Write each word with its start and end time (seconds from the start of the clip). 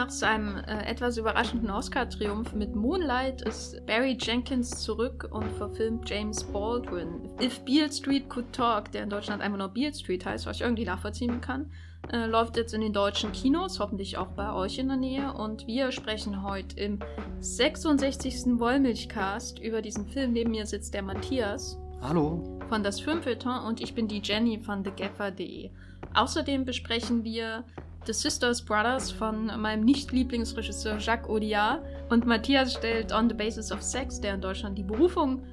Nach 0.00 0.08
seinem 0.08 0.56
äh, 0.56 0.86
etwas 0.86 1.18
überraschenden 1.18 1.70
Oscar-Triumph 1.70 2.54
mit 2.54 2.74
Moonlight 2.74 3.42
ist 3.42 3.84
Barry 3.84 4.16
Jenkins 4.18 4.70
zurück 4.82 5.28
und 5.30 5.52
verfilmt 5.52 6.08
James 6.08 6.42
Baldwin. 6.42 7.28
If 7.38 7.62
Beale 7.66 7.92
Street 7.92 8.30
Could 8.30 8.50
Talk, 8.50 8.90
der 8.92 9.02
in 9.02 9.10
Deutschland 9.10 9.42
einfach 9.42 9.58
nur 9.58 9.68
Beale 9.68 9.92
Street 9.92 10.24
heißt, 10.24 10.46
was 10.46 10.56
ich 10.56 10.62
irgendwie 10.62 10.86
nachvollziehen 10.86 11.42
kann, 11.42 11.70
äh, 12.10 12.24
läuft 12.24 12.56
jetzt 12.56 12.72
in 12.72 12.80
den 12.80 12.94
deutschen 12.94 13.32
Kinos, 13.32 13.78
hoffentlich 13.78 14.16
auch 14.16 14.28
bei 14.28 14.54
euch 14.54 14.78
in 14.78 14.88
der 14.88 14.96
Nähe. 14.96 15.34
Und 15.34 15.66
wir 15.66 15.92
sprechen 15.92 16.44
heute 16.44 16.80
im 16.80 17.00
66. 17.40 18.58
Wollmilchcast 18.58 19.58
über 19.58 19.82
diesen 19.82 20.06
Film. 20.06 20.32
Neben 20.32 20.52
mir 20.52 20.64
sitzt 20.64 20.94
der 20.94 21.02
Matthias. 21.02 21.78
Hallo. 22.00 22.58
Von 22.70 22.82
das 22.82 23.00
Filmfilter 23.00 23.66
und 23.66 23.82
ich 23.82 23.94
bin 23.94 24.08
die 24.08 24.22
Jenny 24.24 24.60
von 24.60 24.82
thegaffer.de. 24.82 25.68
Außerdem 26.14 26.64
besprechen 26.64 27.22
wir 27.22 27.64
The 28.06 28.12
Sisters 28.12 28.64
Brothers 28.64 29.10
von 29.10 29.46
meinem 29.60 29.84
Nicht-Lieblingsregisseur 29.84 30.98
Jacques 30.98 31.28
Audiard 31.28 31.82
und 32.08 32.26
Matthias 32.26 32.74
stellt 32.74 33.12
On 33.12 33.28
the 33.28 33.34
Basis 33.34 33.70
of 33.70 33.82
Sex, 33.82 34.20
der 34.20 34.34
in 34.34 34.40
Deutschland 34.40 34.78
die 34.78 34.82
Berufung 34.82 35.44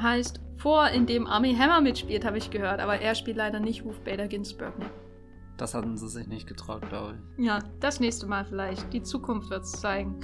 heißt, 0.00 0.40
vor, 0.56 0.88
in 0.88 1.06
dem 1.06 1.26
Army 1.26 1.54
Hammer 1.54 1.80
mitspielt, 1.80 2.24
habe 2.24 2.38
ich 2.38 2.50
gehört, 2.50 2.80
aber 2.80 3.00
er 3.00 3.14
spielt 3.14 3.36
leider 3.36 3.60
nicht 3.60 3.84
Ruth 3.84 4.02
Bader 4.04 4.28
Ginsburg. 4.28 4.78
Ne? 4.78 4.86
Das 5.56 5.74
hatten 5.74 5.96
sie 5.96 6.08
sich 6.08 6.26
nicht 6.26 6.46
getraut, 6.46 6.88
glaube 6.88 7.16
ich. 7.38 7.44
Ja, 7.44 7.58
das 7.80 8.00
nächste 8.00 8.26
Mal 8.26 8.44
vielleicht. 8.44 8.92
Die 8.92 9.02
Zukunft 9.02 9.50
wird 9.50 9.64
es 9.64 9.72
zeigen. 9.72 10.20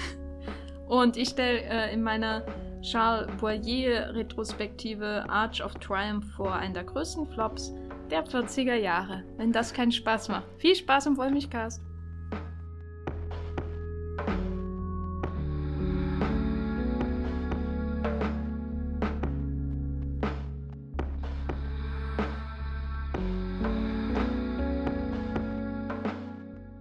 Und 0.88 1.16
ich 1.16 1.30
stelle 1.30 1.62
äh, 1.62 1.92
in 1.92 2.02
meiner 2.02 2.44
Charles 2.82 3.30
Boyer-Retrospektive 3.40 5.24
Arch 5.28 5.64
of 5.64 5.74
Triumph 5.74 6.26
vor, 6.34 6.52
einen 6.52 6.74
der 6.74 6.84
größten 6.84 7.26
Flops 7.28 7.72
der 8.10 8.26
40er 8.26 8.74
Jahre, 8.74 9.24
wenn 9.36 9.52
das 9.52 9.72
keinen 9.72 9.92
Spaß 9.92 10.28
macht. 10.28 10.46
Viel 10.58 10.74
Spaß 10.74 11.06
im 11.06 11.16
Wollmilchcast! 11.16 11.82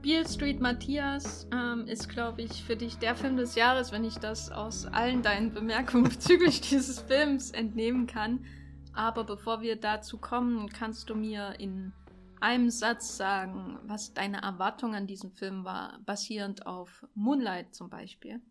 Beale 0.01 0.27
Street 0.27 0.59
Matthias 0.59 1.47
ähm, 1.53 1.85
ist, 1.87 2.09
glaube 2.09 2.41
ich, 2.41 2.63
für 2.63 2.75
dich 2.75 2.97
der 2.97 3.15
Film 3.15 3.37
des 3.37 3.55
Jahres, 3.55 3.91
wenn 3.91 4.03
ich 4.03 4.15
das 4.15 4.51
aus 4.51 4.85
allen 4.85 5.21
deinen 5.21 5.53
Bemerkungen 5.53 6.03
bezüglich 6.03 6.59
dieses 6.69 6.99
Films 6.99 7.51
entnehmen 7.51 8.07
kann. 8.07 8.45
Aber 8.93 9.23
bevor 9.23 9.61
wir 9.61 9.75
dazu 9.75 10.17
kommen, 10.17 10.69
kannst 10.69 11.09
du 11.09 11.15
mir 11.15 11.55
in 11.59 11.93
einem 12.41 12.69
Satz 12.69 13.17
sagen, 13.17 13.79
was 13.83 14.13
deine 14.13 14.41
Erwartung 14.41 14.95
an 14.95 15.07
diesem 15.07 15.31
Film 15.31 15.63
war, 15.63 15.99
basierend 16.05 16.65
auf 16.65 17.05
Moonlight 17.13 17.73
zum 17.73 17.89
Beispiel? 17.89 18.41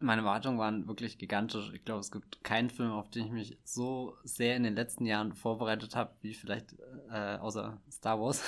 Meine 0.00 0.22
Erwartungen 0.22 0.58
waren 0.58 0.88
wirklich 0.88 1.18
gigantisch. 1.18 1.72
Ich 1.72 1.84
glaube, 1.84 2.00
es 2.00 2.10
gibt 2.10 2.42
keinen 2.42 2.70
Film, 2.70 2.90
auf 2.90 3.10
den 3.10 3.26
ich 3.26 3.32
mich 3.32 3.58
so 3.64 4.16
sehr 4.24 4.56
in 4.56 4.64
den 4.64 4.74
letzten 4.74 5.06
Jahren 5.06 5.32
vorbereitet 5.32 5.94
habe, 5.94 6.14
wie 6.20 6.34
vielleicht 6.34 6.74
äh, 7.10 7.36
außer 7.36 7.80
Star 7.90 8.20
Wars. 8.20 8.42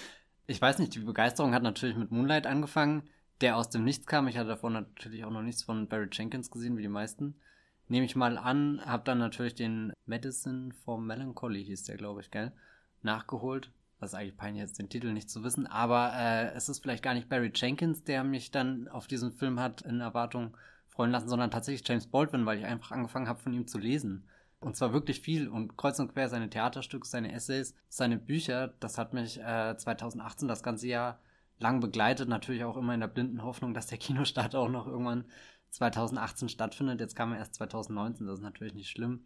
ich 0.46 0.60
weiß 0.60 0.78
nicht, 0.78 0.94
die 0.94 1.00
Begeisterung 1.00 1.54
hat 1.54 1.62
natürlich 1.62 1.96
mit 1.96 2.12
Moonlight 2.12 2.46
angefangen, 2.46 3.02
der 3.40 3.56
aus 3.56 3.68
dem 3.68 3.84
Nichts 3.84 4.06
kam. 4.06 4.28
Ich 4.28 4.38
hatte 4.38 4.48
davor 4.48 4.70
natürlich 4.70 5.24
auch 5.24 5.30
noch 5.30 5.42
nichts 5.42 5.64
von 5.64 5.88
Barry 5.88 6.08
Jenkins 6.12 6.50
gesehen, 6.50 6.76
wie 6.76 6.82
die 6.82 6.88
meisten 6.88 7.34
nehme 7.88 8.06
ich 8.06 8.16
mal 8.16 8.38
an, 8.38 8.80
habe 8.84 9.04
dann 9.04 9.18
natürlich 9.18 9.54
den 9.54 9.92
Medicine 10.06 10.72
for 10.72 10.98
Melancholy, 11.00 11.64
hieß 11.64 11.84
der, 11.84 11.96
glaube 11.96 12.20
ich, 12.20 12.30
gell, 12.30 12.52
nachgeholt. 13.02 13.70
Das 14.00 14.10
ist 14.10 14.14
eigentlich 14.18 14.36
peinlich, 14.36 14.62
jetzt 14.62 14.78
den 14.78 14.88
Titel 14.88 15.12
nicht 15.12 15.30
zu 15.30 15.44
wissen, 15.44 15.66
aber 15.66 16.12
äh, 16.14 16.52
es 16.54 16.68
ist 16.68 16.80
vielleicht 16.80 17.04
gar 17.04 17.14
nicht 17.14 17.28
Barry 17.28 17.52
Jenkins, 17.54 18.02
der 18.02 18.24
mich 18.24 18.50
dann 18.50 18.88
auf 18.88 19.06
diesen 19.06 19.32
Film 19.32 19.60
hat 19.60 19.82
in 19.82 20.00
Erwartung 20.00 20.56
freuen 20.88 21.10
lassen, 21.12 21.28
sondern 21.28 21.50
tatsächlich 21.50 21.86
James 21.86 22.06
Baldwin, 22.06 22.44
weil 22.44 22.58
ich 22.58 22.66
einfach 22.66 22.90
angefangen 22.90 23.28
habe, 23.28 23.40
von 23.40 23.52
ihm 23.52 23.66
zu 23.66 23.78
lesen. 23.78 24.26
Und 24.60 24.76
zwar 24.76 24.92
wirklich 24.92 25.20
viel 25.20 25.48
und 25.48 25.76
kreuz 25.76 25.98
und 25.98 26.12
quer 26.12 26.28
seine 26.28 26.50
Theaterstücke, 26.50 27.06
seine 27.06 27.32
Essays, 27.32 27.74
seine 27.88 28.18
Bücher. 28.18 28.74
Das 28.80 28.98
hat 28.98 29.12
mich 29.12 29.40
äh, 29.40 29.76
2018 29.76 30.46
das 30.46 30.62
ganze 30.62 30.86
Jahr 30.86 31.18
lang 31.58 31.80
begleitet. 31.80 32.28
Natürlich 32.28 32.64
auch 32.64 32.76
immer 32.76 32.94
in 32.94 33.00
der 33.00 33.08
blinden 33.08 33.42
Hoffnung, 33.42 33.74
dass 33.74 33.88
der 33.88 33.98
Kinostart 33.98 34.54
auch 34.54 34.68
noch 34.68 34.86
irgendwann 34.86 35.24
2018 35.72 36.48
stattfindet. 36.48 37.00
Jetzt 37.00 37.16
kam 37.16 37.32
er 37.32 37.38
erst 37.38 37.54
2019, 37.54 38.26
das 38.26 38.38
ist 38.38 38.42
natürlich 38.42 38.74
nicht 38.74 38.90
schlimm. 38.90 39.24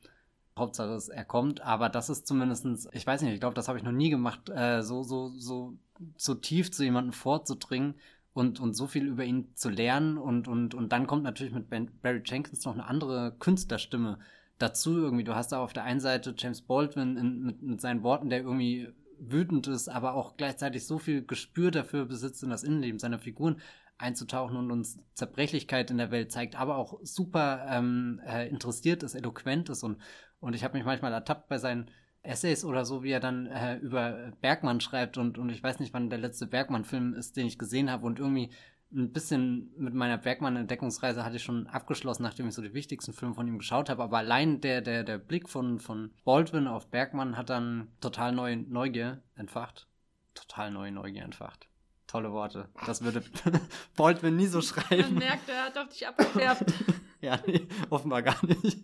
Hauptsache 0.59 0.95
ist, 0.95 1.09
er 1.09 1.25
kommt, 1.25 1.61
aber 1.61 1.91
das 1.91 2.09
ist 2.09 2.27
zumindestens, 2.27 2.89
ich 2.93 3.07
weiß 3.07 3.21
nicht, 3.21 3.34
ich 3.34 3.41
glaube, 3.41 3.55
das 3.55 3.69
habe 3.69 3.77
ich 3.79 3.84
noch 3.84 3.93
nie 3.93 4.09
gemacht, 4.09 4.49
äh, 4.49 4.83
so, 4.83 5.03
so, 5.03 5.29
so, 5.37 5.75
so 6.17 6.34
tief 6.34 6.73
zu 6.73 6.83
jemandem 6.83 7.12
vorzudringen 7.12 7.95
und, 8.33 8.59
und 8.59 8.75
so 8.75 8.87
viel 8.87 9.07
über 9.07 9.25
ihn 9.25 9.55
zu 9.55 9.69
lernen 9.69 10.17
und, 10.17 10.49
und, 10.49 10.75
und 10.75 10.93
dann 10.93 11.07
kommt 11.07 11.25
natürlich 11.25 11.53
mit 11.53 11.69
ben, 11.69 11.91
Barry 12.01 12.23
Jenkins 12.25 12.65
noch 12.65 12.73
eine 12.73 12.87
andere 12.87 13.34
Künstlerstimme 13.39 14.19
dazu 14.59 14.97
irgendwie. 14.97 15.25
Du 15.25 15.34
hast 15.34 15.53
da 15.53 15.59
auf 15.59 15.75
der 15.75 15.84
einen 15.84 16.01
Seite 16.01 16.34
James 16.39 16.63
Baldwin 16.63 17.19
in, 17.19 17.43
mit, 17.43 17.63
mit 17.63 17.81
seinen 17.83 18.03
Worten, 18.03 18.31
der 18.31 18.41
irgendwie 18.41 18.89
wütend 19.19 19.67
ist, 19.67 19.89
aber 19.89 20.15
auch 20.15 20.39
gleichzeitig 20.39 20.87
so 20.87 20.99
viel 20.99 21.23
Gespür 21.23 21.71
dafür 21.71 22.07
besitzt 22.07 22.43
in 22.43 22.51
das 22.51 22.63
Innenleben 22.63 22.99
seiner 22.99 23.19
Figuren 23.19 23.61
einzutauchen 23.99 24.57
und 24.57 24.71
uns 24.71 24.99
Zerbrechlichkeit 25.15 25.91
in 25.91 25.99
der 25.99 26.11
Welt 26.11 26.33
zeigt, 26.33 26.57
aber 26.57 26.77
auch 26.77 26.99
super 27.03 27.67
ähm, 27.69 28.21
äh, 28.27 28.49
interessiert 28.49 29.03
ist, 29.03 29.15
eloquent 29.15 29.69
ist 29.69 29.83
und, 29.83 29.99
und 30.41 30.55
ich 30.55 30.65
habe 30.65 30.77
mich 30.77 30.87
manchmal 30.87 31.12
ertappt 31.12 31.49
bei 31.49 31.59
seinen 31.59 31.91
Essays 32.23 32.65
oder 32.65 32.84
so, 32.84 33.03
wie 33.03 33.11
er 33.11 33.21
dann 33.21 33.47
äh, 33.47 33.77
über 33.77 34.33
Bergmann 34.41 34.81
schreibt 34.81 35.17
und, 35.17 35.39
und 35.39 35.49
ich 35.51 35.62
weiß 35.62 35.81
nicht, 35.81 35.95
wann 35.95 36.11
der 36.11 36.19
letzte 36.19 36.47
Bergmann-Film 36.47 37.15
ist, 37.15 37.37
den 37.37 37.47
ich 37.47 37.59
gesehen 37.59 37.91
habe 37.91 38.05
und 38.05 38.19
irgendwie 38.19 38.51
ein 38.93 39.12
bisschen 39.12 39.73
mit 39.77 39.95
meiner 39.95 40.19
Bergmann-Entdeckungsreise 40.19 41.25
hatte 41.25 41.37
ich 41.37 41.43
schon 41.43 41.67
abgeschlossen, 41.67 42.23
nachdem 42.23 42.49
ich 42.49 42.55
so 42.55 42.63
die 42.63 42.75
wichtigsten 42.75 43.13
Filme 43.13 43.34
von 43.34 43.49
ihm 43.49 43.59
geschaut 43.59 43.91
habe. 43.91 44.03
Aber 44.03 44.19
allein 44.19 44.61
der, 44.61 44.81
der, 44.81 45.03
der 45.03 45.19
Blick 45.19 45.49
von, 45.49 45.81
von 45.81 46.13
Baldwin 46.25 46.67
auf 46.69 46.87
Bergmann 46.89 47.37
hat 47.37 47.51
dann 47.51 47.89
total 48.01 48.33
neue 48.33 48.57
Neugier 48.57 49.23
entfacht. 49.34 49.89
Total 50.34 50.71
neue 50.71 50.93
Neugier 50.93 51.25
entfacht. 51.25 51.69
Tolle 52.06 52.33
Worte. 52.33 52.69
Das 52.87 53.03
würde 53.03 53.22
Baldwin 53.97 54.37
nie 54.37 54.47
so 54.47 54.62
schreiben. 54.62 55.15
Man 55.15 55.15
merkt, 55.15 55.49
er 55.49 55.65
hat 55.65 55.78
auf 55.78 55.89
dich 55.89 56.06
abgefärbt. 56.06 56.72
ja, 57.21 57.39
nee, 57.47 57.67
offenbar 57.91 58.22
gar 58.22 58.44
nicht. 58.47 58.78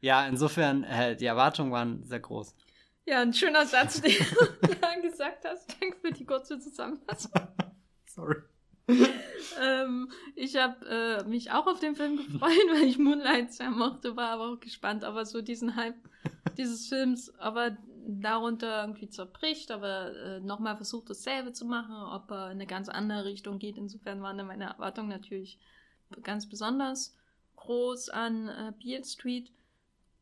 ja, 0.00 0.26
insofern, 0.26 0.84
äh, 0.84 1.14
die 1.16 1.26
Erwartungen 1.26 1.72
waren 1.72 2.02
sehr 2.04 2.20
groß. 2.20 2.54
Ja, 3.04 3.20
ein 3.20 3.34
schöner 3.34 3.66
Satz, 3.66 4.00
den 4.00 4.12
du 4.12 4.72
ja 4.82 5.00
gesagt 5.00 5.44
hast. 5.44 5.76
Danke 5.80 5.98
für 6.00 6.12
die 6.12 6.24
kurze 6.24 6.58
Zusammenfassung. 6.58 7.32
Sorry. 8.06 8.36
ähm, 9.60 10.10
ich 10.34 10.56
habe 10.56 10.86
äh, 10.86 11.28
mich 11.28 11.50
auch 11.50 11.66
auf 11.66 11.80
den 11.80 11.96
Film 11.96 12.16
gefreut, 12.16 12.50
weil 12.72 12.84
ich 12.84 12.98
Moonlight 12.98 13.52
sehr 13.52 13.70
mochte, 13.70 14.16
war 14.16 14.30
aber 14.30 14.52
auch 14.52 14.60
gespannt, 14.60 15.04
aber 15.04 15.26
so 15.26 15.42
diesen 15.42 15.76
Hype 15.76 15.96
dieses 16.56 16.86
Films, 16.88 17.34
aber 17.38 17.76
darunter 18.06 18.82
irgendwie 18.82 19.08
zerbricht, 19.08 19.70
aber 19.70 20.14
äh, 20.14 20.40
nochmal 20.40 20.76
versucht 20.76 21.10
dasselbe 21.10 21.52
zu 21.52 21.64
machen, 21.64 21.94
ob 21.94 22.30
er 22.30 22.46
in 22.46 22.52
eine 22.52 22.66
ganz 22.66 22.88
andere 22.88 23.24
Richtung 23.24 23.58
geht. 23.58 23.76
Insofern 23.76 24.22
waren 24.22 24.38
dann 24.38 24.46
meine 24.46 24.64
Erwartungen 24.64 25.08
natürlich 25.08 25.58
ganz 26.22 26.48
besonders 26.48 27.16
groß 27.56 28.10
an 28.10 28.48
äh, 28.48 28.72
Beale 28.82 29.04
Street. 29.04 29.50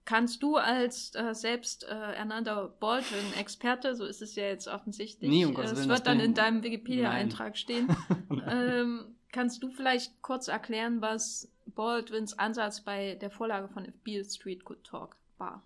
Kannst 0.07 0.43
du 0.43 0.57
als 0.57 1.15
äh, 1.15 1.35
selbst 1.35 1.85
äh, 1.85 2.13
ernannter 2.13 2.75
Baldwin-Experte, 2.81 3.95
so 3.95 4.05
ist 4.05 4.23
es 4.23 4.35
ja 4.35 4.45
jetzt 4.45 4.69
offensichtlich, 4.69 5.31
nee, 5.31 5.45
um 5.45 5.57
äh, 5.57 5.65
es 5.65 5.89
wird 5.89 6.07
dann 6.07 6.21
in 6.21 6.35
deinem 6.35 6.63
Wikipedia-Eintrag 6.63 7.57
stehen, 7.57 7.89
ähm, 8.47 9.15
kannst 9.33 9.63
du 9.63 9.71
vielleicht 9.71 10.21
kurz 10.23 10.49
erklären, 10.49 11.01
was 11.01 11.51
Baldwins 11.67 12.39
Ansatz 12.39 12.83
bei 12.83 13.15
der 13.15 13.31
Vorlage 13.31 13.69
von 13.69 13.91
Beale 14.05 14.25
Street 14.25 14.65
Good 14.65 14.85
Talk 14.85 15.17
war? 15.39 15.63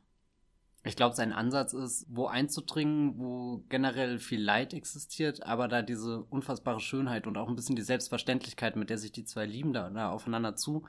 Ich 0.89 0.97
glaube, 0.97 1.15
sein 1.15 1.35
Ansatz 1.35 1.75
ist, 1.75 2.07
wo 2.09 2.29
einzudringen, 2.29 3.19
wo 3.19 3.63
generell 3.69 4.19
viel 4.19 4.43
Leid 4.43 4.73
existiert, 4.73 5.43
aber 5.45 5.69
da 5.69 5.83
diese 5.83 6.23
unfassbare 6.23 6.81
Schönheit 6.81 7.27
und 7.27 7.37
auch 7.37 7.47
ein 7.47 7.57
bisschen 7.57 7.77
die 7.77 7.83
Selbstverständlichkeit, 7.83 8.75
mit 8.75 8.89
der 8.89 8.97
sich 8.97 9.13
die 9.13 9.27
zwei 9.27 9.45
Lieben 9.45 9.75
da, 9.75 9.91
da 9.91 10.11
aufeinander 10.11 10.57
zu 10.57 10.85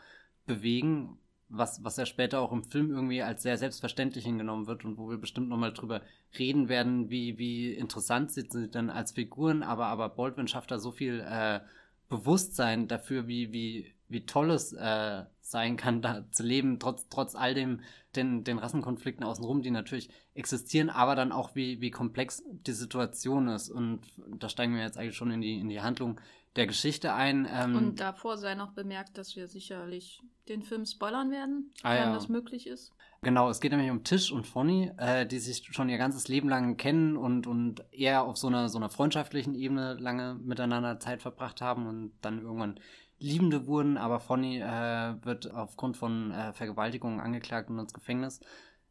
bewegen, 0.45 1.17
was, 1.49 1.83
was 1.83 1.97
ja 1.97 2.05
später 2.05 2.39
auch 2.39 2.53
im 2.53 2.63
Film 2.63 2.91
irgendwie 2.91 3.21
als 3.23 3.43
sehr 3.43 3.57
selbstverständlich 3.57 4.23
hingenommen 4.23 4.67
wird 4.67 4.85
und 4.85 4.97
wo 4.97 5.09
wir 5.09 5.17
bestimmt 5.17 5.49
nochmal 5.49 5.73
drüber 5.73 6.01
reden 6.37 6.69
werden, 6.69 7.09
wie, 7.09 7.37
wie 7.37 7.73
interessant 7.73 8.31
sind 8.31 8.53
sie 8.53 8.69
denn 8.69 8.89
als 8.89 9.11
Figuren, 9.11 9.63
aber, 9.63 9.87
aber 9.87 10.07
Baldwin 10.07 10.47
schafft 10.47 10.71
da 10.71 10.79
so 10.79 10.93
viel 10.93 11.19
äh, 11.27 11.59
Bewusstsein 12.07 12.87
dafür, 12.87 13.27
wie, 13.27 13.51
wie, 13.51 13.93
wie 14.09 14.25
toll 14.25 14.51
es 14.51 14.73
äh, 14.73 15.23
sein 15.41 15.77
kann, 15.77 16.01
da 16.01 16.25
zu 16.31 16.43
leben, 16.43 16.79
trotz, 16.79 17.07
trotz 17.09 17.35
all 17.35 17.53
dem, 17.53 17.81
den, 18.15 18.43
den 18.43 18.59
Rassenkonflikten 18.59 19.23
außenrum, 19.23 19.61
die 19.61 19.71
natürlich 19.71 20.09
existieren, 20.33 20.89
aber 20.89 21.15
dann 21.15 21.31
auch, 21.31 21.55
wie, 21.55 21.81
wie 21.81 21.91
komplex 21.91 22.43
die 22.47 22.73
Situation 22.73 23.47
ist. 23.47 23.69
Und 23.69 24.01
da 24.37 24.49
steigen 24.49 24.75
wir 24.75 24.81
jetzt 24.81 24.97
eigentlich 24.97 25.15
schon 25.15 25.31
in 25.31 25.41
die, 25.41 25.59
in 25.59 25.69
die 25.69 25.81
Handlung 25.81 26.19
der 26.55 26.67
Geschichte 26.67 27.13
ein. 27.13 27.47
Ähm, 27.51 27.75
Und 27.75 27.99
davor 27.99 28.37
sei 28.37 28.55
noch 28.55 28.71
bemerkt, 28.71 29.17
dass 29.17 29.35
wir 29.35 29.47
sicherlich 29.47 30.21
den 30.47 30.63
Film 30.63 30.85
spoilern 30.85 31.31
werden, 31.31 31.71
ah, 31.83 31.93
wenn 31.93 32.09
ja. 32.09 32.13
das 32.13 32.27
möglich 32.27 32.67
ist. 32.67 32.91
Genau, 33.21 33.49
es 33.49 33.59
geht 33.59 33.71
nämlich 33.71 33.91
um 33.91 34.03
Tisch 34.03 34.31
und 34.31 34.47
Fonny, 34.47 34.91
äh, 34.97 35.25
die 35.25 35.39
sich 35.39 35.67
schon 35.71 35.89
ihr 35.89 35.97
ganzes 35.97 36.27
Leben 36.27 36.47
lang 36.47 36.77
kennen 36.77 37.17
und, 37.17 37.47
und 37.47 37.83
eher 37.91 38.23
auf 38.23 38.37
so 38.37 38.47
einer, 38.47 38.69
so 38.69 38.77
einer 38.77 38.89
freundschaftlichen 38.89 39.55
Ebene 39.55 39.95
lange 39.95 40.35
miteinander 40.35 40.99
Zeit 40.99 41.21
verbracht 41.21 41.59
haben 41.59 41.85
und 41.85 42.13
dann 42.21 42.41
irgendwann 42.41 42.79
Liebende 43.19 43.67
wurden, 43.67 43.97
aber 43.97 44.19
Fonny 44.19 44.59
äh, 44.59 45.15
wird 45.23 45.53
aufgrund 45.53 45.97
von 45.97 46.31
äh, 46.31 46.53
Vergewaltigungen 46.53 47.19
angeklagt 47.19 47.69
und 47.69 47.79
ins 47.79 47.93
Gefängnis 47.93 48.39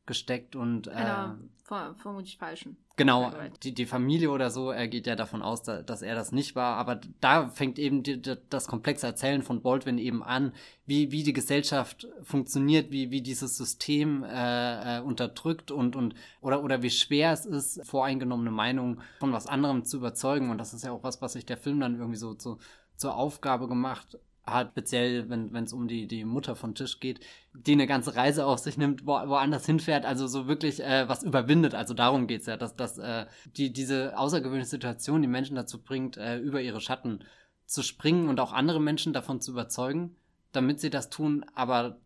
gesteckt 0.09 0.57
und 0.57 0.89
äh, 0.89 1.29
ver 1.63 1.95
vermutlich 1.97 2.39
falschen. 2.39 2.77
Genau, 2.97 3.31
die, 3.63 3.73
die 3.73 3.87
Familie 3.87 4.31
oder 4.31 4.51
so 4.51 4.73
er 4.73 4.89
geht 4.89 5.07
ja 5.07 5.15
davon 5.15 5.41
aus, 5.41 5.63
da, 5.63 5.83
dass 5.83 6.03
er 6.03 6.17
das 6.17 6.33
nicht 6.33 6.57
war, 6.57 6.77
aber 6.79 7.01
da 7.21 7.49
fängt 7.49 7.79
eben 7.79 8.03
die, 8.03 8.21
das 8.51 8.67
komplexe 8.67 9.07
Erzählen 9.07 9.43
von 9.43 9.63
Baldwin 9.63 9.99
eben 9.99 10.25
an, 10.25 10.53
wie, 10.85 11.13
wie 11.13 11.23
die 11.23 11.33
Gesellschaft 11.33 12.09
funktioniert, 12.25 12.91
wie, 12.91 13.13
wie 13.13 13.21
dieses 13.21 13.57
System 13.57 14.25
äh, 14.25 14.97
äh, 14.97 15.01
unterdrückt 15.01 15.71
und, 15.71 15.95
und 15.95 16.17
oder, 16.41 16.65
oder 16.65 16.83
wie 16.83 16.91
schwer 16.91 17.33
es 17.33 17.47
ist, 17.47 17.87
voreingenommene 17.87 18.51
Meinungen 18.51 19.01
von 19.21 19.33
was 19.33 19.47
anderem 19.47 19.85
zu 19.85 19.99
überzeugen. 19.99 20.51
Und 20.51 20.59
das 20.59 20.75
ist 20.75 20.83
ja 20.83 20.91
auch 20.91 21.05
was, 21.05 21.23
was 21.23 21.35
sich 21.35 21.47
der 21.47 21.59
Film 21.59 21.79
dann 21.79 21.95
irgendwie 21.95 22.19
so 22.19 22.35
zu, 22.35 22.59
zur 22.99 23.17
Aufgabe 23.17 23.69
gemacht 23.69 24.19
hat, 24.45 24.71
speziell 24.73 25.29
wenn 25.29 25.55
es 25.55 25.73
um 25.73 25.89
die, 25.89 26.07
die 26.07 26.25
Mutter 26.25 26.57
von 26.57 26.75
Tisch 26.75 27.01
geht, 27.01 27.21
die 27.53 27.73
eine 27.73 27.87
ganze 27.87 28.17
Reise 28.17 28.47
auf 28.47 28.59
sich 28.59 28.77
nimmt, 28.77 29.07
wo, 29.07 29.13
woanders 29.13 29.67
hinfährt, 29.67 30.05
also 30.05 30.27
so 30.27 30.47
wirklich 30.49 30.83
äh, 30.83 31.09
was 31.09 31.23
überwindet. 31.23 31.75
Also 31.75 31.95
darum 31.95 32.27
geht's 32.27 32.47
ja, 32.47 32.57
dass, 32.57 32.77
dass 32.77 32.99
äh, 32.99 33.27
die, 33.57 33.73
diese 33.73 34.19
außergewöhnliche 34.19 34.71
Situation 34.71 35.23
die 35.23 35.29
Menschen 35.29 35.57
dazu 35.57 35.83
bringt, 35.83 36.17
äh, 36.17 36.39
über 36.39 36.61
ihre 36.61 36.81
Schatten 36.81 37.25
zu 37.67 37.83
springen 37.83 38.29
und 38.29 38.41
auch 38.41 38.53
andere 38.53 38.81
Menschen 38.81 39.13
davon 39.13 39.41
zu 39.41 39.53
überzeugen, 39.53 40.17
damit 40.53 40.81
sie 40.81 40.91
das 40.91 41.11
tun, 41.11 41.45
aber 41.55 41.99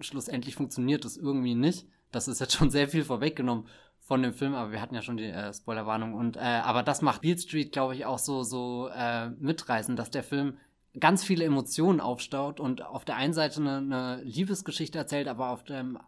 schlussendlich 0.00 0.54
funktioniert 0.54 1.04
das 1.04 1.16
irgendwie 1.16 1.54
nicht. 1.54 1.86
Das 2.12 2.28
ist 2.28 2.40
jetzt 2.40 2.54
schon 2.54 2.70
sehr 2.70 2.88
viel 2.88 3.04
vorweggenommen 3.04 3.66
von 4.06 4.22
dem 4.22 4.32
Film, 4.32 4.54
aber 4.54 4.70
wir 4.70 4.80
hatten 4.80 4.94
ja 4.94 5.02
schon 5.02 5.16
die 5.16 5.24
äh, 5.24 5.52
Spoilerwarnung 5.52 6.14
und 6.14 6.36
äh, 6.36 6.40
aber 6.40 6.84
das 6.84 7.02
macht 7.02 7.22
Beale 7.22 7.38
Street, 7.38 7.72
glaube 7.72 7.96
ich, 7.96 8.06
auch 8.06 8.20
so 8.20 8.44
so 8.44 8.88
äh, 8.94 9.30
mitreißen, 9.30 9.96
dass 9.96 10.12
der 10.12 10.22
Film 10.22 10.58
ganz 10.98 11.24
viele 11.24 11.44
Emotionen 11.44 12.00
aufstaut 12.00 12.60
und 12.60 12.82
auf 12.82 13.04
der 13.04 13.16
einen 13.16 13.32
Seite 13.32 13.60
eine, 13.60 13.78
eine 13.78 14.22
Liebesgeschichte 14.22 14.96
erzählt, 14.96 15.26
aber 15.26 15.50
auf 15.50 15.64
dem 15.64 15.98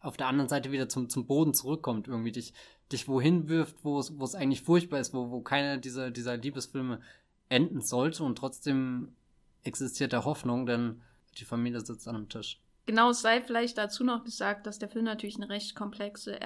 auf 0.00 0.16
der 0.16 0.28
anderen 0.28 0.48
Seite 0.48 0.70
wieder 0.70 0.88
zum, 0.88 1.10
zum 1.10 1.26
Boden 1.26 1.52
zurückkommt, 1.52 2.08
irgendwie 2.08 2.32
dich, 2.32 2.54
dich 2.90 3.06
wohin 3.08 3.48
wirft, 3.48 3.84
wo 3.84 3.98
es, 3.98 4.18
wo 4.18 4.24
es 4.24 4.34
eigentlich 4.34 4.62
furchtbar 4.62 5.00
ist, 5.00 5.12
wo, 5.12 5.30
wo 5.30 5.40
keine 5.42 5.78
dieser, 5.78 6.10
dieser 6.10 6.36
Liebesfilme 6.36 7.00
enden 7.48 7.82
sollte 7.82 8.24
und 8.24 8.38
trotzdem 8.38 9.14
existiert 9.62 10.12
da 10.12 10.24
Hoffnung, 10.24 10.64
denn 10.64 11.02
die 11.36 11.44
Familie 11.44 11.80
sitzt 11.80 12.08
an 12.08 12.16
einem 12.16 12.28
Tisch. 12.30 12.60
Genau, 12.86 13.10
es 13.10 13.20
sei 13.20 13.42
vielleicht 13.42 13.76
dazu 13.76 14.04
noch 14.04 14.24
gesagt, 14.24 14.66
dass 14.66 14.78
der 14.78 14.88
Film 14.88 15.04
natürlich 15.04 15.36
eine 15.36 15.50
recht 15.50 15.74
komplexe 15.74 16.40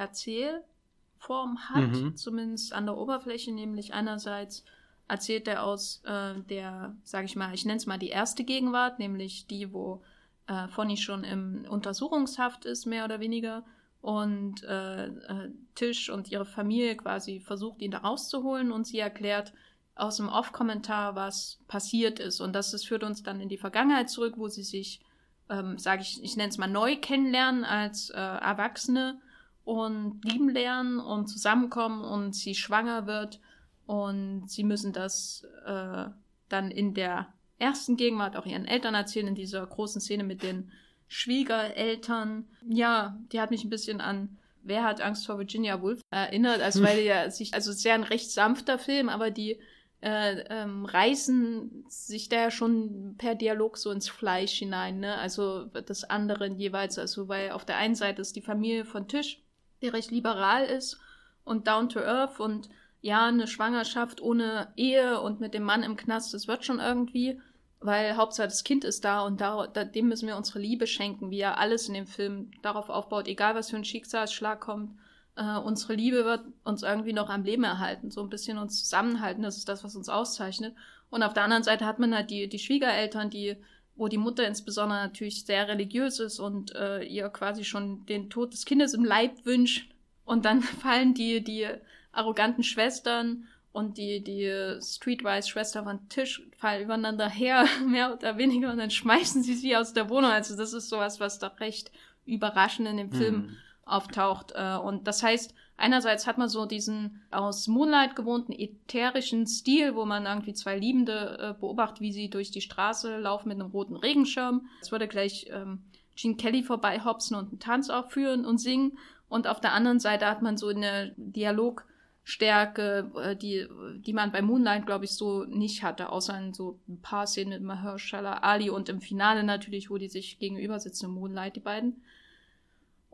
Erzählform 1.24 1.58
hat, 1.68 1.90
mhm. 1.90 2.16
zumindest 2.16 2.72
an 2.72 2.86
der 2.86 2.96
Oberfläche, 2.96 3.52
nämlich 3.52 3.94
einerseits 3.94 4.64
erzählt 5.08 5.48
er 5.48 5.64
aus 5.64 6.02
äh, 6.04 6.34
der, 6.48 6.96
sage 7.02 7.26
ich 7.26 7.36
mal, 7.36 7.52
ich 7.54 7.64
nenne 7.64 7.76
es 7.76 7.86
mal 7.86 7.98
die 7.98 8.08
erste 8.08 8.44
Gegenwart, 8.44 8.98
nämlich 8.98 9.46
die, 9.46 9.72
wo 9.72 10.02
äh, 10.46 10.68
Fonny 10.68 10.96
schon 10.96 11.24
im 11.24 11.66
Untersuchungshaft 11.68 12.64
ist, 12.64 12.86
mehr 12.86 13.04
oder 13.04 13.20
weniger, 13.20 13.64
und 14.00 14.62
äh, 14.64 15.06
äh, 15.06 15.50
Tisch 15.74 16.10
und 16.10 16.30
ihre 16.30 16.44
Familie 16.44 16.96
quasi 16.96 17.40
versucht, 17.40 17.80
ihn 17.80 17.90
da 17.90 17.98
rauszuholen 17.98 18.70
und 18.70 18.86
sie 18.86 18.98
erklärt 18.98 19.52
aus 19.94 20.16
dem 20.16 20.28
Off-Kommentar, 20.28 21.14
was 21.14 21.60
passiert 21.68 22.18
ist. 22.18 22.40
Und 22.40 22.52
das, 22.52 22.70
das 22.72 22.84
führt 22.84 23.02
uns 23.02 23.22
dann 23.22 23.40
in 23.40 23.48
die 23.48 23.56
Vergangenheit 23.56 24.10
zurück, 24.10 24.34
wo 24.36 24.48
sie 24.48 24.64
sich, 24.64 25.00
ähm, 25.48 25.78
sage 25.78 26.02
ich, 26.02 26.22
ich 26.22 26.36
nenne 26.36 26.50
es 26.50 26.58
mal 26.58 26.66
neu 26.66 26.96
kennenlernen 26.96 27.64
als 27.64 28.10
äh, 28.10 28.18
Erwachsene 28.18 29.20
und 29.64 30.20
lieben 30.24 30.48
lernen 30.48 31.00
und 31.00 31.26
zusammenkommen 31.26 32.04
und 32.04 32.34
sie 32.34 32.54
schwanger 32.54 33.06
wird 33.06 33.40
und 33.86 34.50
sie 34.50 34.64
müssen 34.64 34.92
das 34.92 35.46
äh, 35.66 36.06
dann 36.48 36.70
in 36.70 36.94
der 36.94 37.32
ersten 37.58 37.96
Gegenwart 37.96 38.36
auch 38.36 38.46
ihren 38.46 38.66
Eltern 38.66 38.94
erzählen, 38.94 39.28
in 39.28 39.34
dieser 39.34 39.66
großen 39.66 40.00
Szene 40.00 40.24
mit 40.24 40.42
den 40.42 40.70
Schwiegereltern. 41.08 42.46
Ja, 42.68 43.18
die 43.32 43.40
hat 43.40 43.50
mich 43.50 43.64
ein 43.64 43.70
bisschen 43.70 44.00
an 44.00 44.36
Wer 44.66 44.82
hat 44.82 45.02
Angst 45.02 45.26
vor 45.26 45.38
Virginia 45.38 45.80
Woolf 45.82 46.00
erinnert, 46.10 46.60
als 46.62 46.82
weil 46.82 47.00
ja 47.00 47.30
sich, 47.30 47.54
also 47.54 47.70
sehr 47.72 47.94
ein 47.94 48.02
recht 48.02 48.30
sanfter 48.30 48.78
Film, 48.78 49.08
aber 49.08 49.30
die 49.30 49.58
äh, 50.00 50.44
ähm, 50.48 50.86
reißen 50.86 51.84
sich 51.88 52.28
da 52.28 52.36
ja 52.36 52.50
schon 52.50 53.14
per 53.16 53.34
Dialog 53.34 53.76
so 53.76 53.90
ins 53.90 54.08
Fleisch 54.08 54.58
hinein, 54.58 55.00
ne? 55.00 55.16
Also 55.16 55.66
das 55.66 56.04
andere 56.04 56.46
jeweils, 56.48 56.98
also 56.98 57.28
weil 57.28 57.50
auf 57.52 57.64
der 57.64 57.76
einen 57.76 57.94
Seite 57.94 58.22
ist 58.22 58.36
die 58.36 58.42
Familie 58.42 58.84
von 58.84 59.06
Tisch, 59.06 59.42
die 59.84 59.88
recht 59.88 60.10
liberal 60.10 60.64
ist 60.64 60.98
und 61.44 61.68
down 61.68 61.88
to 61.88 62.00
earth 62.00 62.40
und 62.40 62.68
ja, 63.00 63.26
eine 63.26 63.46
Schwangerschaft 63.46 64.22
ohne 64.22 64.72
Ehe 64.76 65.20
und 65.20 65.38
mit 65.38 65.52
dem 65.52 65.62
Mann 65.62 65.82
im 65.82 65.96
Knast, 65.96 66.32
das 66.32 66.48
wird 66.48 66.64
schon 66.64 66.80
irgendwie, 66.80 67.38
weil 67.80 68.16
Hauptsache 68.16 68.48
das 68.48 68.64
Kind 68.64 68.82
ist 68.82 69.04
da 69.04 69.20
und 69.20 69.42
da, 69.42 69.66
da, 69.66 69.84
dem 69.84 70.08
müssen 70.08 70.26
wir 70.26 70.38
unsere 70.38 70.58
Liebe 70.58 70.86
schenken, 70.86 71.30
wie 71.30 71.36
ja 71.36 71.54
alles 71.54 71.86
in 71.86 71.94
dem 71.94 72.06
Film 72.06 72.50
darauf 72.62 72.88
aufbaut, 72.88 73.28
egal 73.28 73.54
was 73.54 73.68
für 73.68 73.76
ein 73.76 73.84
Schicksalsschlag 73.84 74.58
kommt, 74.58 74.98
äh, 75.36 75.58
unsere 75.58 75.94
Liebe 75.94 76.24
wird 76.24 76.46
uns 76.64 76.82
irgendwie 76.82 77.12
noch 77.12 77.28
am 77.28 77.44
Leben 77.44 77.64
erhalten, 77.64 78.10
so 78.10 78.22
ein 78.22 78.30
bisschen 78.30 78.56
uns 78.56 78.82
zusammenhalten, 78.82 79.42
das 79.42 79.58
ist 79.58 79.68
das, 79.68 79.84
was 79.84 79.96
uns 79.96 80.08
auszeichnet. 80.08 80.74
Und 81.10 81.22
auf 81.22 81.34
der 81.34 81.44
anderen 81.44 81.62
Seite 81.62 81.84
hat 81.84 81.98
man 81.98 82.14
halt 82.14 82.30
die, 82.30 82.48
die 82.48 82.58
Schwiegereltern, 82.58 83.30
die 83.30 83.56
wo 83.96 84.08
die 84.08 84.18
Mutter 84.18 84.46
insbesondere 84.46 84.98
natürlich 84.98 85.44
sehr 85.44 85.68
religiös 85.68 86.18
ist 86.18 86.40
und 86.40 86.74
äh, 86.74 87.02
ihr 87.04 87.28
quasi 87.28 87.64
schon 87.64 88.04
den 88.06 88.28
Tod 88.30 88.52
des 88.52 88.64
Kindes 88.64 88.94
im 88.94 89.04
Leib 89.04 89.44
wünscht. 89.44 89.90
Und 90.24 90.44
dann 90.44 90.62
fallen 90.82 91.14
die, 91.14 91.42
die 91.42 91.66
arroganten 92.12 92.64
Schwestern 92.64 93.46
und 93.72 93.98
die, 93.98 94.22
die 94.22 94.78
Streetwise-Schwester 94.80 95.82
von 95.84 96.08
Tisch 96.08 96.42
fallen 96.56 96.84
übereinander 96.84 97.28
her, 97.28 97.66
mehr 97.86 98.14
oder 98.14 98.38
weniger, 98.38 98.70
und 98.70 98.78
dann 98.78 98.90
schmeißen 98.90 99.42
sie 99.42 99.54
sie 99.54 99.76
aus 99.76 99.92
der 99.92 100.08
Wohnung. 100.08 100.30
Also 100.30 100.56
das 100.56 100.72
ist 100.72 100.88
sowas, 100.88 101.20
was 101.20 101.38
doch 101.38 101.58
recht 101.60 101.90
überraschend 102.24 102.88
in 102.88 102.96
dem 102.96 103.12
Film 103.12 103.34
hm. 103.34 103.56
auftaucht. 103.84 104.52
Äh, 104.54 104.76
und 104.76 105.06
das 105.06 105.22
heißt, 105.22 105.54
einerseits 105.76 106.26
hat 106.26 106.38
man 106.38 106.48
so 106.48 106.66
diesen 106.66 107.22
aus 107.30 107.66
Moonlight 107.68 108.16
gewohnten 108.16 108.52
ätherischen 108.52 109.46
Stil, 109.46 109.94
wo 109.94 110.04
man 110.04 110.26
irgendwie 110.26 110.54
zwei 110.54 110.78
Liebende 110.78 111.38
äh, 111.40 111.60
beobachtet, 111.60 112.00
wie 112.00 112.12
sie 112.12 112.30
durch 112.30 112.50
die 112.50 112.60
Straße 112.60 113.18
laufen 113.18 113.48
mit 113.48 113.60
einem 113.60 113.70
roten 113.70 113.96
Regenschirm. 113.96 114.68
Es 114.80 114.92
würde 114.92 115.08
gleich 115.08 115.46
ähm, 115.50 115.82
Gene 116.16 116.36
Kelly 116.36 116.62
vorbei 116.62 117.00
hopsen 117.04 117.36
und 117.36 117.48
einen 117.48 117.60
Tanz 117.60 117.90
aufführen 117.90 118.44
und 118.44 118.58
singen. 118.58 118.98
Und 119.28 119.46
auf 119.48 119.60
der 119.60 119.72
anderen 119.72 120.00
Seite 120.00 120.26
hat 120.26 120.42
man 120.42 120.56
so 120.56 120.68
eine 120.68 121.12
Dialog- 121.16 121.84
Stärke, 122.26 123.10
äh, 123.16 123.36
die, 123.36 123.68
die 123.98 124.14
man 124.14 124.32
bei 124.32 124.40
Moonlight, 124.40 124.86
glaube 124.86 125.04
ich, 125.04 125.12
so 125.12 125.44
nicht 125.44 125.82
hatte, 125.82 126.08
außer 126.08 126.36
in 126.38 126.54
so 126.54 126.80
ein 126.88 127.00
paar 127.02 127.26
Szenen 127.26 127.50
mit 127.50 127.62
Mahershala 127.62 128.38
Ali 128.38 128.70
und 128.70 128.88
im 128.88 129.02
Finale 129.02 129.44
natürlich, 129.44 129.90
wo 129.90 129.98
die 129.98 130.08
sich 130.08 130.38
gegenüber 130.38 130.80
sitzen 130.80 131.06
im 131.06 131.12
Moonlight, 131.12 131.56
die 131.56 131.60
beiden. 131.60 132.02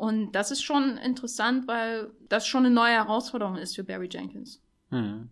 Und 0.00 0.32
das 0.32 0.50
ist 0.50 0.62
schon 0.62 0.96
interessant, 0.96 1.68
weil 1.68 2.10
das 2.30 2.46
schon 2.46 2.64
eine 2.64 2.74
neue 2.74 2.94
Herausforderung 2.94 3.56
ist 3.56 3.76
für 3.76 3.84
Barry 3.84 4.08
Jenkins. 4.10 4.62
Hm. 4.88 5.28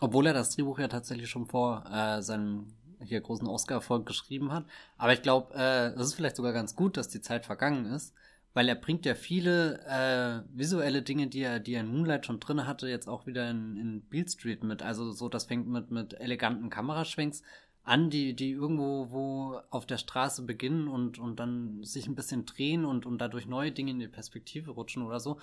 Obwohl 0.00 0.28
er 0.28 0.32
das 0.32 0.54
Drehbuch 0.54 0.78
ja 0.78 0.86
tatsächlich 0.86 1.28
schon 1.28 1.46
vor 1.46 1.82
äh, 1.92 2.22
seinem 2.22 2.68
hier 3.02 3.20
großen 3.20 3.48
Oscar-Erfolg 3.48 4.06
geschrieben 4.06 4.52
hat. 4.52 4.64
Aber 4.96 5.12
ich 5.12 5.22
glaube, 5.22 5.52
äh, 5.56 5.88
es 5.88 6.06
ist 6.06 6.14
vielleicht 6.14 6.36
sogar 6.36 6.52
ganz 6.52 6.76
gut, 6.76 6.96
dass 6.96 7.08
die 7.08 7.20
Zeit 7.20 7.46
vergangen 7.46 7.86
ist, 7.86 8.14
weil 8.54 8.68
er 8.68 8.76
bringt 8.76 9.06
ja 9.06 9.16
viele 9.16 9.80
äh, 9.88 10.48
visuelle 10.56 11.02
Dinge, 11.02 11.26
die 11.26 11.40
er, 11.40 11.58
die 11.58 11.74
er 11.74 11.80
in 11.80 11.88
Moonlight 11.88 12.24
schon 12.24 12.38
drin 12.38 12.64
hatte, 12.64 12.86
jetzt 12.86 13.08
auch 13.08 13.26
wieder 13.26 13.50
in, 13.50 13.76
in 13.76 14.08
Beale 14.08 14.28
Street 14.28 14.62
mit. 14.62 14.84
Also 14.84 15.10
so, 15.10 15.28
das 15.28 15.46
fängt 15.46 15.66
mit, 15.66 15.90
mit 15.90 16.14
eleganten 16.14 16.70
Kameraschwenks 16.70 17.42
an, 17.84 18.10
die, 18.10 18.34
die 18.34 18.50
irgendwo 18.50 19.10
wo 19.10 19.60
auf 19.70 19.86
der 19.86 19.98
Straße 19.98 20.44
beginnen 20.44 20.88
und, 20.88 21.18
und 21.18 21.40
dann 21.40 21.82
sich 21.82 22.06
ein 22.06 22.14
bisschen 22.14 22.46
drehen 22.46 22.84
und, 22.84 23.06
und 23.06 23.18
dadurch 23.18 23.46
neue 23.46 23.72
Dinge 23.72 23.90
in 23.90 23.98
die 23.98 24.08
Perspektive 24.08 24.70
rutschen 24.70 25.02
oder 25.02 25.20
so. 25.20 25.38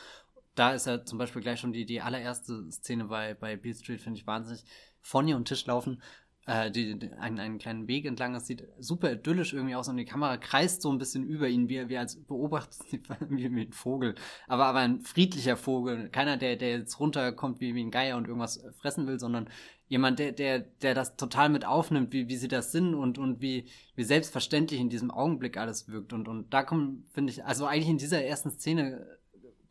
Da 0.55 0.73
ist 0.73 0.87
ja 0.87 1.03
zum 1.03 1.17
Beispiel 1.17 1.41
gleich 1.41 1.59
schon 1.59 1.73
die, 1.73 1.85
die 1.85 2.01
allererste 2.01 2.71
Szene 2.71 3.05
bei, 3.05 3.33
bei 3.33 3.55
Beale 3.55 3.75
Street, 3.75 4.01
finde 4.01 4.19
ich 4.19 4.27
wahnsinnig. 4.27 4.63
Fonny 5.01 5.33
und 5.33 5.47
Tisch 5.47 5.65
laufen 5.65 6.01
äh, 6.49 6.71
die, 6.71 6.97
die, 6.97 7.11
einen, 7.13 7.39
einen 7.39 7.59
kleinen 7.59 7.87
Weg 7.87 8.05
entlang. 8.05 8.33
Das 8.33 8.47
sieht 8.47 8.67
super 8.79 9.11
idyllisch 9.11 9.53
irgendwie 9.53 9.75
aus 9.75 9.87
und 9.87 9.97
die 9.97 10.05
Kamera 10.05 10.37
kreist 10.37 10.81
so 10.81 10.91
ein 10.91 10.97
bisschen 10.97 11.23
über 11.23 11.47
ihn, 11.47 11.69
wie 11.69 11.89
wie 11.89 11.97
als 11.97 12.15
beobachtet, 12.15 12.79
wie, 13.29 13.53
wie 13.53 13.61
ein 13.61 13.73
Vogel. 13.73 14.15
Aber, 14.47 14.65
aber 14.65 14.79
ein 14.79 15.01
friedlicher 15.01 15.57
Vogel. 15.57 16.09
Keiner, 16.09 16.37
der, 16.37 16.55
der 16.55 16.79
jetzt 16.79 16.99
runterkommt 16.99 17.61
wie, 17.61 17.75
wie 17.75 17.83
ein 17.83 17.91
Geier 17.91 18.17
und 18.17 18.27
irgendwas 18.27 18.63
fressen 18.79 19.05
will, 19.05 19.19
sondern 19.19 19.47
jemand, 19.87 20.19
der, 20.19 20.31
der, 20.31 20.59
der 20.59 20.95
das 20.95 21.15
total 21.15 21.49
mit 21.49 21.65
aufnimmt, 21.65 22.13
wie, 22.13 22.27
wie 22.27 22.37
sie 22.37 22.47
das 22.47 22.71
sind 22.71 22.95
und, 22.95 23.19
und 23.19 23.41
wie, 23.41 23.67
wie 23.95 24.03
selbstverständlich 24.03 24.79
in 24.79 24.89
diesem 24.89 25.11
Augenblick 25.11 25.57
alles 25.57 25.87
wirkt. 25.87 26.13
Und, 26.13 26.27
und 26.27 26.51
da 26.53 26.63
kommen, 26.63 27.05
finde 27.13 27.31
ich, 27.31 27.45
also 27.45 27.67
eigentlich 27.67 27.89
in 27.89 27.97
dieser 27.97 28.23
ersten 28.23 28.49
Szene 28.49 29.18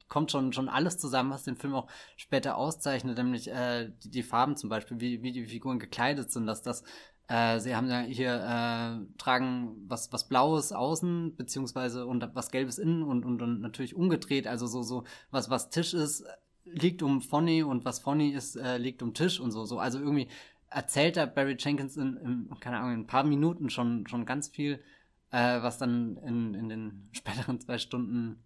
kommt 0.09 0.31
schon, 0.31 0.53
schon 0.53 0.69
alles 0.69 0.99
zusammen, 0.99 1.31
was 1.31 1.45
den 1.45 1.57
Film 1.57 1.75
auch 1.75 1.89
später 2.17 2.57
auszeichnet, 2.57 3.19
nämlich 3.19 3.49
äh, 3.51 3.91
die, 4.03 4.11
die 4.11 4.23
Farben 4.23 4.57
zum 4.57 4.71
Beispiel, 4.71 5.01
wie, 5.01 5.23
wie 5.23 5.33
die 5.33 5.47
Figuren 5.47 5.79
gekleidet 5.79 6.31
sind, 6.31 6.47
dass 6.47 6.63
das 6.63 6.85
äh, 7.29 7.61
sie 7.61 7.77
haben 7.77 7.91
ja 7.91 8.01
hier 8.01 8.35
äh, 8.35 9.19
tragen 9.19 9.77
was 9.87 10.13
was 10.13 10.29
blaues 10.29 10.73
außen 10.73 11.37
beziehungsweise 11.37 12.07
und 12.07 12.27
was 12.35 12.51
gelbes 12.51 12.79
innen 12.79 13.03
und, 13.03 13.27
und 13.27 13.43
und 13.43 13.61
natürlich 13.61 13.95
umgedreht 13.95 14.47
also 14.47 14.67
so 14.67 14.83
so 14.83 15.05
was 15.31 15.51
was 15.51 15.69
Tisch 15.69 15.93
ist 15.93 16.25
liegt 16.65 17.03
um 17.03 17.21
Fonny 17.21 17.63
und 17.63 17.85
was 17.85 17.99
Fonny 17.99 18.31
ist 18.31 18.57
äh, 18.57 18.79
liegt 18.79 19.03
um 19.03 19.13
Tisch 19.13 19.41
und 19.41 19.51
so 19.51 19.67
so. 19.67 19.79
Also 19.79 19.99
irgendwie 19.99 20.29
erzählt 20.71 21.17
da 21.17 21.27
Barry 21.27 21.57
Jenkins 21.59 21.97
in, 21.97 22.17
in, 22.17 22.61
keine 22.61 22.79
Ahnung, 22.79 22.93
in 22.93 23.01
ein 23.01 23.07
paar 23.07 23.25
Minuten 23.25 23.71
schon, 23.71 24.07
schon 24.07 24.27
ganz 24.27 24.49
viel, 24.49 24.83
äh, 25.31 25.63
was 25.63 25.79
dann 25.79 26.17
in, 26.19 26.55
in 26.55 26.69
den 26.69 27.09
späteren 27.13 27.61
zwei 27.61 27.79
Stunden 27.79 28.43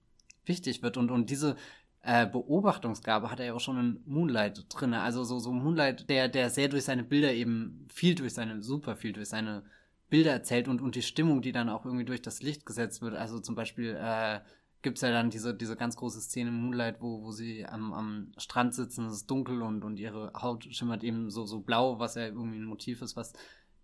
wichtig 0.47 0.83
wird. 0.83 0.97
Und, 0.97 1.11
und 1.11 1.31
diese 1.31 1.57
äh, 2.03 2.27
Beobachtungsgabe 2.27 3.31
hat 3.31 3.41
er 3.41 3.47
ja 3.47 3.55
auch 3.55 3.61
schon 3.61 3.79
in 3.79 4.01
Moonlight 4.07 4.67
drin. 4.69 4.95
Also 4.95 5.25
so, 5.25 5.39
so 5.39 5.53
Moonlight, 5.53 6.09
der, 6.11 6.29
der 6.29 6.51
sehr 6.51 6.69
durch 6.69 6.85
seine 6.85 7.05
Bilder 7.05 7.33
eben 7.33 7.87
viel 7.93 8.15
durch 8.15 8.35
seine, 8.35 8.63
super 8.63 8.97
viel 8.97 9.13
durch 9.13 9.29
seine 9.29 9.63
Bilder 10.11 10.33
erzählt 10.33 10.69
und, 10.69 10.83
und 10.83 10.95
die 10.95 11.03
Stimmung, 11.03 11.43
die 11.43 11.53
dann 11.53 11.69
auch 11.69 11.87
irgendwie 11.87 12.05
durch 12.05 12.21
das 12.21 12.43
Licht 12.43 12.67
gesetzt 12.67 13.03
wird. 13.03 13.15
Also 13.15 13.41
zum 13.41 13.55
Beispiel 13.55 13.97
äh, 13.99 14.41
gibt 14.83 14.99
es 14.99 15.03
ja 15.03 15.11
dann 15.11 15.31
diese, 15.31 15.55
diese 15.55 15.77
ganz 15.77 15.97
große 15.97 16.21
Szene 16.21 16.51
im 16.51 16.61
Moonlight, 16.61 17.01
wo, 17.01 17.23
wo 17.23 17.31
sie 17.31 17.65
am, 17.65 17.93
am 17.93 18.33
Strand 18.37 18.75
sitzen, 18.75 19.07
es 19.07 19.15
ist 19.15 19.31
dunkel 19.31 19.63
und, 19.63 19.85
und 19.85 19.99
ihre 19.99 20.33
Haut 20.35 20.67
schimmert 20.75 21.05
eben 21.05 21.31
so, 21.31 21.47
so 21.47 21.61
blau, 21.61 21.99
was 21.99 22.17
ja 22.17 22.27
irgendwie 22.27 22.59
ein 22.59 22.65
Motiv 22.65 23.01
ist, 23.01 23.17
was 23.17 23.33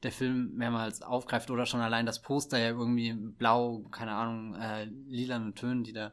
der 0.03 0.13
Film 0.13 0.55
mehrmals 0.55 1.03
aufgreift 1.03 1.51
oder 1.51 1.67
schon 1.67 1.81
allein 1.81 2.07
das 2.07 2.21
Poster 2.21 2.59
ja 2.59 2.69
irgendwie 2.69 3.13
blau, 3.15 3.85
keine 3.91 4.13
Ahnung, 4.13 4.55
äh, 4.55 4.85
lilane 4.85 5.55
Tönen, 5.55 5.85
die 5.85 5.93
da 5.93 6.13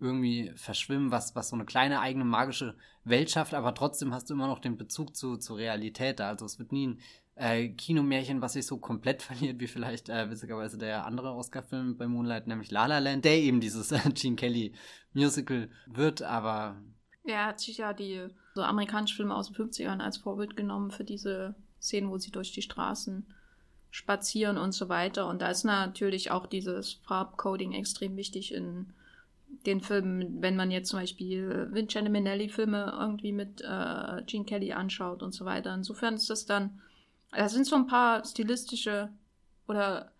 irgendwie 0.00 0.52
verschwimmen, 0.56 1.10
was, 1.10 1.34
was 1.36 1.50
so 1.50 1.56
eine 1.56 1.64
kleine 1.64 2.00
eigene 2.00 2.24
magische 2.24 2.76
Welt 3.04 3.30
schafft, 3.30 3.54
aber 3.54 3.74
trotzdem 3.74 4.12
hast 4.14 4.30
du 4.30 4.34
immer 4.34 4.46
noch 4.46 4.58
den 4.58 4.76
Bezug 4.76 5.16
zu, 5.16 5.36
zur 5.36 5.58
Realität 5.58 6.20
da. 6.20 6.28
Also 6.28 6.46
es 6.46 6.58
wird 6.58 6.72
nie 6.72 6.88
ein 6.88 6.98
äh, 7.36 7.68
Kinomärchen, 7.68 8.40
was 8.40 8.54
sich 8.54 8.66
so 8.66 8.78
komplett 8.78 9.22
verliert, 9.22 9.60
wie 9.60 9.66
vielleicht 9.66 10.08
äh, 10.08 10.30
witzigerweise 10.30 10.78
der 10.78 11.06
andere 11.06 11.32
Oscar-Film 11.34 11.96
bei 11.96 12.06
Moonlight, 12.06 12.46
nämlich 12.46 12.70
La 12.70 12.86
La 12.86 12.98
Land, 12.98 13.24
der 13.24 13.38
eben 13.38 13.60
dieses 13.60 13.92
äh, 13.92 14.00
Gene 14.14 14.36
Kelly 14.36 14.74
Musical 15.12 15.70
wird, 15.86 16.22
aber 16.22 16.76
er 17.24 17.46
hat 17.46 17.60
sich 17.60 17.78
ja 17.78 17.92
die 17.92 18.26
so 18.54 18.62
amerikanischen 18.62 19.16
Filme 19.16 19.34
aus 19.34 19.52
den 19.52 19.56
50ern 19.56 20.00
als 20.00 20.18
Vorbild 20.18 20.56
genommen 20.56 20.90
für 20.90 21.04
diese 21.04 21.54
Szenen, 21.80 22.10
wo 22.10 22.18
sie 22.18 22.30
durch 22.30 22.52
die 22.52 22.62
Straßen 22.62 23.26
spazieren 23.90 24.58
und 24.58 24.72
so 24.72 24.88
weiter. 24.88 25.26
Und 25.26 25.42
da 25.42 25.48
ist 25.48 25.64
natürlich 25.64 26.30
auch 26.30 26.46
dieses 26.46 26.94
Farbcoding 27.06 27.72
extrem 27.72 28.16
wichtig 28.16 28.54
in 28.54 28.92
den 29.66 29.80
Filmen, 29.80 30.40
wenn 30.42 30.56
man 30.56 30.70
jetzt 30.70 30.88
zum 30.88 31.00
Beispiel 31.00 31.68
Vincenzo 31.70 32.10
Minnelli-Filme 32.10 32.96
irgendwie 32.98 33.32
mit 33.32 33.60
äh, 33.60 34.22
Gene 34.26 34.44
Kelly 34.44 34.72
anschaut 34.72 35.22
und 35.22 35.32
so 35.32 35.44
weiter. 35.44 35.74
Insofern 35.74 36.14
ist 36.14 36.30
das 36.30 36.46
dann, 36.46 36.80
da 37.32 37.48
sind 37.48 37.66
so 37.66 37.76
ein 37.76 37.86
paar 37.86 38.24
stilistische 38.24 39.10
oder 39.68 40.10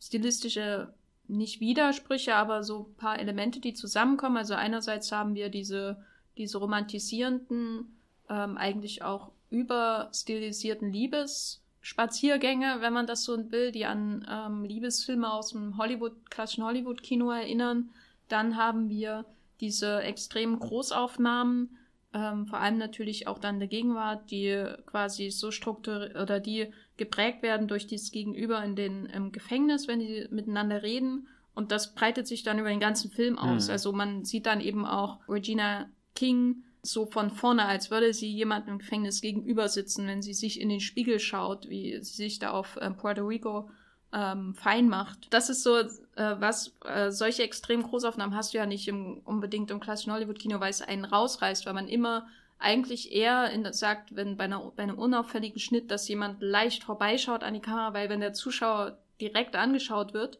stilistische, 0.00 0.94
nicht 1.28 1.60
Widersprüche, 1.60 2.34
aber 2.36 2.62
so 2.62 2.88
ein 2.88 2.94
paar 2.96 3.18
Elemente, 3.18 3.60
die 3.60 3.74
zusammenkommen. 3.74 4.36
Also 4.36 4.54
einerseits 4.54 5.10
haben 5.10 5.34
wir 5.34 5.48
diese, 5.48 6.02
diese 6.36 6.58
romantisierenden, 6.58 7.96
ähm, 8.28 8.56
eigentlich 8.56 9.02
auch 9.02 9.32
überstilisierten 9.50 10.92
Liebesspaziergänge, 10.92 12.76
wenn 12.80 12.92
man 12.92 13.06
das 13.06 13.24
so 13.24 13.50
will, 13.50 13.72
die 13.72 13.86
an 13.86 14.26
ähm, 14.30 14.64
Liebesfilme 14.64 15.32
aus 15.32 15.50
dem 15.50 15.78
Hollywood, 15.78 16.30
klassischen 16.30 16.64
Hollywood-Kino 16.64 17.30
erinnern. 17.30 17.90
Dann 18.28 18.56
haben 18.56 18.88
wir 18.88 19.24
diese 19.60 20.02
extremen 20.02 20.58
Großaufnahmen, 20.58 21.76
ähm, 22.12 22.46
vor 22.46 22.60
allem 22.60 22.78
natürlich 22.78 23.26
auch 23.26 23.38
dann 23.38 23.58
der 23.58 23.68
Gegenwart, 23.68 24.30
die 24.30 24.64
quasi 24.86 25.30
so 25.30 25.50
strukturiert 25.50 26.16
oder 26.16 26.40
die 26.40 26.72
geprägt 26.96 27.42
werden 27.42 27.68
durch 27.68 27.86
dieses 27.86 28.10
Gegenüber 28.10 28.62
in 28.64 28.76
den 28.76 29.06
im 29.06 29.32
Gefängnis, 29.32 29.88
wenn 29.88 30.00
die 30.00 30.26
miteinander 30.30 30.82
reden. 30.82 31.28
Und 31.54 31.72
das 31.72 31.94
breitet 31.94 32.26
sich 32.26 32.42
dann 32.42 32.58
über 32.58 32.68
den 32.68 32.80
ganzen 32.80 33.10
Film 33.10 33.38
aus. 33.38 33.66
Mhm. 33.66 33.72
Also 33.72 33.92
man 33.92 34.24
sieht 34.24 34.46
dann 34.46 34.60
eben 34.60 34.84
auch 34.84 35.18
Regina 35.28 35.88
King 36.14 36.62
so 36.82 37.06
von 37.06 37.30
vorne, 37.30 37.66
als 37.66 37.90
würde 37.90 38.14
sie 38.14 38.30
jemandem 38.32 38.74
im 38.74 38.78
Gefängnis 38.78 39.20
gegenüber 39.20 39.68
sitzen, 39.68 40.06
wenn 40.06 40.22
sie 40.22 40.34
sich 40.34 40.60
in 40.60 40.68
den 40.68 40.80
Spiegel 40.80 41.18
schaut, 41.18 41.68
wie 41.68 41.98
sie 42.02 42.14
sich 42.14 42.38
da 42.38 42.50
auf 42.50 42.76
äh, 42.76 42.90
Puerto 42.90 43.26
Rico 43.26 43.68
ähm, 44.12 44.54
fein 44.54 44.88
macht. 44.88 45.26
Das 45.30 45.50
ist 45.50 45.62
so, 45.62 45.82
äh, 46.16 46.36
was, 46.40 46.74
äh, 46.84 47.10
solche 47.10 47.42
extrem 47.42 47.82
Großaufnahmen 47.82 48.34
hast 48.34 48.54
du 48.54 48.58
ja 48.58 48.66
nicht 48.66 48.88
im, 48.88 49.18
unbedingt 49.24 49.70
im 49.70 49.80
klassischen 49.80 50.12
Hollywood-Kino, 50.12 50.60
weil 50.60 50.70
es 50.70 50.82
einen 50.82 51.04
rausreißt, 51.04 51.66
weil 51.66 51.74
man 51.74 51.88
immer 51.88 52.26
eigentlich 52.58 53.12
eher 53.12 53.50
in, 53.50 53.70
sagt, 53.72 54.16
wenn 54.16 54.36
bei, 54.36 54.44
einer, 54.44 54.72
bei 54.74 54.82
einem 54.82 54.98
unauffälligen 54.98 55.60
Schnitt, 55.60 55.90
dass 55.90 56.08
jemand 56.08 56.40
leicht 56.40 56.84
vorbeischaut 56.84 57.44
an 57.44 57.54
die 57.54 57.60
Kamera, 57.60 57.92
weil 57.92 58.08
wenn 58.08 58.20
der 58.20 58.32
Zuschauer 58.32 58.98
direkt 59.20 59.56
angeschaut 59.56 60.14
wird, 60.14 60.38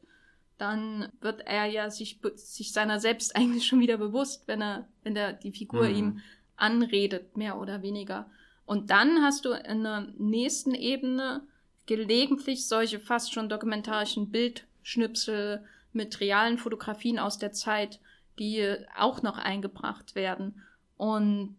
dann 0.56 1.12
wird 1.20 1.42
er 1.46 1.66
ja 1.66 1.90
sich, 1.90 2.20
sich 2.36 2.72
seiner 2.72 2.98
selbst 2.98 3.36
eigentlich 3.36 3.66
schon 3.66 3.80
wieder 3.80 3.98
bewusst, 3.98 4.48
wenn 4.48 4.62
er, 4.62 4.88
wenn 5.02 5.14
der, 5.14 5.34
die 5.34 5.52
Figur 5.52 5.88
mhm. 5.88 5.94
ihm 5.94 6.20
anredet, 6.56 7.36
mehr 7.36 7.60
oder 7.60 7.82
weniger. 7.82 8.30
Und 8.64 8.90
dann 8.90 9.22
hast 9.22 9.44
du 9.44 9.50
in 9.52 9.84
der 9.84 10.08
nächsten 10.16 10.74
Ebene 10.74 11.42
gelegentlich 11.84 12.66
solche 12.66 12.98
fast 12.98 13.32
schon 13.32 13.48
dokumentarischen 13.48 14.30
Bildschnipsel 14.86 15.64
mit 15.92 16.20
realen 16.20 16.58
Fotografien 16.58 17.18
aus 17.18 17.38
der 17.38 17.52
Zeit, 17.52 17.98
die 18.38 18.76
auch 18.96 19.22
noch 19.22 19.36
eingebracht 19.36 20.14
werden. 20.14 20.62
Und 20.96 21.56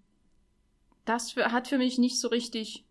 das 1.06 1.36
hat 1.36 1.68
für 1.68 1.78
mich 1.78 1.98
nicht 1.98 2.20
so 2.20 2.30
richtig 2.30 2.86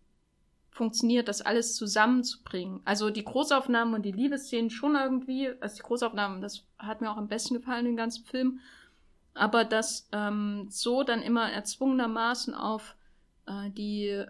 funktioniert, 0.69 1.27
das 1.27 1.41
alles 1.41 1.75
zusammenzubringen. 1.75 2.81
Also 2.85 3.09
die 3.09 3.23
Großaufnahmen 3.23 3.95
und 3.95 4.03
die 4.03 4.11
Liebesszenen 4.11 4.69
schon 4.69 4.95
irgendwie, 4.95 5.49
also 5.59 5.77
die 5.77 5.83
Großaufnahmen, 5.83 6.41
das 6.41 6.65
hat 6.77 7.01
mir 7.01 7.11
auch 7.11 7.17
am 7.17 7.27
besten 7.27 7.55
gefallen, 7.55 7.85
den 7.85 7.97
ganzen 7.97 8.25
Film. 8.25 8.59
Aber 9.33 9.65
das 9.65 10.07
ähm, 10.11 10.67
so 10.69 11.03
dann 11.03 11.23
immer 11.23 11.51
erzwungenermaßen 11.51 12.53
auf 12.53 12.95
äh, 13.47 13.71
die, 13.71 14.23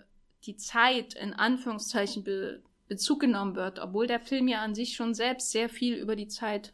die 0.43 0.55
Zeit 0.55 1.15
in 1.15 1.33
Anführungszeichen 1.33 2.23
be 2.23 2.61
Bezug 2.87 3.19
genommen 3.19 3.55
wird, 3.55 3.79
obwohl 3.79 4.07
der 4.07 4.19
Film 4.19 4.47
ja 4.47 4.61
an 4.61 4.75
sich 4.75 4.95
schon 4.95 5.13
selbst 5.13 5.51
sehr 5.51 5.69
viel 5.69 5.95
über 5.95 6.15
die 6.15 6.27
Zeit 6.27 6.73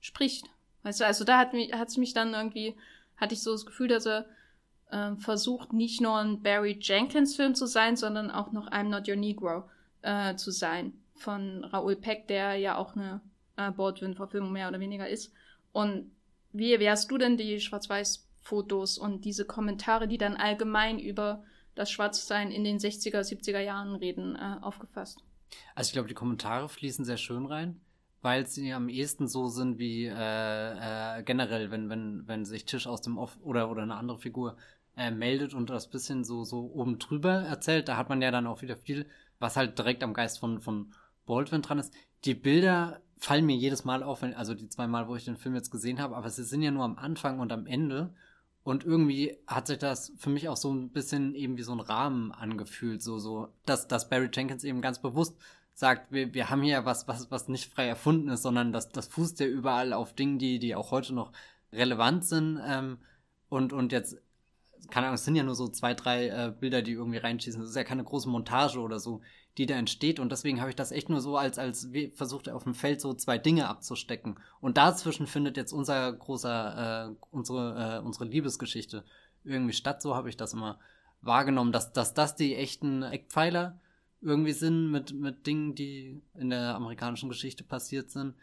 spricht. 0.00 0.46
Weißt 0.82 1.00
du, 1.00 1.06
also 1.06 1.24
da 1.24 1.38
hat 1.38 1.52
mich, 1.52 1.72
hat's 1.72 1.96
mich 1.96 2.14
dann 2.14 2.34
irgendwie, 2.34 2.74
hatte 3.16 3.34
ich 3.34 3.42
so 3.42 3.52
das 3.52 3.66
Gefühl, 3.66 3.88
dass 3.88 4.06
er 4.06 4.26
äh, 4.90 5.14
versucht, 5.16 5.72
nicht 5.72 6.00
nur 6.00 6.16
ein 6.16 6.42
Barry 6.42 6.78
Jenkins 6.80 7.36
Film 7.36 7.54
zu 7.54 7.66
sein, 7.66 7.96
sondern 7.96 8.30
auch 8.30 8.52
noch 8.52 8.70
I'm 8.70 8.88
Not 8.88 9.08
Your 9.08 9.16
Negro 9.16 9.68
äh, 10.02 10.34
zu 10.36 10.50
sein. 10.50 10.94
Von 11.14 11.64
Raoul 11.64 11.96
Peck, 11.96 12.26
der 12.28 12.56
ja 12.56 12.76
auch 12.76 12.96
eine 12.96 13.20
äh, 13.56 13.70
Baldwin-Verfilmung 13.70 14.52
mehr 14.52 14.68
oder 14.68 14.80
weniger 14.80 15.08
ist. 15.08 15.32
Und 15.72 16.10
wie, 16.52 16.78
wie 16.80 16.90
hast 16.90 17.10
du 17.10 17.18
denn 17.18 17.36
die 17.36 17.60
Schwarz-Weiß-Fotos 17.60 18.98
und 18.98 19.24
diese 19.24 19.44
Kommentare, 19.44 20.08
die 20.08 20.18
dann 20.18 20.36
allgemein 20.36 20.98
über 20.98 21.44
das 21.74 21.90
Schwarzsein 21.90 22.50
in 22.50 22.64
den 22.64 22.78
60er, 22.78 23.20
70er 23.20 23.60
Jahren 23.60 23.94
reden, 23.94 24.34
äh, 24.36 24.56
aufgefasst? 24.62 25.22
Also 25.74 25.88
ich 25.88 25.92
glaube, 25.92 26.08
die 26.08 26.14
Kommentare 26.14 26.68
fließen 26.68 27.04
sehr 27.04 27.16
schön 27.16 27.46
rein, 27.46 27.80
weil 28.20 28.46
sie 28.46 28.72
am 28.72 28.88
ehesten 28.88 29.28
so 29.28 29.48
sind 29.48 29.78
wie 29.78 30.06
äh, 30.06 31.18
äh, 31.18 31.22
generell, 31.22 31.70
wenn, 31.70 31.88
wenn, 31.88 32.26
wenn 32.26 32.44
sich 32.44 32.64
Tisch 32.64 32.86
aus 32.86 33.02
dem 33.02 33.18
Off 33.18 33.38
oder, 33.42 33.70
oder 33.70 33.82
eine 33.82 33.96
andere 33.96 34.18
Figur 34.18 34.56
äh, 34.96 35.10
meldet 35.10 35.54
und 35.54 35.70
das 35.70 35.88
bisschen 35.88 36.24
so, 36.24 36.44
so 36.44 36.70
oben 36.74 36.98
drüber 36.98 37.32
erzählt, 37.32 37.88
da 37.88 37.96
hat 37.96 38.08
man 38.08 38.22
ja 38.22 38.30
dann 38.30 38.46
auch 38.46 38.62
wieder 38.62 38.76
viel, 38.76 39.06
was 39.38 39.56
halt 39.56 39.78
direkt 39.78 40.02
am 40.02 40.14
Geist 40.14 40.38
von, 40.38 40.60
von 40.60 40.92
Baldwin 41.26 41.62
dran 41.62 41.78
ist. 41.78 41.94
Die 42.24 42.34
Bilder 42.34 43.00
fallen 43.18 43.46
mir 43.46 43.56
jedes 43.56 43.84
Mal 43.84 44.02
auf, 44.02 44.22
wenn, 44.22 44.34
also 44.34 44.54
die 44.54 44.68
zwei 44.68 44.86
Mal, 44.86 45.08
wo 45.08 45.16
ich 45.16 45.24
den 45.24 45.36
Film 45.36 45.54
jetzt 45.54 45.70
gesehen 45.70 46.00
habe, 46.00 46.16
aber 46.16 46.28
sie 46.28 46.44
sind 46.44 46.62
ja 46.62 46.70
nur 46.70 46.84
am 46.84 46.98
Anfang 46.98 47.40
und 47.40 47.52
am 47.52 47.66
Ende. 47.66 48.14
Und 48.64 48.84
irgendwie 48.84 49.38
hat 49.46 49.66
sich 49.66 49.78
das 49.78 50.12
für 50.16 50.30
mich 50.30 50.48
auch 50.48 50.56
so 50.56 50.72
ein 50.72 50.90
bisschen 50.90 51.34
eben 51.34 51.56
wie 51.56 51.62
so 51.62 51.72
ein 51.72 51.80
Rahmen 51.80 52.30
angefühlt, 52.30 53.02
so, 53.02 53.18
so, 53.18 53.48
dass, 53.66 53.88
dass 53.88 54.08
Barry 54.08 54.30
Jenkins 54.32 54.62
eben 54.62 54.80
ganz 54.80 55.00
bewusst 55.00 55.36
sagt, 55.74 56.12
wir, 56.12 56.32
wir 56.34 56.50
haben 56.50 56.62
hier 56.62 56.84
was, 56.84 57.08
was, 57.08 57.30
was 57.30 57.48
nicht 57.48 57.72
frei 57.72 57.86
erfunden 57.88 58.28
ist, 58.28 58.42
sondern 58.42 58.72
das, 58.72 58.90
das 58.90 59.08
fußt 59.08 59.40
ja 59.40 59.46
überall 59.46 59.92
auf 59.92 60.14
Dingen, 60.14 60.38
die, 60.38 60.58
die 60.58 60.74
auch 60.74 60.90
heute 60.90 61.14
noch 61.14 61.32
relevant 61.72 62.24
sind. 62.24 62.60
Ähm, 62.64 62.98
und, 63.48 63.72
und 63.72 63.90
jetzt, 63.90 64.16
keine 64.90 65.06
Ahnung, 65.06 65.16
es 65.16 65.24
sind 65.24 65.34
ja 65.34 65.42
nur 65.42 65.54
so 65.54 65.68
zwei, 65.68 65.94
drei 65.94 66.28
äh, 66.28 66.52
Bilder, 66.58 66.82
die 66.82 66.92
irgendwie 66.92 67.18
reinschießen. 67.18 67.60
Das 67.60 67.70
ist 67.70 67.76
ja 67.76 67.84
keine 67.84 68.04
große 68.04 68.28
Montage 68.28 68.78
oder 68.78 68.98
so, 68.98 69.22
die 69.58 69.66
da 69.66 69.74
entsteht. 69.74 70.18
Und 70.18 70.32
deswegen 70.32 70.60
habe 70.60 70.70
ich 70.70 70.76
das 70.76 70.92
echt 70.92 71.08
nur 71.08 71.20
so 71.20 71.36
als, 71.36 71.58
als 71.58 71.88
versucht, 72.14 72.48
auf 72.48 72.64
dem 72.64 72.74
Feld 72.74 73.00
so 73.00 73.12
zwei 73.14 73.38
Dinge 73.38 73.68
abzustecken. 73.68 74.38
Und 74.60 74.76
dazwischen 74.76 75.26
findet 75.26 75.56
jetzt 75.56 75.72
unser 75.72 76.12
großer, 76.12 77.10
äh, 77.10 77.14
unsere, 77.30 77.98
äh, 77.98 78.04
unsere 78.04 78.24
Liebesgeschichte 78.24 79.04
irgendwie 79.44 79.74
statt. 79.74 80.00
So 80.00 80.14
habe 80.14 80.28
ich 80.28 80.36
das 80.36 80.54
immer 80.54 80.78
wahrgenommen, 81.20 81.72
dass, 81.72 81.92
dass 81.92 82.14
das 82.14 82.34
die 82.34 82.56
echten 82.56 83.02
Eckpfeiler 83.02 83.78
irgendwie 84.20 84.52
sind 84.52 84.90
mit, 84.90 85.12
mit 85.12 85.46
Dingen, 85.46 85.74
die 85.74 86.22
in 86.34 86.50
der 86.50 86.74
amerikanischen 86.74 87.28
Geschichte 87.28 87.64
passiert 87.64 88.10
sind. 88.10 88.34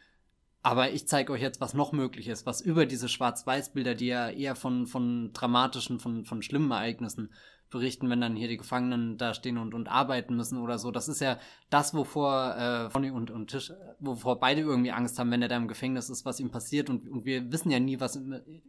Aber 0.62 0.92
ich 0.92 1.08
zeige 1.08 1.32
euch 1.32 1.42
jetzt, 1.42 1.62
was 1.62 1.74
noch 1.74 1.94
möglich 1.94 2.28
ist, 2.28 2.46
was 2.46 2.60
über 2.60 2.86
diese 2.86 3.08
Schwarz-Weiß-Bilder, 3.08 3.96
die 3.96 4.08
ja 4.08 4.30
eher 4.30 4.56
von, 4.56 4.88
von 4.88 5.32
dramatischen, 5.32 6.00
von, 6.00 6.26
von 6.26 6.42
schlimmen 6.42 6.72
Ereignissen 6.72 7.32
berichten, 7.70 8.10
wenn 8.10 8.22
dann 8.22 8.36
hier 8.36 8.48
die 8.48 8.58
Gefangenen 8.58 9.18
da 9.18 9.34
stehen 9.34 9.58
und, 9.58 9.74
und 9.74 9.88
arbeiten 9.88 10.36
müssen 10.36 10.58
oder 10.58 10.80
so. 10.80 10.92
Das 10.92 11.08
ist 11.08 11.22
ja 11.22 11.38
das, 11.70 11.94
wovor 11.94 12.56
äh, 12.56 12.90
Fonny 12.90 13.12
und, 13.12 13.30
und 13.30 13.52
Tisch, 13.52 13.72
wovor 14.00 14.40
beide 14.40 14.62
irgendwie 14.62 14.92
Angst 14.92 15.20
haben, 15.20 15.30
wenn 15.32 15.42
er 15.42 15.48
da 15.48 15.58
im 15.58 15.68
Gefängnis 15.68 16.10
ist, 16.10 16.26
was 16.26 16.40
ihm 16.40 16.50
passiert. 16.50 16.90
Und, 16.90 17.08
und 17.08 17.26
wir 17.26 17.52
wissen 17.52 17.70
ja 17.70 17.80
nie, 17.80 18.00
was 18.00 18.20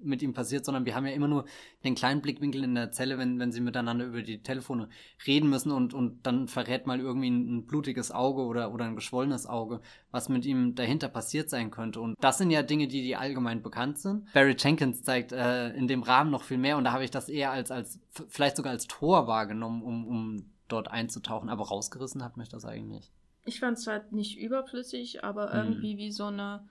mit 0.03 0.23
ihm 0.23 0.35
passiert, 0.35 0.65
sondern 0.65 0.85
wir 0.85 0.95
haben 0.95 1.07
ja 1.07 1.13
immer 1.13 1.29
nur 1.29 1.47
den 1.83 1.95
kleinen 1.95 2.21
Blickwinkel 2.21 2.65
in 2.65 2.75
der 2.75 2.93
Zelle, 2.93 3.17
wenn, 3.17 3.39
wenn 3.39 3.53
sie 3.53 3.61
miteinander 3.61 4.05
über 4.05 4.23
die 4.23 4.43
Telefone 4.43 4.89
reden 5.27 5.49
müssen 5.49 5.73
und, 5.73 5.95
und 5.95 6.27
dann 6.27 6.47
verrät 6.49 6.87
mal 6.87 7.01
irgendwie 7.01 7.31
ein, 7.31 7.57
ein 7.57 7.67
blutiges 7.67 8.11
Auge 8.11 8.43
oder, 8.43 8.73
oder 8.73 8.85
ein 8.85 8.97
geschwollenes 8.97 9.47
Auge, 9.47 9.81
was 10.11 10.29
mit 10.29 10.45
ihm 10.45 10.75
dahinter 10.75 11.09
passiert 11.09 11.49
sein 11.49 11.71
könnte. 11.71 12.01
Und 12.01 12.17
das 12.21 12.39
sind 12.39 12.51
ja 12.51 12.63
Dinge, 12.63 12.87
die, 12.87 13.03
die 13.03 13.17
allgemein 13.17 13.63
bekannt 13.63 13.99
sind. 13.99 14.31
Barry 14.35 14.57
Jenkins 14.59 15.03
zeigt 15.03 15.33
äh, 15.33 15.71
in 15.71 15.89
dem 15.89 16.03
Rahmen 16.03 16.31
noch 16.31 16.43
viel 16.43 16.59
mehr 16.59 16.77
und 16.77 16.85
da 16.85 16.93
habe 16.93 17.05
ich 17.05 17.11
das 17.11 17.29
eher 17.29 17.51
als, 17.51 17.71
als 17.71 17.99
vielleicht 18.29 18.57
sogar 18.57 18.73
als 18.73 18.87
Tor 18.87 19.27
wahrgenommen, 19.27 19.83
um, 19.83 20.07
um 20.07 20.51
dort 20.69 20.89
einzutauchen. 20.89 21.49
Aber 21.49 21.69
rausgerissen 21.69 22.23
hat 22.25 22.37
mich 22.37 22.49
das 22.49 22.65
eigentlich 22.65 22.99
nicht. 22.99 23.13
Ich 23.45 23.61
fand 23.61 23.79
es 23.79 23.87
halt 23.87 24.13
nicht 24.13 24.39
überflüssig, 24.39 25.25
aber 25.25 25.53
hm. 25.53 25.59
irgendwie 25.59 25.97
wie 25.97 26.13
so 26.13 26.27
eine. 26.27 26.69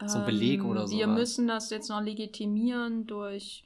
Ähm, 0.00 0.08
so 0.08 0.18
ein 0.18 0.26
Beleg 0.26 0.64
oder 0.64 0.86
so. 0.86 0.96
Wir 0.96 1.06
müssen 1.06 1.48
das 1.48 1.70
jetzt 1.70 1.88
noch 1.88 2.00
legitimieren 2.00 3.06
durch. 3.06 3.64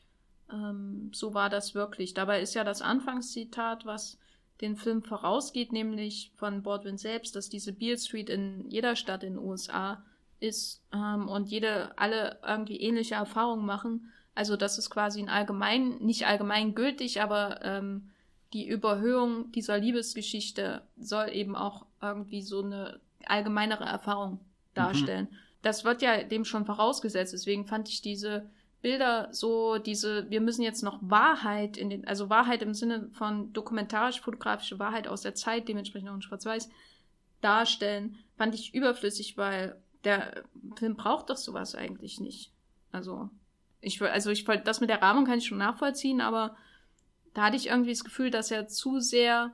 Ähm, 0.51 1.11
so 1.15 1.35
war 1.35 1.51
das 1.51 1.75
wirklich. 1.75 2.15
Dabei 2.15 2.41
ist 2.41 2.55
ja 2.55 2.65
das 2.65 2.83
Anfangszitat, 2.83 3.87
was 3.87 4.19
den 4.61 4.77
Film 4.77 5.03
vorausgeht, 5.03 5.73
nämlich 5.73 6.33
von 6.37 6.63
Baldwin 6.63 6.97
selbst, 6.97 7.35
dass 7.35 7.49
diese 7.49 7.73
Beale 7.73 7.99
Street 7.99 8.31
in 8.31 8.71
jeder 8.71 8.97
Stadt 8.97 9.25
in 9.25 9.35
den 9.35 9.45
USA 9.45 10.03
ist 10.41 10.83
ähm, 10.93 11.29
und 11.29 11.49
jede, 11.49 11.97
alle 11.99 12.39
irgendwie 12.47 12.81
ähnliche 12.81 13.17
Erfahrungen 13.17 13.67
machen. 13.67 14.13
Also 14.35 14.57
das 14.57 14.79
ist 14.79 14.91
quasi 14.91 15.21
ein 15.21 15.29
allgemein, 15.29 15.99
nicht 15.99 16.27
allgemein 16.27 16.75
gültig, 16.75 17.21
aber 17.21 17.61
ähm, 17.63 18.11
die 18.53 18.67
Überhöhung 18.67 19.51
dieser 19.53 19.79
Liebesgeschichte 19.79 20.83
soll 20.99 21.31
eben 21.31 21.57
auch 21.57 21.87
irgendwie 22.01 22.43
so 22.43 22.63
eine 22.63 23.01
allgemeinere 23.27 23.85
Erfahrung 23.85 24.41
darstellen. 24.75 25.29
Mhm. 25.31 25.37
Das 25.63 25.85
wird 25.85 26.03
ja 26.03 26.23
dem 26.23 26.45
schon 26.45 26.67
vorausgesetzt. 26.67 27.33
Deswegen 27.33 27.67
fand 27.67 27.89
ich 27.89 28.03
diese 28.03 28.51
Bilder 28.83 29.29
so, 29.31 29.79
diese, 29.79 30.29
wir 30.29 30.41
müssen 30.41 30.63
jetzt 30.63 30.83
noch 30.83 30.99
Wahrheit 31.03 31.77
in 31.77 31.89
den, 31.89 32.07
also 32.07 32.29
Wahrheit 32.29 32.63
im 32.63 32.75
Sinne 32.75 33.09
von 33.13 33.53
dokumentarisch-fotografische 33.53 34.81
Wahrheit 34.81 35.07
aus 35.07 35.23
der 35.23 35.37
Zeit, 35.37 35.69
dementsprechend 35.69 36.11
auch 36.11 36.15
in 36.15 36.23
Schwarz-Weiß, 36.23 36.69
darstellen, 37.41 38.19
fand 38.37 38.55
ich 38.55 38.75
überflüssig, 38.75 39.37
weil 39.37 39.81
der 40.05 40.43
Film 40.77 40.97
braucht 40.97 41.31
doch 41.31 41.37
sowas 41.37 41.77
eigentlich 41.77 42.21
nicht. 42.21 42.51
Also, 42.91 43.31
ich, 43.83 44.01
also 44.01 44.31
ich, 44.31 44.45
das 44.45 44.81
mit 44.81 44.89
der 44.89 45.03
Rahmung 45.03 45.27
kann 45.27 45.39
ich 45.39 45.47
schon 45.47 45.59
nachvollziehen, 45.59 46.21
aber 46.23 46.57
da 47.35 47.45
hatte 47.45 47.57
ich 47.57 47.67
irgendwie 47.67 47.91
das 47.91 48.05
Gefühl, 48.05 48.31
dass 48.31 48.51
er 48.51 48.69
zu 48.69 49.01
sehr 49.01 49.53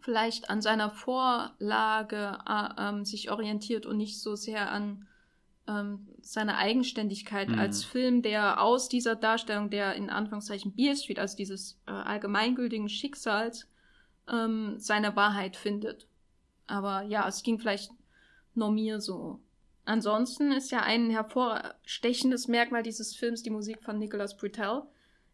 vielleicht 0.00 0.50
an 0.50 0.60
seiner 0.60 0.90
Vorlage 0.90 2.38
äh, 2.46 2.68
ähm, 2.78 3.04
sich 3.04 3.30
orientiert 3.30 3.86
und 3.86 3.96
nicht 3.96 4.20
so 4.20 4.36
sehr 4.36 4.70
an 4.70 5.08
ähm, 5.66 6.06
seine 6.20 6.58
Eigenständigkeit 6.58 7.48
mhm. 7.48 7.58
als 7.58 7.84
Film, 7.84 8.20
der 8.20 8.60
aus 8.60 8.90
dieser 8.90 9.16
Darstellung 9.16 9.70
der 9.70 9.94
in 9.94 10.10
Anführungszeichen 10.10 10.74
Beale 10.74 10.96
Street, 10.96 11.18
also 11.18 11.36
dieses 11.36 11.80
äh, 11.86 11.92
allgemeingültigen 11.92 12.90
Schicksals, 12.90 13.66
ähm, 14.30 14.74
seine 14.78 15.16
Wahrheit 15.16 15.56
findet. 15.56 16.06
Aber 16.66 17.02
ja, 17.02 17.26
es 17.26 17.42
ging 17.42 17.58
vielleicht 17.58 17.90
nur 18.54 18.70
mir 18.70 19.00
so. 19.00 19.40
Ansonsten 19.84 20.52
ist 20.52 20.70
ja 20.70 20.82
ein 20.82 21.10
hervorstechendes 21.10 22.48
Merkmal 22.48 22.82
dieses 22.82 23.14
Films 23.14 23.42
die 23.42 23.50
Musik 23.50 23.82
von 23.82 23.98
Nicholas 23.98 24.36
Britell, 24.36 24.82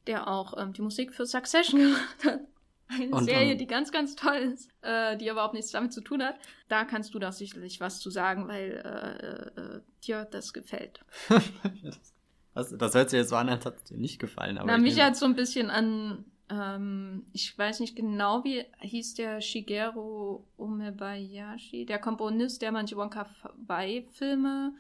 der 0.06 0.28
auch 0.28 0.60
ähm, 0.60 0.72
die 0.72 0.82
Musik 0.82 1.14
für 1.14 1.26
Succession 1.26 1.80
gemacht 1.80 2.24
hat. 2.24 2.40
Eine 2.88 3.10
und, 3.10 3.24
Serie, 3.24 3.56
die 3.56 3.68
ganz, 3.68 3.92
ganz 3.92 4.16
toll 4.16 4.36
ist, 4.36 4.68
äh, 4.82 5.16
die 5.16 5.28
überhaupt 5.28 5.54
nichts 5.54 5.70
damit 5.70 5.92
zu 5.92 6.00
tun 6.00 6.24
hat. 6.24 6.34
Da 6.68 6.84
kannst 6.84 7.14
du 7.14 7.20
da 7.20 7.30
sicherlich 7.30 7.80
was 7.80 8.00
zu 8.00 8.10
sagen, 8.10 8.48
weil 8.48 8.82
äh, 8.84 9.60
äh, 9.60 9.80
dir 10.04 10.26
das 10.28 10.52
gefällt. 10.52 11.00
das, 12.54 12.76
das 12.76 12.94
hört 12.94 13.10
sich 13.10 13.18
jetzt 13.18 13.28
so 13.28 13.36
an, 13.36 13.48
als 13.48 13.64
hat 13.64 13.76
es 13.76 13.84
dir 13.84 13.96
nicht 13.96 14.18
gefallen. 14.18 14.58
Aber 14.58 14.66
Na, 14.66 14.78
mich 14.78 15.00
hat 15.00 15.16
so 15.16 15.26
ein 15.26 15.36
bisschen 15.36 15.70
an, 15.70 16.24
ähm, 16.50 17.26
ich 17.32 17.56
weiß 17.56 17.80
nicht 17.80 17.94
genau, 17.94 18.42
wie 18.44 18.64
hieß 18.80 19.14
der 19.14 19.40
Shigeru 19.40 20.42
Umebayashi, 20.56 21.86
der 21.86 22.00
Komponist, 22.00 22.60
der 22.60 22.72
manche 22.72 22.96
Wonka 22.96 23.26
Wai-Filme 23.66 24.74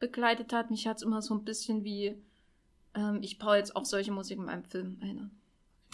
begleitet 0.00 0.52
hat. 0.52 0.70
Mich 0.70 0.86
hat 0.86 0.96
es 0.96 1.02
immer 1.02 1.22
so 1.22 1.34
ein 1.34 1.44
bisschen 1.44 1.84
wie, 1.84 2.16
ähm, 2.94 3.20
ich 3.22 3.38
brauche 3.38 3.56
jetzt 3.56 3.76
auch 3.76 3.84
solche 3.84 4.10
Musik 4.10 4.38
in 4.38 4.46
meinem 4.46 4.64
Film 4.64 4.98
erinnern. 5.00 5.30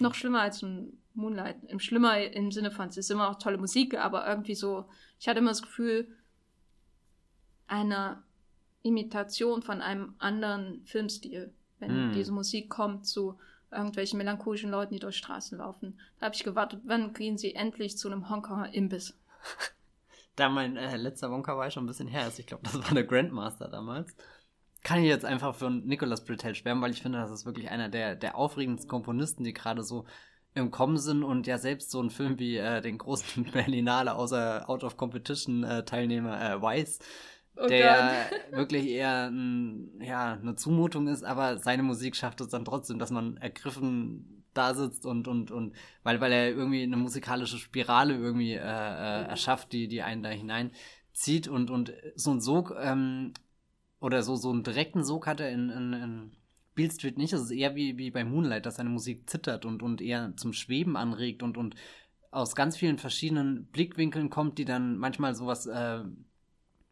Noch 0.01 0.15
schlimmer 0.15 0.41
als 0.41 0.63
ein 0.63 0.97
Moonlight. 1.13 1.63
Im 1.67 1.79
Schlimmer 1.79 2.19
im 2.19 2.51
Sinne 2.51 2.71
von, 2.71 2.89
es 2.89 2.97
ist 2.97 3.11
immer 3.11 3.29
auch 3.29 3.37
tolle 3.37 3.57
Musik, 3.57 3.97
aber 3.97 4.27
irgendwie 4.27 4.55
so, 4.55 4.85
ich 5.19 5.27
hatte 5.27 5.39
immer 5.39 5.51
das 5.51 5.61
Gefühl, 5.61 6.07
eine 7.67 8.23
Imitation 8.81 9.61
von 9.61 9.81
einem 9.81 10.15
anderen 10.17 10.81
Filmstil, 10.85 11.53
wenn 11.77 12.09
mm. 12.09 12.13
diese 12.13 12.31
Musik 12.31 12.69
kommt 12.69 13.05
zu 13.05 13.37
irgendwelchen 13.71 14.17
melancholischen 14.17 14.71
Leuten, 14.71 14.93
die 14.93 14.99
durch 14.99 15.17
Straßen 15.17 15.57
laufen. 15.57 15.99
Da 16.19 16.27
habe 16.27 16.35
ich 16.35 16.43
gewartet, 16.43 16.81
wann 16.85 17.13
gehen 17.13 17.37
sie 17.37 17.55
endlich 17.55 17.97
zu 17.97 18.09
einem 18.09 18.29
Hongkonger 18.29 18.73
Imbiss? 18.73 19.17
da 20.35 20.49
mein 20.49 20.77
äh, 20.77 20.97
letzter 20.97 21.31
Wonka 21.31 21.57
war 21.57 21.69
schon 21.69 21.83
ein 21.83 21.87
bisschen 21.87 22.07
her 22.07 22.27
ist, 22.27 22.39
ich 22.39 22.47
glaube, 22.47 22.63
das 22.63 22.75
war 22.75 22.93
der 22.93 23.03
Grandmaster 23.03 23.67
damals, 23.67 24.15
kann 24.83 24.99
ich 24.99 25.07
jetzt 25.07 25.25
einfach 25.25 25.55
für 25.55 25.69
Nicolas 25.69 26.23
Britell 26.23 26.55
schwärmen, 26.55 26.81
weil 26.81 26.91
ich 26.91 27.01
finde, 27.01 27.19
das 27.19 27.31
ist 27.31 27.45
wirklich 27.45 27.69
einer 27.69 27.89
der, 27.89 28.15
der 28.15 28.35
aufregendsten 28.35 28.89
Komponisten, 28.89 29.43
die 29.43 29.53
gerade 29.53 29.83
so 29.83 30.05
im 30.55 30.71
Kommen 30.71 30.97
sind 30.97 31.23
und 31.23 31.47
ja 31.47 31.57
selbst 31.57 31.91
so 31.91 32.01
ein 32.01 32.09
Film 32.09 32.39
wie 32.39 32.57
äh, 32.57 32.81
den 32.81 32.97
großen 32.97 33.43
Berlinale 33.51 34.15
außer 34.15 34.69
Out 34.69 34.83
of 34.83 34.97
Competition 34.97 35.63
äh, 35.63 35.83
Teilnehmer 35.83 36.41
äh, 36.41 36.61
Weiß, 36.61 36.99
oh 37.59 37.67
der 37.67 38.29
wirklich 38.51 38.87
eher 38.87 39.29
ein, 39.29 40.01
ja, 40.01 40.33
eine 40.33 40.55
Zumutung 40.55 41.07
ist, 41.07 41.23
aber 41.23 41.57
seine 41.57 41.83
Musik 41.83 42.15
schafft 42.15 42.41
es 42.41 42.49
dann 42.49 42.65
trotzdem, 42.65 42.99
dass 42.99 43.11
man 43.11 43.37
ergriffen 43.37 44.45
da 44.53 44.73
sitzt 44.73 45.05
und 45.05 45.27
und 45.27 45.51
und 45.51 45.75
weil 46.03 46.21
weil 46.21 46.31
er 46.31 46.49
irgendwie 46.49 46.83
eine 46.83 46.97
musikalische 46.97 47.57
Spirale 47.57 48.15
irgendwie 48.15 48.53
äh, 48.53 48.57
äh, 48.57 49.25
erschafft, 49.27 49.71
die 49.73 49.87
die 49.87 50.01
einen 50.01 50.23
da 50.23 50.29
hineinzieht 50.29 51.47
und 51.47 51.69
und 51.69 51.93
so 52.15 52.31
ein 52.31 52.41
Sog 52.41 52.75
ähm, 52.81 53.33
oder 53.99 54.23
so 54.23 54.35
so 54.35 54.49
einen 54.49 54.63
direkten 54.63 55.03
Sog 55.03 55.27
hat 55.27 55.39
er 55.39 55.51
in, 55.51 55.69
in, 55.69 55.93
in 55.93 56.31
Beale 56.79 56.91
Street 56.91 57.17
nicht. 57.17 57.33
Es 57.33 57.41
ist 57.41 57.51
eher 57.51 57.75
wie, 57.75 57.97
wie 57.97 58.09
bei 58.09 58.23
Moonlight, 58.23 58.65
dass 58.65 58.77
seine 58.77 58.89
Musik 58.89 59.29
zittert 59.29 59.65
und, 59.65 59.83
und 59.83 60.01
eher 60.01 60.33
zum 60.37 60.53
Schweben 60.53 60.95
anregt 60.95 61.43
und, 61.43 61.57
und 61.57 61.75
aus 62.31 62.55
ganz 62.55 62.77
vielen 62.77 62.97
verschiedenen 62.97 63.65
Blickwinkeln 63.65 64.29
kommt, 64.29 64.57
die 64.57 64.63
dann 64.65 64.97
manchmal 64.97 65.35
sowas 65.35 65.65
äh, 65.65 66.03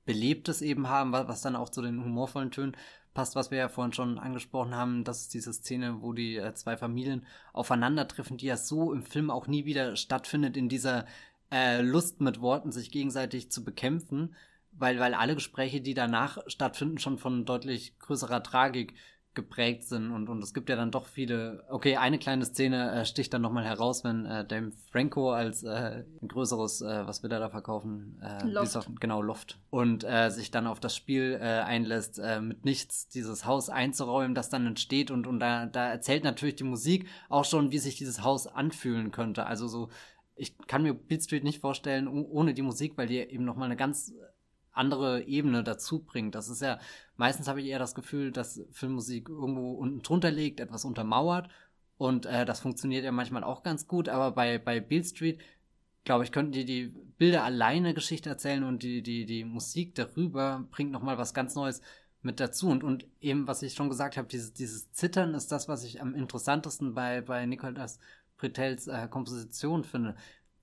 Belebtes 0.08 0.64
eben 0.64 0.90
haben, 0.90 1.12
was, 1.12 1.42
dann 1.42 1.56
auch 1.56 1.70
zu 1.70 1.84
den 1.84 2.04
humorvollen 2.04 2.50
Tönen 2.50 2.76
passt, 3.14 3.36
was 3.36 3.52
wir 3.52 3.60
ja 3.60 3.70
vorhin 3.70 3.94
schon 3.94 4.18
angesprochen 4.18 4.74
haben. 4.74 5.04
Das 5.04 5.22
ist 5.22 5.34
diese 5.36 5.54
Szene, 5.54 6.02
wo 6.02 6.14
die 6.14 6.38
äh, 6.38 6.54
zwei 6.56 6.78
Familien 6.78 7.26
aufeinandertreffen, 7.54 8.38
die 8.38 8.48
ja 8.48 8.58
so 8.58 8.94
im 8.94 9.04
Film 9.04 9.30
auch 9.30 9.46
nie 9.46 9.66
wieder 9.66 9.96
stattfindet, 9.96 10.58
in 10.58 10.70
dieser 10.70 11.06
äh, 11.52 11.82
Lust 11.82 12.22
mit 12.22 12.42
Worten 12.42 12.72
sich 12.72 12.90
gegenseitig 12.90 13.52
zu 13.52 13.64
bekämpfen, 13.64 14.36
weil, 14.72 15.00
weil 15.00 15.14
alle 15.14 15.36
Gespräche, 15.36 15.82
die 15.82 15.94
danach 15.94 16.38
stattfinden, 16.48 16.98
schon 16.98 17.18
von 17.18 17.46
deutlich 17.46 17.98
größerer 18.00 18.42
Tragik 18.44 18.94
geprägt 19.38 19.86
sind 19.86 20.12
und, 20.12 20.28
und 20.28 20.44
es 20.44 20.54
gibt 20.54 20.68
ja 20.68 20.76
dann 20.76 20.92
doch 20.92 21.06
viele. 21.06 21.64
Okay, 21.70 21.96
eine 21.96 22.18
kleine 22.18 22.44
Szene 22.44 22.92
äh, 22.92 23.06
sticht 23.06 23.32
dann 23.34 23.44
nochmal 23.44 23.64
heraus, 23.64 24.04
wenn 24.04 24.26
äh, 24.26 24.46
Dame 24.46 24.72
Franco 24.92 25.32
als 25.32 25.64
äh, 25.64 26.04
ein 26.22 26.28
größeres, 26.28 26.82
äh, 26.82 27.08
was 27.08 27.22
wir 27.22 27.30
da 27.30 27.50
verkaufen, 27.50 28.20
äh, 28.22 28.46
Loft. 28.48 28.76
Auf, 28.76 28.90
genau, 29.00 29.22
Loft. 29.22 29.60
Und 29.70 30.04
äh, 30.04 30.30
sich 30.32 30.52
dann 30.52 30.68
auf 30.68 30.80
das 30.80 30.96
Spiel 30.96 31.38
äh, 31.40 31.46
einlässt, 31.46 32.20
äh, 32.20 32.42
mit 32.42 32.66
nichts 32.66 33.08
dieses 33.08 33.46
Haus 33.46 33.70
einzuräumen, 33.70 34.36
das 34.36 34.50
dann 34.50 34.66
entsteht 34.66 35.12
und, 35.12 35.28
und 35.28 35.40
da, 35.40 35.68
da 35.68 35.88
erzählt 35.88 36.24
natürlich 36.24 36.56
die 36.56 36.64
Musik 36.64 37.08
auch 37.30 37.46
schon, 37.46 37.72
wie 37.72 37.78
sich 37.78 37.96
dieses 37.96 38.24
Haus 38.24 38.48
anfühlen 38.48 39.12
könnte. 39.12 39.46
Also 39.46 39.68
so, 39.68 39.90
ich 40.36 40.58
kann 40.68 40.82
mir 40.82 40.96
Beat 40.96 41.24
Street 41.24 41.44
nicht 41.44 41.62
vorstellen 41.62 42.08
ohne 42.08 42.54
die 42.56 42.64
Musik, 42.64 42.98
weil 42.98 43.08
die 43.08 43.18
eben 43.18 43.46
nochmal 43.46 43.68
eine 43.68 43.78
ganz 43.78 44.14
andere 44.78 45.24
Ebene 45.24 45.64
dazu 45.64 46.00
bringt. 46.00 46.36
Das 46.36 46.50
ist 46.50 46.62
ja, 46.62 46.80
meistens 47.16 47.48
habe 47.48 47.62
ich 47.62 47.68
eher 47.68 47.80
das 47.80 47.96
Gefühl, 47.96 48.32
dass 48.32 48.62
Filmmusik 48.72 49.30
irgendwo 49.30 49.72
unten 49.74 50.02
drunter 50.02 50.32
liegt, 50.32 50.60
etwas 50.60 50.86
untermauert. 50.86 51.50
Und 51.98 52.26
äh, 52.26 52.46
das 52.46 52.60
funktioniert 52.60 53.04
ja 53.04 53.12
manchmal 53.12 53.44
auch 53.44 53.64
ganz 53.64 53.88
gut, 53.88 54.08
aber 54.10 54.32
bei, 54.32 54.60
bei 54.60 54.80
Beale 54.80 55.04
Street, 55.04 55.40
glaube 56.04 56.24
ich, 56.24 56.32
könnten 56.32 56.52
die 56.52 56.66
die 56.66 56.94
Bilder 57.18 57.44
alleine 57.44 57.94
Geschichte 57.94 58.30
erzählen 58.30 58.64
und 58.64 58.84
die, 58.84 59.02
die, 59.02 59.26
die 59.26 59.44
Musik 59.44 59.96
darüber 59.96 60.66
bringt 60.72 60.92
nochmal 60.92 61.18
was 61.18 61.34
ganz 61.34 61.56
Neues 61.56 61.82
mit 62.22 62.40
dazu. 62.40 62.70
Und, 62.70 62.84
und 62.84 63.08
eben, 63.20 63.48
was 63.48 63.64
ich 63.64 63.74
schon 63.74 63.90
gesagt 63.90 64.18
habe, 64.18 64.28
dieses, 64.28 64.54
dieses 64.54 64.92
Zittern 64.92 65.34
ist 65.34 65.52
das, 65.52 65.68
was 65.68 65.84
ich 65.84 66.02
am 66.02 66.14
interessantesten 66.14 66.94
bei, 66.94 67.22
bei 67.22 67.46
Nicolas 67.46 68.00
Bretels 68.38 68.88
äh, 68.88 69.08
Komposition 69.10 69.84
finde 69.84 70.16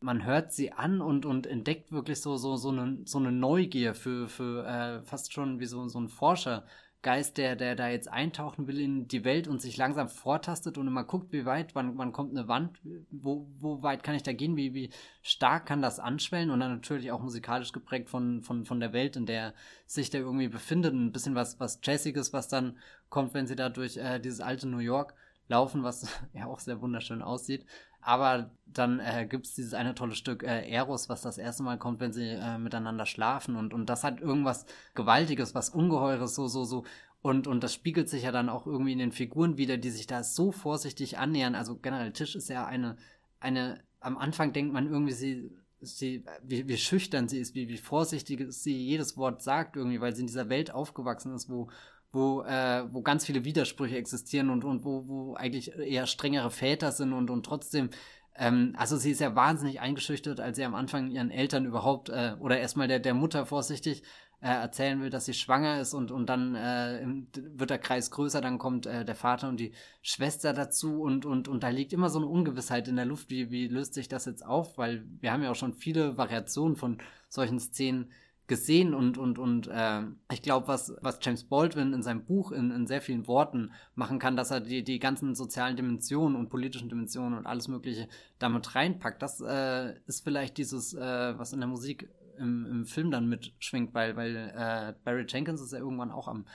man 0.04 0.24
hört 0.24 0.52
sie 0.52 0.72
an 0.72 1.00
und, 1.00 1.24
und 1.24 1.46
entdeckt 1.46 1.90
wirklich 1.90 2.20
so, 2.20 2.36
so, 2.36 2.56
so, 2.56 2.68
eine, 2.68 2.98
so 3.06 3.18
eine 3.18 3.32
Neugier 3.32 3.94
für, 3.94 4.28
für 4.28 4.66
äh, 4.66 5.02
fast 5.02 5.32
schon 5.32 5.60
wie 5.60 5.66
so, 5.66 5.88
so 5.88 5.98
ein 5.98 6.08
Forscher 6.08 6.64
Geist, 7.00 7.36
der, 7.36 7.54
der 7.54 7.76
da 7.76 7.88
jetzt 7.88 8.08
eintauchen 8.08 8.66
will 8.66 8.80
in 8.80 9.08
die 9.08 9.24
Welt 9.24 9.46
und 9.46 9.60
sich 9.60 9.76
langsam 9.76 10.08
vortastet 10.08 10.78
und 10.78 10.86
immer 10.86 11.04
guckt, 11.04 11.32
wie 11.32 11.44
weit, 11.44 11.74
wann, 11.74 11.98
wann 11.98 12.12
kommt 12.12 12.30
eine 12.30 12.48
Wand, 12.48 12.80
wo, 13.10 13.46
wo 13.58 13.82
weit 13.82 14.02
kann 14.02 14.14
ich 14.14 14.22
da 14.22 14.32
gehen, 14.32 14.56
wie, 14.56 14.72
wie 14.72 14.88
stark 15.20 15.66
kann 15.66 15.82
das 15.82 16.00
anschwellen 16.00 16.48
und 16.48 16.60
dann 16.60 16.72
natürlich 16.72 17.12
auch 17.12 17.20
musikalisch 17.20 17.72
geprägt 17.72 18.08
von, 18.08 18.40
von, 18.40 18.64
von 18.64 18.80
der 18.80 18.94
Welt, 18.94 19.16
in 19.16 19.26
der 19.26 19.52
sich 19.86 20.08
da 20.08 20.16
irgendwie 20.16 20.48
befindet. 20.48 20.94
Ein 20.94 21.12
bisschen 21.12 21.34
was, 21.34 21.60
was 21.60 21.78
Jazziges, 21.82 22.32
was 22.32 22.48
dann 22.48 22.78
kommt, 23.10 23.34
wenn 23.34 23.46
sie 23.46 23.56
da 23.56 23.68
durch 23.68 23.98
äh, 23.98 24.18
dieses 24.18 24.40
alte 24.40 24.66
New 24.66 24.78
York 24.78 25.14
laufen, 25.48 25.82
was 25.82 26.08
ja 26.32 26.46
auch 26.46 26.58
sehr 26.58 26.80
wunderschön 26.80 27.22
aussieht. 27.22 27.66
Aber 28.04 28.50
dann 28.66 29.00
äh, 29.00 29.26
gibt 29.26 29.46
es 29.46 29.54
dieses 29.54 29.72
eine 29.72 29.94
tolle 29.94 30.14
Stück 30.14 30.42
äh, 30.42 30.68
Eros, 30.68 31.08
was 31.08 31.22
das 31.22 31.38
erste 31.38 31.62
Mal 31.62 31.78
kommt, 31.78 32.00
wenn 32.00 32.12
sie 32.12 32.28
äh, 32.28 32.58
miteinander 32.58 33.06
schlafen. 33.06 33.56
Und, 33.56 33.72
und 33.72 33.86
das 33.86 34.04
hat 34.04 34.20
irgendwas 34.20 34.66
Gewaltiges, 34.94 35.54
was 35.54 35.70
Ungeheures, 35.70 36.34
so, 36.34 36.46
so, 36.46 36.64
so. 36.64 36.84
Und, 37.22 37.46
und 37.46 37.64
das 37.64 37.72
spiegelt 37.72 38.10
sich 38.10 38.24
ja 38.24 38.32
dann 38.32 38.50
auch 38.50 38.66
irgendwie 38.66 38.92
in 38.92 38.98
den 38.98 39.12
Figuren 39.12 39.56
wieder, 39.56 39.78
die 39.78 39.88
sich 39.88 40.06
da 40.06 40.22
so 40.22 40.52
vorsichtig 40.52 41.16
annähern. 41.16 41.54
Also 41.54 41.76
generell 41.76 42.12
Tisch 42.12 42.36
ist 42.36 42.50
ja 42.50 42.66
eine, 42.66 42.96
eine, 43.40 43.80
am 44.00 44.18
Anfang 44.18 44.52
denkt 44.52 44.74
man 44.74 44.86
irgendwie, 44.86 45.14
sie, 45.14 45.50
sie, 45.80 46.22
wie, 46.42 46.68
wie 46.68 46.76
schüchtern 46.76 47.26
sie 47.26 47.38
ist, 47.38 47.54
wie, 47.54 47.68
wie 47.68 47.78
vorsichtig 47.78 48.44
sie 48.52 48.76
jedes 48.76 49.16
Wort 49.16 49.40
sagt 49.42 49.76
irgendwie, 49.76 50.02
weil 50.02 50.14
sie 50.14 50.20
in 50.20 50.26
dieser 50.26 50.50
Welt 50.50 50.70
aufgewachsen 50.70 51.34
ist, 51.34 51.48
wo, 51.48 51.70
wo, 52.14 52.42
äh, 52.42 52.84
wo 52.92 53.02
ganz 53.02 53.26
viele 53.26 53.44
Widersprüche 53.44 53.96
existieren 53.96 54.50
und, 54.50 54.64
und 54.64 54.84
wo, 54.84 55.06
wo 55.06 55.34
eigentlich 55.34 55.76
eher 55.76 56.06
strengere 56.06 56.50
Väter 56.50 56.92
sind 56.92 57.12
und, 57.12 57.28
und 57.30 57.44
trotzdem, 57.44 57.90
ähm, 58.36 58.74
also 58.78 58.96
sie 58.96 59.10
ist 59.10 59.20
ja 59.20 59.34
wahnsinnig 59.34 59.80
eingeschüchtert, 59.80 60.40
als 60.40 60.56
sie 60.56 60.64
am 60.64 60.74
Anfang 60.74 61.10
ihren 61.10 61.30
Eltern 61.30 61.66
überhaupt 61.66 62.08
äh, 62.08 62.36
oder 62.40 62.58
erstmal 62.58 62.88
der, 62.88 63.00
der 63.00 63.14
Mutter 63.14 63.46
vorsichtig 63.46 64.02
äh, 64.40 64.48
erzählen 64.48 65.00
will, 65.00 65.10
dass 65.10 65.24
sie 65.24 65.34
schwanger 65.34 65.80
ist 65.80 65.94
und, 65.94 66.10
und 66.10 66.26
dann 66.26 66.54
äh, 66.54 67.06
wird 67.34 67.70
der 67.70 67.78
Kreis 67.78 68.10
größer, 68.10 68.40
dann 68.40 68.58
kommt 68.58 68.86
äh, 68.86 69.04
der 69.04 69.14
Vater 69.14 69.48
und 69.48 69.58
die 69.58 69.72
Schwester 70.02 70.52
dazu 70.52 71.00
und, 71.00 71.24
und, 71.24 71.48
und 71.48 71.62
da 71.62 71.70
liegt 71.70 71.92
immer 71.92 72.10
so 72.10 72.18
eine 72.18 72.28
Ungewissheit 72.28 72.86
in 72.86 72.96
der 72.96 73.06
Luft, 73.06 73.30
wie, 73.30 73.50
wie 73.50 73.68
löst 73.68 73.94
sich 73.94 74.06
das 74.06 74.26
jetzt 74.26 74.44
auf, 74.44 74.76
weil 74.76 75.04
wir 75.20 75.32
haben 75.32 75.42
ja 75.42 75.50
auch 75.50 75.56
schon 75.56 75.72
viele 75.72 76.18
Variationen 76.18 76.76
von 76.76 76.98
solchen 77.28 77.58
Szenen 77.58 78.12
gesehen 78.46 78.92
und 78.92 79.16
und 79.16 79.38
und 79.38 79.68
äh, 79.68 80.02
ich 80.30 80.42
glaube, 80.42 80.68
was 80.68 80.94
was 81.00 81.18
James 81.22 81.44
Baldwin 81.44 81.94
in 81.94 82.02
seinem 82.02 82.24
Buch 82.24 82.52
in, 82.52 82.70
in 82.70 82.86
sehr 82.86 83.00
vielen 83.00 83.26
Worten 83.26 83.72
machen 83.94 84.18
kann, 84.18 84.36
dass 84.36 84.50
er 84.50 84.60
die 84.60 84.84
die 84.84 84.98
ganzen 84.98 85.34
sozialen 85.34 85.76
Dimensionen 85.76 86.36
und 86.36 86.50
politischen 86.50 86.90
Dimensionen 86.90 87.38
und 87.38 87.46
alles 87.46 87.68
Mögliche 87.68 88.08
damit 88.38 88.74
reinpackt, 88.74 89.22
das 89.22 89.40
äh, 89.40 89.94
ist 90.06 90.24
vielleicht 90.24 90.58
dieses 90.58 90.92
äh, 90.92 91.38
was 91.38 91.54
in 91.54 91.60
der 91.60 91.68
Musik 91.68 92.10
im, 92.38 92.66
im 92.66 92.84
Film 92.84 93.10
dann 93.10 93.28
mitschwingt, 93.28 93.94
weil 93.94 94.16
weil 94.16 94.36
äh, 94.36 94.94
Barry 95.04 95.24
Jenkins 95.26 95.62
ist 95.62 95.72
ja 95.72 95.78
irgendwann 95.78 96.10
auch 96.10 96.28
am 96.28 96.46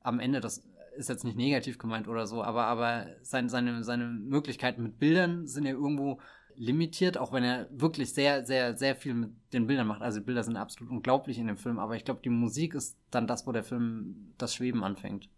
am 0.00 0.18
Ende 0.18 0.40
das 0.40 0.66
ist 0.96 1.08
jetzt 1.08 1.22
nicht 1.22 1.36
negativ 1.36 1.78
gemeint 1.78 2.08
oder 2.08 2.26
so, 2.26 2.42
aber 2.42 2.64
aber 2.64 3.06
sein, 3.22 3.48
seine 3.48 3.84
seine 3.84 4.06
Möglichkeiten 4.06 4.82
mit 4.82 4.98
Bildern 4.98 5.46
sind 5.46 5.64
ja 5.64 5.72
irgendwo 5.72 6.20
limitiert, 6.58 7.16
auch 7.16 7.32
wenn 7.32 7.44
er 7.44 7.68
wirklich 7.70 8.12
sehr, 8.12 8.44
sehr, 8.44 8.76
sehr 8.76 8.96
viel 8.96 9.14
mit 9.14 9.30
den 9.52 9.66
Bildern 9.66 9.86
macht. 9.86 10.02
Also 10.02 10.18
die 10.18 10.26
Bilder 10.26 10.42
sind 10.42 10.56
absolut 10.56 10.92
unglaublich 10.92 11.38
in 11.38 11.46
dem 11.46 11.56
Film, 11.56 11.78
aber 11.78 11.96
ich 11.96 12.04
glaube, 12.04 12.20
die 12.22 12.30
Musik 12.30 12.74
ist 12.74 12.98
dann 13.10 13.26
das, 13.26 13.46
wo 13.46 13.52
der 13.52 13.62
Film 13.62 14.34
das 14.38 14.54
Schweben 14.54 14.84
anfängt. 14.84 15.28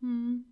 Hm. 0.00 0.44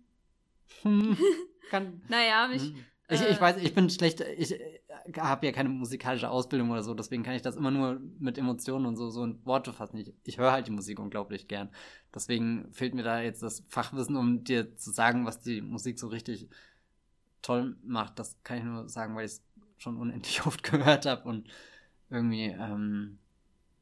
Hm. 0.83 1.17
Kann, 1.69 2.01
naja, 2.07 2.47
mich. 2.47 2.63
Hm. 2.63 2.75
Ich, 3.09 3.21
ich 3.21 3.37
äh, 3.37 3.41
weiß, 3.41 3.57
ich 3.57 3.75
bin 3.75 3.89
schlecht, 3.89 4.21
ich 4.21 4.53
äh, 4.53 4.79
habe 5.17 5.45
ja 5.45 5.51
keine 5.51 5.69
musikalische 5.69 6.29
Ausbildung 6.29 6.71
oder 6.71 6.83
so, 6.83 6.93
deswegen 6.93 7.23
kann 7.23 7.35
ich 7.35 7.41
das 7.41 7.57
immer 7.57 7.69
nur 7.69 7.99
mit 8.19 8.37
Emotionen 8.37 8.85
und 8.85 8.95
so, 8.95 9.09
so 9.09 9.23
in 9.23 9.45
Worte 9.45 9.73
fassen. 9.73 9.97
Ich, 9.97 10.13
ich 10.23 10.37
höre 10.37 10.51
halt 10.51 10.67
die 10.67 10.71
Musik 10.71 10.99
unglaublich 10.99 11.47
gern. 11.47 11.69
Deswegen 12.15 12.71
fehlt 12.71 12.93
mir 12.93 13.03
da 13.03 13.21
jetzt 13.21 13.43
das 13.43 13.65
Fachwissen, 13.67 14.15
um 14.15 14.43
dir 14.43 14.75
zu 14.77 14.91
sagen, 14.91 15.25
was 15.25 15.41
die 15.41 15.61
Musik 15.61 15.99
so 15.99 16.07
richtig 16.07 16.47
toll 17.41 17.75
macht. 17.83 18.17
Das 18.19 18.41
kann 18.43 18.57
ich 18.57 18.63
nur 18.63 18.87
sagen, 18.87 19.15
weil 19.15 19.25
ich 19.25 19.33
es 19.33 19.43
schon 19.83 19.97
unendlich 19.97 20.43
oft 20.45 20.63
gehört 20.63 21.05
habe 21.05 21.27
und 21.27 21.47
irgendwie, 22.09 22.45
ähm, 22.45 23.19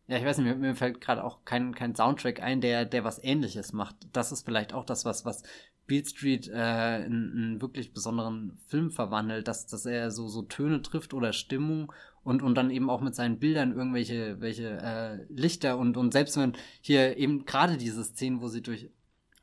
ja, 0.07 0.17
ich 0.17 0.25
weiß 0.25 0.39
nicht, 0.39 0.47
mir, 0.47 0.55
mir 0.55 0.75
fällt 0.75 0.99
gerade 0.99 1.23
auch 1.23 1.45
kein, 1.45 1.73
kein 1.73 1.95
Soundtrack 1.95 2.41
ein, 2.41 2.59
der, 2.59 2.85
der 2.85 3.03
was 3.03 3.23
ähnliches 3.23 3.71
macht. 3.71 3.95
Das 4.11 4.31
ist 4.31 4.43
vielleicht 4.43 4.73
auch 4.73 4.85
das, 4.85 5.05
was, 5.05 5.25
was 5.25 5.43
Beat 5.87 6.09
Street 6.09 6.47
äh, 6.47 7.05
in 7.05 7.31
einen 7.35 7.61
wirklich 7.61 7.93
besonderen 7.93 8.57
Film 8.67 8.91
verwandelt, 8.91 9.47
dass, 9.47 9.67
dass 9.67 9.85
er 9.85 10.11
so, 10.11 10.27
so 10.27 10.41
Töne 10.41 10.81
trifft 10.81 11.13
oder 11.13 11.33
Stimmung 11.33 11.91
und, 12.23 12.41
und 12.41 12.55
dann 12.55 12.71
eben 12.71 12.89
auch 12.89 13.01
mit 13.01 13.15
seinen 13.15 13.39
Bildern 13.39 13.73
irgendwelche 13.73 14.39
welche, 14.39 14.69
äh, 14.69 15.25
Lichter 15.33 15.77
und, 15.77 15.97
und 15.97 16.13
selbst 16.13 16.37
wenn 16.37 16.53
hier 16.81 17.17
eben 17.17 17.45
gerade 17.45 17.77
diese 17.77 18.03
Szenen, 18.03 18.41
wo 18.41 18.47
sie 18.47 18.61
durch 18.61 18.89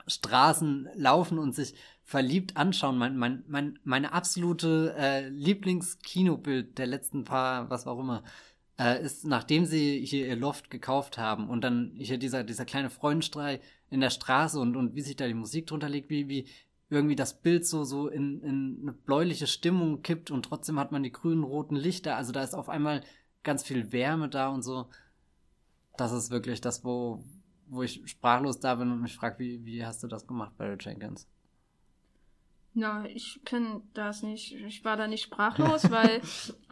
Straßen 0.09 0.89
laufen 0.95 1.39
und 1.39 1.55
sich 1.55 1.75
verliebt 2.03 2.57
anschauen. 2.57 2.99
Mein, 2.99 3.17
mein, 3.17 3.45
mein, 3.47 3.79
meine 3.85 4.13
absolute 4.13 4.95
äh, 4.97 5.29
Lieblingskinobild 5.29 6.79
der 6.79 6.87
letzten 6.87 7.25
paar, 7.25 7.71
was 7.71 7.87
auch 7.87 7.99
immer, 7.99 8.25
äh, 8.79 9.03
ist, 9.03 9.27
nachdem 9.27 9.67
sie 9.67 10.05
hier 10.05 10.27
ihr 10.27 10.37
Loft 10.37 10.71
gekauft 10.71 11.19
haben 11.19 11.49
und 11.49 11.63
dann 11.63 11.93
hier 11.97 12.19
dieser, 12.19 12.45
dieser 12.45 12.65
kleine 12.65 12.91
Freundenstreit 12.91 13.61
in 13.91 14.01
der 14.01 14.11
Straße 14.11 14.59
und, 14.59 14.77
und 14.77 14.95
wie 14.95 15.03
sich 15.03 15.17
da 15.17 15.27
die 15.27 15.35
Musik 15.35 15.67
drunter 15.67 15.89
legt, 15.89 16.11
wie, 16.11 16.29
wie 16.29 16.47
irgendwie 16.91 17.17
das 17.17 17.41
Bild 17.41 17.67
so, 17.67 17.85
so 17.85 18.09
in, 18.09 18.41
in 18.43 18.79
eine 18.83 18.93
bläuliche 18.93 19.47
Stimmung 19.47 20.03
kippt 20.03 20.31
und 20.31 20.45
trotzdem 20.45 20.79
hat 20.79 20.93
man 20.93 21.03
die 21.03 21.13
grünen, 21.13 21.45
roten 21.45 21.77
Lichter. 21.77 22.17
Also 22.17 22.33
da 22.33 22.43
ist 22.43 22.55
auf 22.55 22.69
einmal 22.69 23.03
ganz 23.43 23.63
viel 23.63 23.93
Wärme 23.93 24.29
da 24.29 24.49
und 24.49 24.63
so. 24.63 24.89
Das 25.97 26.13
ist 26.13 26.31
wirklich 26.31 26.61
das, 26.61 26.85
wo, 26.85 27.23
wo 27.71 27.83
ich 27.83 28.03
sprachlos 28.07 28.61
da 28.61 28.75
bin 28.75 28.91
und 28.91 29.01
mich 29.01 29.15
frage, 29.15 29.39
wie, 29.39 29.65
wie 29.65 29.85
hast 29.85 30.03
du 30.03 30.07
das 30.07 30.27
gemacht, 30.27 30.57
Barry 30.57 30.77
Jenkins? 30.81 31.27
Na, 32.75 33.07
ich 33.07 33.41
kann 33.45 33.83
das 33.95 34.23
nicht. 34.23 34.55
Ich 34.55 34.85
war 34.85 34.97
da 34.97 35.09
nicht 35.09 35.25
sprachlos, 35.25 35.91
weil 35.91 36.21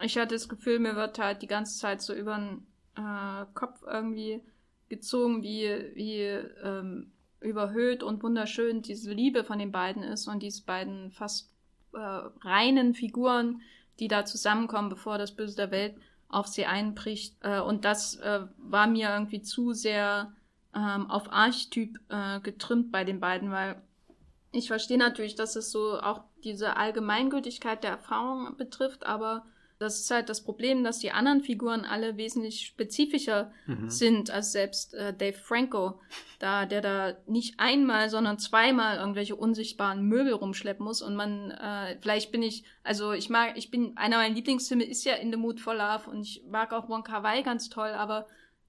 ich 0.01 0.17
hatte 0.17 0.35
das 0.35 0.47
Gefühl, 0.47 0.79
mir 0.79 0.95
wird 0.95 1.19
halt 1.19 1.41
die 1.41 1.47
ganze 1.47 1.77
Zeit 1.79 2.01
so 2.01 2.13
über 2.13 2.37
den 2.37 2.65
äh, 2.95 3.45
Kopf 3.53 3.83
irgendwie 3.85 4.41
gezogen, 4.89 5.43
wie, 5.43 5.91
wie 5.95 6.21
ähm, 6.63 7.11
überhöht 7.39 8.03
und 8.03 8.23
wunderschön 8.23 8.81
diese 8.81 9.11
Liebe 9.11 9.43
von 9.43 9.59
den 9.59 9.71
beiden 9.71 10.03
ist 10.03 10.27
und 10.27 10.41
diese 10.41 10.63
beiden 10.63 11.11
fast 11.11 11.51
äh, 11.93 11.97
reinen 11.97 12.93
Figuren, 12.93 13.61
die 13.99 14.07
da 14.07 14.25
zusammenkommen, 14.25 14.89
bevor 14.89 15.17
das 15.17 15.35
Böse 15.35 15.55
der 15.55 15.71
Welt 15.71 15.95
auf 16.29 16.47
sie 16.47 16.65
einbricht. 16.65 17.35
Äh, 17.41 17.59
und 17.59 17.85
das 17.85 18.15
äh, 18.15 18.41
war 18.57 18.87
mir 18.87 19.09
irgendwie 19.09 19.41
zu 19.41 19.73
sehr 19.73 20.33
ähm, 20.77 21.09
auf 21.09 21.31
Archetyp 21.31 21.99
äh, 22.09 22.39
getrimmt 22.41 22.91
bei 22.91 23.03
den 23.03 23.19
beiden, 23.19 23.51
weil 23.51 23.81
ich 24.51 24.67
verstehe 24.67 24.97
natürlich, 24.97 25.35
dass 25.35 25.55
es 25.55 25.71
so 25.71 25.99
auch 25.99 26.21
diese 26.43 26.77
Allgemeingültigkeit 26.77 27.83
der 27.83 27.91
Erfahrung 27.91 28.55
betrifft, 28.57 29.05
aber 29.05 29.45
das 29.79 29.99
ist 29.99 30.09
halt 30.09 30.29
das 30.29 30.43
Problem, 30.43 30.83
dass 30.83 30.97
die 30.97 31.11
anderen 31.11 31.41
Figuren 31.43 31.85
alle 31.85 32.17
wesentlich 32.17 32.65
spezifischer 32.65 33.51
mhm. 33.67 33.89
sind 33.91 34.31
als 34.31 34.51
selbst 34.51 34.95
äh, 34.95 35.13
Dave 35.13 35.37
Franco, 35.37 35.99
da 36.39 36.65
der 36.65 36.81
da 36.81 37.17
nicht 37.27 37.59
einmal, 37.59 38.09
sondern 38.09 38.39
zweimal 38.39 38.97
irgendwelche 38.97 39.35
unsichtbaren 39.35 40.01
Möbel 40.03 40.33
rumschleppen 40.33 40.83
muss 40.83 41.03
und 41.03 41.15
man 41.15 41.51
äh, 41.51 41.97
vielleicht 42.01 42.31
bin 42.31 42.41
ich, 42.41 42.63
also 42.83 43.11
ich 43.11 43.29
mag, 43.29 43.55
ich 43.55 43.69
bin 43.69 43.95
einer 43.97 44.17
meiner 44.17 44.33
Lieblingsfilme 44.33 44.83
ist 44.83 45.03
ja 45.03 45.13
In 45.13 45.31
the 45.31 45.37
Mood 45.37 45.59
for 45.59 45.75
Love 45.75 46.09
und 46.09 46.21
ich 46.21 46.43
mag 46.49 46.73
auch 46.73 46.89
Wonka 46.89 47.21
Wai 47.21 47.43
ganz 47.43 47.69
toll, 47.69 47.89
aber 47.89 48.27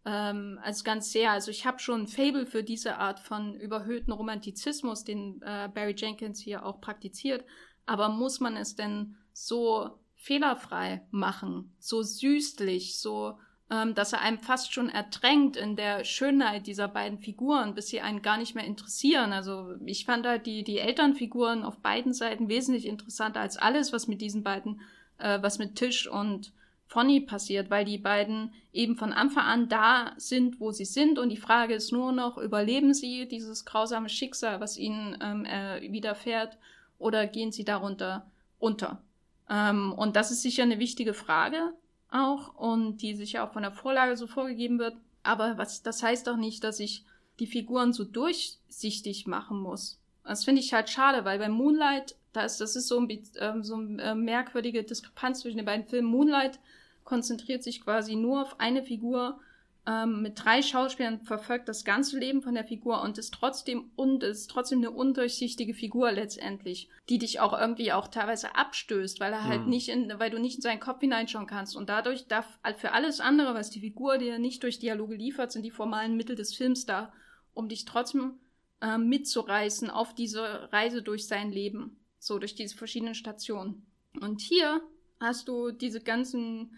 ähm, 0.09 0.59
als 0.63 0.85
ganz 0.85 1.13
sehr. 1.13 1.33
Also 1.33 1.51
ich 1.51 1.67
habe 1.67 1.81
schon 1.81 2.03
ein 2.03 2.07
Fable 2.07 2.47
für 2.47 2.63
diese 2.63 2.97
Art 2.97 3.21
von 3.21 3.55
überhöhten 3.55 4.13
Romantizismus, 4.13 5.05
den 5.05 5.43
äh, 5.43 5.69
Barry 5.69 5.95
Jenkins 5.97 6.41
hier 6.41 6.65
auch 6.65 6.81
praktiziert. 6.81 7.45
Aber 7.85 8.09
muss 8.09 8.41
man 8.41 8.57
es 8.57 8.75
denn 8.75 9.17
so 9.35 9.99
fehlerfrei 10.15 11.03
machen, 11.11 11.75
so 11.79 12.03
süßlich, 12.03 12.99
so, 12.99 13.39
ähm, 13.71 13.95
dass 13.95 14.15
er 14.15 14.23
einem 14.23 14.39
fast 14.39 14.73
schon 14.73 14.89
ertränkt 14.89 15.57
in 15.59 15.77
der 15.77 16.05
Schönheit 16.05 16.67
dieser 16.67 16.89
beiden 16.89 17.19
Figuren, 17.19 17.75
bis 17.75 17.89
sie 17.89 18.01
einen 18.01 18.23
gar 18.23 18.39
nicht 18.39 18.55
mehr 18.55 18.65
interessieren. 18.65 19.35
Also 19.35 19.75
ich 19.85 20.07
fand 20.07 20.27
halt 20.27 20.47
die, 20.47 20.65
die 20.65 20.79
Elternfiguren 20.79 21.65
auf 21.65 21.81
beiden 21.81 22.15
Seiten 22.15 22.49
wesentlich 22.49 22.87
interessanter 22.87 23.41
als 23.41 23.59
alles, 23.59 23.93
was 23.93 24.09
mit 24.09 24.23
diesen 24.23 24.43
beiden, 24.43 24.81
äh, 25.19 25.39
was 25.43 25.59
mit 25.59 25.77
Tisch 25.77 26.09
und 26.09 26.53
Fonny 26.89 27.21
passiert, 27.21 27.69
weil 27.71 27.85
die 27.85 27.99
beiden 27.99 28.53
eben 28.73 28.97
von 28.97 29.13
Anfang 29.13 29.45
an 29.45 29.69
da 29.69 30.13
sind, 30.17 30.59
wo 30.59 30.73
sie 30.73 30.87
sind. 30.87 31.19
Und 31.19 31.29
die 31.29 31.37
Frage 31.37 31.75
ist 31.75 31.93
nur 31.93 32.13
noch, 32.13 32.39
überleben 32.39 32.95
sie 32.95 33.29
dieses 33.29 33.67
grausame 33.67 34.09
Schicksal, 34.09 34.61
was 34.61 34.79
ihnen 34.79 35.17
ähm, 35.21 35.45
äh, 35.45 35.83
widerfährt, 35.93 36.57
oder 36.99 37.27
gehen 37.27 37.53
sie 37.53 37.65
darunter 37.65 38.27
unter? 38.59 39.03
Ähm, 39.51 39.93
und 39.93 40.17
das 40.17 40.31
ist 40.31 40.43
sicher 40.43 40.63
eine 40.63 40.79
wichtige 40.79 41.15
Frage 41.15 41.75
auch 42.11 42.55
und 42.55 43.03
die 43.03 43.15
sicher 43.15 43.45
auch 43.45 43.53
von 43.53 43.63
der 43.63 43.73
Vorlage 43.73 44.17
so 44.17 44.27
vorgegeben 44.27 44.79
wird. 44.79 44.97
Aber 45.23 45.59
was, 45.59 45.83
das 45.83 46.03
heißt 46.03 46.27
doch 46.27 46.37
nicht, 46.37 46.65
dass 46.65 46.81
ich 46.81 47.05
die 47.39 47.47
Figuren 47.47 47.93
so 47.93 48.05
durchsichtig 48.05 49.27
machen 49.27 49.61
muss. 49.61 50.01
Das 50.25 50.45
finde 50.45 50.61
ich 50.61 50.73
halt 50.73 50.89
schade, 50.89 51.25
weil 51.25 51.39
bei 51.39 51.49
Moonlight, 51.49 52.17
da 52.33 52.43
ist, 52.43 52.61
das 52.61 52.77
ist 52.77 52.89
so, 52.89 52.99
ein, 52.99 53.09
ähm, 53.41 53.63
so 53.63 53.77
eine 53.77 54.03
äh, 54.03 54.15
merkwürdige 54.15 54.83
Diskrepanz 54.83 55.41
zwischen 55.41 55.59
den 55.59 55.67
beiden 55.67 55.87
Filmen. 55.87 56.09
Moonlight 56.09 56.59
konzentriert 57.09 57.63
sich 57.63 57.81
quasi 57.81 58.17
nur 58.17 58.43
auf 58.43 58.61
eine 58.61 58.83
Figur 58.83 59.41
ähm, 59.87 60.21
mit 60.21 60.45
drei 60.45 60.61
Schauspielern 60.61 61.23
verfolgt 61.23 61.67
das 61.67 61.83
ganze 61.83 62.19
Leben 62.19 62.43
von 62.43 62.55
der 62.55 62.67
Figur 62.67 63.01
und 63.01 63.17
ist 63.17 63.33
trotzdem 63.33 63.91
und 63.97 64.23
ist 64.23 64.49
trotzdem 64.51 64.81
eine 64.81 64.91
undurchsichtige 64.91 65.73
Figur 65.73 66.13
letztendlich, 66.13 66.91
die 67.09 67.17
dich 67.17 67.41
auch 67.41 67.59
irgendwie 67.59 67.93
auch 67.95 68.09
teilweise 68.09 68.55
abstößt, 68.55 69.21
weil 69.21 69.33
er 69.33 69.45
halt 69.45 69.63
Mhm. 69.63 69.71
nicht 69.71 69.89
in, 69.89 70.13
weil 70.19 70.29
du 70.29 70.39
nicht 70.39 70.57
in 70.57 70.61
seinen 70.61 70.81
Kopf 70.81 71.01
hineinschauen 71.01 71.47
kannst 71.47 71.77
und 71.77 71.89
dadurch 71.89 72.27
darf 72.27 72.59
für 72.77 72.93
alles 72.93 73.21
andere, 73.21 73.55
was 73.55 73.71
die 73.71 73.81
Figur 73.81 74.19
dir 74.19 74.39
nicht 74.39 74.63
durch 74.63 74.79
Dialoge 74.79 75.15
liefert, 75.15 75.51
sind 75.51 75.63
die 75.63 75.71
formalen 75.71 76.15
Mittel 76.15 76.37
des 76.37 76.55
Films 76.55 76.85
da, 76.85 77.11
um 77.55 77.71
dich 77.71 77.87
trotzdem 77.87 78.35
ähm, 78.83 79.09
mitzureißen 79.09 79.89
auf 79.89 80.15
diese 80.15 80.71
Reise 80.75 81.01
durch 81.01 81.27
sein 81.27 81.51
Leben, 81.51 81.97
so 82.19 82.39
durch 82.39 82.55
diese 82.55 82.77
verschiedenen 82.77 83.15
Stationen. 83.15 83.87
Und 84.21 84.43
hier 84.43 84.83
hast 85.21 85.49
du 85.49 85.71
diese 85.71 86.01
ganzen 86.03 86.77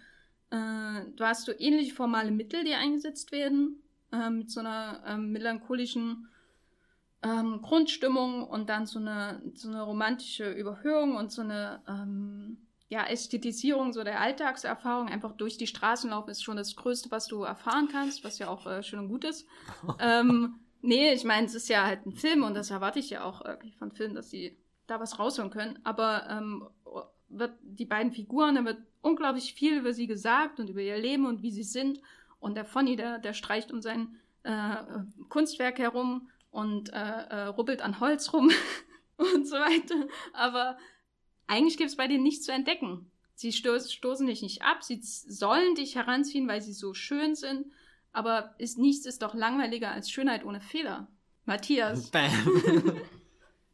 äh, 0.51 1.11
du 1.17 1.25
hast 1.25 1.47
so 1.47 1.53
ähnliche 1.59 1.95
formale 1.95 2.31
Mittel, 2.31 2.65
die 2.65 2.75
eingesetzt 2.75 3.33
werden, 3.33 3.83
äh, 4.13 4.31
mit 4.31 4.51
so 4.51 4.61
einer 4.61 5.03
ähm, 5.07 5.33
melancholischen 5.33 6.29
ähm, 7.23 7.61
Grundstimmung 7.63 8.45
und 8.45 8.69
dann 8.69 8.87
so 8.87 8.99
eine, 8.99 9.43
so 9.55 9.69
eine 9.69 9.83
romantische 9.83 10.51
Überhöhung 10.51 11.17
und 11.17 11.31
so 11.31 11.43
eine 11.43 11.83
ähm, 11.87 12.59
ja, 12.89 13.07
Ästhetisierung 13.07 13.93
so 13.93 14.03
der 14.03 14.21
Alltagserfahrung. 14.21 15.09
Einfach 15.09 15.33
durch 15.33 15.57
die 15.57 15.67
Straßen 15.67 16.11
laufen 16.11 16.31
ist 16.31 16.43
schon 16.43 16.57
das 16.57 16.75
Größte, 16.75 17.11
was 17.11 17.27
du 17.27 17.43
erfahren 17.43 17.89
kannst, 17.91 18.25
was 18.25 18.39
ja 18.39 18.49
auch 18.49 18.67
äh, 18.67 18.83
schön 18.83 18.99
und 18.99 19.09
gut 19.09 19.25
ist. 19.25 19.47
ähm, 20.01 20.61
nee, 20.83 21.13
ich 21.13 21.25
meine, 21.25 21.47
es 21.47 21.55
ist 21.55 21.69
ja 21.69 21.87
halt 21.87 22.07
ein 22.07 22.13
Film 22.13 22.43
und 22.43 22.55
das 22.55 22.71
erwarte 22.71 22.99
ich 22.99 23.11
ja 23.11 23.23
auch 23.23 23.45
irgendwie 23.45 23.73
von 23.73 23.93
Filmen, 23.93 24.15
dass 24.15 24.31
sie 24.31 24.59
da 24.87 24.99
was 24.99 25.19
rausholen 25.19 25.51
können. 25.51 25.79
Aber 25.85 26.29
ähm, 26.29 26.67
wird 27.31 27.53
die 27.63 27.87
beiden 27.87 28.13
Figuren, 28.13 28.57
da 28.57 28.65
wird 28.65 28.79
unglaublich 29.03 29.55
viel 29.55 29.79
über 29.79 29.95
sie 29.95 30.07
gesagt 30.07 30.61
und 30.61 30.69
über 30.69 30.81
ihr 30.81 30.99
Leben 30.99 31.27
und 31.27 31.43
wie 31.43 31.51
sie 31.51 31.63
sind. 31.63 32.01
Und 32.39 32.57
der 32.57 32.65
Fonny, 32.65 32.97
der, 32.97 33.19
der 33.19 33.33
streicht 33.33 33.73
um 33.73 33.81
sein 33.81 34.17
äh, 34.43 34.77
Kunstwerk 35.29 35.79
herum 35.79 36.29
und 36.51 36.93
äh, 36.93 36.97
äh, 36.97 37.43
rubbelt 37.47 37.83
an 37.83 38.01
Holz 38.01 38.33
rum 38.33 38.51
und 39.17 39.47
so 39.47 39.57
weiter. 39.57 40.09
Aber 40.33 40.79
eigentlich 41.47 41.77
gibt 41.77 41.91
es 41.91 41.97
bei 41.97 42.09
denen 42.09 42.23
nichts 42.23 42.47
zu 42.47 42.53
entdecken. 42.53 43.11
Sie 43.35 43.53
sto 43.53 43.79
stoßen 43.79 44.27
dich 44.27 44.43
nicht 44.43 44.63
ab, 44.63 44.85
sie 44.85 45.01
sollen 45.03 45.75
dich 45.75 45.95
heranziehen, 45.95 46.47
weil 46.47 46.61
sie 46.61 46.75
so 46.75 46.93
schön 46.93 47.35
sind. 47.35 47.67
Aber 48.13 48.55
ist, 48.59 48.79
nichts 48.79 49.07
ist 49.07 49.23
doch 49.23 49.35
langweiliger 49.35 49.91
als 49.93 50.11
Schönheit 50.11 50.45
ohne 50.45 50.61
Fehler. 50.61 51.09
Matthias. 51.47 52.11
Bam. 52.11 52.31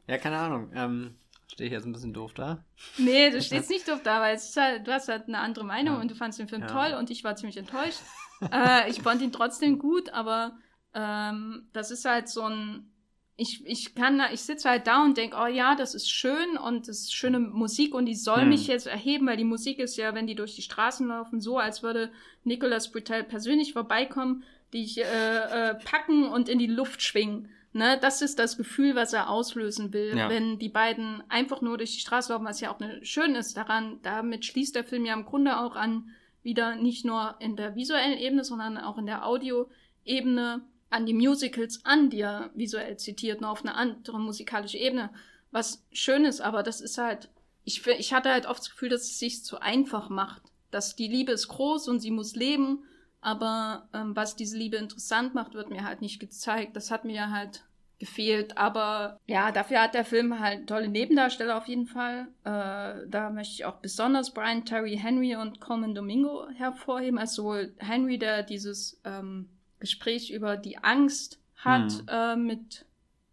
ja, 0.06 0.18
keine 0.18 0.38
Ahnung. 0.38 0.70
Ähm, 0.74 1.16
Stehe 1.52 1.68
ich 1.68 1.72
jetzt 1.72 1.86
ein 1.86 1.92
bisschen 1.92 2.12
doof 2.12 2.34
da? 2.34 2.64
Nee, 2.98 3.30
du 3.30 3.40
stehst 3.40 3.70
nicht 3.70 3.88
doof 3.88 4.00
da, 4.02 4.20
weil 4.20 4.36
halt, 4.36 4.86
du 4.86 4.92
hast 4.92 5.08
halt 5.08 5.28
eine 5.28 5.38
andere 5.38 5.64
Meinung 5.64 5.94
Ja. 5.96 6.00
und 6.00 6.10
du 6.10 6.14
fandest 6.14 6.40
den 6.40 6.48
Film 6.48 6.62
Ja. 6.62 6.66
toll 6.68 6.98
und 6.98 7.10
ich 7.10 7.24
war 7.24 7.36
ziemlich 7.36 7.56
enttäuscht. 7.56 8.00
äh, 8.52 8.90
ich 8.90 9.00
fand 9.00 9.22
ihn 9.22 9.32
trotzdem 9.32 9.78
gut, 9.78 10.10
aber 10.10 10.58
ähm, 10.94 11.68
das 11.72 11.90
ist 11.90 12.04
halt 12.04 12.28
so 12.28 12.42
ein. 12.42 12.90
Ich, 13.38 13.62
ich 13.66 13.94
kann 13.94 14.16
da, 14.18 14.32
ich 14.32 14.40
sitze 14.40 14.70
halt 14.70 14.86
da 14.86 15.04
und 15.04 15.18
denke, 15.18 15.36
oh 15.38 15.46
ja, 15.46 15.74
das 15.74 15.94
ist 15.94 16.10
schön 16.10 16.56
und 16.56 16.88
das 16.88 17.00
ist 17.00 17.14
schöne 17.14 17.38
Musik 17.38 17.94
und 17.94 18.06
die 18.06 18.14
soll 18.14 18.42
Hm. 18.42 18.48
mich 18.48 18.66
jetzt 18.66 18.86
erheben, 18.86 19.26
weil 19.26 19.36
die 19.36 19.44
Musik 19.44 19.78
ist 19.78 19.96
ja, 19.98 20.14
wenn 20.14 20.26
die 20.26 20.34
durch 20.34 20.54
die 20.56 20.62
Straßen 20.62 21.06
laufen, 21.06 21.42
so, 21.42 21.58
als 21.58 21.82
würde 21.82 22.10
Nicolas 22.44 22.90
Butel 22.92 23.24
persönlich 23.24 23.74
vorbeikommen, 23.74 24.42
dich 24.72 24.96
äh, 24.98 25.02
äh, 25.02 25.74
packen 25.84 26.24
und 26.28 26.48
in 26.48 26.58
die 26.58 26.66
Luft 26.66 27.02
schwingen. 27.02 27.50
Ne, 27.76 27.98
das 28.00 28.22
ist 28.22 28.38
das 28.38 28.56
Gefühl, 28.56 28.94
was 28.94 29.12
er 29.12 29.28
auslösen 29.28 29.92
will, 29.92 30.16
Ja. 30.16 30.30
wenn 30.30 30.58
die 30.58 30.70
beiden 30.70 31.22
einfach 31.28 31.60
nur 31.60 31.76
durch 31.76 31.92
die 31.92 32.00
Straße 32.00 32.32
laufen, 32.32 32.46
was 32.46 32.60
ja 32.60 32.72
auch 32.72 32.78
ne, 32.80 33.04
schön 33.04 33.34
ist 33.34 33.54
daran. 33.54 33.98
Damit 34.00 34.46
schließt 34.46 34.74
der 34.74 34.82
Film 34.82 35.04
ja 35.04 35.12
im 35.12 35.26
Grunde 35.26 35.60
auch 35.60 35.76
an, 35.76 36.08
wieder 36.42 36.76
nicht 36.76 37.04
nur 37.04 37.36
in 37.38 37.54
der 37.54 37.74
visuellen 37.76 38.16
Ebene, 38.16 38.44
sondern 38.44 38.78
auch 38.78 38.96
in 38.96 39.04
der 39.04 39.26
Audioebene 39.26 40.62
an 40.88 41.04
die 41.04 41.12
Musicals 41.12 41.84
an, 41.84 42.08
die 42.08 42.20
er 42.20 42.48
visuell 42.54 42.96
zitiert, 42.96 43.42
nur 43.42 43.50
auf 43.50 43.60
eine 43.60 43.74
andere 43.74 44.18
musikalische 44.20 44.78
Ebene. 44.78 45.10
Was 45.50 45.84
schön 45.92 46.24
ist, 46.24 46.40
aber 46.40 46.62
das 46.62 46.80
ist 46.80 46.96
halt, 46.96 47.28
ich, 47.64 47.86
ich 47.86 48.14
hatte 48.14 48.30
halt 48.30 48.46
oft 48.46 48.60
das 48.60 48.70
Gefühl, 48.70 48.88
dass 48.88 49.02
es 49.02 49.18
sich 49.18 49.44
zu 49.44 49.60
einfach 49.60 50.08
macht. 50.08 50.40
Dass 50.70 50.96
die 50.96 51.08
Liebe 51.08 51.32
ist 51.32 51.48
groß 51.48 51.88
und 51.88 52.00
sie 52.00 52.10
muss 52.10 52.34
leben, 52.36 52.84
aber 53.20 53.88
ähm, 53.92 54.16
was 54.16 54.34
diese 54.34 54.56
Liebe 54.56 54.76
interessant 54.76 55.34
macht, 55.34 55.52
wird 55.52 55.68
mir 55.68 55.84
halt 55.84 56.00
nicht 56.00 56.20
gezeigt. 56.20 56.74
Das 56.74 56.90
hat 56.90 57.04
mir 57.04 57.30
halt 57.30 57.64
gefehlt. 57.98 58.56
Aber 58.58 59.20
ja, 59.26 59.52
dafür 59.52 59.80
hat 59.82 59.94
der 59.94 60.04
Film 60.04 60.38
halt 60.40 60.68
tolle 60.68 60.88
Nebendarsteller 60.88 61.56
auf 61.56 61.66
jeden 61.66 61.86
Fall. 61.86 62.28
Äh, 62.44 63.08
da 63.08 63.30
möchte 63.32 63.54
ich 63.54 63.64
auch 63.64 63.76
besonders 63.76 64.32
Brian 64.32 64.64
Terry 64.64 64.96
Henry 64.96 65.36
und 65.36 65.60
Coleman 65.60 65.94
Domingo 65.94 66.46
hervorheben. 66.54 67.18
Also 67.18 67.42
sowohl 67.42 67.74
Henry, 67.78 68.18
der 68.18 68.42
dieses 68.42 69.00
ähm, 69.04 69.48
Gespräch 69.80 70.30
über 70.30 70.56
die 70.56 70.78
Angst 70.78 71.40
hat 71.56 71.92
Hm. 71.92 72.08
äh, 72.08 72.36
mit 72.36 72.86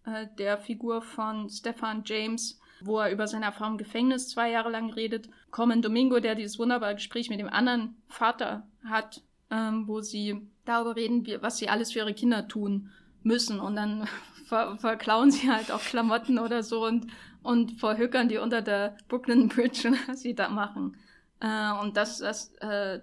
äh, 0.05 0.27
der 0.37 0.57
Figur 0.57 1.01
von 1.01 1.49
Stefan 1.49 2.03
James, 2.05 2.59
wo 2.81 2.99
er 2.99 3.11
über 3.11 3.27
seine 3.27 3.45
Erfahrung 3.45 3.73
im 3.73 3.77
Gefängnis 3.77 4.29
zwei 4.29 4.49
Jahre 4.49 4.69
lang 4.69 4.91
redet. 4.91 5.29
Coleman 5.51 5.81
Domingo, 5.81 6.19
der 6.19 6.35
dieses 6.35 6.57
wunderbare 6.59 6.95
Gespräch 6.95 7.29
mit 7.29 7.39
dem 7.39 7.49
anderen 7.49 7.95
Vater 8.07 8.67
hat, 8.85 9.21
ähm, 9.51 9.87
wo 9.87 10.01
sie 10.01 10.41
darüber 10.65 10.95
reden, 10.95 11.25
wie, 11.25 11.41
was 11.41 11.57
sie 11.57 11.69
alles 11.69 11.91
für 11.91 11.99
ihre 11.99 12.13
Kinder 12.13 12.47
tun 12.47 12.89
müssen. 13.25 13.59
Und 13.59 13.75
dann 13.75 14.07
ver 14.45 14.77
verklauen 14.77 15.31
sie 15.31 15.51
halt 15.51 15.71
auch 15.71 15.81
Klamotten 15.81 16.39
oder 16.39 16.63
so 16.63 16.85
und, 16.85 17.07
und 17.41 17.79
verhökern 17.79 18.29
die 18.29 18.37
unter 18.37 18.61
der 18.61 18.97
Brooklyn 19.07 19.47
Bridge 19.47 19.91
was 20.07 20.21
sie 20.21 20.35
da 20.35 20.49
machen. 20.49 20.97
Äh, 21.39 21.71
und 21.81 21.97
das, 21.97 22.19
das 22.19 22.53
äh, 22.61 22.99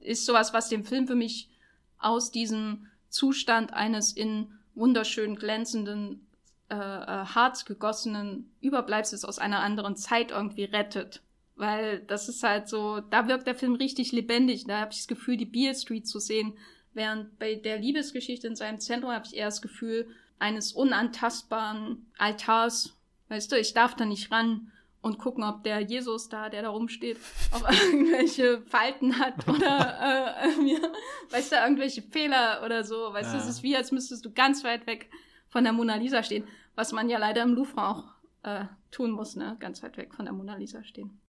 ist 0.00 0.26
sowas, 0.26 0.52
was 0.52 0.68
den 0.68 0.84
Film 0.84 1.06
für 1.06 1.14
mich 1.14 1.50
aus 1.98 2.30
diesem 2.30 2.86
Zustand 3.08 3.72
eines 3.72 4.12
in 4.12 4.52
wunderschön 4.74 5.36
glänzenden, 5.36 6.26
äh, 6.70 6.74
äh, 6.74 7.24
Harz 7.26 7.64
gegossenen 7.64 8.50
Überbleibsels 8.60 9.24
aus 9.24 9.38
einer 9.38 9.60
anderen 9.60 9.96
Zeit 9.96 10.30
irgendwie 10.30 10.64
rettet. 10.64 11.22
Weil 11.56 12.00
das 12.00 12.28
ist 12.28 12.42
halt 12.42 12.68
so, 12.68 13.00
da 13.00 13.28
wirkt 13.28 13.46
der 13.46 13.54
Film 13.54 13.74
richtig 13.74 14.12
lebendig. 14.12 14.64
Da 14.66 14.80
habe 14.80 14.92
ich 14.92 14.98
das 14.98 15.08
Gefühl, 15.08 15.36
die 15.36 15.44
Beale 15.44 15.74
Street 15.74 16.08
zu 16.08 16.18
sehen. 16.18 16.54
Während 16.92 17.38
bei 17.38 17.54
der 17.54 17.78
Liebesgeschichte 17.78 18.46
in 18.46 18.56
seinem 18.56 18.80
Zentrum 18.80 19.12
habe 19.12 19.26
ich 19.26 19.36
eher 19.36 19.46
das 19.46 19.62
Gefühl 19.62 20.08
eines 20.38 20.72
unantastbaren 20.72 22.10
Altars. 22.18 22.96
Weißt 23.28 23.52
du, 23.52 23.56
ich 23.58 23.74
darf 23.74 23.94
da 23.94 24.04
nicht 24.04 24.30
ran 24.32 24.72
und 25.02 25.18
gucken, 25.18 25.44
ob 25.44 25.62
der 25.62 25.80
Jesus 25.80 26.28
da, 26.28 26.48
der 26.48 26.62
da 26.62 26.70
rumsteht, 26.70 27.16
auch 27.52 27.68
irgendwelche 27.84 28.60
Falten 28.62 29.18
hat 29.18 29.48
oder 29.48 29.98
äh, 30.42 30.48
äh, 30.50 30.56
mir, 30.62 30.92
weißt 31.30 31.52
du, 31.52 31.56
irgendwelche 31.56 32.02
Fehler 32.02 32.62
oder 32.64 32.84
so. 32.84 33.12
Weißt 33.12 33.32
du, 33.32 33.36
Ja. 33.36 33.42
es 33.42 33.48
ist 33.48 33.62
wie, 33.62 33.76
als 33.76 33.92
müsstest 33.92 34.24
du 34.24 34.32
ganz 34.32 34.64
weit 34.64 34.86
weg 34.86 35.10
von 35.48 35.64
der 35.64 35.72
Mona 35.72 35.94
Lisa 35.96 36.22
stehen, 36.22 36.44
was 36.74 36.92
man 36.92 37.08
ja 37.08 37.18
leider 37.18 37.42
im 37.42 37.54
Louvre 37.54 37.86
auch 37.88 38.04
äh, 38.42 38.64
tun 38.90 39.10
muss, 39.12 39.36
ne? 39.36 39.56
Ganz 39.60 39.82
weit 39.82 39.96
weg 39.96 40.14
von 40.14 40.24
der 40.24 40.34
Mona 40.34 40.56
Lisa 40.56 40.82
stehen. 40.84 41.20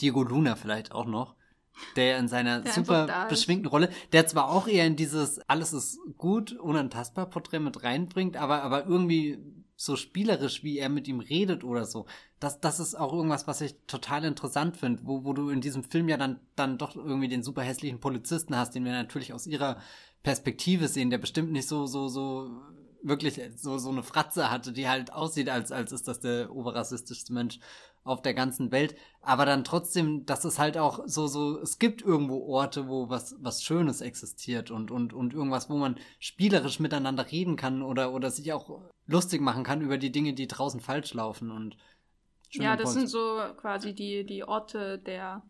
Diego 0.00 0.22
Luna 0.22 0.56
vielleicht 0.56 0.92
auch 0.92 1.06
noch. 1.06 1.34
Der 1.94 2.18
in 2.18 2.28
seiner 2.28 2.60
Der 2.60 2.72
super 2.72 3.26
beschwingten 3.28 3.68
Rolle, 3.68 3.90
der 4.12 4.26
zwar 4.26 4.50
auch 4.50 4.66
eher 4.66 4.86
in 4.86 4.96
dieses 4.96 5.38
alles 5.48 5.72
ist 5.72 5.98
gut, 6.16 6.52
unantastbar 6.52 7.26
Porträt 7.26 7.60
mit 7.60 7.82
reinbringt, 7.82 8.36
aber, 8.36 8.62
aber 8.62 8.86
irgendwie 8.86 9.38
so 9.76 9.94
spielerisch, 9.96 10.64
wie 10.64 10.78
er 10.78 10.88
mit 10.88 11.06
ihm 11.06 11.20
redet 11.20 11.62
oder 11.62 11.84
so. 11.84 12.06
Das, 12.40 12.60
das 12.60 12.80
ist 12.80 12.94
auch 12.94 13.12
irgendwas, 13.12 13.46
was 13.46 13.60
ich 13.60 13.76
total 13.86 14.24
interessant 14.24 14.76
finde, 14.76 15.02
wo, 15.04 15.24
wo 15.24 15.34
du 15.34 15.50
in 15.50 15.60
diesem 15.60 15.84
Film 15.84 16.08
ja 16.08 16.16
dann, 16.16 16.40
dann 16.54 16.78
doch 16.78 16.96
irgendwie 16.96 17.28
den 17.28 17.42
super 17.42 17.62
hässlichen 17.62 18.00
Polizisten 18.00 18.56
hast, 18.56 18.74
den 18.74 18.84
wir 18.84 18.92
natürlich 18.92 19.34
aus 19.34 19.46
ihrer 19.46 19.76
Perspektive 20.22 20.88
sehen, 20.88 21.10
der 21.10 21.18
bestimmt 21.18 21.52
nicht 21.52 21.68
so, 21.68 21.86
so, 21.86 22.08
so 22.08 22.50
wirklich 23.02 23.40
so, 23.56 23.78
so 23.78 23.90
eine 23.90 24.02
Fratze 24.02 24.50
hatte, 24.50 24.72
die 24.72 24.88
halt 24.88 25.12
aussieht, 25.12 25.48
als, 25.48 25.70
als 25.72 25.92
ist 25.92 26.08
das 26.08 26.20
der 26.20 26.50
oberrassistischste 26.50 27.32
Mensch 27.32 27.60
auf 28.06 28.22
der 28.22 28.34
ganzen 28.34 28.72
Welt. 28.72 28.96
Aber 29.20 29.44
dann 29.46 29.64
trotzdem, 29.64 30.24
dass 30.26 30.44
es 30.44 30.58
halt 30.58 30.78
auch 30.78 31.00
so, 31.06 31.26
so, 31.26 31.58
es 31.60 31.78
gibt 31.78 32.02
irgendwo 32.02 32.46
Orte, 32.46 32.88
wo 32.88 33.08
was, 33.08 33.36
was 33.40 33.62
Schönes 33.62 34.00
existiert 34.00 34.70
und, 34.70 34.90
und, 34.90 35.12
und 35.12 35.34
irgendwas, 35.34 35.68
wo 35.68 35.76
man 35.76 35.96
spielerisch 36.18 36.80
miteinander 36.80 37.30
reden 37.30 37.56
kann 37.56 37.82
oder, 37.82 38.12
oder 38.12 38.30
sich 38.30 38.52
auch 38.52 38.80
lustig 39.06 39.40
machen 39.40 39.64
kann 39.64 39.80
über 39.82 39.98
die 39.98 40.12
Dinge, 40.12 40.34
die 40.34 40.46
draußen 40.48 40.80
falsch 40.80 41.14
laufen 41.14 41.50
und 41.50 41.76
Ja, 42.52 42.76
das 42.76 42.92
sind 42.94 43.08
so 43.08 43.40
quasi 43.60 43.94
die, 43.94 44.24
die 44.24 44.44
Orte 44.44 44.98
der, 44.98 45.42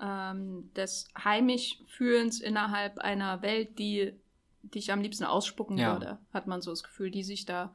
ähm, 0.00 0.70
des 0.74 1.08
Heimischfühlens 1.22 2.40
innerhalb 2.40 2.98
einer 2.98 3.42
Welt, 3.42 3.78
die 3.78 4.12
dich 4.62 4.92
am 4.92 5.00
liebsten 5.00 5.24
ausspucken 5.24 5.78
Ja. 5.78 5.94
würde, 5.94 6.18
hat 6.32 6.46
man 6.46 6.60
so 6.60 6.70
das 6.70 6.82
Gefühl, 6.82 7.10
die 7.10 7.22
sich 7.22 7.46
da 7.46 7.74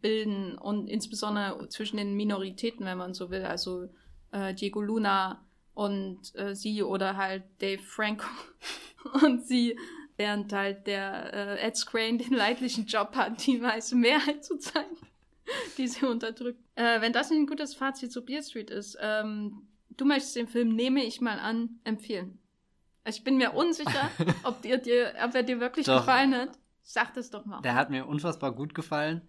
bilden 0.00 0.56
und 0.58 0.88
insbesondere 0.88 1.68
zwischen 1.68 1.96
den 1.96 2.14
Minoritäten, 2.14 2.86
wenn 2.86 2.98
man 2.98 3.14
so 3.14 3.30
will, 3.30 3.44
also 3.44 3.88
äh, 4.32 4.54
Diego 4.54 4.80
Luna 4.80 5.44
und 5.74 6.34
äh, 6.34 6.54
sie 6.54 6.82
oder 6.82 7.16
halt 7.16 7.44
Dave 7.60 7.82
Franco 7.82 8.26
und 9.22 9.46
sie, 9.46 9.78
während 10.16 10.52
halt 10.52 10.86
der 10.86 11.32
äh, 11.32 11.66
Ed 11.66 11.76
Scrane 11.76 12.18
den 12.18 12.34
leidlichen 12.34 12.86
Job 12.86 13.14
hat, 13.14 13.46
die 13.46 13.62
weiße 13.62 13.96
Mehrheit 13.96 14.44
zu 14.44 14.58
zeigen, 14.58 14.96
die 15.78 15.88
sie 15.88 16.04
unterdrückt. 16.06 16.60
Äh, 16.74 17.00
wenn 17.00 17.12
das 17.12 17.30
nicht 17.30 17.40
ein 17.40 17.46
gutes 17.46 17.74
Fazit 17.74 18.12
zu 18.12 18.24
Beer 18.24 18.42
Street 18.42 18.70
ist, 18.70 18.98
ähm, 19.00 19.68
du 19.96 20.04
möchtest 20.04 20.36
den 20.36 20.48
Film, 20.48 20.74
nehme 20.74 21.04
ich 21.04 21.20
mal 21.20 21.38
an, 21.38 21.80
empfehlen. 21.84 22.38
Ich 23.06 23.24
bin 23.24 23.38
mir 23.38 23.54
unsicher, 23.54 24.10
ob, 24.44 24.62
dir, 24.62 24.78
dir, 24.78 25.14
ob 25.24 25.34
er 25.34 25.42
dir 25.42 25.60
wirklich 25.60 25.86
Doch. 25.86 26.00
gefallen 26.00 26.34
hat. 26.34 26.58
Sag 26.82 27.14
das 27.14 27.30
doch 27.30 27.44
mal. 27.46 27.60
Der 27.62 27.74
hat 27.74 27.90
mir 27.90 28.06
unfassbar 28.06 28.52
gut 28.52 28.74
gefallen. 28.74 29.22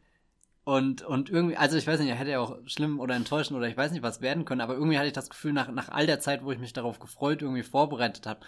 Und, 0.64 1.02
und 1.02 1.30
irgendwie, 1.32 1.58
also 1.58 1.76
ich 1.78 1.88
weiß 1.88 2.00
nicht, 2.00 2.10
er 2.10 2.16
hätte 2.16 2.30
ja 2.32 2.40
auch 2.40 2.58
schlimm 2.68 3.00
oder 3.00 3.16
enttäuschend 3.16 3.58
oder 3.58 3.68
ich 3.68 3.76
weiß 3.78 3.92
nicht 3.92 4.04
was 4.04 4.22
werden 4.22 4.46
können, 4.46 4.62
aber 4.62 4.76
irgendwie 4.76 4.98
hatte 4.98 5.08
ich 5.08 5.14
das 5.14 5.30
Gefühl, 5.30 5.54
nach, 5.54 5.72
nach 5.72 5.90
all 5.90 6.06
der 6.06 6.20
Zeit, 6.20 6.44
wo 6.44 6.52
ich 6.52 6.60
mich 6.60 6.72
darauf 6.74 7.00
gefreut, 7.00 7.42
irgendwie 7.42 7.64
vorbereitet 7.64 8.28
habe, 8.28 8.42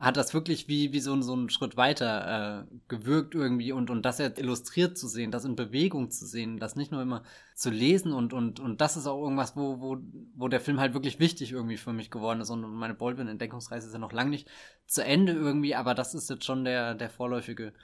hat 0.00 0.16
das 0.16 0.34
wirklich 0.34 0.66
wie, 0.66 0.92
wie 0.92 0.98
so, 1.00 1.12
ein- 1.12 1.22
so 1.22 1.32
einen 1.34 1.50
Schritt 1.50 1.76
weiter 1.76 2.66
äh, 2.70 2.74
gewirkt 2.88 3.34
irgendwie. 3.34 3.70
Und, 3.72 3.90
und 3.90 4.02
das 4.02 4.18
jetzt 4.18 4.40
illustriert 4.40 4.96
zu 4.98 5.06
sehen, 5.08 5.30
das 5.30 5.44
in 5.44 5.56
Bewegung 5.56 6.10
zu 6.10 6.26
sehen, 6.26 6.58
das 6.58 6.74
nicht 6.74 6.90
nur 6.90 7.02
immer 7.02 7.22
zu 7.54 7.70
lesen 7.70 8.12
und, 8.12 8.32
und, 8.32 8.58
und 8.60 8.80
das 8.80 8.96
ist 8.96 9.06
auch 9.06 9.22
irgendwas, 9.22 9.56
wo, 9.56 9.78
wo, 9.80 9.98
wo 10.34 10.48
der 10.48 10.60
Film 10.60 10.80
halt 10.80 10.94
wirklich 10.94 11.20
wichtig 11.20 11.52
irgendwie 11.52 11.76
für 11.76 11.92
mich 11.92 12.10
geworden 12.10 12.40
ist. 12.40 12.50
Und 12.50 12.62
meine 12.62 12.94
Baldwin-Entdeckungsreise 12.94 13.86
ist 13.88 13.92
ja 13.92 13.98
noch 13.98 14.12
lange 14.12 14.30
nicht 14.30 14.48
zu 14.86 15.04
Ende 15.04 15.32
irgendwie, 15.32 15.74
aber 15.74 15.94
das 15.94 16.14
ist 16.14 16.30
jetzt 16.30 16.44
schon 16.46 16.64
der, 16.64 16.94
der 16.94 17.10
vorläufige 17.10 17.74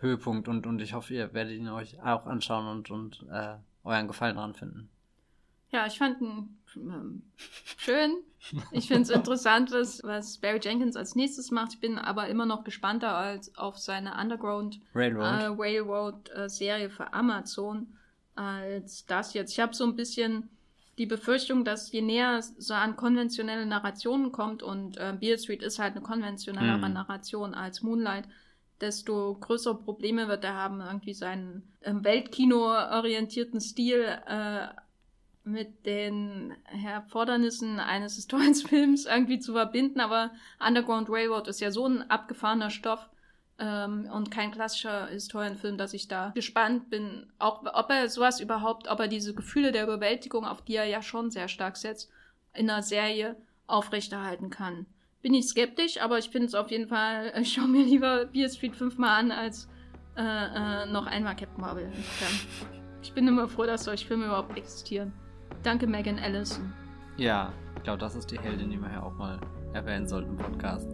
Höhepunkt 0.00 0.48
und, 0.48 0.66
und 0.66 0.80
ich 0.80 0.94
hoffe, 0.94 1.14
ihr 1.14 1.32
werdet 1.34 1.54
ihn 1.56 1.68
euch 1.68 2.00
auch 2.02 2.26
anschauen 2.26 2.66
und, 2.66 2.90
und 2.90 3.26
äh, 3.30 3.56
euren 3.84 4.08
Gefallen 4.08 4.36
daran 4.36 4.54
finden. 4.54 4.88
Ja, 5.72 5.86
ich 5.86 5.98
fand 5.98 6.20
ihn 6.20 6.58
ähm, 6.76 7.22
schön. 7.76 8.16
Ich 8.72 8.88
finde 8.88 9.02
es 9.02 9.10
interessant, 9.20 9.70
was, 9.72 10.02
was 10.02 10.38
Barry 10.38 10.58
Jenkins 10.62 10.96
als 10.96 11.14
nächstes 11.14 11.50
macht. 11.50 11.74
Ich 11.74 11.80
bin 11.80 11.98
aber 11.98 12.28
immer 12.28 12.46
noch 12.46 12.64
gespannter 12.64 13.14
als 13.14 13.56
auf 13.56 13.78
seine 13.78 14.16
Underground 14.20 14.80
Railroad. 14.94 15.42
äh, 15.42 15.46
Railroad-Serie 15.46 16.90
für 16.90 17.12
Amazon 17.12 17.86
als 18.34 19.04
das 19.06 19.34
jetzt. 19.34 19.52
Ich 19.52 19.60
habe 19.60 19.74
so 19.74 19.84
ein 19.84 19.96
bisschen 19.96 20.48
die 20.98 21.06
Befürchtung, 21.06 21.64
dass 21.64 21.92
je 21.92 22.02
näher 22.02 22.38
es 22.38 22.54
so 22.58 22.74
an 22.74 22.96
konventionelle 22.96 23.66
Narrationen 23.66 24.32
kommt 24.32 24.62
und 24.62 24.96
äh, 24.96 25.14
Beale 25.18 25.38
Street 25.38 25.62
ist 25.62 25.78
halt 25.78 25.92
eine 25.94 26.02
konventionellere 26.02 26.88
Mhm. 26.88 26.94
Narration 26.94 27.54
als 27.54 27.82
Moonlight, 27.82 28.24
desto 28.80 29.36
größere 29.40 29.76
Probleme 29.76 30.28
wird 30.28 30.44
er 30.44 30.54
haben, 30.54 30.80
irgendwie 30.80 31.14
seinen 31.14 31.74
ähm, 31.82 32.04
Weltkino-orientierten 32.04 33.60
Stil 33.60 34.04
äh, 34.26 34.68
mit 35.44 35.86
den 35.86 36.54
Erfordernissen 36.84 37.80
eines 37.80 38.16
Historiensfilms 38.16 39.06
irgendwie 39.10 39.38
zu 39.38 39.52
verbinden. 39.52 40.00
Aber 40.00 40.30
Underground 40.64 41.08
Railroad 41.10 41.48
ist 41.48 41.60
ja 41.60 41.70
so 41.70 41.86
ein 41.86 42.08
abgefahrener 42.10 42.70
Stoff 42.70 43.08
ähm, 43.58 44.08
und 44.12 44.30
kein 44.30 44.50
klassischer 44.50 45.06
Historienfilm, 45.08 45.76
dass 45.76 45.94
ich 45.94 46.08
da 46.08 46.30
gespannt 46.34 46.90
bin, 46.90 47.30
auch 47.38 47.62
ob 47.72 47.90
er 47.90 48.08
sowas 48.08 48.40
überhaupt, 48.40 48.88
ob 48.88 49.00
er 49.00 49.08
diese 49.08 49.34
Gefühle 49.34 49.72
der 49.72 49.84
Überwältigung, 49.84 50.44
auf 50.46 50.62
die 50.62 50.76
er 50.76 50.86
ja 50.86 51.02
schon 51.02 51.30
sehr 51.30 51.48
stark 51.48 51.76
setzt, 51.76 52.10
in 52.54 52.70
einer 52.70 52.82
Serie 52.82 53.36
aufrechterhalten 53.66 54.50
kann. 54.50 54.86
Bin 55.22 55.34
ich 55.34 55.48
skeptisch, 55.48 56.00
aber 56.00 56.18
ich 56.18 56.30
finde 56.30 56.46
es 56.46 56.54
auf 56.54 56.70
jeden 56.70 56.88
Fall, 56.88 57.32
ich 57.40 57.52
schaue 57.52 57.68
mir 57.68 57.84
lieber 57.84 58.26
Beer 58.26 58.48
Street 58.48 58.74
fünfmal 58.74 59.20
an, 59.20 59.32
als 59.32 59.68
äh, 60.16 60.22
äh, 60.22 60.86
noch 60.86 61.06
einmal 61.06 61.36
Captain 61.36 61.60
Marvel. 61.60 61.92
Ich 63.02 63.12
bin 63.12 63.28
immer 63.28 63.48
froh, 63.48 63.64
dass 63.64 63.84
solche 63.84 64.06
Filme 64.06 64.26
überhaupt 64.26 64.56
existieren. 64.56 65.12
Danke, 65.62 65.86
Megan 65.86 66.18
Allison. 66.18 66.72
Ja, 67.16 67.52
ich 67.76 67.82
glaube, 67.82 67.98
das 67.98 68.14
ist 68.14 68.30
die 68.30 68.38
Heldin, 68.38 68.70
die 68.70 68.78
wir 68.78 68.90
ja 68.90 69.02
auch 69.02 69.14
mal 69.14 69.38
erwähnen 69.72 70.06
sollten 70.06 70.30
im 70.30 70.36
Podcast. 70.36 70.88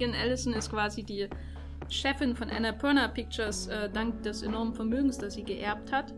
Megan 0.00 0.14
Allison 0.18 0.54
ist 0.54 0.70
quasi 0.70 1.02
die 1.02 1.28
Chefin 1.90 2.34
von 2.34 2.48
Annapurna 2.48 3.08
Pictures, 3.08 3.66
äh, 3.66 3.90
dank 3.90 4.22
des 4.22 4.40
enormen 4.40 4.72
Vermögens, 4.72 5.18
das 5.18 5.34
sie 5.34 5.44
geerbt 5.44 5.92
hat. 5.92 6.14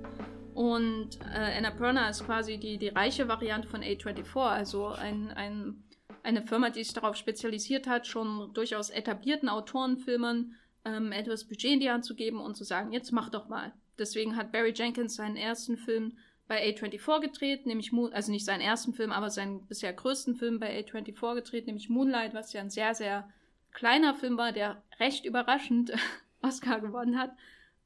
Und 0.54 1.18
äh, 1.34 1.58
Annapurna 1.58 2.08
ist 2.08 2.24
quasi 2.24 2.58
die, 2.58 2.78
die 2.78 2.90
reiche 2.90 3.26
Variante 3.26 3.66
von 3.66 3.82
A24, 3.82 4.38
also 4.38 4.86
ein, 4.86 5.32
ein, 5.32 5.82
eine 6.22 6.46
Firma, 6.46 6.70
die 6.70 6.84
sich 6.84 6.94
darauf 6.94 7.16
spezialisiert 7.16 7.88
hat, 7.88 8.06
schon 8.06 8.54
durchaus 8.54 8.88
etablierten 8.88 9.48
Autorenfilmern 9.48 10.54
ähm, 10.84 11.10
etwas 11.10 11.48
Budget 11.48 11.72
in 11.72 11.80
die 11.80 11.90
Hand 11.90 12.04
zu 12.04 12.14
geben 12.14 12.40
und 12.40 12.56
zu 12.56 12.62
sagen, 12.62 12.92
jetzt 12.92 13.10
mach 13.10 13.30
doch 13.30 13.48
mal. 13.48 13.72
Deswegen 13.98 14.36
hat 14.36 14.52
Barry 14.52 14.74
Jenkins 14.76 15.16
seinen 15.16 15.36
ersten 15.36 15.76
Film 15.76 16.16
bei 16.46 16.64
A24 16.68 17.20
gedreht, 17.20 17.66
nämlich 17.66 17.90
Moon, 17.90 18.12
also 18.12 18.30
nicht 18.30 18.44
seinen 18.44 18.60
ersten 18.60 18.92
Film, 18.92 19.10
aber 19.10 19.28
seinen 19.28 19.66
bisher 19.66 19.92
größten 19.92 20.36
Film 20.36 20.60
bei 20.60 20.78
A24 20.78 21.34
gedreht, 21.34 21.66
nämlich 21.66 21.88
Moonlight, 21.88 22.32
was 22.32 22.52
ja 22.52 22.60
ein 22.60 22.70
sehr, 22.70 22.94
sehr 22.94 23.28
kleiner 23.72 24.14
Film 24.14 24.36
war, 24.36 24.52
der 24.52 24.82
recht 25.00 25.24
überraschend 25.24 25.92
Oscar 26.42 26.80
gewonnen 26.80 27.18
hat. 27.18 27.32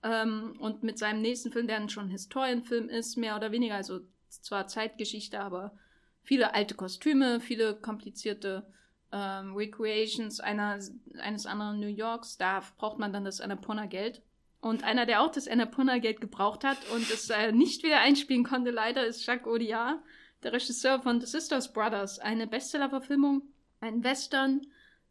Ähm, 0.03 0.57
und 0.61 0.83
mit 0.83 0.99
seinem 0.99 1.23
nächsten 1.23 1.53
Film, 1.53 1.67
der 1.67 1.79
dann 1.79 1.89
schon 1.89 2.09
Historienfilm 2.09 2.89
ist, 2.89 3.17
mehr 3.17 3.37
oder 3.37 3.53
weniger, 3.53 3.75
also 3.75 4.01
zwar 4.29 4.67
Zeitgeschichte, 4.67 5.41
aber 5.41 5.77
viele 6.23 6.55
alte 6.55 6.75
Kostüme, 6.75 7.41
viele 7.41 7.75
komplizierte 7.75 8.67
ähm, 9.13 9.55
Recreations 9.55 10.41
einer, 10.41 10.79
eines 11.19 11.47
anderen 11.47 11.81
New 11.81 11.89
Yorks. 11.89 12.37
Da 12.37 12.63
braucht 12.77 12.99
man 12.99 13.13
dann 13.13 13.25
das 13.25 13.41
Annapurna-Geld. 13.41 14.23
Und 14.61 14.85
einer, 14.85 15.07
der 15.07 15.23
auch 15.23 15.31
das 15.31 15.49
Annapurna-Geld 15.49 16.21
gebraucht 16.21 16.65
hat 16.65 16.79
und 16.93 17.09
es 17.11 17.31
äh, 17.31 17.53
nicht 17.53 17.85
wieder 17.85 18.01
einspielen 18.01 18.45
konnte, 18.45 18.71
leider, 18.71 19.07
ist 19.07 19.25
Jacques 19.25 19.47
Audiard, 19.47 20.01
der 20.43 20.53
Regisseur 20.53 21.01
von 21.01 21.21
The 21.21 21.27
Sisters 21.27 21.73
Brothers. 21.73 22.19
Eine 22.19 22.47
Bestseller-Verfilmung, 22.47 23.43
ein 23.81 24.03
Western, 24.03 24.67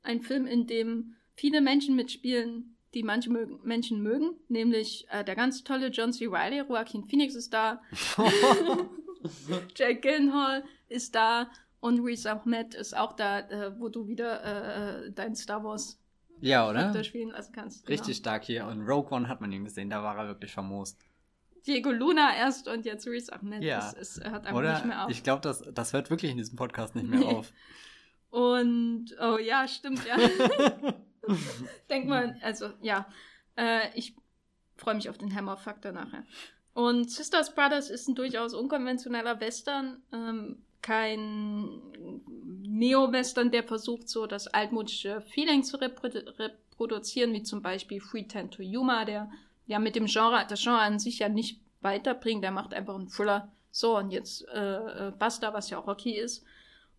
ein 0.06 0.22
Film, 0.22 0.46
in 0.46 0.68
dem 0.68 1.16
viele 1.36 1.62
Menschen 1.62 1.96
mitspielen, 1.96 2.78
die 2.94 3.04
manche 3.04 3.30
mögen, 3.30 3.60
Menschen 3.64 4.02
mögen, 4.02 4.32
nämlich 4.48 5.06
äh, 5.10 5.24
der 5.24 5.36
ganz 5.36 5.64
tolle 5.64 5.88
John 5.88 6.14
C. 6.14 6.28
Reilly, 6.28 6.60
Joaquin 6.60 7.04
Phoenix 7.04 7.36
ist 7.36 7.54
da, 7.54 7.82
Jake 9.76 10.00
Gyllenhaal 10.00 10.64
ist 10.88 11.14
da 11.14 11.50
und 11.82 12.00
Riz 12.00 12.26
Ahmed 12.26 12.74
ist 12.74 12.96
auch 12.96 13.14
da, 13.14 13.40
äh, 13.40 13.80
wo 13.80 13.90
du 13.90 14.08
wieder 14.08 15.04
äh, 15.06 15.12
dein 15.12 15.36
Star 15.36 15.64
Wars 15.64 16.00
Ja, 16.40 16.70
oder? 16.70 17.04
Spielen 17.04 17.32
lassen 17.32 17.52
kannst. 17.54 17.86
Genau. 17.86 17.98
Richtig 17.98 18.18
stark 18.18 18.46
hier. 18.46 18.66
Und 18.66 18.82
Rogue 18.88 19.12
One 19.12 19.28
hat 19.28 19.42
man 19.42 19.52
ihn 19.52 19.66
gesehen, 19.66 19.90
da 19.90 20.02
war 20.02 20.18
er 20.18 20.28
wirklich 20.28 20.54
famos. 20.54 20.98
Diego 21.68 21.92
Luna 21.92 22.36
erst 22.36 22.68
und 22.68 22.86
jetzt 22.86 23.08
Riz 23.08 23.30
Ahmed. 23.30 23.64
Ja. 23.64 23.78
Das 23.78 23.94
ist, 23.94 24.24
hört 24.24 24.46
einfach 24.46 24.62
nicht 24.62 24.86
mehr 24.86 24.96
Oder? 24.96 25.06
auf. 25.06 25.12
Ich 25.12 25.24
glaube, 25.24 25.42
das, 25.42 25.64
das 25.74 25.94
hört 25.94 26.10
wirklich 26.10 26.32
in 26.32 26.38
diesem 26.38 26.56
Podcast 26.56 26.96
nicht 26.96 27.08
mehr 27.08 27.26
auf. 27.26 27.52
Und, 28.36 29.16
oh 29.22 29.38
ja, 29.38 29.66
stimmt, 29.66 30.06
ja. 30.06 30.18
Denk 31.90 32.06
mal, 32.06 32.38
also 32.42 32.70
ja, 32.82 33.08
äh, 33.56 33.88
ich 33.98 34.14
freue 34.76 34.96
mich 34.96 35.10
auf 35.10 35.18
den 35.18 35.34
Hammer-Faktor 35.34 35.94
nachher. 35.94 36.26
Und 36.74 37.10
Sisters 37.10 37.56
Brothers 37.56 37.90
ist 37.90 38.10
ein 38.10 38.16
durchaus 38.16 38.54
unkonventioneller 38.54 39.40
Western, 39.40 40.04
ähm, 40.12 40.58
kein 40.82 41.80
Neo-Western, 42.64 43.52
der 43.52 43.64
versucht, 43.64 44.10
so 44.10 44.28
das 44.28 44.48
altmodische 44.48 45.22
Feeling 45.22 45.64
zu 45.64 45.78
reprodu 45.78 46.20
reproduzieren, 46.38 47.32
wie 47.32 47.44
zum 47.44 47.62
Beispiel 47.62 48.02
Free 48.02 48.24
Ten 48.24 48.52
to 48.52 48.62
Yuma, 48.62 49.06
der 49.06 49.32
ja 49.66 49.80
mit 49.80 49.96
dem 49.96 50.08
Genre, 50.08 50.46
das 50.50 50.62
Genre 50.62 50.82
an 50.82 51.00
sich 51.00 51.20
ja 51.20 51.30
nicht 51.30 51.62
weiterbringt, 51.80 52.44
der 52.44 52.52
macht 52.52 52.74
einfach 52.74 52.96
einen 52.96 53.08
Thriller. 53.08 53.54
So, 53.72 53.98
und 53.98 54.12
jetzt 54.12 54.46
äh, 54.50 55.08
äh, 55.08 55.12
Buster, 55.18 55.54
was 55.54 55.70
ja 55.70 55.78
auch 55.78 55.88
Rocky 55.88 56.18
ist. 56.18 56.44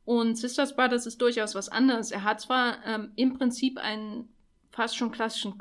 Und 0.07 0.37
Sisters 0.37 0.75
Brothers 0.75 1.05
ist 1.05 1.21
durchaus 1.21 1.57
was 1.57 1.69
anderes. 1.69 2.13
Er 2.13 2.23
hat 2.23 2.41
zwar 2.41 2.79
ähm, 2.87 3.11
im 3.17 3.37
Prinzip 3.37 3.77
einen 3.77 4.29
fast 4.71 4.97
schon 4.97 5.11
klassischen 5.11 5.61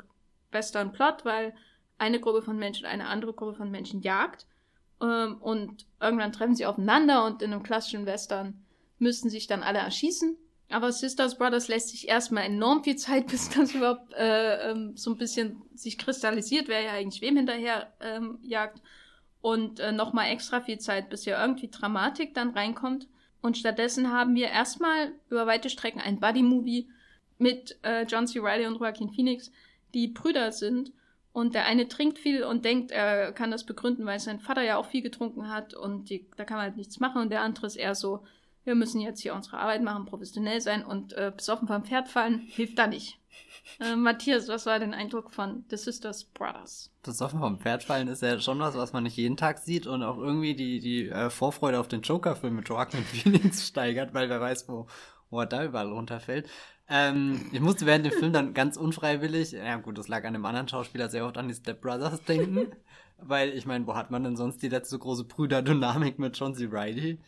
Western-Plot, 0.52 1.24
weil 1.24 1.52
eine 1.98 2.20
Gruppe 2.20 2.42
von 2.42 2.56
Menschen 2.56 2.86
eine 2.86 3.08
andere 3.08 3.32
Gruppe 3.32 3.56
von 3.56 3.72
Menschen 3.72 4.02
jagt. 4.02 4.46
Ähm, 5.02 5.38
und 5.40 5.86
irgendwann 6.00 6.30
treffen 6.30 6.54
sie 6.54 6.64
aufeinander 6.64 7.26
und 7.26 7.42
in 7.42 7.52
einem 7.52 7.64
klassischen 7.64 8.06
Western 8.06 8.64
müssten 9.00 9.30
sich 9.30 9.48
dann 9.48 9.64
alle 9.64 9.80
erschießen. 9.80 10.36
Aber 10.70 10.92
Sisters 10.92 11.38
Brothers 11.38 11.66
lässt 11.66 11.88
sich 11.88 12.08
erstmal 12.08 12.44
enorm 12.44 12.84
viel 12.84 12.96
Zeit, 12.96 13.26
bis 13.30 13.48
das 13.50 13.74
überhaupt 13.74 14.12
äh, 14.14 14.70
ähm, 14.70 14.96
so 14.96 15.10
ein 15.10 15.18
bisschen 15.18 15.60
sich 15.74 15.98
kristallisiert, 15.98 16.68
wer 16.68 16.82
ja 16.82 16.92
eigentlich 16.92 17.20
wem 17.20 17.36
hinterher 17.36 17.92
ähm, 18.00 18.38
jagt. 18.42 18.80
Und 19.40 19.80
äh, 19.80 19.90
nochmal 19.90 20.30
extra 20.30 20.60
viel 20.60 20.78
Zeit, 20.78 21.10
bis 21.10 21.24
hier 21.24 21.36
irgendwie 21.36 21.68
Dramatik 21.68 22.32
dann 22.32 22.50
reinkommt. 22.50 23.08
Und 23.40 23.56
stattdessen 23.56 24.12
haben 24.12 24.34
wir 24.34 24.48
erstmal 24.48 25.12
über 25.30 25.46
weite 25.46 25.70
Strecken 25.70 26.00
ein 26.00 26.20
Buddy-Movie 26.20 26.88
mit 27.38 27.78
äh, 27.82 28.04
John 28.04 28.26
C. 28.26 28.40
Reilly 28.40 28.66
und 28.66 28.80
Joaquin 28.80 29.10
Phoenix, 29.10 29.52
die 29.94 30.08
Brüder 30.08 30.52
sind. 30.52 30.92
Und 31.32 31.54
der 31.54 31.66
eine 31.66 31.86
trinkt 31.86 32.18
viel 32.18 32.44
und 32.44 32.64
denkt, 32.64 32.90
er 32.90 33.30
kann 33.32 33.50
das 33.50 33.64
begründen, 33.64 34.06
weil 34.06 34.18
sein 34.18 34.40
Vater 34.40 34.62
ja 34.62 34.78
auch 34.78 34.86
viel 34.86 35.02
getrunken 35.02 35.50
hat 35.50 35.74
und 35.74 36.08
die, 36.08 36.26
da 36.36 36.44
kann 36.44 36.56
man 36.56 36.64
halt 36.64 36.78
nichts 36.78 36.98
machen. 36.98 37.20
Und 37.20 37.30
der 37.30 37.42
andere 37.42 37.66
ist 37.66 37.76
eher 37.76 37.94
so 37.94 38.24
wir 38.66 38.74
müssen 38.74 39.00
jetzt 39.00 39.20
hier 39.20 39.34
unsere 39.34 39.58
Arbeit 39.58 39.82
machen, 39.82 40.06
professionell 40.06 40.60
sein 40.60 40.84
und 40.84 41.12
äh, 41.12 41.32
besoffen 41.34 41.68
vom 41.68 41.84
Pferd 41.84 42.08
fallen, 42.08 42.40
hilft 42.40 42.78
da 42.78 42.88
nicht. 42.88 43.18
Äh, 43.80 43.94
Matthias, 43.94 44.48
was 44.48 44.66
war 44.66 44.78
dein 44.80 44.92
Eindruck 44.92 45.32
von 45.32 45.64
The 45.70 45.76
Sisters 45.76 46.24
Brothers? 46.24 46.90
Besoffen 47.02 47.38
vom 47.38 47.60
Pferd 47.60 47.84
fallen 47.84 48.08
ist 48.08 48.22
ja 48.22 48.40
schon 48.40 48.58
was, 48.58 48.76
was 48.76 48.92
man 48.92 49.04
nicht 49.04 49.16
jeden 49.16 49.36
Tag 49.36 49.58
sieht 49.58 49.86
und 49.86 50.02
auch 50.02 50.18
irgendwie 50.18 50.54
die, 50.54 50.80
die 50.80 51.08
äh, 51.08 51.30
Vorfreude 51.30 51.78
auf 51.78 51.86
den 51.86 52.02
Joker-Film 52.02 52.56
mit 52.56 52.68
Joaquin 52.68 53.04
Phoenix 53.04 53.68
steigert, 53.68 54.14
weil 54.14 54.28
wer 54.28 54.40
weiß, 54.40 54.68
wo, 54.68 54.86
wo 55.30 55.40
er 55.40 55.46
da 55.46 55.64
überall 55.64 55.92
runterfällt. 55.92 56.48
Ähm, 56.88 57.48
ich 57.52 57.60
musste 57.60 57.86
während 57.86 58.06
dem 58.06 58.12
Film 58.12 58.32
dann 58.32 58.52
ganz 58.52 58.76
unfreiwillig, 58.76 59.52
ja 59.52 59.76
gut, 59.76 59.96
das 59.96 60.08
lag 60.08 60.24
an 60.24 60.32
dem 60.32 60.44
anderen 60.44 60.68
Schauspieler 60.68 61.08
sehr 61.08 61.24
oft 61.24 61.38
an 61.38 61.46
die 61.46 61.54
Step 61.54 61.80
Brothers 61.80 62.22
denken, 62.24 62.72
weil 63.18 63.50
ich 63.50 63.64
meine, 63.64 63.86
wo 63.86 63.94
hat 63.94 64.10
man 64.10 64.24
denn 64.24 64.36
sonst 64.36 64.60
die 64.62 64.68
letzte 64.68 64.98
große 64.98 65.24
Brüderdynamik 65.24 66.18
mit 66.18 66.36
John 66.36 66.54
C. 66.54 66.68
Reilly 66.68 67.20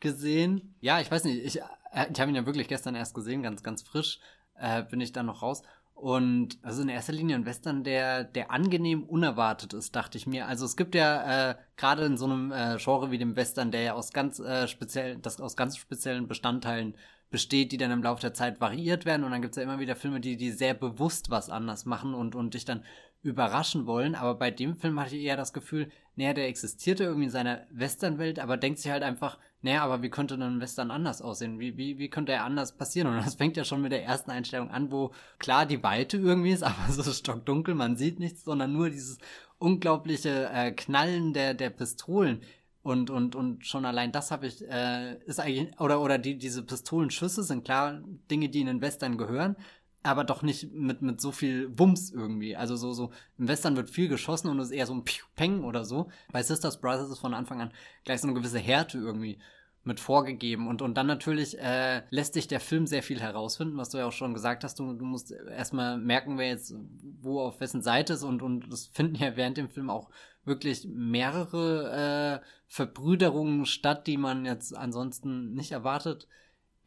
gesehen? 0.00 0.74
Ja, 0.80 1.00
ich 1.00 1.10
weiß 1.10 1.24
nicht, 1.24 1.44
ich, 1.44 1.60
äh, 1.60 2.06
ich 2.12 2.20
habe 2.20 2.30
ihn 2.30 2.36
ja 2.36 2.46
wirklich 2.46 2.68
gestern 2.68 2.94
erst 2.94 3.14
gesehen, 3.14 3.42
ganz, 3.42 3.62
ganz 3.62 3.82
frisch 3.82 4.20
äh, 4.60 4.82
bin 4.82 5.00
ich 5.00 5.12
dann 5.12 5.26
noch 5.26 5.42
raus. 5.42 5.62
Und 5.94 6.58
also 6.62 6.80
in 6.80 6.88
erster 6.88 7.12
Linie 7.12 7.36
ein 7.36 7.44
Western, 7.44 7.84
der, 7.84 8.24
der 8.24 8.50
angenehm 8.50 9.04
unerwartet 9.04 9.74
ist, 9.74 9.94
dachte 9.94 10.16
ich 10.16 10.26
mir. 10.26 10.46
Also 10.46 10.64
es 10.64 10.76
gibt 10.76 10.94
ja 10.94 11.50
äh, 11.50 11.54
gerade 11.76 12.06
in 12.06 12.16
so 12.16 12.24
einem 12.24 12.52
äh, 12.52 12.78
Genre 12.78 13.10
wie 13.10 13.18
dem 13.18 13.36
Western, 13.36 13.70
der 13.70 13.82
ja 13.82 13.92
aus 13.92 14.12
ganz 14.12 14.38
äh, 14.38 14.66
speziell, 14.66 15.16
das 15.16 15.42
aus 15.42 15.56
ganz 15.56 15.76
speziellen 15.76 16.26
Bestandteilen 16.26 16.94
besteht, 17.28 17.70
die 17.70 17.76
dann 17.76 17.90
im 17.90 18.02
Laufe 18.02 18.22
der 18.22 18.32
Zeit 18.32 18.62
variiert 18.62 19.04
werden. 19.04 19.24
Und 19.24 19.30
dann 19.30 19.42
gibt 19.42 19.52
es 19.52 19.56
ja 19.56 19.62
immer 19.62 19.78
wieder 19.78 19.94
Filme, 19.94 20.20
die, 20.20 20.38
die 20.38 20.52
sehr 20.52 20.72
bewusst 20.72 21.28
was 21.28 21.50
anders 21.50 21.84
machen 21.84 22.14
und, 22.14 22.34
und 22.34 22.54
dich 22.54 22.64
dann 22.64 22.82
überraschen 23.22 23.86
wollen. 23.86 24.14
Aber 24.14 24.34
bei 24.34 24.50
dem 24.50 24.76
Film 24.76 24.98
hatte 24.98 25.16
ich 25.16 25.24
eher 25.24 25.36
das 25.36 25.52
Gefühl, 25.52 25.90
naja, 26.16 26.34
der 26.34 26.48
existierte 26.48 27.04
irgendwie 27.04 27.24
in 27.24 27.30
seiner 27.30 27.66
Westernwelt, 27.70 28.38
aber 28.38 28.56
denkt 28.56 28.78
sich 28.78 28.90
halt 28.90 29.02
einfach, 29.02 29.38
naja, 29.62 29.82
aber 29.82 30.02
wie 30.02 30.10
könnte 30.10 30.38
denn 30.38 30.56
ein 30.56 30.60
Western 30.60 30.90
anders 30.90 31.20
aussehen? 31.20 31.58
Wie, 31.60 31.76
wie, 31.76 31.98
wie 31.98 32.08
könnte 32.08 32.32
er 32.32 32.44
anders 32.44 32.76
passieren? 32.76 33.08
Und 33.08 33.24
das 33.24 33.34
fängt 33.34 33.56
ja 33.56 33.64
schon 33.64 33.82
mit 33.82 33.92
der 33.92 34.04
ersten 34.04 34.30
Einstellung 34.30 34.70
an, 34.70 34.90
wo 34.90 35.12
klar 35.38 35.66
die 35.66 35.82
Weite 35.82 36.16
irgendwie 36.16 36.52
ist, 36.52 36.62
aber 36.64 36.90
so 36.90 37.02
stockdunkel, 37.12 37.74
man 37.74 37.96
sieht 37.96 38.18
nichts, 38.18 38.44
sondern 38.44 38.72
nur 38.72 38.90
dieses 38.90 39.18
unglaubliche 39.58 40.48
äh, 40.52 40.72
Knallen 40.72 41.34
der, 41.34 41.54
der 41.54 41.70
Pistolen. 41.70 42.40
Und, 42.82 43.10
und, 43.10 43.34
und 43.36 43.66
schon 43.66 43.84
allein 43.84 44.10
das 44.10 44.30
habe 44.30 44.46
ich, 44.46 44.66
äh, 44.66 45.16
ist 45.26 45.38
eigentlich, 45.38 45.78
oder, 45.78 46.00
oder 46.00 46.16
die, 46.16 46.38
diese 46.38 46.62
Pistolenschüsse 46.62 47.42
sind 47.42 47.62
klar 47.62 48.00
Dinge, 48.30 48.48
die 48.48 48.62
in 48.62 48.68
den 48.68 48.80
Western 48.80 49.18
gehören, 49.18 49.56
aber 50.02 50.24
doch 50.24 50.42
nicht 50.42 50.72
mit, 50.72 51.02
mit 51.02 51.20
so 51.20 51.32
viel 51.32 51.78
Wumms 51.78 52.10
irgendwie. 52.10 52.56
Also 52.56 52.76
so, 52.76 52.92
so, 52.92 53.10
im 53.38 53.48
Western 53.48 53.76
wird 53.76 53.90
viel 53.90 54.08
geschossen 54.08 54.48
und 54.48 54.58
es 54.58 54.68
ist 54.68 54.76
eher 54.76 54.86
so 54.86 54.94
ein 54.94 55.04
Peng 55.36 55.64
oder 55.64 55.84
so. 55.84 56.08
Bei 56.32 56.42
Sisters 56.42 56.80
Brothers 56.80 57.10
ist 57.10 57.18
von 57.18 57.34
Anfang 57.34 57.60
an 57.60 57.72
gleich 58.04 58.20
so 58.20 58.28
eine 58.28 58.34
gewisse 58.34 58.58
Härte 58.58 58.98
irgendwie 58.98 59.38
mit 59.84 60.00
vorgegeben. 60.00 60.68
Und, 60.68 60.82
und 60.82 60.94
dann 60.96 61.06
natürlich 61.06 61.58
äh, 61.58 62.02
lässt 62.10 62.34
sich 62.34 62.48
der 62.48 62.60
Film 62.60 62.86
sehr 62.86 63.02
viel 63.02 63.20
herausfinden, 63.20 63.76
was 63.76 63.90
du 63.90 63.98
ja 63.98 64.06
auch 64.06 64.12
schon 64.12 64.34
gesagt 64.34 64.64
hast. 64.64 64.78
Du, 64.78 64.92
du 64.92 65.04
musst 65.04 65.32
erstmal 65.32 65.98
merken, 65.98 66.38
wer 66.38 66.48
jetzt 66.48 66.74
wo 67.20 67.40
auf 67.40 67.60
wessen 67.60 67.82
Seite 67.82 68.14
ist. 68.14 68.22
Und, 68.22 68.42
und 68.42 68.70
das 68.72 68.86
finden 68.86 69.16
ja 69.16 69.36
während 69.36 69.56
dem 69.56 69.68
Film 69.68 69.90
auch 69.90 70.10
wirklich 70.44 70.86
mehrere 70.88 72.40
äh, 72.40 72.46
Verbrüderungen 72.66 73.66
statt, 73.66 74.06
die 74.06 74.16
man 74.16 74.46
jetzt 74.46 74.76
ansonsten 74.76 75.52
nicht 75.52 75.72
erwartet 75.72 76.26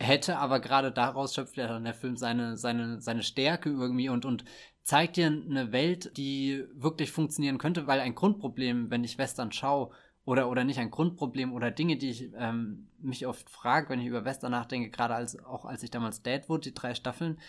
hätte, 0.03 0.37
aber 0.37 0.59
gerade 0.59 0.91
daraus 0.91 1.33
schöpft 1.33 1.57
ja 1.57 1.67
dann 1.67 1.83
der 1.83 1.93
Film 1.93 2.17
seine, 2.17 2.57
seine, 2.57 3.01
seine 3.01 3.23
Stärke 3.23 3.69
irgendwie 3.69 4.09
und, 4.09 4.25
und 4.25 4.45
zeigt 4.83 5.17
dir 5.17 5.27
eine 5.27 5.71
Welt, 5.71 6.17
die 6.17 6.65
wirklich 6.73 7.11
funktionieren 7.11 7.57
könnte, 7.57 7.87
weil 7.87 7.99
ein 7.99 8.15
Grundproblem, 8.15 8.91
wenn 8.91 9.03
ich 9.03 9.17
Western 9.17 9.51
schaue, 9.51 9.91
oder, 10.25 10.49
oder 10.49 10.63
nicht 10.63 10.79
ein 10.79 10.91
Grundproblem 10.91 11.53
oder 11.53 11.69
Dinge, 11.71 11.97
die 11.97 12.09
ich 12.09 12.29
ähm, 12.37 12.87
mich 12.99 13.27
oft 13.27 13.49
frage, 13.49 13.89
wenn 13.89 13.99
ich 13.99 14.07
über 14.07 14.23
Western 14.23 14.51
nachdenke, 14.51 14.89
gerade 14.89 15.15
als 15.15 15.37
auch 15.43 15.65
als 15.65 15.83
ich 15.83 15.91
damals 15.91 16.21
Deadwood, 16.21 16.65
die 16.65 16.73
drei 16.73 16.95
Staffeln 16.95 17.39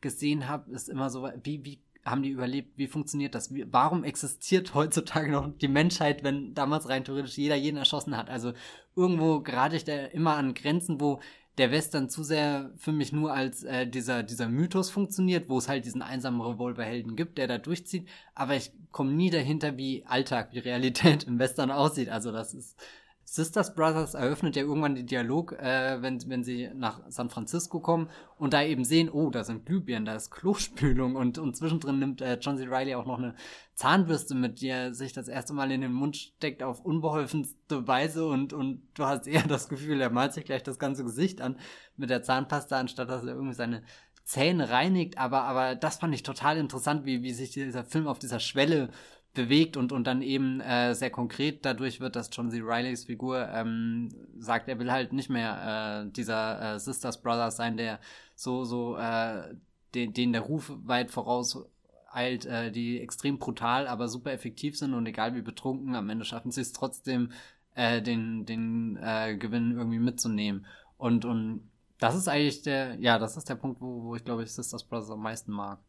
gesehen 0.00 0.48
habe, 0.48 0.70
ist 0.72 0.88
immer 0.88 1.10
so, 1.10 1.30
wie, 1.44 1.64
wie 1.64 1.80
haben 2.04 2.22
die 2.22 2.30
überlebt, 2.30 2.76
wie 2.76 2.88
funktioniert 2.88 3.34
das? 3.34 3.54
Wie, 3.54 3.64
warum 3.72 4.04
existiert 4.04 4.74
heutzutage 4.74 5.30
noch 5.30 5.48
die 5.56 5.68
Menschheit, 5.68 6.22
wenn 6.22 6.54
damals 6.54 6.88
rein 6.88 7.04
theoretisch 7.04 7.38
jeder 7.38 7.54
jeden 7.54 7.76
erschossen 7.76 8.16
hat? 8.16 8.28
Also 8.30 8.52
irgendwo 8.96 9.40
gerade 9.40 9.76
ich 9.76 9.84
da 9.84 10.06
immer 10.06 10.36
an 10.36 10.54
Grenzen, 10.54 11.00
wo 11.00 11.20
der 11.58 11.70
Western 11.70 12.08
zu 12.08 12.24
sehr 12.24 12.70
für 12.76 12.92
mich 12.92 13.12
nur 13.12 13.32
als 13.32 13.62
äh, 13.62 13.86
dieser, 13.86 14.22
dieser 14.22 14.48
Mythos 14.48 14.90
funktioniert, 14.90 15.48
wo 15.48 15.58
es 15.58 15.68
halt 15.68 15.84
diesen 15.84 16.02
einsamen 16.02 16.40
Revolverhelden 16.40 17.16
gibt, 17.16 17.38
der 17.38 17.46
da 17.46 17.58
durchzieht, 17.58 18.08
aber 18.34 18.56
ich 18.56 18.72
komme 18.90 19.12
nie 19.12 19.30
dahinter, 19.30 19.76
wie 19.76 20.04
Alltag, 20.06 20.48
wie 20.52 20.58
Realität 20.58 21.24
im 21.24 21.38
Western 21.38 21.70
aussieht. 21.70 22.08
Also 22.08 22.32
das 22.32 22.54
ist 22.54 22.76
Sisters 23.24 23.74
Brothers 23.74 24.14
eröffnet 24.14 24.56
ja 24.56 24.62
irgendwann 24.62 24.94
den 24.94 25.06
Dialog, 25.06 25.52
äh, 25.52 26.00
wenn, 26.02 26.22
wenn 26.28 26.44
sie 26.44 26.70
nach 26.74 27.00
San 27.08 27.30
Francisco 27.30 27.80
kommen 27.80 28.10
und 28.36 28.52
da 28.52 28.62
eben 28.62 28.84
sehen, 28.84 29.08
oh, 29.10 29.30
da 29.30 29.44
sind 29.44 29.66
Glühbirnen, 29.66 30.04
da 30.04 30.14
ist 30.14 30.30
Klospülung 30.30 31.16
und, 31.16 31.38
und 31.38 31.56
zwischendrin 31.56 31.98
nimmt 31.98 32.20
äh, 32.20 32.38
John 32.40 32.56
C. 32.56 32.66
Reilly 32.66 32.94
auch 32.94 33.06
noch 33.06 33.18
eine 33.18 33.34
Zahnbürste 33.74 34.34
mit, 34.34 34.60
die 34.60 34.68
er 34.68 34.94
sich 34.94 35.12
das 35.12 35.28
erste 35.28 35.52
Mal 35.52 35.72
in 35.72 35.80
den 35.80 35.92
Mund 35.92 36.16
steckt 36.16 36.62
auf 36.62 36.84
unbeholfenste 36.84 37.88
Weise 37.88 38.26
und, 38.26 38.52
und 38.52 38.82
du 38.94 39.04
hast 39.04 39.26
eher 39.26 39.42
das 39.42 39.68
Gefühl, 39.68 40.00
er 40.00 40.10
malt 40.10 40.32
sich 40.32 40.44
gleich 40.44 40.62
das 40.62 40.78
ganze 40.78 41.04
Gesicht 41.04 41.40
an 41.40 41.56
mit 41.96 42.10
der 42.10 42.22
Zahnpasta, 42.22 42.78
anstatt 42.78 43.08
dass 43.08 43.22
er 43.22 43.34
irgendwie 43.34 43.54
seine 43.54 43.82
Zähne 44.24 44.70
reinigt, 44.70 45.18
aber, 45.18 45.42
aber 45.42 45.74
das 45.74 45.96
fand 45.96 46.14
ich 46.14 46.22
total 46.22 46.56
interessant, 46.56 47.04
wie, 47.04 47.22
wie 47.22 47.32
sich 47.32 47.50
dieser 47.50 47.84
Film 47.84 48.08
auf 48.08 48.18
dieser 48.18 48.40
Schwelle 48.40 48.88
bewegt 49.34 49.76
und, 49.76 49.92
und 49.92 50.06
dann 50.06 50.22
eben 50.22 50.60
äh, 50.60 50.94
sehr 50.94 51.10
konkret 51.10 51.64
dadurch 51.64 52.00
wird, 52.00 52.16
dass 52.16 52.30
John 52.32 52.50
C. 52.50 52.60
Rileys 52.60 53.04
Figur 53.04 53.48
ähm, 53.48 54.08
sagt, 54.38 54.68
er 54.68 54.78
will 54.78 54.90
halt 54.90 55.12
nicht 55.12 55.28
mehr 55.28 56.04
äh, 56.06 56.10
dieser 56.10 56.74
äh, 56.74 56.78
Sisters 56.78 57.20
Brothers 57.20 57.56
sein, 57.56 57.76
der 57.76 57.98
so, 58.36 58.64
so, 58.64 58.96
äh, 58.96 59.54
den, 59.94 60.12
den 60.12 60.32
der 60.32 60.42
Ruf 60.42 60.72
weit 60.84 61.10
voraus 61.10 61.66
eilt, 62.12 62.46
äh, 62.46 62.70
die 62.70 63.00
extrem 63.00 63.38
brutal, 63.38 63.88
aber 63.88 64.08
super 64.08 64.32
effektiv 64.32 64.78
sind 64.78 64.94
und 64.94 65.06
egal 65.06 65.34
wie 65.34 65.42
betrunken, 65.42 65.96
am 65.96 66.10
Ende 66.10 66.24
schaffen 66.24 66.52
sie 66.52 66.60
es 66.60 66.72
trotzdem, 66.72 67.32
äh, 67.74 68.00
den, 68.00 68.46
den 68.46 68.96
äh, 69.02 69.36
Gewinn 69.36 69.76
irgendwie 69.76 69.98
mitzunehmen. 69.98 70.64
Und, 70.96 71.24
und 71.24 71.68
das 71.98 72.14
ist 72.14 72.28
eigentlich 72.28 72.62
der, 72.62 72.94
ja, 73.00 73.18
das 73.18 73.36
ist 73.36 73.48
der 73.48 73.56
Punkt, 73.56 73.80
wo, 73.80 74.04
wo 74.04 74.14
ich 74.14 74.24
glaube 74.24 74.44
ich 74.44 74.52
Sisters 74.52 74.84
Brothers 74.84 75.10
am 75.10 75.22
meisten 75.22 75.52
mag. 75.52 75.80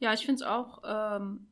Ja, 0.00 0.12
ich 0.14 0.24
finde 0.24 0.42
es 0.42 0.48
auch 0.48 0.82
ähm, 0.84 1.46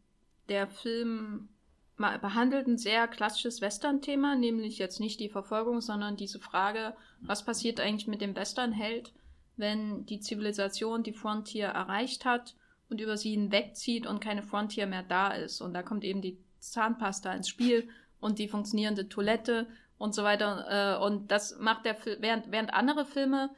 der 0.49 0.67
Film 0.67 1.49
behandelt 1.97 2.69
ein 2.69 2.79
sehr 2.79 3.09
klassisches 3.09 3.61
Western-Thema, 3.61 4.37
nämlich 4.37 4.79
jetzt 4.79 5.01
nicht 5.01 5.19
die 5.19 5.29
Verfolgung, 5.29 5.81
sondern 5.81 6.17
diese 6.17 6.39
Frage, 6.39 6.95
was 7.21 7.45
passiert 7.45 7.81
eigentlich 7.81 8.07
mit 8.07 8.21
dem 8.21 8.37
Western-Held, 8.37 9.13
wenn 9.57 10.07
die 10.07 10.21
Zivilisation 10.21 11.03
die 11.03 11.13
Frontier 11.13 11.67
erreicht 11.67 12.25
hat 12.25 12.55
und 12.89 13.01
über 13.01 13.17
sie 13.17 13.33
hinwegzieht 13.33 14.07
und 14.07 14.21
keine 14.21 14.45
Frontier 14.45 14.87
mehr 14.87 15.03
da 15.03 15.29
ist. 15.33 15.61
Und 15.61 15.75
da 15.75 15.83
kommt 15.83 16.05
eben 16.05 16.23
die 16.23 16.39
Zahnpasta 16.61 17.33
ins 17.33 17.49
Spiel 17.49 17.89
und 18.21 18.39
die 18.39 18.49
funktionierende 18.49 19.09
Toilette 19.09 19.67
und 19.99 20.15
so 20.15 20.23
weiter. 20.23 20.99
Äh, 21.01 21.05
und 21.05 21.31
das 21.31 21.59
macht 21.59 21.85
der 21.85 21.97
Film, 21.97 22.19
während, 22.21 22.53
während 22.53 22.73
andere 22.73 23.05
Filme, 23.05 23.51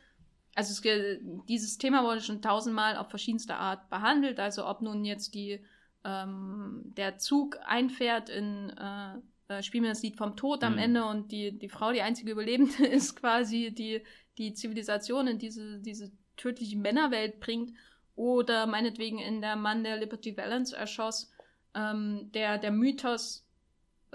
also 0.55 0.72
es, 0.72 1.20
dieses 1.49 1.78
Thema 1.78 2.03
wurde 2.03 2.20
schon 2.22 2.43
tausendmal 2.43 2.97
auf 2.97 3.09
verschiedenste 3.09 3.57
Art 3.57 3.88
behandelt, 3.91 4.41
also 4.41 4.66
ob 4.66 4.82
nun 4.82 5.05
jetzt 5.05 5.34
die 5.34 5.61
ähm, 6.05 6.82
der 6.96 7.18
Zug 7.18 7.59
einfährt 7.64 8.28
in 8.28 8.70
äh, 8.70 9.18
äh, 9.51 9.62
Spiel 9.62 9.80
mir 9.80 9.88
das 9.88 10.03
Lied 10.03 10.16
vom 10.16 10.36
Tod 10.36 10.62
am 10.62 10.74
mhm. 10.74 10.78
Ende 10.78 11.05
und 11.05 11.32
die, 11.32 11.59
die 11.59 11.68
Frau, 11.68 11.92
die 11.92 12.03
einzige 12.03 12.30
Überlebende 12.30 12.86
ist 12.86 13.16
quasi, 13.16 13.74
die 13.74 14.03
die 14.38 14.55
Zivilisation 14.55 15.26
in 15.26 15.38
diese, 15.38 15.80
diese 15.80 16.11
tödliche 16.36 16.78
Männerwelt 16.78 17.40
bringt 17.40 17.72
oder 18.14 18.66
meinetwegen 18.66 19.18
in 19.18 19.40
der 19.40 19.57
Mann, 19.57 19.84
der 19.84 19.98
Liberty 19.98 20.36
Valance 20.36 20.74
erschoss, 20.74 21.30
ähm, 21.74 22.30
der, 22.32 22.59
der 22.59 22.70
Mythos 22.70 23.46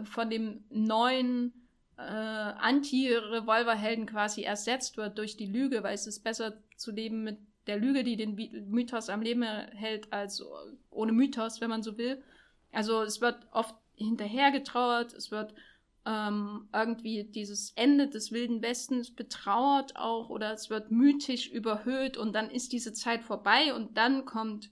von 0.04 0.30
dem 0.30 0.64
neuen 0.70 1.54
äh, 1.98 2.02
Anti-Revolverhelden 2.02 4.08
quasi 4.08 4.44
ersetzt 4.44 4.98
wird 4.98 5.18
durch 5.18 5.38
die 5.38 5.46
Lüge, 5.46 5.84
weil 5.84 5.94
es 5.94 6.08
ist 6.08 6.24
besser 6.24 6.58
zu 6.76 6.92
leben 6.92 7.24
mit 7.24 7.38
der 7.68 7.78
Lüge, 7.78 8.04
die 8.04 8.16
den 8.16 8.36
Mythos 8.70 9.10
am 9.10 9.22
Leben 9.22 9.44
hält, 9.44 10.12
als 10.14 10.44
ohne 10.90 11.12
Mythos, 11.12 11.62
wenn 11.62 11.70
man 11.70 11.84
so 11.84 11.98
will. 11.98 12.22
Also 12.72 13.02
es 13.02 13.22
wird 13.22 13.48
oft 13.52 13.76
hinterhergetrauert, 13.96 15.14
es 15.14 15.32
wird 15.32 15.54
ähm, 16.06 16.68
irgendwie 16.74 17.24
dieses 17.24 17.72
Ende 17.76 18.08
des 18.08 18.32
Wilden 18.32 18.62
Westens 18.62 19.12
betrauert 19.12 19.96
auch 19.96 20.30
oder 20.30 20.54
es 20.54 20.70
wird 20.70 20.92
mythisch 20.92 21.50
überhöht 21.50 22.18
und 22.18 22.34
dann 22.34 22.50
ist 22.50 22.74
diese 22.74 22.94
Zeit 22.94 23.24
vorbei 23.24 23.74
und 23.74 23.98
dann 23.98 24.26
kommt 24.26 24.70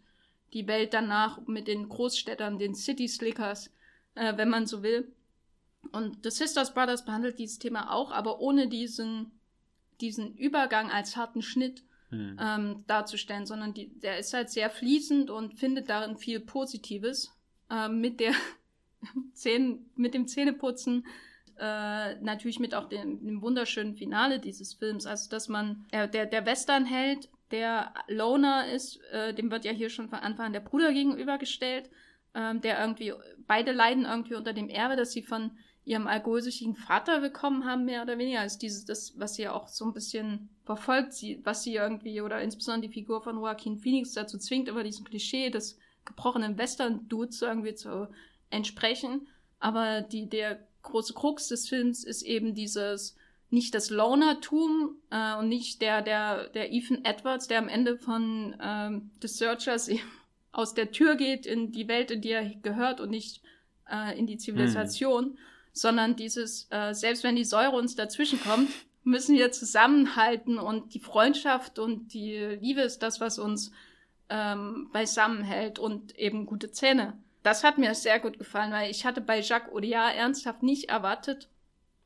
die 0.53 0.67
Welt 0.67 0.93
danach 0.93 1.45
mit 1.47 1.67
den 1.67 1.89
Großstädtern, 1.89 2.59
den 2.59 2.75
City 2.75 3.07
Slickers, 3.07 3.71
äh, 4.13 4.37
wenn 4.37 4.49
man 4.49 4.67
so 4.67 4.83
will. 4.83 5.11
Und 5.91 6.23
The 6.23 6.29
Sisters 6.29 6.73
Brothers 6.73 7.03
behandelt 7.03 7.39
dieses 7.39 7.57
Thema 7.59 7.91
auch, 7.91 8.11
aber 8.11 8.39
ohne 8.39 8.67
diesen, 8.67 9.31
diesen 9.99 10.35
Übergang 10.35 10.91
als 10.91 11.17
harten 11.17 11.41
Schnitt 11.41 11.83
hm. 12.13 12.37
ähm, 12.39 12.83
darzustellen, 12.87 13.45
sondern 13.45 13.73
die, 13.73 13.89
der 13.99 14.19
ist 14.19 14.33
halt 14.33 14.49
sehr 14.49 14.69
fließend 14.69 15.29
und 15.29 15.59
findet 15.59 15.89
darin 15.89 16.17
viel 16.17 16.39
Positives. 16.39 17.31
Ähm, 17.69 18.01
mit 18.01 18.19
der 18.19 18.33
Zähne, 19.33 19.79
mit 19.95 20.13
dem 20.13 20.27
Zähneputzen 20.27 21.05
äh, 21.59 22.15
natürlich 22.15 22.59
mit 22.59 22.73
auch 22.73 22.89
dem, 22.89 23.23
dem, 23.23 23.41
wunderschönen 23.41 23.95
Finale 23.95 24.39
dieses 24.39 24.73
Films. 24.73 25.05
Also, 25.05 25.29
dass 25.29 25.49
man, 25.49 25.85
äh, 25.91 26.07
der, 26.07 26.25
der 26.25 26.45
Westernheld, 26.45 27.29
der 27.51 27.93
Loner 28.07 28.67
ist, 28.71 28.99
äh, 29.11 29.33
dem 29.33 29.51
wird 29.51 29.65
ja 29.65 29.71
hier 29.71 29.89
schon 29.89 30.09
von 30.09 30.19
Anfang 30.19 30.47
an 30.47 30.53
der 30.53 30.61
Bruder 30.61 30.91
gegenübergestellt, 30.91 31.89
äh, 32.33 32.55
der 32.55 32.79
irgendwie, 32.79 33.13
beide 33.47 33.71
leiden 33.71 34.05
irgendwie 34.05 34.35
unter 34.35 34.53
dem 34.53 34.69
Erbe, 34.69 34.95
dass 34.95 35.11
sie 35.11 35.21
von 35.21 35.51
ihrem 35.85 36.07
alkoholsüchtigen 36.07 36.75
Vater 36.75 37.19
bekommen 37.19 37.65
haben, 37.65 37.85
mehr 37.85 38.03
oder 38.03 38.17
weniger. 38.17 38.39
Also 38.39 38.57
dieses, 38.57 38.85
das, 38.85 39.13
was 39.17 39.35
sie 39.35 39.47
auch 39.47 39.67
so 39.67 39.85
ein 39.85 39.93
bisschen 39.93 40.49
verfolgt, 40.65 41.13
sie, 41.13 41.41
was 41.43 41.63
sie 41.63 41.75
irgendwie, 41.75 42.21
oder 42.21 42.41
insbesondere 42.41 42.87
die 42.87 42.93
Figur 42.93 43.21
von 43.21 43.35
Joaquin 43.35 43.79
Phoenix 43.79 44.13
dazu 44.13 44.37
zwingt, 44.37 44.69
über 44.69 44.83
diesen 44.83 45.05
Klischee 45.05 45.49
des 45.49 45.77
gebrochenen 46.05 46.57
Western-Dudes 46.57 47.41
irgendwie 47.41 47.75
zu 47.75 48.07
entsprechen. 48.49 49.27
Aber 49.59 50.01
die, 50.01 50.29
der 50.29 50.59
große 50.83 51.13
Krux 51.13 51.47
des 51.49 51.67
Films 51.67 52.03
ist 52.03 52.21
eben 52.23 52.53
dieses, 52.53 53.15
nicht 53.49 53.75
das 53.75 53.89
Lonertum 53.89 54.97
äh, 55.09 55.35
und 55.35 55.49
nicht 55.49 55.81
der, 55.81 56.01
der, 56.01 56.49
der 56.49 56.73
Ethan 56.73 57.03
Edwards, 57.03 57.47
der 57.47 57.59
am 57.59 57.67
Ende 57.67 57.97
von 57.97 58.55
ähm, 58.61 59.11
The 59.21 59.27
Searchers 59.27 59.89
aus 60.51 60.73
der 60.73 60.91
Tür 60.91 61.15
geht 61.15 61.45
in 61.45 61.71
die 61.71 61.87
Welt, 61.87 62.11
in 62.11 62.21
die 62.21 62.29
er 62.29 62.47
gehört 62.55 63.01
und 63.01 63.09
nicht 63.09 63.41
äh, 63.89 64.17
in 64.17 64.27
die 64.27 64.37
Zivilisation, 64.37 65.25
hm. 65.25 65.37
Sondern 65.73 66.15
dieses, 66.15 66.67
äh, 66.69 66.93
selbst 66.93 67.23
wenn 67.23 67.35
die 67.35 67.43
Säure 67.43 67.75
uns 67.75 67.95
dazwischen 67.95 68.39
kommt, 68.41 68.69
müssen 69.03 69.35
wir 69.35 69.51
zusammenhalten 69.51 70.57
und 70.57 70.93
die 70.93 70.99
Freundschaft 70.99 71.79
und 71.79 72.13
die 72.13 72.37
Liebe 72.61 72.81
ist 72.81 72.99
das, 72.99 73.19
was 73.19 73.37
uns 73.39 73.71
ähm, 74.29 74.89
beisammenhält 74.93 75.79
und 75.79 76.17
eben 76.17 76.45
gute 76.45 76.71
Zähne. 76.71 77.17
Das 77.41 77.63
hat 77.63 77.77
mir 77.77 77.93
sehr 77.93 78.19
gut 78.19 78.39
gefallen, 78.39 78.71
weil 78.71 78.89
ich 78.89 79.05
hatte 79.05 79.19
bei 79.19 79.41
Jacques 79.41 79.73
Audiard 79.73 80.15
ernsthaft 80.15 80.63
nicht 80.63 80.89
erwartet, 80.89 81.49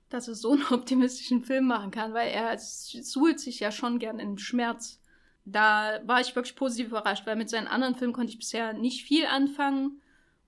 dass 0.09 0.27
er 0.27 0.35
so 0.35 0.53
einen 0.53 0.65
optimistischen 0.71 1.43
Film 1.43 1.67
machen 1.67 1.91
kann, 1.91 2.13
weil 2.13 2.29
er 2.31 2.57
suhlt 2.57 3.39
sich 3.39 3.59
ja 3.59 3.71
schon 3.71 3.99
gern 3.99 4.19
in 4.19 4.39
Schmerz. 4.39 4.99
Da 5.45 5.99
war 6.05 6.19
ich 6.19 6.35
wirklich 6.35 6.55
positiv 6.55 6.87
überrascht, 6.87 7.25
weil 7.25 7.35
mit 7.35 7.49
seinen 7.49 7.67
anderen 7.67 7.95
Filmen 7.95 8.13
konnte 8.13 8.31
ich 8.31 8.39
bisher 8.39 8.73
nicht 8.73 9.05
viel 9.05 9.25
anfangen. 9.27 10.01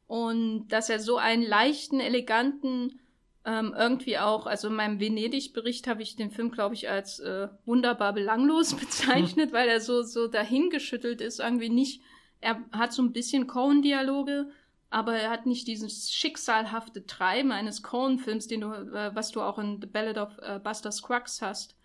Und 0.08 0.68
dass 0.70 0.90
er 0.90 1.00
so 1.00 1.18
einen 1.18 1.44
leichten, 1.44 2.00
eleganten, 2.00 3.00
ähm, 3.46 3.74
irgendwie 3.78 4.18
auch, 4.18 4.46
also 4.46 4.68
in 4.68 4.76
meinem 4.76 5.00
Venedig-Bericht 5.00 5.88
habe 5.88 6.02
ich 6.02 6.16
den 6.16 6.32
Film, 6.32 6.52
glaube 6.52 6.76
ich, 6.76 6.90
als 6.90 7.20
äh, 7.20 7.48
wunderbar 7.66 8.14
belanglos 8.14 8.74
bezeichnet, 8.80 9.54
weil 9.54 9.70
er 9.70 9.82
so, 9.82 10.04
so 10.04 10.28
dahingeschüttelt 10.28 11.22
ist, 11.22 11.40
irgendwie 11.40 11.70
nicht. 11.70 12.02
Er 12.42 12.64
hat 12.72 12.94
so 12.94 13.02
ein 13.02 13.14
bisschen 13.14 13.48
Cohen-Dialoge, 13.48 14.50
aber 14.90 15.16
er 15.16 15.30
hat 15.30 15.46
nicht 15.46 15.68
dieses 15.68 16.12
schicksalhafte 16.12 17.06
Treiben 17.06 17.52
eines 17.52 17.84
Cohen-Films, 17.84 18.48
den 18.48 18.62
du, 18.62 18.72
äh, 18.72 19.16
was 19.16 19.32
du 19.32 19.42
auch 19.42 19.58
in 19.58 19.80
The 19.82 19.88
Ballad 19.88 20.18
of 20.18 20.38
äh, 20.42 20.60
Buster 20.60 20.92
Scruggs 20.92 21.42
hast, 21.42 21.76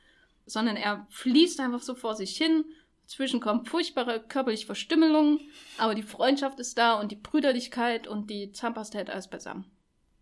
sondern 0.47 0.77
er 0.77 1.07
fließt 1.11 1.61
einfach 1.61 1.83
so 1.83 1.95
vor 1.95 2.15
sich 2.15 2.37
hin. 2.37 2.65
Zwischen 3.07 3.41
kommen 3.41 3.67
furchtbare 3.67 4.21
körperliche 4.21 4.67
Verstümmelungen, 4.67 5.41
aber 5.77 5.95
die 5.95 6.03
Freundschaft 6.03 6.59
ist 6.59 6.79
da 6.79 6.95
und 6.99 7.13
die 7.13 7.17
Brüderlichkeit 7.17 8.07
und 8.09 8.31
die 8.31 8.51
Zahnpasta 8.53 8.99
hält 8.99 9.11
alles 9.11 9.29
beisammen. 9.29 9.71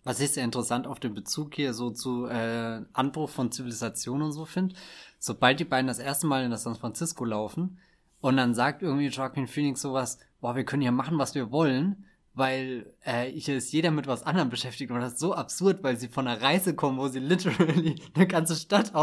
Was 0.05 0.21
ich 0.21 0.33
sehr 0.33 0.45
interessant 0.45 0.87
auf 0.87 0.99
den 0.99 1.15
Bezug 1.15 1.55
hier 1.55 1.75
so 1.75 1.91
zu 1.91 2.27
äh, 2.27 2.83
Anbruch 2.93 3.31
von 3.31 3.53
Zivilisation 3.53 4.23
und 4.23 4.33
so 4.33 4.45
finde, 4.45 4.75
sobald 5.19 5.61
die 5.61 5.65
beiden 5.65 5.87
das 5.87 6.01
erste 6.01 6.27
Mal 6.27 6.45
in 6.45 6.51
das 6.51 6.65
San 6.65 6.75
Francisco 6.75 7.25
laufen 7.25 7.79
und 8.21 8.37
dann 8.37 8.55
sagt 8.55 8.83
irgendwie 8.83 9.07
Joaquin 9.07 9.47
Phoenix 9.47 9.81
sowas, 9.81 10.19
boah, 10.41 10.57
wir 10.57 10.65
können 10.65 10.83
ja 10.83 10.91
machen, 10.91 11.19
was 11.19 11.35
wir 11.37 11.53
wollen, 11.53 12.05
weil 12.35 12.93
äh, 13.05 13.31
hier 13.31 13.57
ist 13.57 13.73
jeder 13.73 13.91
mit 13.91 14.07
was 14.07 14.25
anderem 14.25 14.49
beschäftigt 14.49 14.91
und 14.91 15.01
das 15.01 15.13
ist 15.13 15.21
so 15.21 15.35
absurd, 15.35 15.83
weil 15.83 15.97
sie 15.97 16.09
von 16.09 16.27
einer 16.27 16.41
Reise 16.41 16.75
kommen, 16.75 16.99
wo 16.99 17.09
sie 17.09 17.21
literally 17.21 18.01
eine 18.15 18.27
ganze 18.27 18.57
Stadt 18.57 18.95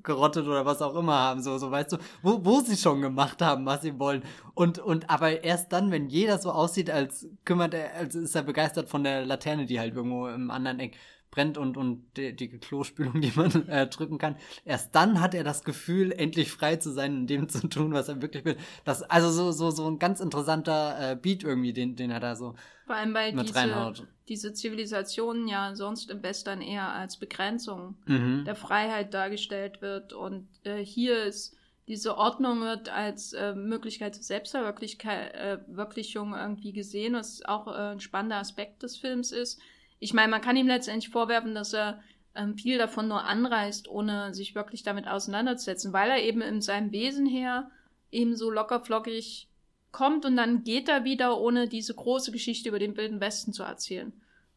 ausgerottet 0.00 0.46
oder 0.46 0.64
was 0.66 0.82
auch 0.82 0.94
immer 0.96 1.18
haben, 1.18 1.42
so, 1.42 1.58
so 1.58 1.70
weißt 1.70 1.92
du, 1.92 1.98
wo, 2.22 2.44
wo 2.44 2.60
sie 2.60 2.76
schon 2.76 3.00
gemacht 3.00 3.42
haben, 3.42 3.66
was 3.66 3.82
sie 3.82 3.98
wollen. 3.98 4.22
Und, 4.54 4.78
und 4.78 5.08
aber 5.10 5.44
erst 5.44 5.72
dann, 5.72 5.90
wenn 5.90 6.08
jeder 6.08 6.38
so 6.38 6.50
aussieht, 6.50 6.90
als 6.90 7.28
kümmert 7.44 7.74
er, 7.74 7.94
als 7.94 8.14
ist 8.14 8.34
er 8.34 8.42
begeistert 8.42 8.88
von 8.88 9.04
der 9.04 9.24
Laterne, 9.24 9.66
die 9.66 9.78
halt 9.78 9.94
irgendwo 9.94 10.28
im 10.28 10.50
anderen 10.50 10.80
Eck 10.80 10.96
brennt 11.30 11.58
und, 11.58 11.76
und 11.76 12.04
die, 12.16 12.34
die 12.34 12.48
Klospülung, 12.48 13.20
die 13.20 13.32
man 13.34 13.50
äh, 13.68 13.86
drücken 13.86 14.18
kann. 14.18 14.36
Erst 14.64 14.94
dann 14.94 15.20
hat 15.20 15.34
er 15.34 15.44
das 15.44 15.64
Gefühl, 15.64 16.12
endlich 16.12 16.50
frei 16.50 16.76
zu 16.76 16.90
sein 16.90 17.18
und 17.18 17.26
dem 17.28 17.48
zu 17.48 17.68
tun, 17.68 17.92
was 17.92 18.08
er 18.08 18.20
wirklich 18.20 18.44
will. 18.44 18.56
Das, 18.84 19.02
also 19.02 19.30
so, 19.30 19.52
so, 19.52 19.70
so 19.70 19.88
ein 19.88 19.98
ganz 19.98 20.20
interessanter 20.20 21.12
äh, 21.12 21.16
Beat 21.16 21.44
irgendwie, 21.44 21.72
den, 21.72 21.96
den 21.96 22.10
er 22.10 22.20
da 22.20 22.34
so 22.34 22.54
Vor 22.86 22.96
allem, 22.96 23.14
weil 23.14 23.32
mit 23.32 23.48
diese, 23.48 23.58
reinhaut. 23.58 24.06
diese 24.28 24.52
Zivilisationen 24.52 25.48
ja 25.48 25.74
sonst 25.74 26.10
im 26.10 26.22
Western 26.22 26.60
eher 26.60 26.92
als 26.92 27.16
Begrenzung 27.16 27.96
mhm. 28.06 28.44
der 28.44 28.56
Freiheit 28.56 29.14
dargestellt 29.14 29.82
wird. 29.82 30.12
Und 30.12 30.48
äh, 30.64 30.84
hier 30.84 31.24
ist 31.24 31.56
diese 31.86 32.16
Ordnung 32.16 32.60
wird 32.60 32.88
als 32.88 33.32
äh, 33.32 33.54
Möglichkeit 33.54 34.14
zur 34.14 34.22
Selbstverwirklichung 34.22 36.34
äh, 36.34 36.40
irgendwie 36.40 36.72
gesehen, 36.72 37.14
was 37.14 37.44
auch 37.44 37.66
äh, 37.66 37.92
ein 37.92 38.00
spannender 38.00 38.36
Aspekt 38.36 38.84
des 38.84 38.96
Films 38.96 39.32
ist 39.32 39.60
ich 40.00 40.14
meine, 40.14 40.30
man 40.30 40.40
kann 40.40 40.56
ihm 40.56 40.66
letztendlich 40.66 41.10
vorwerfen, 41.10 41.54
dass 41.54 41.72
er 41.72 42.00
ähm, 42.34 42.56
viel 42.56 42.78
davon 42.78 43.06
nur 43.06 43.24
anreißt, 43.24 43.88
ohne 43.88 44.34
sich 44.34 44.54
wirklich 44.54 44.82
damit 44.82 45.06
auseinanderzusetzen, 45.06 45.92
weil 45.92 46.10
er 46.10 46.22
eben 46.22 46.40
in 46.40 46.60
seinem 46.60 46.90
Wesen 46.90 47.26
her 47.26 47.70
eben 48.10 48.34
so 48.34 48.50
lockerflockig 48.50 49.48
kommt 49.92 50.24
und 50.24 50.36
dann 50.36 50.64
geht 50.64 50.88
er 50.88 51.04
wieder, 51.04 51.38
ohne 51.38 51.68
diese 51.68 51.94
große 51.94 52.32
Geschichte 52.32 52.68
über 52.68 52.78
den 52.78 52.96
Wilden 52.96 53.20
Westen 53.20 53.52
zu 53.52 53.62
erzählen. 53.62 54.12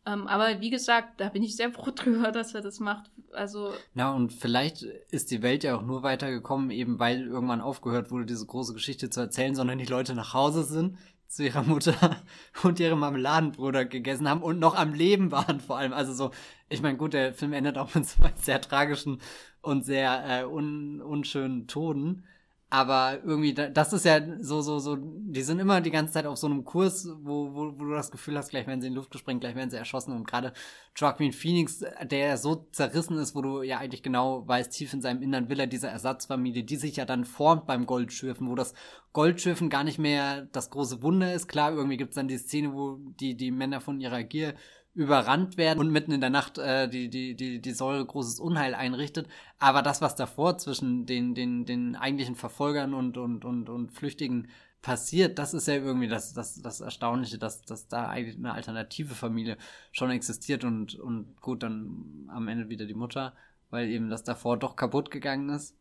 Ähm, 0.06 0.28
aber 0.28 0.60
wie 0.60 0.70
gesagt, 0.70 1.20
da 1.22 1.30
bin 1.30 1.44
ich 1.44 1.56
sehr 1.56 1.72
froh 1.74 1.92
drüber, 1.94 2.32
dass 2.32 2.54
er 2.54 2.62
das 2.62 2.80
macht. 2.80 3.10
Also. 3.32 3.74
Na, 3.94 4.14
und 4.14 4.32
vielleicht 4.32 4.84
ist 4.84 5.32
die 5.32 5.42
Welt 5.42 5.64
ja 5.64 5.76
auch 5.76 5.82
nur 5.82 6.04
weitergekommen, 6.04 6.72
eben 6.72 7.00
weil 7.00 7.26
irgendwann 7.28 7.62
aufgehört 7.62 8.12
wurde, 8.12 8.26
diese 8.26 8.46
große 8.46 8.74
Geschichte 8.74 9.10
zu 9.10 9.22
erzählen, 9.22 9.56
sondern 9.56 9.80
die 9.80 9.86
Leute 9.86 10.14
nach 10.14 10.34
Hause 10.34 10.64
sind, 10.64 10.98
zu 11.36 11.44
ihrer 11.44 11.64
Mutter 11.64 12.18
und 12.64 12.80
ihrem 12.80 13.00
Marmeladenbruder 13.00 13.86
gegessen 13.86 14.30
haben 14.30 14.42
und 14.44 14.60
noch 14.60 14.76
am 14.76 14.94
Leben 14.94 15.32
waren 15.32 15.60
vor 15.60 15.78
allem. 15.78 15.94
Also 15.94 16.14
so, 16.14 16.32
ich 16.70 16.82
meine, 16.82 16.98
gut, 16.98 17.14
der 17.14 17.34
Film 17.34 17.54
endet 17.54 17.78
auch 17.78 17.94
mit 17.96 18.06
zwei 18.06 18.32
sehr 18.36 18.62
tragischen 18.62 19.20
und 19.62 19.86
sehr 19.86 20.42
äh, 20.42 20.46
un 20.46 21.02
unschönen 21.02 21.68
Toden. 21.68 22.26
Aber 22.74 23.20
irgendwie, 23.24 23.54
das 23.54 23.94
ist 23.94 24.04
ja 24.04 24.20
so, 24.40 24.62
so, 24.62 24.80
so, 24.80 24.98
die 25.00 25.44
sind 25.44 25.60
immer 25.60 25.80
die 25.80 25.92
ganze 25.92 26.14
Zeit 26.14 26.26
auf 26.26 26.40
so 26.40 26.48
einem 26.48 26.66
Kurs, 26.66 27.08
wo, 27.22 27.54
wo, 27.54 27.66
wo 27.78 27.84
du 27.86 27.92
das 27.92 28.10
Gefühl 28.10 28.36
hast, 28.36 28.50
gleich 28.50 28.66
werden 28.66 28.82
sie 28.82 28.88
in 28.88 28.96
Luft 28.96 29.12
gesprengt, 29.12 29.42
gleich 29.42 29.54
werden 29.54 29.70
sie 29.70 29.78
erschossen. 29.78 30.12
Und 30.12 30.26
gerade 30.26 30.54
Joaquin 30.96 31.34
Phoenix, 31.34 31.86
der 32.02 32.36
so 32.40 32.66
zerrissen 32.72 33.20
ist, 33.20 33.36
wo 33.36 33.44
du 33.44 33.62
ja 33.62 33.78
eigentlich 33.78 34.02
genau 34.02 34.48
weißt, 34.48 34.72
tief 34.72 34.92
in 34.92 35.02
seinem 35.02 35.22
Innern 35.22 35.50
will 35.50 35.60
er 35.60 35.68
diese 35.68 35.88
Ersatzfamilie, 35.88 36.64
die 36.64 36.78
sich 36.78 36.96
ja 36.96 37.06
dann 37.06 37.26
formt 37.26 37.68
beim 37.68 37.86
Goldschürfen, 37.86 38.50
wo 38.50 38.56
das 38.56 38.74
Goldschürfen 39.12 39.70
gar 39.70 39.84
nicht 39.84 40.00
mehr 40.00 40.48
das 40.52 40.72
große 40.72 41.04
Wunder 41.04 41.32
ist. 41.32 41.48
Klar, 41.48 41.74
irgendwie 41.74 41.98
gibt's 41.98 42.16
dann 42.16 42.28
die 42.28 42.40
Szene, 42.40 42.74
wo 42.74 42.98
die, 43.20 43.38
die 43.38 43.52
Männer 43.52 43.82
von 43.82 44.02
ihrer 44.02 44.24
Gier 44.24 44.56
überrannt 44.96 45.58
werden 45.58 45.80
und 45.80 45.92
mitten 45.92 46.12
in 46.12 46.22
der 46.22 46.30
Nacht 46.30 46.58
äh, 46.58 46.88
die, 46.88 47.10
die, 47.10 47.36
die, 47.36 47.60
die 47.60 47.72
Säure 47.72 48.06
großes 48.06 48.40
Unheil 48.40 48.76
einrichtet. 48.76 49.28
Aber 49.58 49.82
das, 49.82 50.02
was 50.02 50.16
davor 50.16 50.58
zwischen 50.58 51.06
den, 51.06 51.34
den, 51.34 51.66
den 51.66 51.96
eigentlichen 51.96 52.36
Verfolgern 52.36 52.94
und, 52.94 53.18
und, 53.18 53.44
und, 53.44 53.70
und 53.70 53.92
Flüchtigen 53.92 54.50
passiert, 54.82 55.40
das 55.40 55.54
ist 55.54 55.68
ja 55.68 55.76
irgendwie 55.76 56.08
das, 56.08 56.34
das, 56.34 56.62
das 56.62 56.82
Erstaunliche, 56.82 57.38
dass, 57.40 57.62
dass 57.64 57.88
da 57.88 58.08
eigentlich 58.08 58.38
eine 58.38 58.54
alternative 58.54 59.16
Familie 59.16 59.58
schon 59.92 60.12
existiert 60.12 60.64
und, 60.64 60.96
und 60.96 61.42
gut, 61.42 61.64
dann 61.64 62.28
am 62.28 62.48
Ende 62.48 62.70
wieder 62.70 62.86
die 62.86 62.94
Mutter, 62.94 63.34
weil 63.70 63.90
eben 63.90 64.10
das 64.10 64.24
davor 64.24 64.58
doch 64.58 64.76
kaputt 64.76 65.10
gegangen 65.10 65.50
ist 65.50 65.76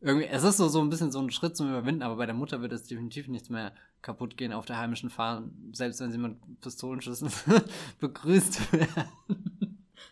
irgendwie, 0.00 0.26
es 0.26 0.42
ist 0.42 0.56
so, 0.56 0.68
so 0.68 0.80
ein 0.80 0.88
bisschen 0.88 1.12
so 1.12 1.20
ein 1.20 1.30
Schritt 1.30 1.56
zum 1.56 1.68
Überwinden, 1.68 2.02
aber 2.02 2.16
bei 2.16 2.26
der 2.26 2.34
Mutter 2.34 2.62
wird 2.62 2.72
es 2.72 2.86
definitiv 2.86 3.28
nichts 3.28 3.50
mehr 3.50 3.72
kaputt 4.02 4.36
gehen 4.36 4.52
auf 4.52 4.66
der 4.66 4.78
heimischen 4.78 5.10
Farm, 5.10 5.52
selbst 5.72 6.00
wenn 6.00 6.12
sie 6.12 6.18
mit 6.18 6.36
Pistolenschüssen 6.60 7.30
begrüßt 8.00 8.72
werden. 8.72 9.08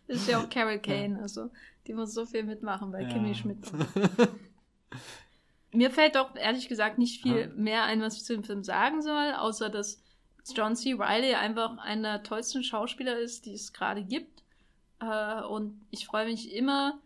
Das 0.06 0.18
ist 0.18 0.28
ja 0.28 0.40
auch 0.40 0.48
Carol 0.48 0.78
Kane, 0.78 1.16
ja. 1.16 1.22
also 1.22 1.50
die 1.86 1.94
muss 1.94 2.14
so 2.14 2.26
viel 2.26 2.44
mitmachen 2.44 2.92
bei 2.92 3.02
ja. 3.02 3.08
Kimmy 3.08 3.34
Schmidt. 3.34 3.58
Mir 5.72 5.90
fällt 5.90 6.16
doch 6.16 6.34
ehrlich 6.34 6.68
gesagt 6.68 6.98
nicht 6.98 7.22
viel 7.22 7.40
ja. 7.40 7.46
mehr 7.48 7.84
ein, 7.84 8.00
was 8.00 8.16
ich 8.16 8.24
zu 8.24 8.34
dem 8.34 8.44
Film 8.44 8.62
sagen 8.62 9.02
soll, 9.02 9.34
außer 9.34 9.68
dass 9.68 10.02
John 10.54 10.76
C. 10.76 10.94
Riley 10.94 11.34
einfach 11.34 11.76
einer 11.78 12.18
der 12.18 12.22
tollsten 12.22 12.62
Schauspieler 12.62 13.18
ist, 13.18 13.44
die 13.44 13.52
es 13.52 13.72
gerade 13.72 14.02
gibt. 14.02 14.42
Äh, 15.00 15.42
und 15.42 15.80
ich 15.90 16.06
freue 16.06 16.26
mich 16.26 16.54
immer, 16.54 16.98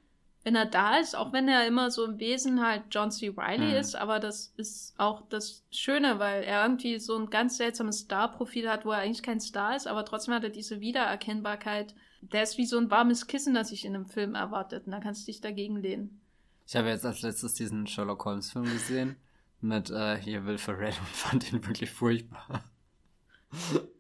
wenn 0.45 0.57
er 0.57 0.67
da 0.67 0.97
ist, 0.97 1.17
auch 1.17 1.33
wenn 1.33 1.49
er 1.49 1.67
immer 1.67 1.91
so 1.91 2.05
im 2.05 2.19
Wesen 2.19 2.65
halt 2.65 2.83
John 2.91 3.11
C. 3.11 3.29
Riley 3.37 3.69
mhm. 3.69 3.77
ist, 3.77 3.95
aber 3.95 4.19
das 4.19 4.53
ist 4.57 4.95
auch 4.99 5.23
das 5.29 5.65
Schöne, 5.71 6.19
weil 6.19 6.43
er 6.43 6.63
irgendwie 6.65 6.99
so 6.99 7.17
ein 7.17 7.31
ganz 7.31 7.59
seltsames 7.59 8.01
Star-Profil 8.01 8.69
hat, 8.69 8.85
wo 8.85 8.91
er 8.91 8.99
eigentlich 8.99 9.23
kein 9.23 9.41
Star 9.41 9.77
ist, 9.77 9.87
aber 9.87 10.05
trotzdem 10.05 10.35
hat 10.35 10.45
er 10.45 10.51
diese 10.51 10.81
Wiedererkennbarkeit. 10.81 11.95
Der 12.21 12.43
ist 12.43 12.59
wie 12.59 12.67
so 12.67 12.79
ein 12.79 12.91
warmes 12.91 13.27
Kissen, 13.27 13.55
das 13.55 13.69
sich 13.69 13.85
in 13.85 13.95
einem 13.95 14.07
Film 14.07 14.35
erwartet. 14.35 14.87
Und 14.87 14.93
da 14.93 15.01
kannst 15.01 15.23
du 15.23 15.27
dich 15.27 15.41
dagegen 15.41 15.77
lehnen. 15.77 16.21
Ich 16.67 16.77
habe 16.77 16.89
jetzt 16.89 17.05
als 17.05 17.23
letztes 17.23 17.55
diesen 17.55 17.87
Sherlock 17.87 18.25
Holmes 18.25 18.53
Film 18.53 18.65
gesehen 18.65 19.17
mit 19.61 19.91
äh, 19.91 20.17
hier 20.17 20.45
Will 20.45 20.59
Ferrell 20.59 20.95
und 20.99 21.09
fand 21.13 21.53
ihn 21.53 21.65
wirklich 21.67 21.91
furchtbar. 21.91 22.65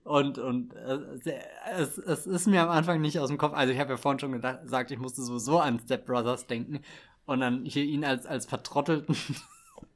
Und, 0.04 0.38
und 0.38 0.74
äh, 0.74 0.98
es, 1.76 1.96
es 1.96 2.26
ist 2.26 2.46
mir 2.46 2.62
am 2.62 2.70
Anfang 2.70 3.00
nicht 3.00 3.18
aus 3.20 3.28
dem 3.28 3.38
Kopf. 3.38 3.54
Also 3.54 3.72
ich 3.72 3.78
habe 3.78 3.90
ja 3.90 3.96
vorhin 3.96 4.18
schon 4.18 4.32
gedacht, 4.32 4.62
gesagt, 4.62 4.90
ich 4.90 4.98
musste 4.98 5.22
sowieso 5.22 5.58
an 5.58 5.78
Step 5.78 6.06
Brothers 6.06 6.46
denken. 6.46 6.80
Und 7.24 7.40
dann 7.40 7.64
hier 7.64 7.84
ihn 7.84 8.04
als, 8.04 8.26
als 8.26 8.46
vertrottelten. 8.46 9.16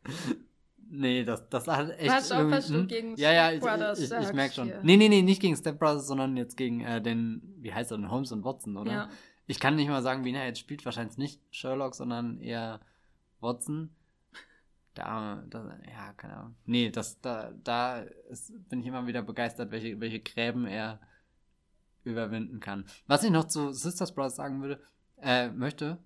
nee, 0.91 1.25
das, 1.25 1.49
das 1.49 1.67
hat 1.67 1.99
echt. 1.99 2.11
Weißt 2.11 2.33
auch, 2.33 2.51
was 2.51 2.69
du 2.69 2.75
hm? 2.75 2.87
gegen 2.87 3.17
ja, 3.17 3.33
ja, 3.33 3.49
Step 3.49 3.61
Brothers 3.63 3.99
ich, 3.99 4.11
ich, 4.11 4.17
ich, 4.17 4.27
ich 4.29 4.33
merke 4.33 4.55
schon. 4.55 4.69
Hier. 4.69 4.81
Nee, 4.83 4.97
nee, 4.97 5.09
nee, 5.09 5.23
nicht 5.23 5.43
gegen 5.43 5.57
Step 5.57 5.79
Brothers, 5.79 6.07
sondern 6.07 6.37
jetzt 6.37 6.57
gegen 6.57 6.83
äh, 6.83 7.03
den, 7.03 7.43
wie 7.59 7.75
heißt 7.75 7.91
er 7.91 7.99
denn, 7.99 8.11
Holmes 8.11 8.31
und 8.31 8.45
Watson, 8.45 8.77
oder? 8.77 8.93
Ja. 8.93 9.09
Ich 9.49 9.59
kann 9.59 9.77
nicht 9.77 9.89
mal 9.89 10.03
sagen, 10.03 10.25
wie 10.25 10.33
er 10.33 10.47
jetzt 10.47 10.61
spielt. 10.61 10.85
Wahrscheinlich 10.85 11.19
nicht 11.19 11.41
Sherlock, 11.51 11.95
sondern 11.95 12.41
eher 12.41 12.81
Watson. 13.41 13.91
Da, 14.97 15.45
da, 15.51 15.79
ja, 15.87 16.15
keine 16.15 16.39
Ahnung. 16.39 16.57
Nee, 16.65 16.91
das, 16.91 17.21
da, 17.21 17.53
da 17.63 17.99
ist, 18.31 18.51
bin 18.71 18.81
ich 18.81 18.87
immer 18.87 19.07
wieder 19.07 19.23
begeistert, 19.23 19.71
welche, 19.71 20.01
welche 20.01 20.21
Gräben 20.21 20.67
er 20.67 21.01
überwinden 22.03 22.61
kann. 22.61 22.87
Was 23.07 23.23
ich 23.23 23.31
noch 23.31 23.45
zu 23.45 23.73
Sisters 23.73 24.15
Brothers 24.15 24.37
sagen 24.37 24.63
würde, 24.63 24.81
äh, 25.21 25.51
möchte, 25.51 25.99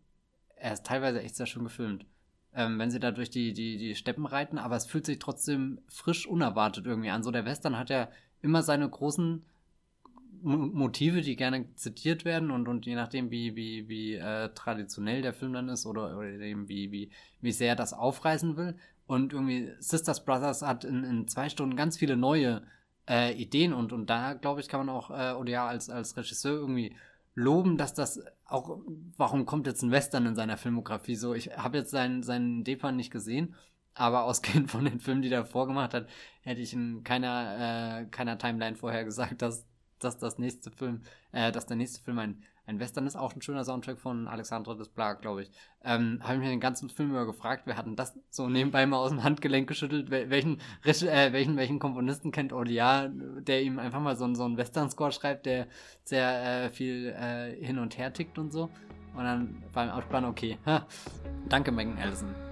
er 0.57 0.72
ist 0.72 0.84
teilweise 0.84 1.22
echt 1.22 1.36
sehr 1.36 1.47
schön 1.47 1.62
gefilmt. 1.62 2.05
Ähm, 2.53 2.80
wenn 2.80 2.91
sie 2.91 2.99
da 2.99 3.12
durch 3.12 3.30
die, 3.30 3.53
die, 3.53 3.78
die 3.78 3.95
Steppen 3.95 4.26
reiten, 4.26 4.59
aber 4.59 4.74
es 4.74 4.86
fühlt 4.86 5.07
sich 5.07 5.20
trotzdem 5.20 5.80
frisch 5.88 6.26
unerwartet 6.26 6.84
irgendwie 6.84 7.11
an. 7.11 7.22
So 7.22 7.30
der 7.30 7.45
Western 7.45 7.78
hat 7.78 7.91
ja 7.91 8.09
immer 8.43 8.64
seine 8.64 8.88
großen 8.88 9.47
Motive, 10.43 11.20
die 11.20 11.36
gerne 11.36 11.74
zitiert 11.74 12.24
werden 12.24 12.51
und, 12.51 12.68
und 12.68 12.86
je 12.86 12.95
nachdem, 12.95 13.30
wie, 13.30 13.57
wie, 13.57 13.88
wie 13.88 14.14
äh, 14.14 14.51
traditionell 14.55 15.22
der 15.22 15.34
Film 15.34 15.53
dann 15.53 15.68
ist 15.68 15.86
oder, 15.86 16.16
oder 16.16 16.28
eben 16.28 16.68
wie, 16.68 16.91
wie, 16.93 17.11
wie 17.41 17.53
sehr 17.53 17.70
er 17.70 17.76
das 17.76 17.93
aufreißen 17.93 18.57
will. 18.57 18.76
Und 19.07 19.32
irgendwie 19.32 19.72
Sisters 19.80 20.24
Brothers 20.24 20.62
hat 20.62 20.84
in, 20.84 21.05
in 21.05 21.28
zwei 21.28 21.49
Stunden 21.49 21.76
ganz 21.76 21.99
viele 21.99 22.16
neue 22.16 22.62
äh, 23.09 23.32
Ideen 23.34 23.72
und, 23.72 23.93
und 23.93 24.09
da, 24.09 24.34
glaube 24.34 24.61
ich, 24.61 24.68
kann 24.68 24.86
man 24.86 24.95
auch 24.95 25.11
äh, 25.11 25.34
Odia 25.34 25.66
als, 25.66 25.91
als 25.91 26.16
Regisseur 26.16 26.55
irgendwie 26.55 26.95
loben, 27.34 27.76
dass 27.76 27.95
das 27.95 28.22
auch, 28.45 28.80
warum 29.16 29.47
kommt 29.47 29.66
jetzt 29.66 29.82
ein 29.82 29.91
Western 29.91 30.26
in 30.26 30.34
seiner 30.34 30.57
Filmografie 30.57 31.16
so? 31.16 31.34
Ich 31.34 31.57
habe 31.57 31.78
jetzt 31.78 31.91
seinen, 31.91 32.22
seinen 32.22 32.64
Depan 32.64 32.97
nicht 32.97 33.11
gesehen, 33.11 33.55
aber 33.95 34.24
ausgehend 34.24 34.70
von 34.70 34.84
den 34.84 35.01
Filmen, 35.01 35.22
die 35.22 35.32
er 35.32 35.45
vorgemacht 35.45 35.95
hat, 35.95 36.09
hätte 36.43 36.61
ich 36.61 36.72
in 36.72 37.03
keiner, 37.05 38.03
äh, 38.03 38.07
keiner 38.07 38.38
Timeline 38.38 38.76
vorher 38.76 39.05
gesagt, 39.05 39.43
dass 39.43 39.66
dass 40.05 40.18
das 40.18 40.38
nächste 40.38 40.70
Film, 40.70 41.03
äh, 41.32 41.53
dass 41.53 41.66
der 41.66 41.76
nächste 41.76 42.03
Film 42.03 42.18
ein, 42.18 42.42
ein 42.66 42.78
Western 42.80 43.07
ist, 43.07 43.16
auch 43.16 43.34
ein 43.34 43.42
schöner 43.42 43.64
Soundtrack 43.64 43.98
von 43.98 44.28
Alexandre 44.28 44.76
Desplat, 44.76 45.22
glaube 45.22 45.42
ich. 45.42 45.51
Ähm, 45.84 46.20
habe 46.22 46.34
ich 46.34 46.40
mir 46.40 46.48
den 46.48 46.61
ganzen 46.61 46.90
Film 46.90 47.11
über 47.11 47.26
gefragt, 47.26 47.66
wir 47.66 47.76
hatten 47.76 47.96
das 47.96 48.18
so 48.30 48.48
nebenbei 48.48 48.86
mal 48.86 48.98
aus 48.98 49.11
dem 49.11 49.22
Handgelenk 49.24 49.68
geschüttelt, 49.68 50.11
welchen, 50.11 50.61
äh, 50.84 51.32
welchen, 51.32 51.57
welchen 51.57 51.78
Komponisten 51.78 52.32
kennt 52.32 52.53
Olia, 52.53 53.09
der 53.09 53.62
ihm 53.62 53.78
einfach 53.78 54.01
mal 54.01 54.16
so, 54.16 54.32
so 54.34 54.44
einen 54.44 54.57
Western-Score 54.57 55.12
schreibt, 55.12 55.46
der 55.46 55.66
sehr 56.05 56.64
äh, 56.64 56.70
viel 56.70 57.09
äh, 57.09 57.55
hin 57.64 57.78
und 57.78 57.98
her 57.98 58.12
tickt 58.12 58.38
und 58.38 58.53
so. 58.53 58.70
Und 59.14 59.24
dann 59.24 59.62
beim 59.72 59.90
Ausplanen, 59.90 60.30
okay. 60.30 60.59
Ha. 60.66 60.86
Danke, 61.48 61.72
Megan 61.72 61.98
Ellison. 61.98 62.49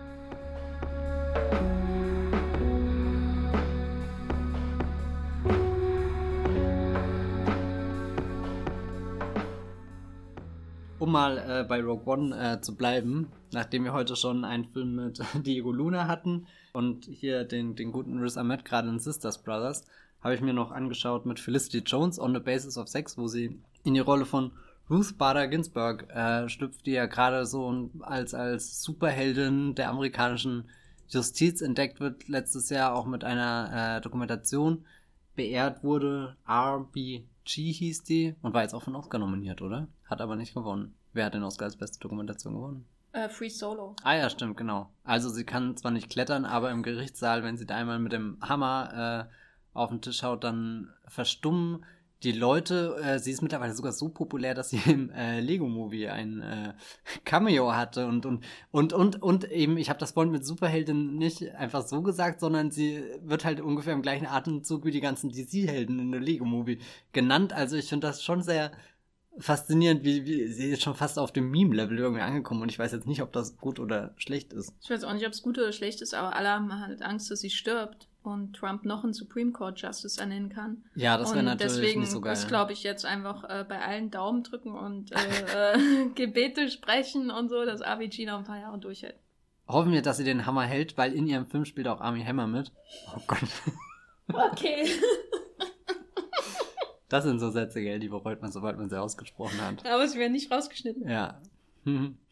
Um 11.09 11.12
mal 11.12 11.38
äh, 11.38 11.64
bei 11.64 11.82
Rogue 11.82 12.04
One 12.04 12.36
äh, 12.38 12.61
zu 12.61 12.76
bleiben, 12.76 13.28
nachdem 13.50 13.84
wir 13.84 13.94
heute 13.94 14.14
schon 14.14 14.44
einen 14.44 14.66
Film 14.66 14.94
mit 14.94 15.18
Diego 15.46 15.72
Luna 15.72 16.06
hatten 16.06 16.46
und 16.74 17.06
hier 17.06 17.44
den, 17.44 17.74
den 17.74 17.92
guten 17.92 18.18
Riz 18.18 18.36
Ahmed 18.36 18.66
gerade 18.66 18.90
in 18.90 18.98
Sisters 18.98 19.42
Brothers, 19.42 19.86
habe 20.20 20.34
ich 20.34 20.42
mir 20.42 20.52
noch 20.52 20.70
angeschaut 20.70 21.24
mit 21.24 21.40
Felicity 21.40 21.78
Jones 21.78 22.20
on 22.20 22.34
the 22.34 22.40
Basis 22.40 22.76
of 22.76 22.88
Sex, 22.88 23.16
wo 23.16 23.26
sie 23.26 23.59
in 23.84 23.94
die 23.94 24.00
Rolle 24.00 24.26
von 24.26 24.52
Ruth 24.90 25.16
Bader 25.16 25.48
Ginsburg 25.48 26.11
äh, 26.11 26.46
schlüpft, 26.50 26.84
die 26.84 26.92
ja 26.92 27.06
gerade 27.06 27.46
so 27.46 27.90
als, 28.00 28.34
als 28.34 28.82
Superheldin 28.82 29.76
der 29.76 29.88
amerikanischen 29.88 30.68
Justiz 31.09 31.62
entdeckt 31.62 32.00
wird, 32.00 32.28
letztes 32.28 32.68
Jahr 32.68 32.94
auch 32.94 33.06
mit 33.06 33.24
einer 33.24 33.96
äh, 33.96 34.00
Dokumentation 34.02 34.84
beehrt 35.36 35.82
wurde. 35.82 36.36
RBG 36.46 37.24
hieß 37.46 38.02
die 38.02 38.34
und 38.42 38.52
war 38.52 38.61
jetzt 38.61 38.74
auch 38.74 38.82
von 38.82 38.94
Oscar 38.94 39.18
nominiert, 39.18 39.62
oder? 39.62 39.88
Hat 40.04 40.20
aber 40.20 40.36
nicht 40.36 40.52
gewonnen. 40.52 40.94
Wer 41.18 41.24
hat 41.24 41.34
den 41.34 41.42
Oscar 41.42 41.64
als 41.64 41.74
beste 41.74 41.98
Dokumentation 41.98 42.54
gewonnen? 42.54 42.84
Uh, 43.12 43.28
Free 43.28 43.48
Solo. 43.48 43.96
Ah 44.04 44.14
ja, 44.14 44.30
stimmt, 44.30 44.56
genau. 44.56 44.88
Also 45.02 45.30
sie 45.30 45.42
kann 45.42 45.76
zwar 45.76 45.90
nicht 45.90 46.10
klettern, 46.10 46.44
aber 46.44 46.70
im 46.70 46.84
Gerichtssaal, 46.84 47.42
wenn 47.42 47.56
sie 47.56 47.66
da 47.66 47.74
einmal 47.74 47.98
mit 47.98 48.12
dem 48.12 48.38
Hammer 48.40 49.26
äh, 49.28 49.76
auf 49.76 49.90
den 49.90 50.00
Tisch 50.00 50.22
haut, 50.22 50.44
dann 50.44 50.92
verstummen 51.08 51.84
die 52.22 52.30
Leute. 52.30 53.00
Äh, 53.02 53.18
sie 53.18 53.32
ist 53.32 53.42
mittlerweile 53.42 53.74
sogar 53.74 53.90
so 53.90 54.10
populär, 54.10 54.54
dass 54.54 54.70
sie 54.70 54.80
im 54.86 55.10
äh, 55.10 55.40
Lego-Movie 55.40 56.06
ein 56.06 56.40
äh, 56.40 56.74
Cameo 57.24 57.74
hatte 57.74 58.06
und 58.06 58.24
und 58.24 58.44
und 58.70 58.92
und 58.92 59.20
und 59.20 59.50
eben, 59.50 59.76
ich 59.76 59.88
habe 59.88 59.98
das 59.98 60.12
vorhin 60.12 60.30
mit 60.30 60.46
Superhelden 60.46 61.16
nicht 61.16 61.52
einfach 61.56 61.84
so 61.84 62.00
gesagt, 62.00 62.38
sondern 62.38 62.70
sie 62.70 63.02
wird 63.22 63.44
halt 63.44 63.60
ungefähr 63.60 63.94
im 63.94 64.02
gleichen 64.02 64.26
Atemzug 64.26 64.84
wie 64.84 64.92
die 64.92 65.00
ganzen 65.00 65.30
DC-Helden 65.30 65.98
in 65.98 66.12
der 66.12 66.20
Lego-Movie 66.20 66.78
genannt. 67.10 67.52
Also 67.52 67.74
ich 67.74 67.88
finde 67.88 68.06
das 68.06 68.22
schon 68.22 68.40
sehr 68.40 68.70
faszinierend, 69.39 70.05
wie, 70.05 70.24
wie 70.24 70.49
sie 70.49 70.70
ist 70.70 70.82
schon 70.82 70.95
fast 70.95 71.18
auf 71.18 71.32
dem 71.32 71.51
Meme-Level 71.51 71.99
irgendwie 71.99 72.22
angekommen 72.22 72.62
und 72.62 72.70
ich 72.70 72.78
weiß 72.78 72.93
jetzt 72.93 73.07
nicht, 73.07 73.22
ob 73.22 73.32
das 73.32 73.57
gut 73.57 73.78
oder 73.78 74.14
schlecht 74.16 74.53
ist. 74.53 74.72
Ich 74.82 74.91
weiß 74.91 75.05
auch 75.05 75.12
nicht, 75.12 75.26
ob 75.26 75.32
es 75.32 75.43
gut 75.43 75.59
oder 75.59 75.72
schlecht 75.72 76.01
ist, 76.03 76.14
aber 76.14 76.34
alle 76.34 76.49
haben 76.49 76.80
halt 76.80 77.03
Angst, 77.03 77.30
dass 77.30 77.41
sie 77.41 77.51
stirbt 77.51 78.09
und 78.22 78.55
Trump 78.55 78.84
noch 78.84 79.05
einen 79.05 79.12
Supreme 79.12 79.53
Court 79.53 79.80
Justice 79.80 80.20
ernennen 80.20 80.49
kann. 80.49 80.84
Ja, 80.95 81.16
das 81.16 81.32
wäre 81.32 81.43
natürlich 81.43 81.74
deswegen 81.74 82.01
nicht 82.01 82.11
so 82.11 82.20
geil. 82.20 82.32
ist, 82.32 82.49
glaube 82.49 82.72
ich, 82.72 82.82
jetzt 82.82 83.05
einfach 83.05 83.45
äh, 83.45 83.64
bei 83.68 83.80
allen 83.80 84.11
Daumen 84.11 84.43
drücken 84.43 84.72
und 84.72 85.12
äh, 85.12 85.74
äh, 85.74 86.09
Gebete 86.14 86.68
sprechen 86.68 87.30
und 87.30 87.49
so, 87.49 87.64
dass 87.64 87.82
AVG 87.82 88.26
noch 88.26 88.39
ein 88.39 88.45
paar 88.45 88.61
Jahre 88.61 88.78
durchhält. 88.78 89.16
Hoffen 89.66 89.93
wir, 89.93 90.03
dass 90.03 90.16
sie 90.16 90.24
den 90.24 90.47
Hammer 90.47 90.62
hält, 90.62 90.97
weil 90.97 91.12
in 91.12 91.26
ihrem 91.26 91.47
Film 91.47 91.64
spielt 91.64 91.89
auch 91.89 92.01
Army 92.01 92.24
Hammer 92.24 92.47
mit. 92.47 92.72
Oh 93.14 93.20
Gott. 93.26 93.41
Okay. 94.28 94.86
Das 97.09 97.24
sind 97.24 97.38
so 97.38 97.50
Sätze, 97.50 97.80
gell, 97.80 97.98
die 97.98 98.09
bereut 98.09 98.42
man, 98.42 98.52
sobald 98.52 98.78
man 98.78 98.90
sie 98.90 99.00
ausgesprochen 99.00 99.61
hat. 99.61 99.86
Aber 99.86 100.06
sie 100.06 100.18
werden 100.18 100.32
nicht 100.32 100.50
rausgeschnitten. 100.50 101.09
Ja. 101.09 101.40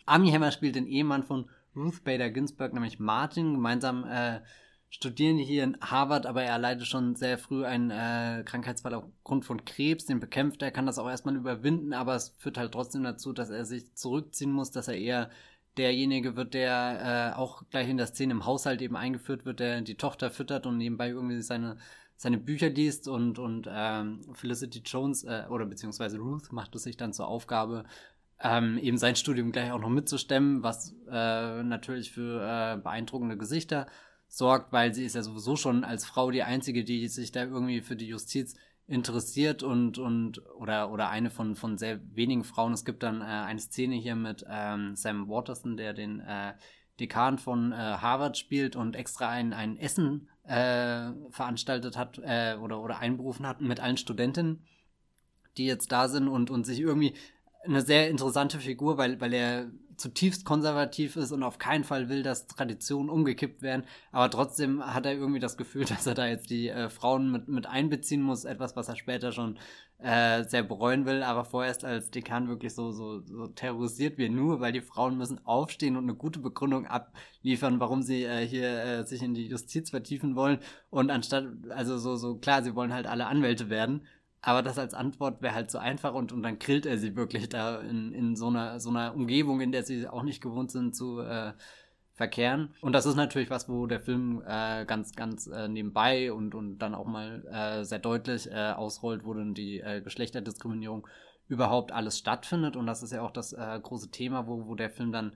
Ami 0.05 0.31
Hammer 0.31 0.53
spielt 0.53 0.77
den 0.77 0.87
Ehemann 0.87 1.23
von 1.23 1.49
Ruth 1.75 2.05
Bader 2.05 2.31
Ginsburg, 2.31 2.73
nämlich 2.73 2.99
Martin. 2.99 3.55
Gemeinsam 3.55 4.05
äh, 4.05 4.41
studieren 4.89 5.37
die 5.37 5.45
hier 5.45 5.65
in 5.65 5.79
Harvard, 5.81 6.27
aber 6.27 6.43
er 6.43 6.59
leidet 6.59 6.87
schon 6.87 7.17
sehr 7.17 7.39
früh 7.39 7.65
einen 7.65 7.91
äh, 7.91 8.43
Krankheitsfall 8.45 8.95
aufgrund 8.95 9.45
von 9.45 9.65
Krebs. 9.65 10.07
Den 10.07 10.21
bekämpft 10.21 10.63
er, 10.63 10.71
kann 10.71 10.87
das 10.87 10.99
auch 10.99 11.09
erstmal 11.09 11.37
überwinden, 11.37 11.93
aber 11.93 12.15
es 12.15 12.35
führt 12.39 12.59
halt 12.59 12.73
trotzdem 12.73 13.03
dazu, 13.03 13.33
dass 13.33 13.51
er 13.51 13.65
sich 13.65 13.95
zurückziehen 13.95 14.53
muss, 14.53 14.71
dass 14.71 14.89
er 14.89 14.97
eher 14.97 15.31
derjenige 15.77 16.37
wird, 16.37 16.55
der 16.55 17.33
äh, 17.35 17.39
auch 17.39 17.63
gleich 17.71 17.89
in 17.89 17.99
der 17.99 18.07
Szene 18.07 18.33
im 18.33 18.47
Haushalt 18.47 18.81
eben 18.81 18.97
eingeführt 18.97 19.45
wird, 19.45 19.61
der 19.61 19.83
die 19.83 19.97
Tochter 19.97 20.31
füttert 20.31 20.67
und 20.67 20.79
nebenbei 20.79 21.09
irgendwie 21.11 21.43
seine 21.43 21.77
seine 22.17 22.39
Bücher 22.39 22.71
liest 22.71 23.09
und, 23.09 23.39
und 23.39 23.69
ähm, 23.71 24.21
Felicity 24.33 24.81
Jones 24.85 25.25
äh, 25.25 25.45
oder 25.51 25.67
beziehungsweise 25.67 26.19
Ruth 26.19 26.53
macht 26.53 26.75
es 26.75 26.85
sich 26.85 26.97
dann 26.97 27.13
zur 27.13 27.29
Aufgabe, 27.29 27.85
ähm, 28.41 28.79
eben 28.79 28.99
sein 28.99 29.17
Studium 29.17 29.53
gleich 29.53 29.71
auch 29.73 29.81
noch 29.81 29.89
mitzustemmen, 29.89 30.63
was 30.63 30.95
äh, 31.11 31.63
natürlich 31.63 32.13
für 32.13 32.43
äh, 32.43 32.77
beeindruckende 32.79 33.37
Gesichter 33.37 33.87
sorgt, 34.29 34.73
weil 34.73 34.93
sie 34.93 35.05
ist 35.05 35.15
ja 35.15 35.23
sowieso 35.23 35.57
schon 35.57 35.85
als 35.85 36.05
Frau 36.05 36.31
die 36.31 36.43
einzige, 36.43 36.85
die 36.85 37.07
sich 37.09 37.33
da 37.33 37.45
irgendwie 37.45 37.81
für 37.81 37.97
die 37.97 38.09
Justiz 38.09 38.55
interessiert 38.89 39.63
und 39.63 39.99
und 39.99 40.45
oder 40.57 40.93
oder 40.93 41.09
eine 41.09 41.31
von 41.31 41.57
von 41.57 41.79
sehr 41.79 42.01
wenigen 42.15 42.45
Frauen. 42.45 42.73
Es 42.73 42.85
gibt 42.85 43.03
dann 43.03 43.21
äh, 43.21 43.25
eine 43.25 43.59
Szene 43.59 43.97
hier 43.97 44.17
mit 44.17 44.45
ähm, 44.49 44.95
Sam 44.95 45.29
Waterson, 45.29 45.77
der 45.77 45.93
den 45.93 46.21
äh, 46.21 46.55
Dekan 47.01 47.39
von 47.39 47.73
äh, 47.73 47.77
Harvard 47.77 48.39
spielt 48.39 48.77
und 48.77 48.97
extra 48.97 49.29
ein 49.29 49.53
ein 49.53 49.79
Essen 49.79 50.29
äh, 50.45 51.11
veranstaltet 51.31 51.97
hat 51.97 52.19
äh, 52.23 52.57
oder, 52.61 52.81
oder 52.81 52.99
einberufen 52.99 53.47
hat 53.47 53.61
mit 53.61 53.81
allen 53.81 53.97
Studentinnen, 53.97 54.65
die 55.57 55.67
jetzt 55.67 55.93
da 55.93 56.09
sind 56.09 56.29
und, 56.29 56.51
und 56.51 56.65
sich 56.65 56.81
irgendwie 56.81 57.15
eine 57.65 57.83
sehr 57.83 58.09
interessante 58.09 58.61
Figur, 58.61 58.97
weil, 58.97 59.21
weil 59.21 59.35
er 59.35 59.71
zutiefst 59.97 60.45
konservativ 60.45 61.17
ist 61.17 61.33
und 61.33 61.43
auf 61.43 61.59
keinen 61.59 61.85
Fall 61.85 62.09
will, 62.09 62.23
dass 62.23 62.47
Traditionen 62.47 63.11
umgekippt 63.11 63.63
werden. 63.63 63.85
Aber 64.13 64.31
trotzdem 64.31 64.85
hat 64.85 65.07
er 65.07 65.13
irgendwie 65.13 65.41
das 65.41 65.57
Gefühl, 65.57 65.85
dass 65.89 66.07
er 66.07 66.15
da 66.15 66.27
jetzt 66.27 66.51
die 66.51 66.69
äh, 66.69 66.89
Frauen 66.89 67.31
mit, 67.31 67.49
mit 67.49 67.67
einbeziehen 67.67 68.23
muss. 68.23 68.45
Etwas, 68.45 68.77
was 68.77 68.89
er 68.89 68.97
später 68.97 69.33
schon 69.33 69.59
äh, 69.99 70.45
sehr 70.45 70.63
bereuen 70.63 71.07
will. 71.07 71.23
Aber 71.23 71.45
vorerst 71.45 71.85
als 71.85 72.11
Dekan 72.11 72.49
wirklich 72.49 72.75
so, 72.75 72.93
so, 72.93 73.21
so 73.21 73.47
terrorisiert 73.47 74.19
wird, 74.19 74.33
nur 74.33 74.61
weil 74.61 74.73
die 74.73 74.81
Frauen 74.81 75.17
müssen 75.17 75.45
aufstehen 75.47 75.97
und 75.97 76.05
eine 76.05 76.15
gute 76.15 76.41
Begründung 76.41 76.87
abliefern, 76.87 77.81
warum 77.81 78.03
sie 78.03 78.25
äh, 78.25 78.47
hier 78.47 78.69
äh, 78.69 79.05
sich 79.07 79.23
in 79.23 79.35
die 79.35 79.49
Justiz 79.49 79.91
vertiefen 79.91 80.37
wollen. 80.37 80.59
Und 80.91 81.11
anstatt, 81.11 81.47
also 81.71 81.99
so, 81.99 82.17
so 82.17 82.37
klar, 82.37 82.63
sie 82.63 82.75
wollen 82.75 82.93
halt 82.93 83.07
alle 83.07 83.27
Anwälte 83.27 83.71
werden. 83.71 84.07
Aber 84.47 84.63
das 84.63 84.79
als 84.79 84.95
Antwort 84.95 85.43
wäre 85.43 85.57
halt 85.57 85.73
so 85.73 85.79
einfach 85.79 86.15
und, 86.15 86.31
und 86.31 86.45
dann 86.45 86.61
grillt 86.61 86.87
er 86.87 86.99
sie 86.99 87.17
wirklich 87.17 87.49
da 87.49 87.81
in, 87.81 88.13
in 88.13 88.37
so 88.37 88.47
einer, 88.47 88.79
so 88.79 88.91
einer 88.91 89.13
Umgebung, 89.13 89.61
in 89.61 89.73
der 89.73 89.83
sie 89.83 90.07
auch 90.07 90.23
nicht 90.23 90.41
gewohnt 90.41 90.71
sind 90.71 90.95
zu 90.95 91.19
äh, 91.19 91.53
verkehren. 92.13 92.73
Und 92.81 92.93
das 92.93 93.07
ist 93.07 93.17
natürlich 93.17 93.51
was, 93.51 93.69
wo 93.69 93.89
der 93.89 93.99
Film 93.99 94.45
äh, 94.47 94.85
ganz, 94.85 95.17
ganz 95.17 95.49
äh, 95.49 95.67
nebenbei 95.67 96.33
und, 96.33 96.55
und 96.55 96.79
dann 96.79 96.95
auch 96.95 97.07
mal 97.07 97.45
äh, 97.51 97.85
sehr 97.85 97.99
deutlich 97.99 98.49
äh, 98.49 98.71
ausrollt, 98.71 99.25
wo 99.25 99.35
dann 99.35 99.53
die 99.53 99.81
äh, 99.81 100.01
Geschlechterdiskriminierung 100.01 101.09
überhaupt 101.49 101.91
alles 101.91 102.17
stattfindet. 102.17 102.77
Und 102.77 102.87
das 102.87 103.03
ist 103.03 103.13
ja 103.13 103.23
auch 103.23 103.33
das 103.33 103.51
große 103.53 104.13
Thema, 104.13 104.47
wo, 104.47 104.69
wo 104.69 104.77
der 104.77 104.91
Film 104.91 105.11
dann 105.11 105.33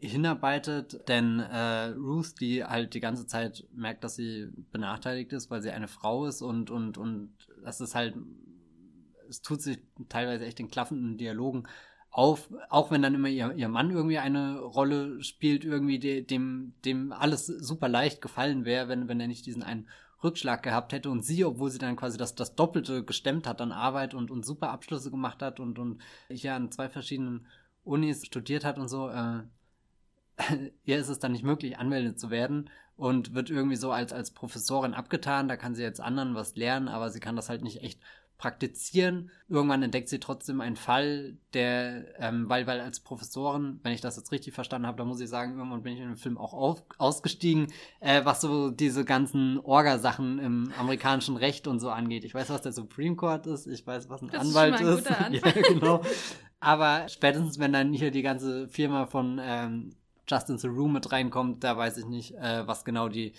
hinarbeitet. 0.00 1.06
Denn 1.06 1.38
äh, 1.38 1.88
Ruth, 1.88 2.40
die 2.40 2.64
halt 2.64 2.94
die 2.94 3.00
ganze 3.00 3.26
Zeit 3.26 3.64
merkt, 3.74 4.02
dass 4.02 4.16
sie 4.16 4.48
benachteiligt 4.72 5.32
ist, 5.34 5.50
weil 5.50 5.62
sie 5.62 5.70
eine 5.70 5.86
Frau 5.86 6.24
ist 6.24 6.42
und, 6.42 6.70
und, 6.70 6.96
und 6.96 7.30
das 7.64 7.80
ist 7.80 7.94
halt, 7.94 8.16
es 9.28 9.42
tut 9.42 9.62
sich 9.62 9.78
teilweise 10.08 10.44
echt 10.44 10.60
in 10.60 10.70
klaffenden 10.70 11.18
Dialogen 11.18 11.66
auf, 12.10 12.50
auch 12.68 12.90
wenn 12.90 13.02
dann 13.02 13.14
immer 13.14 13.28
ihr, 13.28 13.52
ihr 13.54 13.68
Mann 13.68 13.90
irgendwie 13.90 14.18
eine 14.18 14.58
Rolle 14.60 15.22
spielt, 15.22 15.64
irgendwie 15.64 15.98
de, 15.98 16.22
dem, 16.22 16.74
dem 16.84 17.12
alles 17.12 17.46
super 17.46 17.88
leicht 17.88 18.20
gefallen 18.20 18.64
wäre, 18.64 18.88
wenn, 18.88 19.08
wenn 19.08 19.20
er 19.20 19.28
nicht 19.28 19.46
diesen 19.46 19.62
einen 19.62 19.88
Rückschlag 20.22 20.62
gehabt 20.62 20.92
hätte 20.92 21.08
und 21.08 21.24
sie, 21.24 21.44
obwohl 21.44 21.70
sie 21.70 21.78
dann 21.78 21.96
quasi 21.96 22.18
das, 22.18 22.34
das 22.34 22.54
Doppelte 22.54 23.04
gestemmt 23.04 23.46
hat 23.46 23.60
an 23.60 23.72
Arbeit 23.72 24.12
und, 24.14 24.30
und 24.30 24.44
super 24.44 24.70
Abschlüsse 24.70 25.10
gemacht 25.10 25.40
hat 25.40 25.60
und, 25.60 25.78
und 25.78 26.02
ja 26.28 26.56
an 26.56 26.72
zwei 26.72 26.88
verschiedenen 26.88 27.46
Unis 27.84 28.26
studiert 28.26 28.64
hat 28.64 28.78
und 28.78 28.88
so, 28.88 29.08
äh, 29.08 29.42
ihr 30.84 30.98
ist 30.98 31.08
es 31.08 31.20
dann 31.20 31.32
nicht 31.32 31.44
möglich, 31.44 31.78
anmeldet 31.78 32.18
zu 32.18 32.30
werden 32.30 32.70
und 33.00 33.34
wird 33.34 33.48
irgendwie 33.48 33.76
so 33.76 33.92
als, 33.92 34.12
als 34.12 34.30
Professorin 34.30 34.92
abgetan. 34.94 35.48
Da 35.48 35.56
kann 35.56 35.74
sie 35.74 35.82
jetzt 35.82 36.00
anderen 36.00 36.34
was 36.34 36.54
lernen, 36.54 36.88
aber 36.88 37.10
sie 37.10 37.18
kann 37.18 37.34
das 37.34 37.48
halt 37.48 37.62
nicht 37.62 37.82
echt 37.82 37.98
praktizieren. 38.36 39.30
Irgendwann 39.48 39.82
entdeckt 39.82 40.08
sie 40.08 40.18
trotzdem 40.18 40.60
einen 40.60 40.76
Fall, 40.76 41.36
der, 41.52 42.04
ähm, 42.18 42.48
weil, 42.48 42.66
weil 42.66 42.80
als 42.80 43.00
Professorin, 43.00 43.80
wenn 43.82 43.92
ich 43.92 44.00
das 44.00 44.16
jetzt 44.16 44.32
richtig 44.32 44.54
verstanden 44.54 44.86
habe, 44.86 44.96
da 44.96 45.04
muss 45.04 45.20
ich 45.20 45.28
sagen, 45.28 45.56
irgendwann 45.56 45.82
bin 45.82 45.92
ich 45.94 46.00
in 46.00 46.08
dem 46.08 46.16
Film 46.16 46.38
auch 46.38 46.52
auf, 46.52 46.82
ausgestiegen, 46.96 47.66
äh, 48.00 48.24
was 48.24 48.40
so 48.40 48.70
diese 48.70 49.04
ganzen 49.04 49.58
Orgasachen 49.60 50.38
im 50.38 50.72
amerikanischen 50.78 51.36
Recht 51.36 51.66
und 51.66 51.80
so 51.80 51.90
angeht. 51.90 52.24
Ich 52.24 52.34
weiß, 52.34 52.48
was 52.50 52.62
der 52.62 52.72
Supreme 52.72 53.16
Court 53.16 53.46
ist, 53.46 53.66
ich 53.66 53.86
weiß, 53.86 54.08
was 54.08 54.22
ein 54.22 54.30
das 54.30 54.40
Anwalt 54.40 54.80
ist. 54.80 55.00
ist. 55.00 55.10
ja, 55.30 55.62
genau. 55.68 56.02
Aber 56.60 57.08
spätestens, 57.08 57.58
wenn 57.58 57.72
dann 57.72 57.92
hier 57.92 58.10
die 58.10 58.22
ganze 58.22 58.68
Firma 58.68 59.06
von 59.06 59.38
ähm, 59.42 59.90
Justin 60.30 60.58
Theroux 60.58 60.88
mit 60.88 61.10
reinkommt, 61.10 61.64
da 61.64 61.76
weiß 61.76 61.96
ich 61.98 62.06
nicht, 62.06 62.34
äh, 62.36 62.66
was 62.66 62.84
genau 62.84 63.08
die 63.08 63.32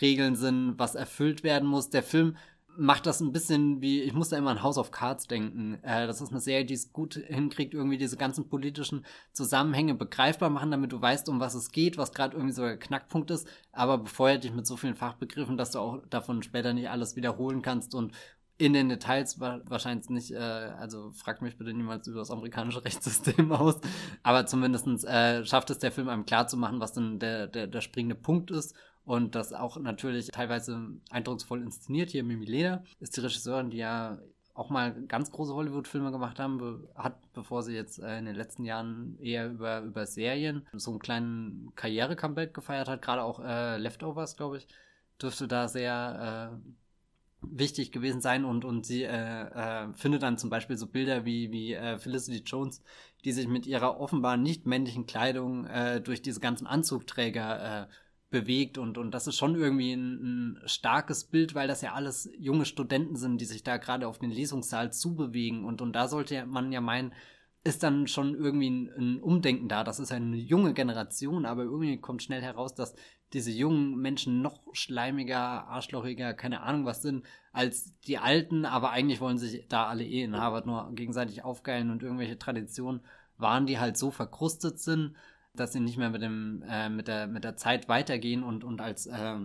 Regeln 0.00 0.34
sind, 0.36 0.78
was 0.78 0.94
erfüllt 0.94 1.44
werden 1.44 1.68
muss. 1.68 1.90
Der 1.90 2.02
Film 2.02 2.36
macht 2.80 3.06
das 3.06 3.20
ein 3.20 3.32
bisschen 3.32 3.82
wie, 3.82 4.02
ich 4.02 4.14
muss 4.14 4.28
da 4.28 4.38
immer 4.38 4.52
an 4.52 4.62
House 4.62 4.78
of 4.78 4.92
Cards 4.92 5.26
denken. 5.26 5.78
Äh, 5.82 6.06
das 6.06 6.20
ist 6.20 6.30
eine 6.30 6.40
Serie, 6.40 6.64
die 6.64 6.74
es 6.74 6.92
gut 6.92 7.14
hinkriegt, 7.14 7.74
irgendwie 7.74 7.98
diese 7.98 8.16
ganzen 8.16 8.48
politischen 8.48 9.04
Zusammenhänge 9.32 9.94
begreifbar 9.94 10.48
machen, 10.48 10.70
damit 10.70 10.92
du 10.92 11.02
weißt, 11.02 11.28
um 11.28 11.40
was 11.40 11.54
es 11.54 11.72
geht, 11.72 11.98
was 11.98 12.12
gerade 12.12 12.36
irgendwie 12.36 12.54
so 12.54 12.62
der 12.62 12.78
Knackpunkt 12.78 13.32
ist, 13.32 13.48
aber 13.72 13.98
befeuert 13.98 14.44
dich 14.44 14.54
mit 14.54 14.66
so 14.66 14.76
vielen 14.76 14.94
Fachbegriffen, 14.94 15.56
dass 15.56 15.72
du 15.72 15.80
auch 15.80 16.02
davon 16.08 16.44
später 16.44 16.72
nicht 16.72 16.88
alles 16.88 17.16
wiederholen 17.16 17.62
kannst 17.62 17.96
und 17.96 18.12
in 18.58 18.72
den 18.72 18.88
Details 18.88 19.40
wahrscheinlich 19.40 20.10
nicht, 20.10 20.32
äh, 20.32 20.36
also 20.36 21.12
fragt 21.12 21.42
mich 21.42 21.56
bitte 21.56 21.72
niemals 21.72 22.08
über 22.08 22.18
das 22.18 22.30
amerikanische 22.30 22.84
Rechtssystem 22.84 23.52
aus, 23.52 23.80
aber 24.22 24.46
zumindestens 24.46 25.04
äh, 25.04 25.44
schafft 25.44 25.70
es 25.70 25.78
der 25.78 25.92
Film 25.92 26.08
einem 26.08 26.26
klarzumachen, 26.26 26.80
was 26.80 26.92
denn 26.92 27.20
der, 27.20 27.46
der, 27.46 27.68
der 27.68 27.80
springende 27.80 28.16
Punkt 28.16 28.50
ist 28.50 28.74
und 29.04 29.36
das 29.36 29.52
auch 29.52 29.78
natürlich 29.78 30.28
teilweise 30.28 30.78
eindrucksvoll 31.10 31.62
inszeniert. 31.62 32.10
Hier 32.10 32.24
Mimi 32.24 32.44
Leder 32.44 32.84
ist 33.00 33.16
die 33.16 33.20
Regisseurin, 33.20 33.70
die 33.70 33.78
ja 33.78 34.18
auch 34.54 34.70
mal 34.70 34.92
ganz 35.06 35.30
große 35.30 35.54
Hollywood-Filme 35.54 36.10
gemacht 36.10 36.40
haben, 36.40 36.58
be 36.58 36.88
hat, 36.96 37.14
bevor 37.32 37.62
sie 37.62 37.74
jetzt 37.74 38.00
äh, 38.00 38.18
in 38.18 38.24
den 38.24 38.34
letzten 38.34 38.64
Jahren 38.64 39.16
eher 39.20 39.48
über, 39.48 39.82
über 39.82 40.04
Serien 40.04 40.66
so 40.72 40.90
einen 40.90 40.98
kleinen 40.98 41.72
Karriere-Comeback 41.76 42.54
gefeiert 42.54 42.88
hat. 42.88 43.02
Gerade 43.02 43.22
auch 43.22 43.38
äh, 43.38 43.78
Leftovers, 43.78 44.36
glaube 44.36 44.58
ich, 44.58 44.66
dürfte 45.22 45.46
da 45.46 45.68
sehr 45.68 46.50
äh, 46.52 46.70
wichtig 47.40 47.92
gewesen 47.92 48.20
sein 48.20 48.44
und, 48.44 48.64
und 48.64 48.84
sie 48.84 49.04
äh, 49.04 49.12
äh, 49.12 49.88
findet 49.94 50.22
dann 50.22 50.38
zum 50.38 50.50
Beispiel 50.50 50.76
so 50.76 50.86
Bilder 50.86 51.24
wie, 51.24 51.52
wie 51.52 51.74
äh, 51.74 51.98
Felicity 51.98 52.42
Jones, 52.44 52.82
die 53.24 53.32
sich 53.32 53.46
mit 53.46 53.66
ihrer 53.66 54.00
offenbar 54.00 54.36
nicht 54.36 54.66
männlichen 54.66 55.06
Kleidung 55.06 55.66
äh, 55.66 56.00
durch 56.00 56.22
diese 56.22 56.40
ganzen 56.40 56.66
Anzugträger 56.66 57.82
äh, 57.82 57.86
bewegt 58.30 58.76
und, 58.76 58.98
und 58.98 59.12
das 59.12 59.26
ist 59.26 59.36
schon 59.36 59.54
irgendwie 59.54 59.92
ein, 59.92 60.56
ein, 60.56 60.68
starkes 60.68 61.24
Bild, 61.24 61.54
weil 61.54 61.68
das 61.68 61.80
ja 61.80 61.94
alles 61.94 62.30
junge 62.38 62.66
Studenten 62.66 63.16
sind, 63.16 63.40
die 63.40 63.46
sich 63.46 63.62
da 63.62 63.78
gerade 63.78 64.06
auf 64.06 64.18
den 64.18 64.30
Lesungssaal 64.30 64.92
zubewegen 64.92 65.64
und, 65.64 65.80
und 65.80 65.92
da 65.94 66.08
sollte 66.08 66.44
man 66.44 66.70
ja 66.70 66.80
meinen, 66.80 67.14
ist 67.64 67.82
dann 67.82 68.06
schon 68.06 68.34
irgendwie 68.34 68.70
ein, 68.70 68.90
ein, 68.98 69.20
Umdenken 69.22 69.68
da. 69.68 69.82
Das 69.82 69.98
ist 69.98 70.12
eine 70.12 70.36
junge 70.36 70.74
Generation, 70.74 71.46
aber 71.46 71.62
irgendwie 71.62 71.98
kommt 72.00 72.22
schnell 72.22 72.42
heraus, 72.42 72.74
dass 72.74 72.94
diese 73.32 73.50
jungen 73.50 73.96
Menschen 73.96 74.40
noch 74.40 74.60
schleimiger, 74.72 75.68
arschlochiger, 75.68 76.34
keine 76.34 76.62
Ahnung 76.62 76.84
was 76.84 77.02
sind, 77.02 77.24
als 77.52 77.98
die 78.00 78.18
Alten, 78.18 78.64
aber 78.64 78.90
eigentlich 78.90 79.20
wollen 79.20 79.38
sich 79.38 79.66
da 79.68 79.86
alle 79.86 80.04
eh 80.04 80.22
in 80.22 80.36
Harvard 80.36 80.66
nur 80.66 80.90
gegenseitig 80.94 81.44
aufgeilen 81.44 81.90
und 81.90 82.02
irgendwelche 82.02 82.38
Traditionen 82.38 83.00
waren, 83.36 83.66
die 83.66 83.78
halt 83.78 83.96
so 83.96 84.10
verkrustet 84.10 84.80
sind, 84.80 85.14
dass 85.54 85.72
sie 85.72 85.80
nicht 85.80 85.98
mehr 85.98 86.10
mit 86.10 86.22
dem, 86.22 86.62
äh, 86.68 86.88
mit 86.88 87.08
der, 87.08 87.26
mit 87.26 87.44
der 87.44 87.56
Zeit 87.56 87.88
weitergehen 87.88 88.42
und, 88.42 88.64
und 88.64 88.80
als 88.80 89.06
äh, 89.06 89.36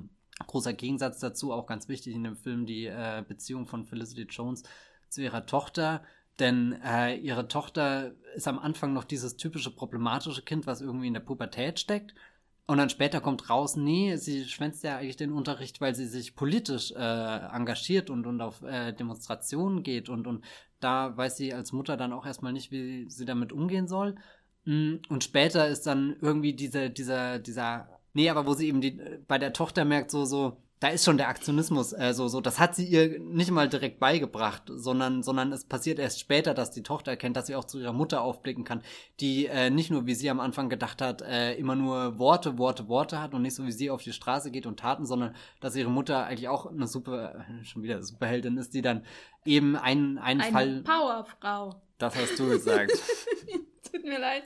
großer 0.48 0.74
Gegensatz 0.74 1.20
dazu 1.20 1.52
auch 1.52 1.66
ganz 1.66 1.88
wichtig 1.88 2.16
in 2.16 2.24
dem 2.24 2.36
Film 2.36 2.66
die 2.66 2.86
äh, 2.86 3.24
Beziehung 3.28 3.66
von 3.66 3.86
Felicity 3.86 4.24
Jones 4.24 4.64
zu 5.10 5.22
ihrer 5.22 5.46
Tochter. 5.46 6.04
Denn 6.40 6.80
äh, 6.84 7.16
ihre 7.16 7.48
Tochter 7.48 8.14
ist 8.36 8.48
am 8.48 8.58
Anfang 8.58 8.94
noch 8.94 9.04
dieses 9.04 9.38
typische 9.38 9.70
problematische 9.70 10.42
Kind, 10.42 10.66
was 10.66 10.82
irgendwie 10.82 11.08
in 11.08 11.14
der 11.14 11.22
Pubertät 11.22 11.80
steckt. 11.80 12.16
Und 12.66 12.78
dann 12.78 12.90
später 12.90 13.20
kommt 13.20 13.50
raus, 13.50 13.76
nee, 13.76 14.16
sie 14.16 14.46
schwänzt 14.46 14.84
ja 14.84 14.98
eigentlich 14.98 15.18
den 15.18 15.34
Unterricht, 15.34 15.82
weil 15.82 15.94
sie 15.96 16.08
sich 16.08 16.36
politisch 16.36 16.94
äh, 16.94 17.38
engagiert 17.54 18.10
und, 18.10 18.26
und 18.26 18.40
auf 18.40 18.62
äh, 18.64 18.94
Demonstrationen 18.94 19.84
geht. 19.84 20.08
Und, 20.08 20.28
und 20.28 20.46
da 20.80 21.16
weiß 21.18 21.36
sie 21.36 21.54
als 21.54 21.74
Mutter 21.74 21.98
dann 21.98 22.14
auch 22.14 22.26
erstmal 22.26 22.54
nicht, 22.54 22.72
wie 22.72 23.10
sie 23.10 23.26
damit 23.26 23.52
umgehen 23.52 23.88
soll. 23.88 24.16
Mm, 24.64 24.96
und 25.10 25.26
später 25.26 25.68
ist 25.68 25.86
dann 25.88 26.16
irgendwie 26.22 26.54
dieser, 26.54 26.88
dieser, 26.88 27.40
dieser, 27.40 27.90
nee, 28.14 28.30
aber 28.30 28.46
wo 28.46 28.54
sie 28.54 28.68
eben 28.70 28.80
die, 28.80 28.98
bei 29.28 29.38
der 29.38 29.52
Tochter 29.52 29.84
merkt, 29.84 30.10
so, 30.10 30.24
so, 30.24 30.58
da 30.84 30.90
ist 30.90 31.06
schon 31.06 31.16
der 31.16 31.30
Aktionismus, 31.30 31.94
äh, 31.94 32.14
so, 32.14 32.28
so, 32.28 32.42
das 32.42 32.60
hat 32.60 32.76
sie 32.76 32.86
ihr 32.86 33.18
nicht 33.18 33.52
mal 33.52 33.70
direkt 33.70 34.02
beigebracht, 34.02 34.64
sondern, 34.68 35.24
sondern 35.24 35.54
es 35.54 35.64
passiert 35.64 35.98
erst 35.98 36.20
später, 36.20 36.54
dass 36.54 36.72
die 36.72 36.84
Tochter 36.84 37.12
erkennt, 37.12 37.38
dass 37.38 37.48
sie 37.48 37.56
auch 37.56 37.64
zu 37.64 37.80
ihrer 37.80 37.94
Mutter 37.94 38.22
aufblicken 38.22 38.66
kann, 38.66 38.84
die 39.22 39.46
äh, 39.46 39.70
nicht 39.70 39.92
nur, 39.92 40.08
wie 40.08 40.14
sie 40.14 40.30
am 40.30 40.42
Anfang 40.42 40.68
gedacht 40.68 41.02
hat, 41.02 41.22
äh, 41.22 41.54
immer 41.54 41.78
nur 41.78 42.20
Worte, 42.20 42.58
Worte, 42.58 42.90
Worte 42.90 43.22
hat 43.22 43.34
und 43.34 43.44
nicht 43.44 43.56
so 43.56 43.66
wie 43.66 43.72
sie 43.72 43.90
auf 43.90 44.04
die 44.04 44.12
Straße 44.12 44.52
geht 44.52 44.66
und 44.66 44.78
Taten, 44.78 45.06
sondern 45.06 45.34
dass 45.62 45.78
ihre 45.78 45.90
Mutter 45.90 46.26
eigentlich 46.26 46.50
auch 46.50 46.66
eine 46.66 46.88
super, 46.88 47.46
schon 47.64 47.82
wieder 47.82 48.04
Superheldin 48.04 48.58
ist, 48.58 48.74
die 48.74 48.82
dann 48.82 49.06
eben 49.46 49.78
einen, 49.78 50.18
einen 50.18 50.42
eine 50.42 50.52
Fall. 50.52 50.84
Powerfrau. 50.84 51.82
Das 51.98 52.14
hast 52.18 52.38
du 52.38 52.50
gesagt. 52.50 52.92
Tut 53.90 54.04
mir 54.04 54.20
leid. 54.20 54.44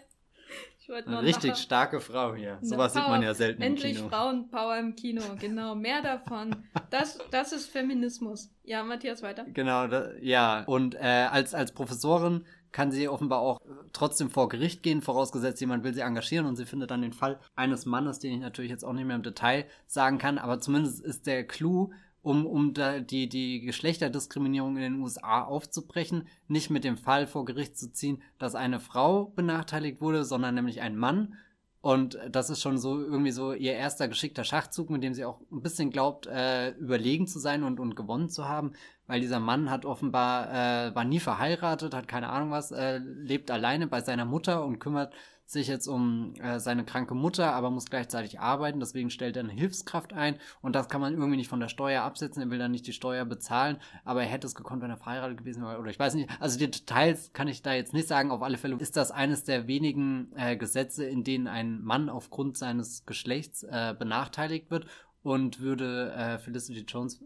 Eine 0.90 1.22
richtig 1.22 1.52
machen. 1.52 1.62
starke 1.62 2.00
Frau 2.00 2.36
hier. 2.36 2.58
Sowas 2.62 2.94
sieht 2.94 3.08
man 3.08 3.22
ja 3.22 3.34
selten 3.34 3.62
Endlich 3.62 3.92
im 3.92 3.98
Kino. 3.98 4.10
Frauenpower 4.10 4.78
im 4.78 4.96
Kino, 4.96 5.22
genau. 5.40 5.76
Mehr 5.76 6.02
davon. 6.02 6.56
Das, 6.90 7.20
das 7.32 7.52
ist 7.52 7.68
Feminismus. 7.68 8.50
Ja, 8.64 8.84
Matthias, 8.84 9.22
weiter. 9.22 9.46
Genau, 9.54 9.88
da, 9.88 10.12
ja. 10.22 10.64
Und 10.66 10.96
äh, 10.96 11.28
als, 11.30 11.54
als 11.54 11.74
Professorin 11.74 12.46
kann 12.72 12.92
sie 12.92 13.08
offenbar 13.08 13.40
auch 13.40 13.60
trotzdem 13.94 14.30
vor 14.30 14.50
Gericht 14.50 14.84
gehen, 14.84 15.02
vorausgesetzt 15.02 15.60
jemand 15.62 15.84
will 15.84 15.94
sie 15.94 16.02
engagieren 16.02 16.46
und 16.46 16.58
sie 16.58 16.66
findet 16.66 16.92
dann 16.92 17.02
den 17.02 17.14
Fall 17.14 17.40
eines 17.56 17.86
Mannes, 17.86 18.20
den 18.20 18.34
ich 18.34 18.40
natürlich 18.40 18.72
jetzt 18.72 18.84
auch 18.84 18.94
nicht 18.94 19.06
mehr 19.06 19.16
im 19.16 19.24
Detail 19.24 19.66
sagen 19.88 20.18
kann, 20.18 20.38
aber 20.38 20.60
zumindest 20.60 21.04
ist 21.04 21.28
der 21.28 21.46
Clou, 21.46 21.92
um, 22.22 22.46
um 22.46 22.74
da 22.74 23.00
die, 23.00 23.30
die 23.30 23.62
Geschlechterdiskriminierung 23.62 24.76
in 24.78 24.82
den 24.82 25.02
USA 25.02 25.44
aufzubrechen, 25.44 26.28
nicht 26.48 26.70
mit 26.70 26.84
dem 26.84 26.98
Fall 26.98 27.28
vor 27.28 27.46
Gericht 27.46 27.78
zu 27.78 27.92
ziehen, 27.92 28.22
dass 28.38 28.56
eine 28.56 28.80
Frau 28.80 29.26
benachteiligt 29.36 30.02
wurde, 30.02 30.26
sondern 30.26 30.56
nämlich 30.56 30.82
ein 30.82 30.96
Mann. 30.96 31.36
Und 31.80 32.20
das 32.30 32.50
ist 32.50 32.62
schon 32.62 32.78
so 32.78 33.00
irgendwie 33.00 33.32
so 33.32 33.54
ihr 33.54 33.74
erster 33.74 34.08
geschickter 34.08 34.44
Schachzug, 34.44 34.90
mit 34.90 35.04
dem 35.04 35.14
sie 35.14 35.24
auch 35.24 35.40
ein 35.52 35.62
bisschen 35.62 35.90
glaubt, 35.90 36.28
äh, 36.28 36.72
überlegen 36.72 37.28
zu 37.28 37.40
sein 37.40 37.64
und, 37.64 37.80
und 37.80 37.96
gewonnen 37.96 38.30
zu 38.30 38.46
haben, 38.46 38.74
weil 39.06 39.22
dieser 39.22 39.40
Mann 39.40 39.70
hat 39.70 39.86
offenbar, 39.86 40.50
äh, 40.52 40.96
war 40.96 41.06
nie 41.06 41.20
verheiratet, 41.20 41.94
hat 41.94 42.08
keine 42.08 42.30
Ahnung 42.30 42.52
was, 42.52 42.72
äh, 42.72 42.98
lebt 42.98 43.52
alleine 43.52 43.88
bei 43.88 44.02
seiner 44.02 44.26
Mutter 44.26 44.66
und 44.66 44.80
kümmert 44.80 45.14
sich 45.50 45.68
jetzt 45.68 45.88
um 45.88 46.34
äh, 46.42 46.60
seine 46.60 46.84
kranke 46.84 47.16
Mutter, 47.16 47.54
aber 47.54 47.72
muss 47.72 47.90
gleichzeitig 47.90 48.40
arbeiten, 48.40 48.82
deswegen 48.82 49.10
stellt 49.10 49.38
er 49.38 49.44
eine 49.44 49.54
Hilfskraft 49.54 50.12
ein. 50.12 50.36
Und 50.62 50.76
das 50.76 50.90
kann 50.90 51.00
man 51.00 51.14
irgendwie 51.14 51.38
nicht 51.38 51.48
von 51.48 51.62
der 51.62 51.70
Steuer 51.70 52.04
absetzen, 52.04 52.44
er 52.44 52.50
will 52.50 52.60
dann 52.60 52.72
nicht 52.72 52.86
die 52.86 52.94
Steuer 52.94 53.24
bezahlen, 53.24 53.78
aber 54.04 54.24
er 54.24 54.28
hätte 54.28 54.46
es 54.46 54.56
gekonnt, 54.56 54.82
wenn 54.82 54.92
er 54.92 54.98
verheiratet 54.98 55.38
gewesen 55.38 55.64
wäre. 55.64 55.80
Oder 55.80 55.90
ich 55.90 56.00
weiß 56.00 56.16
nicht, 56.16 56.30
also 56.42 56.60
die 56.60 56.70
Details 56.70 57.32
kann 57.32 57.48
ich 57.48 57.62
da 57.62 57.74
jetzt 57.74 57.94
nicht 57.94 58.10
sagen, 58.10 58.32
auf 58.32 58.44
alle 58.44 58.58
Fälle 58.58 58.76
ist 58.76 58.98
das 58.98 59.12
eines 59.12 59.46
der 59.46 59.68
wenigen 59.68 60.34
äh, 60.36 60.58
Gesetze, 60.58 61.06
in 61.06 61.24
denen 61.24 61.48
ein 61.48 61.82
Mann 61.82 62.10
aufgrund 62.10 62.58
seines 62.58 63.06
Geschlechts 63.06 63.64
äh, 63.64 63.96
benachteiligt 63.98 64.70
wird. 64.70 64.86
Und 65.24 65.60
würde 65.60 66.14
äh, 66.14 66.38
Felicity 66.38 66.86
Jones 66.88 67.22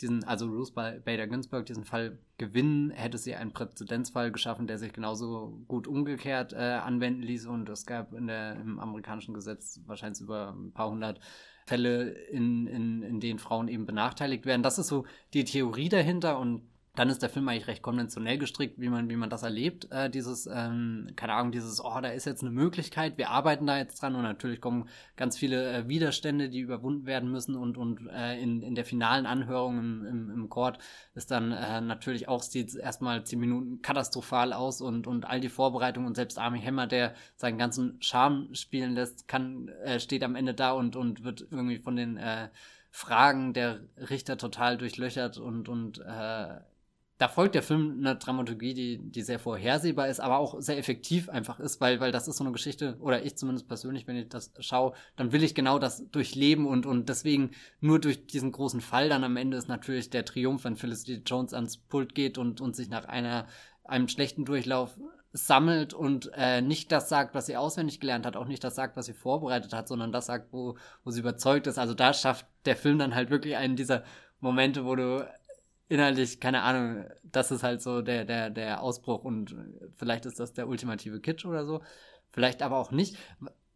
diesen, 0.00 0.24
also 0.24 0.46
Ruth 0.46 0.74
Bader 0.74 1.26
Ginsburg 1.26 1.66
diesen 1.66 1.84
Fall 1.84 2.18
gewinnen, 2.36 2.90
hätte 2.90 3.18
sie 3.18 3.34
einen 3.34 3.52
Präzedenzfall 3.52 4.32
geschaffen, 4.32 4.66
der 4.66 4.78
sich 4.78 4.92
genauso 4.92 5.62
gut 5.68 5.86
umgekehrt 5.86 6.52
äh, 6.52 6.56
anwenden 6.56 7.22
ließ. 7.22 7.46
Und 7.46 7.68
es 7.68 7.86
gab 7.86 8.12
in 8.12 8.26
der, 8.26 8.56
im 8.56 8.80
amerikanischen 8.80 9.34
Gesetz 9.34 9.80
wahrscheinlich 9.86 10.20
über 10.20 10.54
ein 10.56 10.72
paar 10.72 10.90
hundert 10.90 11.20
Fälle, 11.66 12.10
in, 12.10 12.66
in, 12.66 13.02
in 13.02 13.20
denen 13.20 13.38
Frauen 13.38 13.68
eben 13.68 13.86
benachteiligt 13.86 14.44
werden. 14.46 14.62
Das 14.62 14.78
ist 14.78 14.88
so 14.88 15.06
die 15.32 15.44
Theorie 15.44 15.88
dahinter 15.88 16.38
und 16.38 16.62
dann 16.96 17.08
ist 17.08 17.22
der 17.22 17.28
Film 17.28 17.48
eigentlich 17.48 17.66
recht 17.66 17.82
konventionell 17.82 18.38
gestrickt, 18.38 18.78
wie 18.78 18.88
man, 18.88 19.10
wie 19.10 19.16
man 19.16 19.28
das 19.28 19.42
erlebt. 19.42 19.88
Äh, 19.90 20.08
dieses, 20.10 20.46
ähm, 20.46 21.10
keine 21.16 21.32
Ahnung, 21.32 21.50
dieses, 21.50 21.84
oh, 21.84 22.00
da 22.00 22.08
ist 22.08 22.24
jetzt 22.24 22.42
eine 22.42 22.52
Möglichkeit, 22.52 23.18
wir 23.18 23.30
arbeiten 23.30 23.66
da 23.66 23.76
jetzt 23.78 24.00
dran 24.00 24.14
und 24.14 24.22
natürlich 24.22 24.60
kommen 24.60 24.88
ganz 25.16 25.36
viele 25.36 25.72
äh, 25.72 25.88
Widerstände, 25.88 26.48
die 26.48 26.60
überwunden 26.60 27.04
werden 27.04 27.32
müssen 27.32 27.56
und, 27.56 27.76
und 27.76 28.08
äh, 28.12 28.40
in, 28.40 28.62
in 28.62 28.76
der 28.76 28.84
finalen 28.84 29.26
Anhörung 29.26 29.78
im, 29.78 30.06
im, 30.06 30.30
im 30.30 30.48
Court 30.48 30.78
ist 31.14 31.32
dann 31.32 31.50
äh, 31.50 31.80
natürlich 31.80 32.28
auch, 32.28 32.42
sieht 32.42 32.76
erstmal 32.76 33.24
zehn 33.24 33.40
Minuten 33.40 33.82
katastrophal 33.82 34.52
aus 34.52 34.80
und, 34.80 35.08
und 35.08 35.24
all 35.24 35.40
die 35.40 35.48
Vorbereitungen 35.48 36.06
und 36.06 36.14
selbst 36.14 36.38
Army 36.38 36.60
Hammer, 36.60 36.86
der 36.86 37.14
seinen 37.34 37.58
ganzen 37.58 38.00
Charme 38.00 38.54
spielen 38.54 38.94
lässt, 38.94 39.26
kann, 39.26 39.68
äh, 39.84 39.98
steht 39.98 40.22
am 40.22 40.36
Ende 40.36 40.54
da 40.54 40.70
und, 40.70 40.94
und 40.94 41.24
wird 41.24 41.44
irgendwie 41.50 41.78
von 41.78 41.96
den 41.96 42.16
äh, 42.18 42.50
Fragen 42.92 43.52
der 43.52 43.80
Richter 43.96 44.38
total 44.38 44.76
durchlöchert 44.76 45.38
und, 45.38 45.68
und 45.68 45.98
äh, 45.98 46.60
da 47.24 47.28
folgt 47.28 47.54
der 47.54 47.62
Film 47.62 48.00
eine 48.00 48.16
Dramaturgie, 48.16 48.74
die, 48.74 48.98
die 48.98 49.22
sehr 49.22 49.38
vorhersehbar 49.38 50.08
ist, 50.08 50.20
aber 50.20 50.36
auch 50.36 50.60
sehr 50.60 50.76
effektiv 50.76 51.30
einfach 51.30 51.58
ist, 51.58 51.80
weil, 51.80 51.98
weil 51.98 52.12
das 52.12 52.28
ist 52.28 52.36
so 52.36 52.44
eine 52.44 52.52
Geschichte, 52.52 52.98
oder 53.00 53.24
ich 53.24 53.34
zumindest 53.38 53.66
persönlich, 53.66 54.06
wenn 54.06 54.16
ich 54.16 54.28
das 54.28 54.52
schaue, 54.60 54.92
dann 55.16 55.32
will 55.32 55.42
ich 55.42 55.54
genau 55.54 55.78
das 55.78 56.06
durchleben 56.10 56.66
und, 56.66 56.84
und 56.84 57.08
deswegen 57.08 57.52
nur 57.80 57.98
durch 57.98 58.26
diesen 58.26 58.52
großen 58.52 58.82
Fall 58.82 59.08
dann 59.08 59.24
am 59.24 59.38
Ende 59.38 59.56
ist 59.56 59.70
natürlich 59.70 60.10
der 60.10 60.26
Triumph, 60.26 60.64
wenn 60.64 60.76
Felicity 60.76 61.22
Jones 61.24 61.54
ans 61.54 61.78
Pult 61.78 62.14
geht 62.14 62.36
und, 62.36 62.60
und 62.60 62.76
sich 62.76 62.90
nach 62.90 63.06
einer, 63.06 63.46
einem 63.84 64.08
schlechten 64.08 64.44
Durchlauf 64.44 64.98
sammelt 65.32 65.94
und 65.94 66.30
äh, 66.34 66.60
nicht 66.60 66.92
das 66.92 67.08
sagt, 67.08 67.34
was 67.34 67.46
sie 67.46 67.56
auswendig 67.56 68.00
gelernt 68.00 68.26
hat, 68.26 68.36
auch 68.36 68.48
nicht 68.48 68.62
das 68.62 68.74
sagt, 68.74 68.98
was 68.98 69.06
sie 69.06 69.14
vorbereitet 69.14 69.72
hat, 69.72 69.88
sondern 69.88 70.12
das 70.12 70.26
sagt, 70.26 70.52
wo, 70.52 70.76
wo 71.04 71.10
sie 71.10 71.20
überzeugt 71.20 71.68
ist. 71.68 71.78
Also 71.78 71.94
da 71.94 72.12
schafft 72.12 72.44
der 72.66 72.76
Film 72.76 72.98
dann 72.98 73.14
halt 73.14 73.30
wirklich 73.30 73.56
einen 73.56 73.76
dieser 73.76 74.04
Momente, 74.40 74.84
wo 74.84 74.94
du 74.94 75.26
inhaltlich, 75.94 76.40
keine 76.40 76.62
Ahnung, 76.62 77.04
das 77.22 77.50
ist 77.50 77.62
halt 77.62 77.80
so 77.80 78.02
der, 78.02 78.24
der, 78.24 78.50
der 78.50 78.82
Ausbruch 78.82 79.24
und 79.24 79.54
vielleicht 79.96 80.26
ist 80.26 80.40
das 80.40 80.52
der 80.52 80.68
ultimative 80.68 81.20
Kitsch 81.20 81.46
oder 81.46 81.64
so. 81.64 81.80
Vielleicht 82.32 82.62
aber 82.62 82.78
auch 82.78 82.90
nicht. 82.90 83.16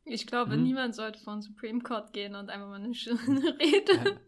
Ich 0.05 0.27
glaube, 0.27 0.53
hm. 0.53 0.63
niemand 0.63 0.95
sollte 0.95 1.21
vor 1.21 1.35
den 1.35 1.43
Supreme 1.43 1.81
Court 1.81 2.13
gehen 2.13 2.35
und 2.35 2.51
einfach 2.51 2.69
mal 2.69 2.83
eine 2.83 2.95
schöne 2.95 3.57
Rede 3.59 4.19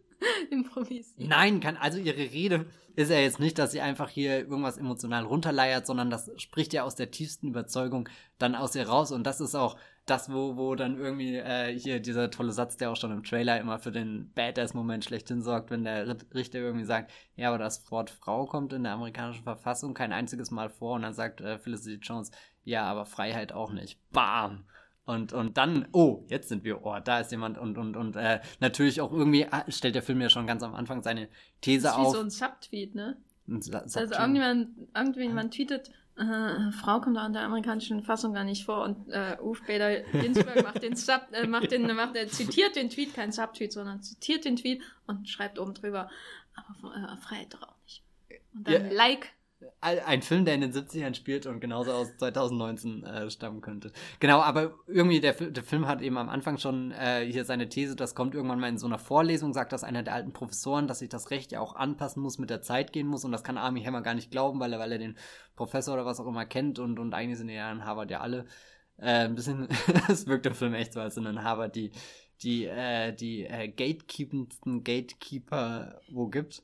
improvisieren. 0.50 1.28
Nein, 1.28 1.60
kann, 1.60 1.76
also 1.76 1.98
ihre 1.98 2.18
Rede 2.18 2.66
ist 2.96 3.10
ja 3.10 3.18
jetzt 3.18 3.40
nicht, 3.40 3.58
dass 3.58 3.72
sie 3.72 3.80
einfach 3.80 4.08
hier 4.08 4.38
irgendwas 4.38 4.76
emotional 4.76 5.24
runterleiert, 5.24 5.86
sondern 5.86 6.10
das 6.10 6.30
spricht 6.36 6.72
ja 6.72 6.84
aus 6.84 6.94
der 6.94 7.10
tiefsten 7.10 7.48
Überzeugung 7.48 8.08
dann 8.38 8.54
aus 8.54 8.74
ihr 8.74 8.88
raus 8.88 9.10
und 9.10 9.24
das 9.24 9.40
ist 9.40 9.54
auch 9.54 9.76
das, 10.10 10.32
wo, 10.32 10.56
wo 10.56 10.74
dann 10.74 10.98
irgendwie 10.98 11.36
äh, 11.36 11.78
hier 11.78 12.00
dieser 12.00 12.30
tolle 12.30 12.52
Satz, 12.52 12.76
der 12.76 12.90
auch 12.90 12.96
schon 12.96 13.12
im 13.12 13.22
Trailer 13.22 13.60
immer 13.60 13.78
für 13.78 13.92
den 13.92 14.32
Badass-Moment 14.34 15.04
schlechthin 15.04 15.42
sorgt, 15.42 15.70
wenn 15.70 15.84
der 15.84 16.16
Richter 16.34 16.58
irgendwie 16.58 16.84
sagt, 16.84 17.12
ja, 17.36 17.48
aber 17.48 17.58
das 17.58 17.90
Wort 17.90 18.10
Frau 18.10 18.46
kommt 18.46 18.72
in 18.72 18.82
der 18.82 18.92
amerikanischen 18.92 19.44
Verfassung 19.44 19.94
kein 19.94 20.12
einziges 20.12 20.50
Mal 20.50 20.68
vor 20.68 20.96
und 20.96 21.02
dann 21.02 21.14
sagt 21.14 21.40
äh, 21.40 21.58
Felicity 21.58 22.00
Jones, 22.02 22.30
ja, 22.64 22.84
aber 22.84 23.06
Freiheit 23.06 23.52
auch 23.52 23.72
nicht. 23.72 23.98
Bam! 24.10 24.64
Und, 25.04 25.32
und 25.32 25.56
dann, 25.56 25.88
oh, 25.92 26.24
jetzt 26.28 26.48
sind 26.48 26.62
wir, 26.62 26.84
oh, 26.84 26.98
da 27.02 27.20
ist 27.20 27.32
jemand 27.32 27.58
und, 27.58 27.78
und, 27.78 27.96
und 27.96 28.16
äh, 28.16 28.40
natürlich 28.60 29.00
auch 29.00 29.12
irgendwie 29.12 29.46
ah, 29.50 29.64
stellt 29.68 29.94
der 29.94 30.02
Film 30.02 30.20
ja 30.20 30.28
schon 30.28 30.46
ganz 30.46 30.62
am 30.62 30.74
Anfang 30.74 31.02
seine 31.02 31.28
These 31.60 31.84
das 31.84 31.92
ist 31.92 31.98
auf. 31.98 32.12
Wie 32.12 32.16
so 32.16 32.22
ein 32.22 32.30
Subtweet, 32.30 32.94
ne? 32.94 33.16
Ein 33.48 33.60
also 33.74 33.98
irgendjemand, 33.98 34.68
irgendjemand 34.94 35.54
tweetet, 35.54 35.90
äh, 36.20 36.72
Frau 36.72 37.00
kommt 37.00 37.16
da 37.16 37.26
in 37.26 37.32
der 37.32 37.42
amerikanischen 37.42 38.02
Fassung 38.02 38.34
gar 38.34 38.44
nicht 38.44 38.64
vor 38.64 38.84
und 38.84 39.08
äh, 39.08 39.36
Uf 39.42 39.62
Bader 39.66 40.00
Ginsburg 40.00 40.62
macht 40.62 40.82
den 40.82 40.96
Sub, 40.96 41.22
äh, 41.32 41.46
macht 41.46 41.70
den, 41.70 41.94
macht, 41.94 42.16
er 42.16 42.28
zitiert 42.28 42.76
den 42.76 42.90
Tweet, 42.90 43.14
kein 43.14 43.32
Subtweet, 43.32 43.72
sondern 43.72 44.02
zitiert 44.02 44.44
den 44.44 44.56
Tweet 44.56 44.82
und 45.06 45.28
schreibt 45.28 45.58
oben 45.58 45.74
drüber, 45.74 46.10
aber 46.54 46.94
äh, 46.94 47.16
Freiheit 47.16 47.54
doch 47.54 47.62
auch 47.62 47.76
nicht. 47.84 48.02
Und 48.54 48.66
dann 48.66 48.86
ja. 48.88 48.92
Like 48.92 49.28
ein 49.80 50.22
Film, 50.22 50.44
der 50.44 50.54
in 50.54 50.62
den 50.62 50.72
70ern 50.72 51.14
spielt 51.14 51.46
und 51.46 51.60
genauso 51.60 51.92
aus 51.92 52.16
2019 52.16 53.04
äh, 53.04 53.30
stammen 53.30 53.60
könnte. 53.60 53.92
Genau, 54.18 54.40
aber 54.40 54.74
irgendwie 54.86 55.20
der, 55.20 55.34
der 55.34 55.62
Film 55.62 55.86
hat 55.86 56.00
eben 56.00 56.16
am 56.16 56.28
Anfang 56.28 56.58
schon 56.58 56.92
äh, 56.92 57.26
hier 57.30 57.44
seine 57.44 57.68
These, 57.68 57.96
das 57.96 58.14
kommt 58.14 58.34
irgendwann 58.34 58.60
mal 58.60 58.68
in 58.68 58.78
so 58.78 58.86
einer 58.86 58.98
Vorlesung, 58.98 59.52
sagt 59.52 59.72
das 59.72 59.84
einer 59.84 60.02
der 60.02 60.14
alten 60.14 60.32
Professoren, 60.32 60.86
dass 60.86 61.00
sich 61.00 61.08
das 61.08 61.30
Recht 61.30 61.52
ja 61.52 61.60
auch 61.60 61.76
anpassen 61.76 62.22
muss, 62.22 62.38
mit 62.38 62.50
der 62.50 62.62
Zeit 62.62 62.92
gehen 62.92 63.06
muss 63.06 63.24
und 63.24 63.32
das 63.32 63.44
kann 63.44 63.58
Army 63.58 63.82
Hammer 63.82 64.02
gar 64.02 64.14
nicht 64.14 64.30
glauben, 64.30 64.60
weil 64.60 64.72
er, 64.72 64.78
weil 64.78 64.92
er 64.92 64.98
den 64.98 65.16
Professor 65.56 65.94
oder 65.94 66.06
was 66.06 66.20
auch 66.20 66.26
immer 66.26 66.46
kennt 66.46 66.78
und, 66.78 66.98
und 66.98 67.12
eigentlich 67.12 67.38
sind 67.38 67.48
ja 67.50 67.70
in 67.70 67.84
Harvard 67.84 68.10
ja 68.10 68.20
alle 68.20 68.46
äh, 68.98 69.24
ein 69.24 69.34
bisschen, 69.34 69.68
es 70.08 70.26
wirkt 70.26 70.46
im 70.46 70.54
Film 70.54 70.74
echt 70.74 70.94
so, 70.94 71.00
als 71.00 71.14
sind 71.14 71.26
in 71.26 71.42
Harvard 71.42 71.74
die, 71.76 71.92
die, 72.42 72.64
äh, 72.64 73.12
die 73.12 73.44
äh, 73.44 73.68
gatekeependsten 73.68 74.84
Gatekeeper 74.84 76.00
wo 76.10 76.28
gibt. 76.28 76.62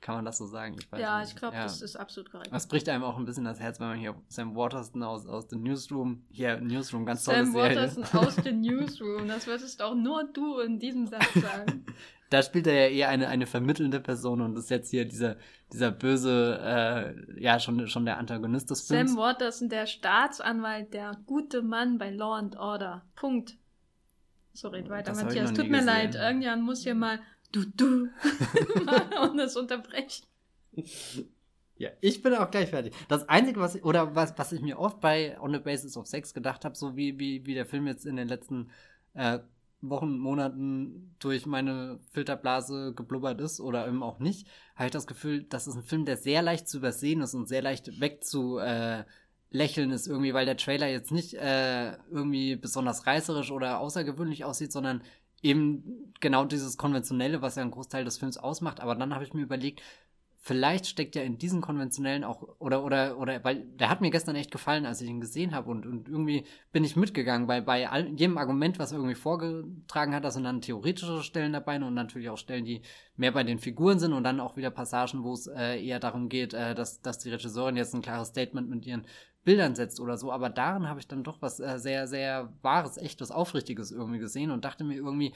Kann 0.00 0.14
man 0.14 0.24
das 0.24 0.38
so 0.38 0.46
sagen? 0.46 0.76
Ich 0.78 0.98
ja, 0.98 1.20
nicht. 1.20 1.30
ich 1.30 1.36
glaube, 1.36 1.56
ja. 1.56 1.64
das 1.64 1.82
ist 1.82 1.94
absolut 1.94 2.30
korrekt. 2.30 2.50
Das 2.50 2.66
bricht 2.66 2.88
einem 2.88 3.04
auch 3.04 3.18
ein 3.18 3.26
bisschen 3.26 3.44
das 3.44 3.60
Herz, 3.60 3.80
wenn 3.80 3.88
man 3.88 3.98
hier 3.98 4.14
Sam 4.28 4.56
Waterston 4.56 5.02
aus, 5.02 5.26
aus 5.26 5.50
The 5.50 5.56
Newsroom, 5.56 6.24
hier 6.30 6.58
Newsroom, 6.58 7.04
ganz 7.04 7.24
tolle 7.24 7.44
Sam 7.44 7.52
Serie. 7.52 7.90
Sam 7.90 8.02
Waterston 8.02 8.20
aus 8.26 8.36
The 8.36 8.52
Newsroom, 8.52 9.28
das 9.28 9.46
würdest 9.46 9.82
auch 9.82 9.94
nur 9.94 10.24
du 10.32 10.58
in 10.60 10.78
diesem 10.78 11.06
Satz 11.06 11.34
sagen. 11.34 11.84
da 12.30 12.42
spielt 12.42 12.66
er 12.66 12.74
ja 12.74 12.88
eher 12.88 13.08
eine, 13.10 13.28
eine 13.28 13.46
vermittelnde 13.46 14.00
Person 14.00 14.40
und 14.40 14.56
ist 14.56 14.70
jetzt 14.70 14.88
hier 14.88 15.04
dieser, 15.04 15.36
dieser 15.70 15.90
böse, 15.90 16.58
äh, 16.62 17.42
ja, 17.42 17.60
schon, 17.60 17.86
schon 17.86 18.06
der 18.06 18.16
Antagonist 18.16 18.70
des 18.70 18.86
Films. 18.86 19.10
Sam 19.10 19.20
Waterston, 19.20 19.68
der 19.68 19.84
Staatsanwalt, 19.84 20.94
der 20.94 21.12
gute 21.26 21.60
Mann 21.60 21.98
bei 21.98 22.10
Law 22.10 22.36
and 22.36 22.56
Order. 22.56 23.04
Punkt. 23.16 23.58
So 24.52 24.68
red 24.68 24.88
weiter, 24.88 25.12
das 25.12 25.22
Matthias. 25.22 25.50
Tut 25.52 25.68
mir 25.68 25.78
gesehen. 25.78 25.86
leid, 25.86 26.14
irgendjemand 26.14 26.62
muss 26.62 26.82
hier 26.82 26.94
mal 26.94 27.20
du, 27.52 27.64
du, 27.64 28.08
und 29.22 29.36
das 29.36 29.56
unterbrechen. 29.56 30.26
Ja, 31.76 31.88
ich 32.02 32.22
bin 32.22 32.34
auch 32.34 32.50
gleich 32.50 32.68
fertig. 32.68 32.94
Das 33.08 33.28
Einzige, 33.28 33.58
was 33.58 33.74
ich, 33.74 33.84
oder 33.84 34.14
was, 34.14 34.36
was 34.36 34.52
ich 34.52 34.60
mir 34.60 34.78
oft 34.78 35.00
bei 35.00 35.40
On 35.40 35.52
the 35.52 35.58
Basis 35.58 35.96
of 35.96 36.06
Sex 36.06 36.34
gedacht 36.34 36.64
habe, 36.64 36.76
so 36.76 36.94
wie, 36.94 37.18
wie, 37.18 37.46
wie 37.46 37.54
der 37.54 37.64
Film 37.64 37.86
jetzt 37.86 38.04
in 38.04 38.16
den 38.16 38.28
letzten 38.28 38.70
äh, 39.14 39.38
Wochen, 39.80 40.18
Monaten 40.18 41.14
durch 41.18 41.46
meine 41.46 41.98
Filterblase 42.12 42.92
geblubbert 42.94 43.40
ist 43.40 43.60
oder 43.60 43.88
eben 43.88 44.02
auch 44.02 44.18
nicht, 44.18 44.46
habe 44.74 44.86
ich 44.86 44.92
das 44.92 45.06
Gefühl, 45.06 45.44
das 45.44 45.66
ist 45.66 45.74
ein 45.74 45.82
Film, 45.82 46.04
der 46.04 46.18
sehr 46.18 46.42
leicht 46.42 46.68
zu 46.68 46.78
übersehen 46.78 47.22
ist 47.22 47.32
und 47.34 47.48
sehr 47.48 47.62
leicht 47.62 47.98
wegzulächeln 47.98 49.06
äh, 49.90 49.94
ist 49.94 50.06
irgendwie, 50.06 50.34
weil 50.34 50.44
der 50.44 50.58
Trailer 50.58 50.88
jetzt 50.88 51.12
nicht 51.12 51.32
äh, 51.32 51.92
irgendwie 52.10 52.56
besonders 52.56 53.06
reißerisch 53.06 53.50
oder 53.50 53.80
außergewöhnlich 53.80 54.44
aussieht, 54.44 54.72
sondern 54.72 55.02
eben 55.42 56.12
genau 56.20 56.44
dieses 56.44 56.76
Konventionelle, 56.76 57.42
was 57.42 57.56
ja 57.56 57.62
einen 57.62 57.70
Großteil 57.70 58.04
des 58.04 58.18
Films 58.18 58.36
ausmacht. 58.36 58.80
Aber 58.80 58.94
dann 58.94 59.14
habe 59.14 59.24
ich 59.24 59.34
mir 59.34 59.42
überlegt, 59.42 59.82
vielleicht 60.42 60.86
steckt 60.86 61.16
ja 61.16 61.22
in 61.22 61.36
diesen 61.36 61.60
konventionellen 61.60 62.24
auch, 62.24 62.42
oder, 62.58 62.82
oder, 62.82 63.18
oder, 63.18 63.44
weil 63.44 63.64
der 63.78 63.90
hat 63.90 64.00
mir 64.00 64.10
gestern 64.10 64.36
echt 64.36 64.50
gefallen, 64.50 64.86
als 64.86 65.02
ich 65.02 65.08
ihn 65.08 65.20
gesehen 65.20 65.54
habe 65.54 65.70
und, 65.70 65.84
und 65.84 66.08
irgendwie 66.08 66.44
bin 66.72 66.82
ich 66.82 66.96
mitgegangen, 66.96 67.46
weil 67.46 67.60
bei 67.60 67.88
all, 67.90 68.08
jedem 68.08 68.38
Argument, 68.38 68.78
was 68.78 68.92
er 68.92 68.98
irgendwie 68.98 69.14
vorgetragen 69.14 70.14
hat, 70.14 70.24
da 70.24 70.30
sind 70.30 70.44
dann 70.44 70.62
theoretische 70.62 71.22
Stellen 71.22 71.52
dabei 71.52 71.76
und 71.76 71.92
natürlich 71.92 72.30
auch 72.30 72.38
Stellen, 72.38 72.64
die 72.64 72.80
mehr 73.16 73.32
bei 73.32 73.44
den 73.44 73.58
Figuren 73.58 73.98
sind 73.98 74.14
und 74.14 74.24
dann 74.24 74.40
auch 74.40 74.56
wieder 74.56 74.70
Passagen, 74.70 75.24
wo 75.24 75.34
es 75.34 75.46
äh, 75.46 75.84
eher 75.84 76.00
darum 76.00 76.30
geht, 76.30 76.54
äh, 76.54 76.74
dass, 76.74 77.02
dass 77.02 77.18
die 77.18 77.30
Regisseurin 77.30 77.76
jetzt 77.76 77.94
ein 77.94 78.02
klares 78.02 78.28
Statement 78.28 78.70
mit 78.70 78.86
ihren 78.86 79.04
Bildern 79.44 79.74
setzt 79.74 80.00
oder 80.00 80.16
so, 80.16 80.32
aber 80.32 80.50
darin 80.50 80.88
habe 80.88 81.00
ich 81.00 81.08
dann 81.08 81.24
doch 81.24 81.40
was 81.40 81.60
äh, 81.60 81.78
sehr, 81.78 82.06
sehr 82.06 82.52
Wahres, 82.62 82.98
Echtes, 82.98 83.30
Aufrichtiges 83.30 83.90
irgendwie 83.90 84.18
gesehen 84.18 84.50
und 84.50 84.64
dachte 84.64 84.84
mir 84.84 84.96
irgendwie, 84.96 85.32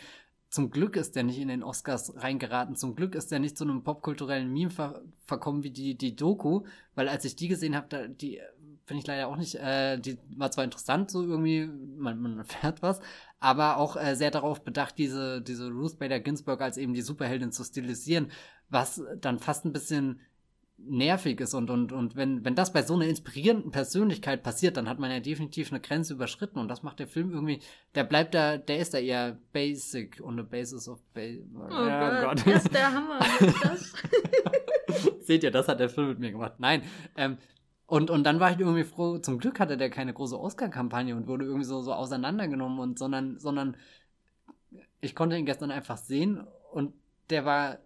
zum 0.50 0.70
Glück 0.70 0.94
ist 0.96 1.16
der 1.16 1.24
nicht 1.24 1.40
in 1.40 1.48
den 1.48 1.64
Oscars 1.64 2.14
reingeraten, 2.16 2.76
zum 2.76 2.94
Glück 2.94 3.14
ist 3.14 3.32
der 3.32 3.40
nicht 3.40 3.58
zu 3.58 3.64
einem 3.64 3.82
popkulturellen 3.82 4.52
Meme 4.52 4.70
ver 4.70 5.02
verkommen 5.26 5.64
wie 5.64 5.70
die, 5.70 5.96
die 5.96 6.14
Doku, 6.14 6.62
weil 6.94 7.08
als 7.08 7.24
ich 7.24 7.34
die 7.34 7.48
gesehen 7.48 7.74
habe, 7.74 8.08
die 8.08 8.40
finde 8.86 9.00
ich 9.00 9.06
leider 9.06 9.28
auch 9.28 9.36
nicht, 9.36 9.56
äh, 9.56 9.98
die 9.98 10.18
war 10.36 10.50
zwar 10.50 10.64
interessant, 10.64 11.10
so 11.10 11.22
irgendwie, 11.22 11.66
man, 11.96 12.20
man 12.20 12.38
erfährt 12.38 12.82
was, 12.82 13.00
aber 13.40 13.78
auch 13.78 13.96
äh, 13.96 14.14
sehr 14.14 14.30
darauf 14.30 14.62
bedacht, 14.62 14.98
diese, 14.98 15.40
diese 15.42 15.70
Ruth 15.70 15.98
Bader 15.98 16.20
Ginsburg 16.20 16.60
als 16.60 16.76
eben 16.76 16.94
die 16.94 17.02
Superheldin 17.02 17.50
zu 17.50 17.64
stilisieren, 17.64 18.30
was 18.68 19.02
dann 19.20 19.38
fast 19.38 19.64
ein 19.64 19.72
bisschen 19.72 20.20
nervig 20.76 21.40
ist 21.40 21.54
und, 21.54 21.70
und, 21.70 21.92
und 21.92 22.16
wenn, 22.16 22.44
wenn 22.44 22.54
das 22.54 22.72
bei 22.72 22.82
so 22.82 22.94
einer 22.94 23.06
inspirierenden 23.06 23.70
Persönlichkeit 23.70 24.42
passiert, 24.42 24.76
dann 24.76 24.88
hat 24.88 24.98
man 24.98 25.10
ja 25.10 25.20
definitiv 25.20 25.72
eine 25.72 25.80
Grenze 25.80 26.14
überschritten 26.14 26.58
und 26.58 26.68
das 26.68 26.82
macht 26.82 26.98
der 26.98 27.06
Film 27.06 27.32
irgendwie, 27.32 27.60
der 27.94 28.04
bleibt 28.04 28.34
da, 28.34 28.58
der 28.58 28.78
ist 28.78 28.92
da 28.92 28.98
eher 28.98 29.38
basic 29.52 30.20
on 30.22 30.36
the 30.36 30.42
basis 30.42 30.88
of 30.88 31.00
ba 31.14 31.20
oh, 31.20 31.86
ja, 31.86 32.22
Gott. 32.22 32.44
Gott. 32.44 32.54
Das 32.54 32.64
ist 32.64 32.74
der 32.74 32.92
Hammer. 32.92 33.20
Seht 35.20 35.42
ihr, 35.42 35.50
das 35.50 35.68
hat 35.68 35.80
der 35.80 35.88
Film 35.88 36.08
mit 36.08 36.18
mir 36.18 36.32
gemacht. 36.32 36.54
Nein, 36.58 36.82
ähm, 37.16 37.38
und, 37.86 38.10
und 38.10 38.24
dann 38.24 38.40
war 38.40 38.50
ich 38.50 38.58
irgendwie 38.58 38.84
froh, 38.84 39.18
zum 39.18 39.38
Glück 39.38 39.60
hatte 39.60 39.76
der 39.76 39.90
keine 39.90 40.12
große 40.12 40.38
Oscar-Kampagne 40.38 41.14
und 41.14 41.28
wurde 41.28 41.44
irgendwie 41.44 41.64
so, 41.64 41.82
so 41.82 41.92
auseinandergenommen 41.92 42.78
und 42.78 42.98
sondern, 42.98 43.38
sondern 43.38 43.76
ich 45.00 45.14
konnte 45.14 45.36
ihn 45.36 45.46
gestern 45.46 45.70
einfach 45.70 45.98
sehen 45.98 46.46
und 46.72 46.94
der 47.30 47.44
war 47.44 47.78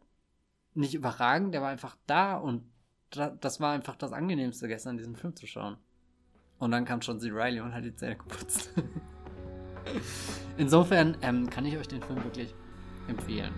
nicht 0.74 0.94
überragend, 0.94 1.52
der 1.52 1.62
war 1.62 1.68
einfach 1.68 1.96
da 2.06 2.36
und 2.36 2.64
das 3.10 3.60
war 3.60 3.72
einfach 3.72 3.96
das 3.96 4.12
Angenehmste 4.12 4.68
gestern, 4.68 4.96
diesen 4.96 5.16
Film 5.16 5.34
zu 5.34 5.46
schauen. 5.46 5.76
Und 6.58 6.72
dann 6.72 6.84
kam 6.84 7.00
schon 7.02 7.20
sie 7.20 7.30
Riley 7.30 7.60
und 7.60 7.72
hat 7.72 7.84
die 7.84 7.94
Zähne 7.94 8.16
geputzt. 8.16 8.70
Insofern 10.56 11.16
ähm, 11.22 11.48
kann 11.48 11.64
ich 11.64 11.76
euch 11.76 11.88
den 11.88 12.02
Film 12.02 12.22
wirklich 12.24 12.54
empfehlen. 13.06 13.54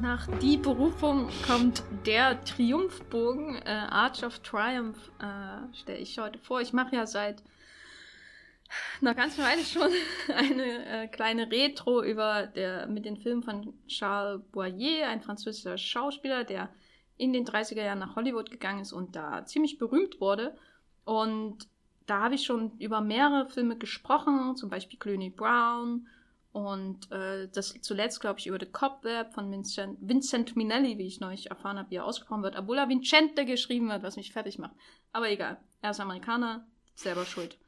Nach 0.00 0.26
Die 0.38 0.56
Berufung 0.56 1.28
kommt 1.46 1.82
der 2.06 2.42
Triumphbogen, 2.44 3.56
äh, 3.56 3.68
Arch 3.90 4.24
of 4.24 4.38
Triumph, 4.38 4.96
äh, 5.18 5.74
stelle 5.76 5.98
ich 5.98 6.18
heute 6.18 6.38
vor. 6.38 6.60
Ich 6.60 6.72
mache 6.72 6.94
ja 6.96 7.06
seit 7.06 7.42
einer 9.00 9.14
ganzen 9.14 9.44
Weile 9.44 9.64
schon 9.64 9.90
eine 10.34 11.04
äh, 11.04 11.08
kleine 11.08 11.50
Retro 11.50 12.02
über 12.02 12.46
der, 12.46 12.86
mit 12.86 13.04
den 13.04 13.16
Filmen 13.16 13.42
von 13.42 13.74
Charles 13.86 14.42
Boyer, 14.52 15.08
ein 15.08 15.22
französischer 15.22 15.78
Schauspieler, 15.78 16.44
der 16.44 16.70
in 17.16 17.32
den 17.32 17.46
30er 17.46 17.82
Jahren 17.82 17.98
nach 17.98 18.16
Hollywood 18.16 18.50
gegangen 18.50 18.80
ist 18.80 18.92
und 18.92 19.16
da 19.16 19.44
ziemlich 19.46 19.78
berühmt 19.78 20.20
wurde. 20.20 20.56
Und 21.04 21.68
da 22.06 22.22
habe 22.22 22.34
ich 22.34 22.44
schon 22.44 22.78
über 22.78 23.00
mehrere 23.00 23.48
Filme 23.48 23.76
gesprochen, 23.76 24.56
zum 24.56 24.70
Beispiel 24.70 24.98
Clooney 24.98 25.30
Brown 25.30 26.06
und 26.52 27.10
äh, 27.12 27.48
das 27.52 27.74
zuletzt, 27.82 28.20
glaube 28.20 28.38
ich, 28.38 28.46
über 28.46 28.58
The 28.58 28.66
Cobweb 28.66 29.34
von 29.34 29.50
Vincent, 29.50 29.98
Vincent 30.00 30.56
Minelli, 30.56 30.96
wie 30.96 31.06
ich 31.06 31.20
neulich 31.20 31.50
erfahren 31.50 31.78
habe, 31.78 31.90
wie 31.90 31.96
er 31.96 32.04
ausgesprochen 32.04 32.42
wird, 32.42 32.56
obwohl 32.56 32.78
er 32.78 32.88
Vincente 32.88 33.44
geschrieben 33.44 33.88
wird, 33.88 34.02
was 34.02 34.16
mich 34.16 34.32
fertig 34.32 34.58
macht. 34.58 34.74
Aber 35.12 35.28
egal, 35.28 35.58
er 35.82 35.90
ist 35.90 36.00
Amerikaner, 36.00 36.66
selber 36.94 37.26
schuld. 37.26 37.58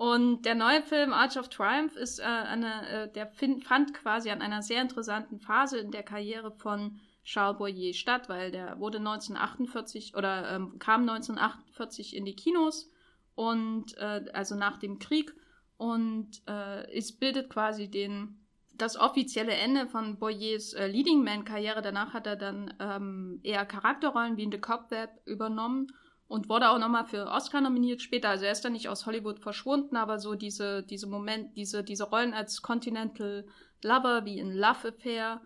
Und 0.00 0.46
der 0.46 0.54
neue 0.54 0.80
Film 0.80 1.12
Arch 1.12 1.36
of 1.36 1.50
Triumph 1.50 1.94
ist 1.94 2.20
äh, 2.20 2.22
eine, 2.22 2.88
äh, 2.88 3.12
der 3.12 3.26
find, 3.26 3.64
fand 3.64 3.92
quasi 3.92 4.30
an 4.30 4.40
einer 4.40 4.62
sehr 4.62 4.80
interessanten 4.80 5.40
Phase 5.40 5.76
in 5.76 5.90
der 5.90 6.02
Karriere 6.02 6.52
von 6.52 6.98
Charles 7.22 7.58
Boyer 7.58 7.92
statt, 7.92 8.30
weil 8.30 8.50
der 8.50 8.80
wurde 8.80 8.96
1948 8.96 10.16
oder 10.16 10.52
ähm, 10.52 10.78
kam 10.78 11.02
1948 11.06 12.16
in 12.16 12.24
die 12.24 12.34
Kinos 12.34 12.90
und 13.34 13.94
äh, 13.98 14.24
also 14.32 14.54
nach 14.54 14.78
dem 14.78 15.00
Krieg 15.00 15.34
und 15.76 16.30
äh, 16.48 16.90
es 16.96 17.12
bildet 17.12 17.50
quasi 17.50 17.90
den, 17.90 18.40
das 18.72 18.98
offizielle 18.98 19.52
Ende 19.52 19.86
von 19.86 20.18
Boyers 20.18 20.72
äh, 20.72 20.86
Leading 20.86 21.22
Man-Karriere. 21.24 21.82
Danach 21.82 22.14
hat 22.14 22.26
er 22.26 22.36
dann 22.36 22.72
ähm, 22.80 23.40
eher 23.42 23.66
Charakterrollen 23.66 24.38
wie 24.38 24.44
in 24.44 24.50
The 24.50 24.62
Cobweb 24.62 25.10
übernommen 25.26 25.88
und 26.30 26.48
wurde 26.48 26.70
auch 26.70 26.78
nochmal 26.78 27.06
für 27.06 27.26
Oscar 27.26 27.60
nominiert 27.60 28.02
später. 28.02 28.28
Also 28.28 28.44
er 28.44 28.52
ist 28.52 28.64
dann 28.64 28.74
nicht 28.74 28.88
aus 28.88 29.04
Hollywood 29.04 29.40
verschwunden, 29.40 29.96
aber 29.96 30.20
so 30.20 30.36
diese, 30.36 30.84
diese 30.84 31.08
Moment, 31.08 31.56
diese, 31.56 31.82
diese 31.82 32.04
Rollen 32.04 32.34
als 32.34 32.62
Continental 32.62 33.44
Lover 33.82 34.24
wie 34.24 34.38
in 34.38 34.52
Love 34.52 34.90
Affair 34.90 35.40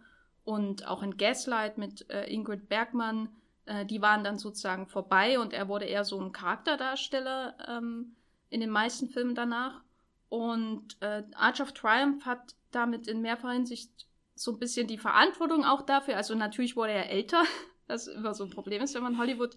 und 0.45 0.87
auch 0.87 1.03
in 1.03 1.17
Gaslight 1.17 1.79
mit 1.79 2.11
äh, 2.11 2.31
Ingrid 2.31 2.69
Bergmann, 2.69 3.31
äh, 3.65 3.87
die 3.87 4.03
waren 4.03 4.25
dann 4.25 4.37
sozusagen 4.37 4.87
vorbei 4.87 5.39
und 5.39 5.55
er 5.55 5.69
wurde 5.69 5.87
eher 5.87 6.05
so 6.05 6.21
ein 6.21 6.33
Charakterdarsteller 6.33 7.57
ähm, 7.67 8.15
in 8.51 8.61
den 8.61 8.71
meisten 8.71 9.09
Filmen 9.09 9.35
danach. 9.35 9.81
Und 10.29 10.99
äh, 11.01 11.23
Arch 11.35 11.63
of 11.63 11.73
Triumph 11.73 12.27
hat 12.27 12.57
damit 12.73 13.09
in 13.09 13.23
mehrfacher 13.23 13.55
Hinsicht 13.55 13.91
so 14.35 14.53
ein 14.53 14.59
bisschen 14.59 14.87
die 14.87 14.99
Verantwortung 14.99 15.65
auch 15.65 15.81
dafür. 15.81 16.19
Also 16.19 16.35
natürlich 16.35 16.77
wurde 16.77 16.93
er 16.93 17.09
älter, 17.09 17.43
was 17.87 18.07
immer 18.07 18.35
so 18.35 18.45
ein 18.45 18.51
Problem 18.51 18.83
ist, 18.83 18.95
wenn 18.95 19.03
man 19.03 19.17
Hollywood, 19.17 19.57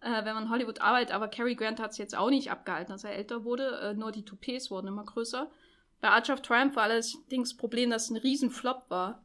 äh, 0.00 0.24
wenn 0.24 0.34
man 0.34 0.50
Hollywood 0.50 0.80
arbeitet. 0.80 1.14
Aber 1.14 1.28
Cary 1.28 1.54
Grant 1.54 1.80
hat 1.80 1.92
es 1.92 1.98
jetzt 1.98 2.16
auch 2.16 2.30
nicht 2.30 2.50
abgehalten, 2.50 2.92
dass 2.92 3.04
er 3.04 3.16
älter 3.16 3.44
wurde. 3.44 3.80
Äh, 3.80 3.94
nur 3.94 4.12
die 4.12 4.24
Toupets 4.24 4.70
wurden 4.70 4.88
immer 4.88 5.04
größer. 5.04 5.50
Bei 6.00 6.10
Arch 6.10 6.30
of 6.30 6.42
Triumph 6.42 6.76
war 6.76 6.84
allerdings 6.84 7.50
das 7.50 7.56
Problem, 7.56 7.90
dass 7.90 8.04
es 8.04 8.10
ein 8.10 8.16
Riesenflop 8.16 8.84
war. 8.88 9.22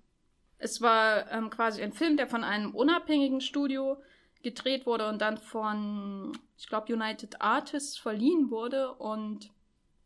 Es 0.58 0.82
war 0.82 1.30
ähm, 1.32 1.50
quasi 1.50 1.84
ein 1.84 1.94
Film, 1.94 2.18
der 2.18 2.28
von 2.28 2.44
einem 2.44 2.74
unabhängigen 2.74 3.42
Studio 3.42 4.02
gedreht 4.44 4.86
wurde 4.86 5.08
und 5.08 5.22
dann 5.22 5.38
von, 5.38 6.38
ich 6.58 6.68
glaube, 6.68 6.94
United 6.94 7.42
Artists 7.42 7.98
verliehen 7.98 8.50
wurde 8.50 8.94
und 8.94 9.52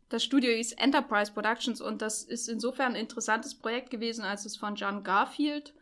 das 0.08 0.24
Studio 0.24 0.50
hieß 0.52 0.72
Enterprise 0.72 1.32
Productions 1.32 1.80
und 1.80 2.00
das 2.00 2.22
ist 2.22 2.48
insofern 2.48 2.92
ein 2.92 3.00
interessantes 3.00 3.54
Projekt 3.54 3.90
gewesen, 3.90 4.24
als 4.24 4.46
es 4.46 4.56
von 4.56 4.74
John 4.74 5.04
Garfield 5.04 5.74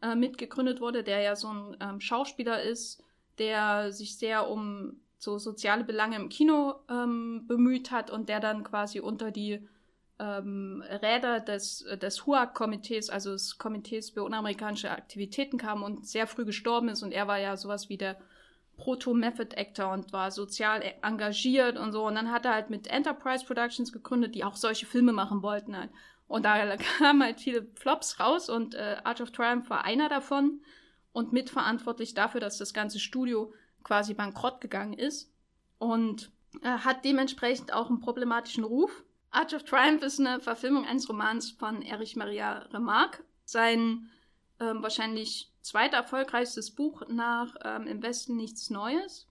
äh, 0.00 0.14
mitgegründet 0.14 0.80
wurde, 0.80 1.02
der 1.02 1.20
ja 1.20 1.36
so 1.36 1.48
ein 1.48 1.76
ähm, 1.80 2.00
Schauspieler 2.00 2.62
ist, 2.62 3.02
der 3.38 3.92
sich 3.92 4.18
sehr 4.18 4.48
um 4.48 5.00
so 5.18 5.38
soziale 5.38 5.84
Belange 5.84 6.16
im 6.16 6.28
Kino 6.28 6.74
ähm, 6.90 7.44
bemüht 7.46 7.90
hat 7.90 8.10
und 8.10 8.28
der 8.28 8.40
dann 8.40 8.62
quasi 8.62 9.00
unter 9.00 9.30
die 9.30 9.66
ähm, 10.18 10.82
Räder 10.86 11.40
des, 11.40 11.84
des 12.00 12.26
HUAC-Komitees, 12.26 13.10
also 13.10 13.32
des 13.32 13.58
Komitees 13.58 14.10
für 14.10 14.22
unamerikanische 14.22 14.90
Aktivitäten 14.90 15.58
kam 15.58 15.82
und 15.82 16.06
sehr 16.06 16.26
früh 16.26 16.44
gestorben 16.44 16.88
ist 16.88 17.02
und 17.02 17.12
er 17.12 17.26
war 17.26 17.38
ja 17.38 17.56
sowas 17.56 17.88
wie 17.88 17.96
der 17.96 18.16
Proto-Method-Actor 18.76 19.92
und 19.92 20.12
war 20.12 20.30
sozial 20.30 20.82
e- 20.82 20.94
engagiert 21.02 21.78
und 21.78 21.92
so. 21.92 22.06
Und 22.06 22.16
dann 22.16 22.30
hat 22.30 22.44
er 22.44 22.54
halt 22.54 22.70
mit 22.70 22.88
Enterprise 22.88 23.44
Productions 23.46 23.92
gegründet, 23.92 24.34
die 24.34 24.44
auch 24.44 24.56
solche 24.56 24.86
Filme 24.86 25.12
machen 25.12 25.42
wollten 25.42 25.76
halt. 25.76 25.90
Und 26.26 26.44
da 26.44 26.76
kamen 26.98 27.22
halt 27.22 27.40
viele 27.40 27.66
Flops 27.74 28.18
raus 28.20 28.48
und 28.48 28.74
äh, 28.74 28.96
Art 29.04 29.20
of 29.20 29.30
Triumph 29.30 29.70
war 29.70 29.84
einer 29.84 30.08
davon 30.08 30.60
und 31.14 31.32
mitverantwortlich 31.32 32.12
dafür, 32.12 32.40
dass 32.40 32.58
das 32.58 32.74
ganze 32.74 32.98
Studio 32.98 33.54
quasi 33.84 34.14
bankrott 34.14 34.60
gegangen 34.60 34.92
ist 34.92 35.32
und 35.78 36.30
äh, 36.62 36.68
hat 36.68 37.04
dementsprechend 37.04 37.72
auch 37.72 37.88
einen 37.88 38.00
problematischen 38.00 38.64
Ruf. 38.64 39.04
Art 39.30 39.54
of 39.54 39.62
Triumph 39.62 40.02
ist 40.02 40.20
eine 40.20 40.40
Verfilmung 40.40 40.84
eines 40.84 41.08
Romans 41.08 41.52
von 41.52 41.82
Erich 41.82 42.16
Maria 42.16 42.58
Remarque. 42.72 43.24
Sein 43.44 44.10
ähm, 44.58 44.82
wahrscheinlich 44.82 45.52
zweiterfolgreichstes 45.60 46.72
Buch 46.72 47.02
nach 47.08 47.54
ähm, 47.64 47.86
Im 47.86 48.02
Westen 48.02 48.36
nichts 48.36 48.70
Neues 48.70 49.28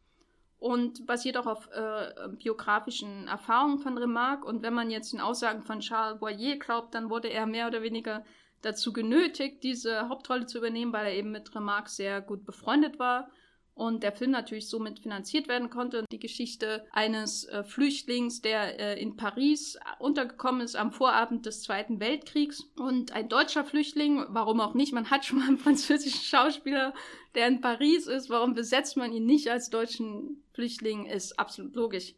und 0.59 1.05
basiert 1.05 1.35
auch 1.35 1.47
auf 1.47 1.69
äh, 1.73 2.29
biografischen 2.37 3.27
Erfahrungen 3.27 3.79
von 3.79 3.97
Remarque. 3.97 4.45
Und 4.47 4.63
wenn 4.63 4.73
man 4.73 4.89
jetzt 4.89 5.11
den 5.11 5.19
Aussagen 5.19 5.63
von 5.63 5.81
Charles 5.81 6.19
Boyer 6.19 6.55
glaubt, 6.55 6.95
dann 6.95 7.09
wurde 7.09 7.27
er 7.27 7.45
mehr 7.45 7.67
oder 7.67 7.81
weniger 7.81 8.23
dazu 8.63 8.91
genötigt, 8.91 9.63
diese 9.63 10.09
Hauptrolle 10.09 10.47
zu 10.47 10.57
übernehmen, 10.57 10.93
weil 10.93 11.05
er 11.05 11.13
eben 11.13 11.31
mit 11.31 11.53
Remarque 11.53 11.89
sehr 11.89 12.21
gut 12.21 12.45
befreundet 12.45 12.97
war 12.97 13.29
und 13.75 14.03
der 14.03 14.11
Film 14.11 14.31
natürlich 14.31 14.69
somit 14.69 14.99
finanziert 14.99 15.47
werden 15.47 15.69
konnte. 15.69 16.05
Die 16.11 16.19
Geschichte 16.19 16.85
eines 16.91 17.45
äh, 17.45 17.63
Flüchtlings, 17.63 18.41
der 18.41 18.79
äh, 18.79 19.01
in 19.01 19.17
Paris 19.17 19.79
untergekommen 19.99 20.61
ist 20.61 20.75
am 20.75 20.91
Vorabend 20.91 21.45
des 21.45 21.63
Zweiten 21.63 21.99
Weltkriegs 21.99 22.61
und 22.77 23.11
ein 23.13 23.29
deutscher 23.29 23.63
Flüchtling, 23.63 24.25
warum 24.29 24.59
auch 24.59 24.75
nicht, 24.75 24.93
man 24.93 25.09
hat 25.09 25.25
schon 25.25 25.39
mal 25.39 25.47
einen 25.47 25.57
französischen 25.57 26.21
Schauspieler, 26.21 26.93
der 27.35 27.47
in 27.47 27.61
Paris 27.61 28.07
ist, 28.07 28.29
warum 28.29 28.53
besetzt 28.53 28.95
man 28.95 29.11
ihn 29.11 29.25
nicht 29.25 29.49
als 29.49 29.69
deutschen 29.69 30.43
Flüchtling, 30.53 31.07
ist 31.07 31.39
absolut 31.39 31.75
logisch. 31.75 32.13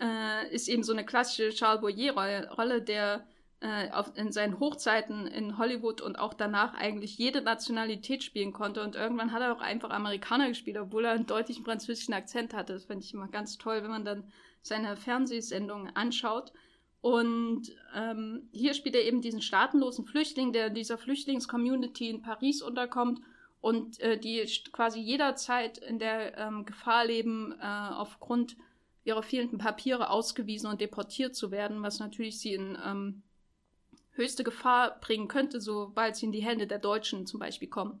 Äh, 0.00 0.52
ist 0.54 0.68
eben 0.68 0.82
so 0.82 0.92
eine 0.92 1.04
klassische 1.04 1.50
Charles 1.50 1.80
Boyer-Rolle, 1.80 2.82
der 2.82 3.26
äh, 3.60 3.90
auf, 3.90 4.12
in 4.16 4.32
seinen 4.32 4.60
Hochzeiten 4.60 5.26
in 5.26 5.58
Hollywood 5.58 6.00
und 6.00 6.18
auch 6.18 6.34
danach 6.34 6.74
eigentlich 6.74 7.16
jede 7.18 7.40
Nationalität 7.40 8.22
spielen 8.22 8.52
konnte. 8.52 8.82
Und 8.82 8.96
irgendwann 8.96 9.32
hat 9.32 9.42
er 9.42 9.54
auch 9.54 9.60
einfach 9.60 9.90
Amerikaner 9.90 10.48
gespielt, 10.48 10.76
obwohl 10.76 11.04
er 11.04 11.12
einen 11.12 11.26
deutlichen 11.26 11.64
französischen 11.64 12.14
Akzent 12.14 12.54
hatte. 12.54 12.74
Das 12.74 12.84
fand 12.84 13.02
ich 13.02 13.14
immer 13.14 13.28
ganz 13.28 13.56
toll, 13.58 13.82
wenn 13.82 13.90
man 13.90 14.04
dann 14.04 14.24
seine 14.62 14.96
Fernsehsendungen 14.96 15.94
anschaut. 15.96 16.52
Und 17.00 17.70
ähm, 17.94 18.48
hier 18.52 18.72
spielt 18.72 18.94
er 18.94 19.04
eben 19.04 19.20
diesen 19.20 19.42
staatenlosen 19.42 20.06
Flüchtling, 20.06 20.52
der 20.52 20.68
in 20.68 20.74
dieser 20.74 20.96
Flüchtlingscommunity 20.96 22.08
in 22.08 22.22
Paris 22.22 22.62
unterkommt 22.62 23.20
und 23.60 24.00
äh, 24.00 24.18
die 24.18 24.42
quasi 24.72 25.00
jederzeit 25.00 25.78
in 25.78 25.98
der 25.98 26.36
ähm, 26.38 26.64
Gefahr 26.64 27.04
leben, 27.06 27.54
äh, 27.60 27.64
aufgrund 27.64 28.56
ihrer 29.04 29.22
fehlenden 29.22 29.58
Papiere 29.58 30.10
ausgewiesen 30.10 30.68
und 30.70 30.80
deportiert 30.80 31.34
zu 31.34 31.50
werden, 31.50 31.82
was 31.82 31.98
natürlich 31.98 32.38
sie 32.40 32.54
in 32.54 32.78
ähm, 32.84 33.22
höchste 34.14 34.44
Gefahr 34.44 34.98
bringen 35.00 35.28
könnte, 35.28 35.60
sobald 35.60 36.16
sie 36.16 36.26
in 36.26 36.32
die 36.32 36.42
Hände 36.42 36.66
der 36.66 36.78
Deutschen 36.78 37.26
zum 37.26 37.40
Beispiel 37.40 37.68
kommen. 37.68 38.00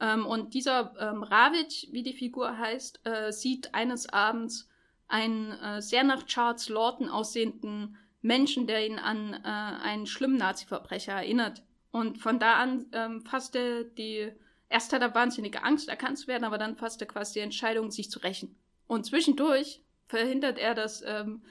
Ähm, 0.00 0.26
und 0.26 0.54
dieser 0.54 0.94
ähm, 0.98 1.22
Ravitch, 1.22 1.88
wie 1.92 2.02
die 2.02 2.12
Figur 2.12 2.58
heißt, 2.58 3.00
äh, 3.04 3.32
sieht 3.32 3.74
eines 3.74 4.08
Abends 4.08 4.68
einen 5.08 5.52
äh, 5.52 5.80
sehr 5.80 6.04
nach 6.04 6.24
Charles 6.24 6.68
Lawton 6.68 7.08
aussehenden 7.08 7.96
Menschen, 8.22 8.66
der 8.66 8.86
ihn 8.86 8.98
an 8.98 9.34
äh, 9.34 9.46
einen 9.46 10.06
schlimmen 10.06 10.38
Nazi-Verbrecher 10.38 11.12
erinnert. 11.12 11.62
Und 11.90 12.18
von 12.18 12.38
da 12.38 12.54
an 12.54 12.86
ähm, 12.92 13.20
fasst 13.20 13.54
er 13.54 13.84
die, 13.84 14.32
erst 14.68 14.92
hat 14.92 15.02
er 15.02 15.14
wahnsinnige 15.14 15.62
Angst, 15.62 15.88
erkannt 15.88 16.18
zu 16.18 16.26
werden, 16.26 16.44
aber 16.44 16.58
dann 16.58 16.76
fasst 16.76 17.00
er 17.00 17.06
quasi 17.06 17.34
die 17.34 17.44
Entscheidung, 17.44 17.90
sich 17.90 18.10
zu 18.10 18.18
rächen. 18.18 18.56
Und 18.86 19.06
zwischendurch 19.06 19.80
verhindert 20.08 20.58
er, 20.58 20.74
dass 20.74 21.02
ähm, 21.06 21.42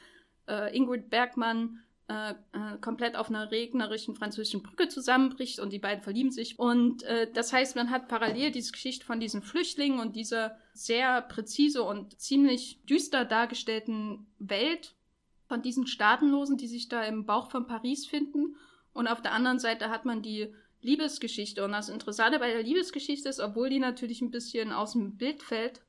äh, 0.47 0.75
Ingrid 0.75 1.09
Bergmann 1.09 1.79
äh, 2.09 2.31
äh, 2.31 2.77
komplett 2.81 3.15
auf 3.15 3.29
einer 3.29 3.49
regnerischen 3.49 4.15
französischen 4.15 4.61
Brücke 4.61 4.89
zusammenbricht 4.89 5.59
und 5.59 5.71
die 5.71 5.79
beiden 5.79 6.03
verlieben 6.03 6.31
sich. 6.31 6.59
Und 6.59 7.03
äh, 7.03 7.31
das 7.31 7.53
heißt, 7.53 7.77
man 7.77 7.91
hat 7.91 8.09
parallel 8.09 8.51
diese 8.51 8.73
Geschichte 8.73 9.05
von 9.05 9.21
diesen 9.21 9.41
Flüchtlingen 9.41 9.99
und 9.99 10.15
dieser 10.15 10.57
sehr 10.73 11.21
präzise 11.21 11.81
und 11.83 12.19
ziemlich 12.19 12.83
düster 12.85 13.23
dargestellten 13.23 14.27
Welt 14.37 14.95
von 15.47 15.61
diesen 15.61 15.87
Staatenlosen, 15.87 16.57
die 16.57 16.67
sich 16.67 16.89
da 16.89 17.03
im 17.03 17.25
Bauch 17.25 17.49
von 17.49 17.67
Paris 17.67 18.05
finden. 18.05 18.57
Und 18.91 19.07
auf 19.07 19.21
der 19.21 19.31
anderen 19.31 19.59
Seite 19.59 19.89
hat 19.89 20.03
man 20.03 20.21
die 20.21 20.53
Liebesgeschichte. 20.81 21.63
Und 21.63 21.71
das 21.71 21.87
Interessante 21.87 22.37
bei 22.39 22.51
der 22.51 22.63
Liebesgeschichte 22.63 23.29
ist, 23.29 23.39
obwohl 23.39 23.69
die 23.69 23.79
natürlich 23.79 24.21
ein 24.21 24.31
bisschen 24.31 24.73
aus 24.73 24.91
dem 24.91 25.15
Bild 25.15 25.41
fällt, 25.41 25.81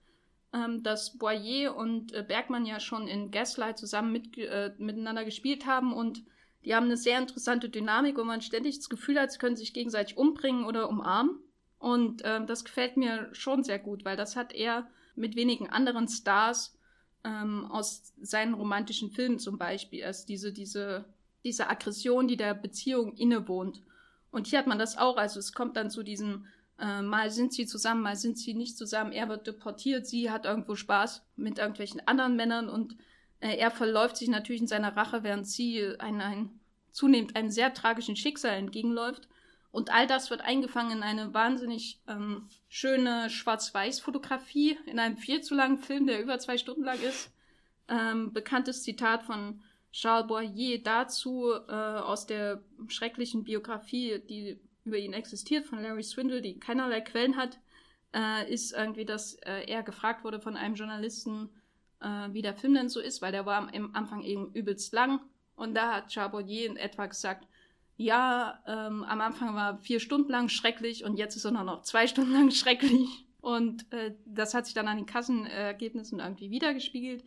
ähm, 0.55 0.82
dass 0.82 1.18
Boyer 1.18 1.76
und 1.76 2.12
äh, 2.12 2.24
Bergmann 2.26 2.64
ja 2.64 2.80
schon 2.80 3.09
in 3.09 3.30
Gaslight 3.30 3.76
zusammen 3.76 4.12
mit, 4.12 4.38
äh, 4.38 4.72
miteinander 4.78 5.24
gespielt 5.24 5.66
haben 5.66 5.92
und 5.92 6.22
die 6.64 6.74
haben 6.74 6.86
eine 6.86 6.96
sehr 6.96 7.18
interessante 7.18 7.68
Dynamik, 7.68 8.16
wo 8.16 8.24
man 8.24 8.40
ständig 8.40 8.76
das 8.78 8.88
Gefühl 8.88 9.20
hat, 9.20 9.32
sie 9.32 9.38
können 9.38 9.57
sich 9.57 9.74
gegenseitig 9.74 10.16
umbringen 10.16 10.64
oder 10.64 10.88
umarmen. 10.88 11.38
Und 11.78 12.22
ähm, 12.24 12.46
das 12.46 12.64
gefällt 12.64 12.96
mir 12.96 13.28
schon 13.32 13.62
sehr 13.64 13.78
gut, 13.78 14.07
weil 14.07 14.16
das 14.16 14.34
hat 14.34 14.55
er 14.55 14.88
mit 15.14 15.36
wenigen 15.36 15.68
anderen 15.68 16.09
Stars 16.09 16.78
ähm, 17.22 17.66
aus 17.70 18.14
seinen 18.20 18.55
romantischen 18.55 19.11
Filmen 19.11 19.38
zum 19.38 19.59
Beispiel, 19.59 20.05
als 20.05 20.24
diese, 20.24 20.52
diese, 20.52 21.05
diese 21.44 21.68
Aggression, 21.68 22.28
die 22.28 22.38
der 22.38 22.55
Beziehung 22.55 23.14
innewohnt. 23.14 23.82
Und 24.30 24.46
hier 24.46 24.59
hat 24.59 24.66
man 24.66 24.78
das 24.78 24.96
auch, 24.96 25.18
also 25.18 25.38
es 25.38 25.52
kommt 25.52 25.76
dann 25.76 25.90
zu 25.90 26.02
diesem, 26.02 26.46
äh, 26.79 27.03
mal 27.03 27.31
sind 27.31 27.53
sie 27.53 27.66
zusammen, 27.66 28.03
mal 28.03 28.16
sind 28.16 28.39
sie 28.39 28.55
nicht 28.55 28.77
zusammen, 28.77 29.12
er 29.12 29.29
wird 29.29 29.47
deportiert, 29.47 30.07
sie 30.07 30.31
hat 30.31 30.45
irgendwo 30.45 30.75
Spaß 30.75 31.25
mit 31.37 31.59
irgendwelchen 31.59 32.07
anderen 32.07 32.37
Männern 32.37 32.68
und 32.68 32.97
äh, 33.41 33.57
er 33.57 33.70
verläuft 33.70 34.16
sich 34.16 34.29
natürlich 34.29 34.62
in 34.62 34.68
seiner 34.68 34.97
Rache, 34.97 35.22
während 35.22 35.47
sie 35.47 35.95
ein, 35.99 36.20
ein, 36.20 36.61
zunehmend 36.93 37.37
einem 37.37 37.51
sehr 37.51 37.75
tragischen 37.75 38.16
Schicksal 38.16 38.55
entgegenläuft. 38.57 39.29
Und 39.70 39.93
all 39.93 40.07
das 40.07 40.31
wird 40.31 40.41
eingefangen 40.41 40.99
in 40.99 41.03
eine 41.03 41.35
wahnsinnig 41.35 42.01
ähm, 42.07 42.49
schöne 42.68 43.29
Schwarz-Weiß-Fotografie 43.29 44.79
in 44.87 45.01
einem 45.01 45.16
viel 45.16 45.43
zu 45.43 45.57
langen 45.57 45.79
Film, 45.79 46.07
der 46.07 46.22
über 46.22 46.39
zwei 46.39 46.59
Stunden 46.59 46.85
lang 46.85 47.01
ist. 47.03 47.33
Ähm, 47.89 48.33
bekanntes 48.33 48.85
Zitat 48.85 49.25
von 49.25 49.61
Charles 49.91 50.29
Boyer 50.29 50.79
dazu 50.79 51.51
äh, 51.68 51.72
aus 51.72 52.27
der 52.27 52.62
schrecklichen 52.87 53.43
Biografie, 53.43 54.22
die 54.29 54.61
über 54.85 54.99
ihn 54.99 55.12
existiert, 55.12 55.66
von 55.66 55.82
Larry 55.82 56.03
Swindle, 56.03 56.43
die 56.43 56.59
keinerlei 56.59 57.01
Quellen 57.01 57.37
hat, 57.37 57.59
äh, 58.14 58.53
ist 58.53 58.72
irgendwie, 58.72 59.05
dass 59.05 59.35
äh, 59.43 59.64
er 59.66 59.82
gefragt 59.82 60.24
wurde 60.24 60.41
von 60.41 60.57
einem 60.57 60.74
Journalisten, 60.74 61.49
äh, 62.01 62.28
wie 62.32 62.43
der 62.43 62.55
Film 62.55 62.74
denn 62.74 62.89
so 62.89 63.01
ist, 63.01 63.22
weil 63.22 63.32
der 63.32 63.47
war 63.47 63.57
am, 63.57 63.68
am 63.68 63.95
Anfang 63.95 64.22
eben 64.22 64.53
übelst 64.53 64.93
lang. 64.93 65.20
Und 65.57 65.74
da 65.74 65.95
hat 65.95 66.09
Charles 66.09 66.32
Boyer 66.32 66.66
in 66.66 66.76
etwa 66.76 67.07
gesagt, 67.07 67.47
ja, 67.97 68.62
ähm, 68.66 69.05
am 69.05 69.20
Anfang 69.20 69.55
war 69.55 69.78
vier 69.78 70.01
Stunden 70.01 70.30
lang 70.30 70.49
schrecklich 70.49 71.05
und 71.05 71.16
jetzt 71.16 71.37
ist 71.37 71.45
er 71.45 71.53
noch 71.53 71.82
zwei 71.82 72.07
Stunden 72.07 72.32
lang 72.32 72.51
schrecklich. 72.53 73.26
Und 73.41 73.91
äh, 73.93 74.14
das 74.24 74.55
hat 74.55 74.64
sich 74.64 74.74
dann 74.74 74.89
an 74.89 74.97
den 74.97 75.07
Kassenergebnissen 75.07 76.18
irgendwie 76.18 76.51
wiedergespiegelt. 76.51 77.24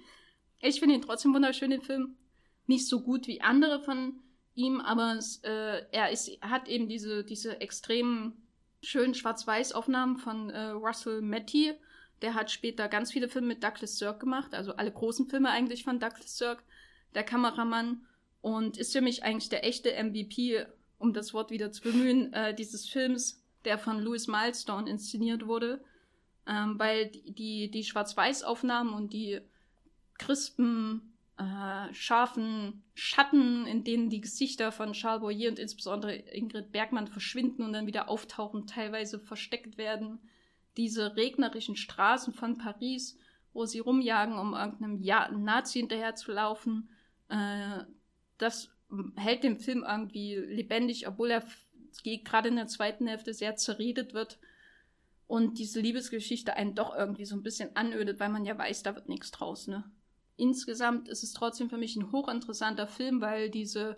Ich 0.59 0.79
finde 0.79 0.95
ihn 0.95 1.01
trotzdem 1.01 1.33
wunderschön, 1.33 1.69
den 1.69 1.83
Film. 1.83 2.17
Nicht 2.65 2.87
so 2.87 3.01
gut 3.01 3.27
wie 3.27 3.41
andere 3.41 3.81
von 3.81 4.19
ihm, 4.57 4.81
aber 4.81 5.19
äh, 5.43 5.83
er 5.91 6.09
ist, 6.11 6.29
hat 6.41 6.67
eben 6.67 6.89
diese, 6.89 7.23
diese 7.23 7.61
extrem 7.61 8.33
schönen 8.81 9.13
Schwarz-Weiß-Aufnahmen 9.13 10.17
von 10.17 10.49
äh, 10.49 10.69
Russell 10.69 11.21
Matty. 11.21 11.73
Der 12.21 12.33
hat 12.33 12.49
später 12.51 12.87
ganz 12.87 13.11
viele 13.11 13.29
Filme 13.29 13.47
mit 13.47 13.63
Douglas 13.63 13.97
Sirk 13.97 14.19
gemacht, 14.19 14.53
also 14.53 14.73
alle 14.73 14.91
großen 14.91 15.27
Filme 15.29 15.51
eigentlich 15.51 15.83
von 15.83 15.99
Douglas 15.99 16.37
Sirk, 16.37 16.63
der 17.13 17.23
Kameramann 17.23 18.05
und 18.41 18.77
ist 18.77 18.93
für 18.93 19.01
mich 19.01 19.23
eigentlich 19.23 19.49
der 19.49 19.65
echte 19.65 19.91
MVP, 19.91 20.65
um 20.97 21.13
das 21.13 21.33
Wort 21.33 21.51
wieder 21.51 21.71
zu 21.71 21.83
bemühen, 21.83 22.33
äh, 22.33 22.55
dieses 22.55 22.89
Films, 22.89 23.43
der 23.65 23.77
von 23.77 23.99
Louis 23.99 24.27
Milestone 24.27 24.89
inszeniert 24.89 25.45
wurde, 25.45 25.83
ähm, 26.47 26.79
weil 26.79 27.07
die, 27.07 27.69
die 27.69 27.83
Schwarz-Weiß-Aufnahmen 27.83 28.93
und 28.93 29.13
die 29.13 29.41
crispen, 30.17 31.13
äh, 31.37 31.93
scharfen 31.93 32.83
Schatten, 32.93 33.65
in 33.67 33.83
denen 33.83 34.09
die 34.09 34.21
Gesichter 34.21 34.71
von 34.71 34.93
Charles 34.93 35.21
Boyer 35.21 35.49
und 35.49 35.59
insbesondere 35.59 36.15
Ingrid 36.15 36.71
Bergmann 36.71 37.07
verschwinden 37.07 37.63
und 37.63 37.73
dann 37.73 37.87
wieder 37.87 38.09
auftauchen, 38.09 38.65
teilweise 38.65 39.19
versteckt 39.19 39.77
werden, 39.77 40.19
diese 40.77 41.15
regnerischen 41.15 41.75
Straßen 41.75 42.33
von 42.33 42.57
Paris, 42.57 43.17
wo 43.53 43.65
sie 43.65 43.79
rumjagen, 43.79 44.37
um 44.37 44.53
irgendeinem 44.53 45.01
ja 45.01 45.29
Nazi 45.29 45.79
hinterherzulaufen, 45.79 46.89
äh, 47.29 47.83
das 48.37 48.69
hält 49.15 49.43
den 49.43 49.57
Film 49.57 49.83
irgendwie 49.87 50.35
lebendig, 50.35 51.07
obwohl 51.07 51.31
er 51.31 51.43
gerade 52.03 52.49
in 52.49 52.55
der 52.55 52.67
zweiten 52.67 53.07
Hälfte 53.07 53.33
sehr 53.33 53.55
zerredet 53.55 54.13
wird 54.13 54.39
und 55.27 55.59
diese 55.59 55.81
Liebesgeschichte 55.81 56.55
einen 56.55 56.75
doch 56.75 56.95
irgendwie 56.95 57.25
so 57.25 57.35
ein 57.35 57.43
bisschen 57.43 57.75
anödet, 57.75 58.19
weil 58.19 58.29
man 58.29 58.45
ja 58.45 58.57
weiß, 58.57 58.83
da 58.83 58.95
wird 58.95 59.09
nichts 59.09 59.31
draus, 59.31 59.67
ne? 59.67 59.83
Insgesamt 60.37 61.09
ist 61.09 61.23
es 61.23 61.33
trotzdem 61.33 61.69
für 61.69 61.77
mich 61.77 61.95
ein 61.95 62.11
hochinteressanter 62.11 62.87
Film, 62.87 63.21
weil 63.21 63.49
diese, 63.49 63.97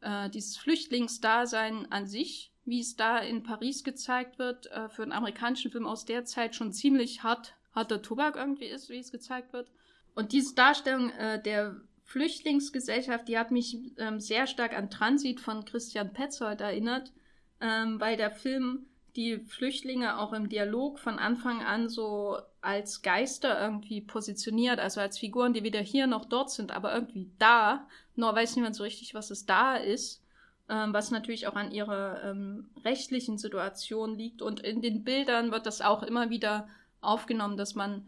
äh, 0.00 0.28
dieses 0.28 0.56
Flüchtlingsdasein 0.56 1.90
an 1.90 2.06
sich, 2.06 2.52
wie 2.64 2.80
es 2.80 2.96
da 2.96 3.18
in 3.18 3.44
Paris 3.44 3.84
gezeigt 3.84 4.38
wird, 4.38 4.66
äh, 4.66 4.88
für 4.88 5.04
einen 5.04 5.12
amerikanischen 5.12 5.70
Film 5.70 5.86
aus 5.86 6.04
der 6.04 6.24
Zeit 6.24 6.56
schon 6.56 6.72
ziemlich 6.72 7.22
hart, 7.22 7.54
harter 7.72 8.02
Tobak 8.02 8.34
irgendwie 8.34 8.66
ist, 8.66 8.88
wie 8.90 8.98
es 8.98 9.12
gezeigt 9.12 9.52
wird. 9.52 9.70
Und 10.16 10.32
diese 10.32 10.54
Darstellung 10.56 11.10
äh, 11.10 11.40
der 11.40 11.76
Flüchtlingsgesellschaft, 12.02 13.28
die 13.28 13.38
hat 13.38 13.52
mich 13.52 13.78
ähm, 13.98 14.18
sehr 14.18 14.46
stark 14.46 14.76
an 14.76 14.90
Transit 14.90 15.40
von 15.40 15.64
Christian 15.64 16.12
Petzold 16.12 16.60
erinnert, 16.60 17.12
ähm, 17.60 18.00
weil 18.00 18.16
der 18.16 18.30
Film 18.30 18.86
die 19.14 19.38
Flüchtlinge 19.38 20.18
auch 20.18 20.32
im 20.32 20.48
Dialog 20.48 20.98
von 20.98 21.18
Anfang 21.18 21.62
an 21.62 21.88
so 21.88 22.38
als 22.66 23.02
Geister 23.02 23.60
irgendwie 23.60 24.00
positioniert, 24.00 24.80
also 24.80 25.00
als 25.00 25.18
Figuren, 25.18 25.52
die 25.52 25.62
weder 25.62 25.80
hier 25.80 26.08
noch 26.08 26.24
dort 26.24 26.50
sind, 26.50 26.72
aber 26.72 26.92
irgendwie 26.92 27.30
da, 27.38 27.86
nur 28.16 28.34
weiß 28.34 28.56
niemand 28.56 28.74
so 28.74 28.82
richtig, 28.82 29.14
was 29.14 29.30
es 29.30 29.46
da 29.46 29.76
ist, 29.76 30.20
ähm, 30.68 30.92
was 30.92 31.12
natürlich 31.12 31.46
auch 31.46 31.54
an 31.54 31.70
ihrer 31.70 32.24
ähm, 32.24 32.68
rechtlichen 32.84 33.38
Situation 33.38 34.18
liegt. 34.18 34.42
Und 34.42 34.60
in 34.60 34.82
den 34.82 35.04
Bildern 35.04 35.52
wird 35.52 35.64
das 35.64 35.80
auch 35.80 36.02
immer 36.02 36.28
wieder 36.28 36.68
aufgenommen, 37.00 37.56
dass 37.56 37.76
man 37.76 38.04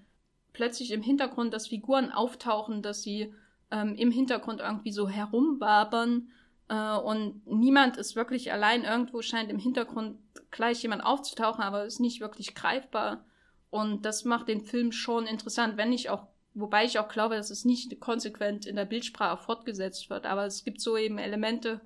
plötzlich 0.52 0.90
im 0.90 1.02
Hintergrund, 1.02 1.54
dass 1.54 1.68
Figuren 1.68 2.10
auftauchen, 2.10 2.82
dass 2.82 3.02
sie 3.02 3.32
ähm, 3.70 3.94
im 3.94 4.10
Hintergrund 4.10 4.60
irgendwie 4.60 4.92
so 4.92 5.08
herumwabern 5.08 6.30
äh, 6.68 6.96
und 6.96 7.46
niemand 7.46 7.96
ist 7.96 8.16
wirklich 8.16 8.52
allein. 8.52 8.82
Irgendwo 8.82 9.22
scheint 9.22 9.50
im 9.50 9.58
Hintergrund 9.60 10.18
gleich 10.50 10.82
jemand 10.82 11.04
aufzutauchen, 11.04 11.62
aber 11.62 11.84
ist 11.84 12.00
nicht 12.00 12.20
wirklich 12.20 12.56
greifbar. 12.56 13.24
Und 13.70 14.04
das 14.04 14.24
macht 14.24 14.48
den 14.48 14.62
Film 14.62 14.92
schon 14.92 15.26
interessant, 15.26 15.76
wenn 15.76 15.92
ich 15.92 16.10
auch, 16.10 16.26
wobei 16.54 16.84
ich 16.84 16.98
auch 16.98 17.08
glaube, 17.08 17.36
dass 17.36 17.50
es 17.50 17.64
nicht 17.64 18.00
konsequent 18.00 18.66
in 18.66 18.76
der 18.76 18.86
Bildsprache 18.86 19.42
fortgesetzt 19.42 20.10
wird. 20.10 20.26
Aber 20.26 20.46
es 20.46 20.64
gibt 20.64 20.80
so 20.80 20.96
eben 20.96 21.18
Elemente, 21.18 21.80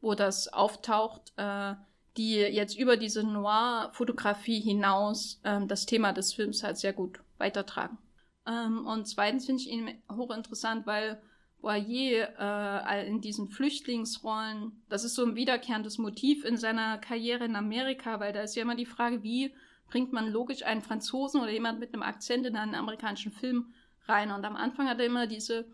wo 0.00 0.14
das 0.14 0.48
auftaucht, 0.48 1.32
äh, 1.36 1.74
die 2.16 2.36
jetzt 2.36 2.78
über 2.78 2.96
diese 2.96 3.22
Noir-Fotografie 3.22 4.60
hinaus 4.60 5.40
ähm, 5.44 5.68
das 5.68 5.86
Thema 5.86 6.12
des 6.12 6.32
Films 6.32 6.62
halt 6.62 6.78
sehr 6.78 6.92
gut 6.92 7.20
weitertragen. 7.36 7.98
Ähm, 8.46 8.86
und 8.86 9.06
zweitens 9.06 9.46
finde 9.46 9.62
ich 9.62 9.68
ihn 9.68 10.02
hochinteressant, 10.10 10.86
weil 10.86 11.20
Boyer 11.60 12.86
äh, 12.88 13.08
in 13.08 13.20
diesen 13.20 13.48
Flüchtlingsrollen, 13.48 14.72
das 14.88 15.04
ist 15.04 15.14
so 15.14 15.24
ein 15.24 15.34
wiederkehrendes 15.34 15.98
Motiv 15.98 16.44
in 16.44 16.56
seiner 16.56 16.98
Karriere 16.98 17.44
in 17.44 17.56
Amerika, 17.56 18.20
weil 18.20 18.32
da 18.32 18.42
ist 18.42 18.54
ja 18.56 18.62
immer 18.62 18.76
die 18.76 18.86
Frage, 18.86 19.22
wie 19.22 19.54
bringt 19.88 20.12
man 20.12 20.30
logisch 20.30 20.62
einen 20.62 20.82
Franzosen 20.82 21.40
oder 21.40 21.50
jemand 21.50 21.80
mit 21.80 21.92
einem 21.92 22.02
Akzent 22.02 22.46
in 22.46 22.56
einen 22.56 22.74
amerikanischen 22.74 23.32
Film 23.32 23.72
rein. 24.06 24.30
Und 24.30 24.44
am 24.44 24.56
Anfang 24.56 24.88
hat 24.88 24.98
er 24.98 25.06
immer 25.06 25.26
diese 25.26 25.66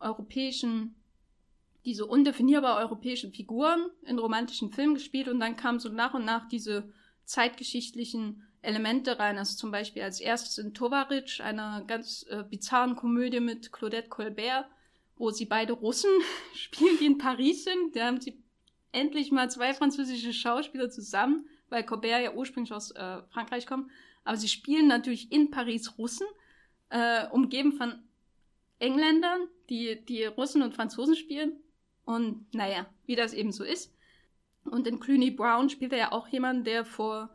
europäischen, 0.00 0.94
diese 1.84 2.06
undefinierbar 2.06 2.78
europäischen 2.78 3.32
Figuren 3.32 3.86
in 4.02 4.18
romantischen 4.18 4.72
Filmen 4.72 4.94
gespielt 4.94 5.28
und 5.28 5.40
dann 5.40 5.56
kamen 5.56 5.78
so 5.78 5.88
nach 5.88 6.14
und 6.14 6.24
nach 6.24 6.48
diese 6.48 6.92
zeitgeschichtlichen 7.24 8.42
Elemente 8.62 9.18
rein. 9.18 9.38
Also 9.38 9.56
zum 9.56 9.70
Beispiel 9.70 10.02
als 10.02 10.20
erstes 10.20 10.58
in 10.58 10.74
Tovaric, 10.74 11.40
einer 11.40 11.84
ganz 11.86 12.24
äh, 12.28 12.44
bizarren 12.48 12.96
Komödie 12.96 13.40
mit 13.40 13.72
Claudette 13.72 14.08
Colbert, 14.08 14.66
wo 15.16 15.30
sie 15.30 15.46
beide 15.46 15.72
Russen 15.72 16.10
spielen, 16.54 16.98
die 17.00 17.06
in 17.06 17.18
Paris 17.18 17.64
sind. 17.64 17.94
Da 17.94 18.06
haben 18.06 18.20
sie 18.20 18.42
endlich 18.92 19.30
mal 19.30 19.50
zwei 19.50 19.74
französische 19.74 20.32
Schauspieler 20.32 20.90
zusammen, 20.90 21.46
weil 21.68 21.84
Colbert 21.84 22.22
ja 22.22 22.32
ursprünglich 22.32 22.72
aus 22.72 22.90
äh, 22.92 23.22
Frankreich 23.30 23.66
kommt. 23.66 23.90
Aber 24.24 24.36
sie 24.36 24.48
spielen 24.48 24.88
natürlich 24.88 25.30
in 25.32 25.50
Paris 25.50 25.98
Russen, 25.98 26.26
äh, 26.90 27.26
umgeben 27.28 27.72
von 27.72 27.94
Engländern, 28.78 29.48
die, 29.70 30.04
die 30.04 30.24
Russen 30.24 30.62
und 30.62 30.74
Franzosen 30.74 31.16
spielen. 31.16 31.52
Und 32.04 32.52
naja, 32.54 32.86
wie 33.06 33.16
das 33.16 33.32
eben 33.32 33.52
so 33.52 33.64
ist. 33.64 33.94
Und 34.64 34.86
in 34.86 35.00
Clooney 35.00 35.30
Brown 35.30 35.70
spielt 35.70 35.92
er 35.92 35.98
ja 35.98 36.12
auch 36.12 36.28
jemanden, 36.28 36.64
der 36.64 36.84
vor 36.84 37.30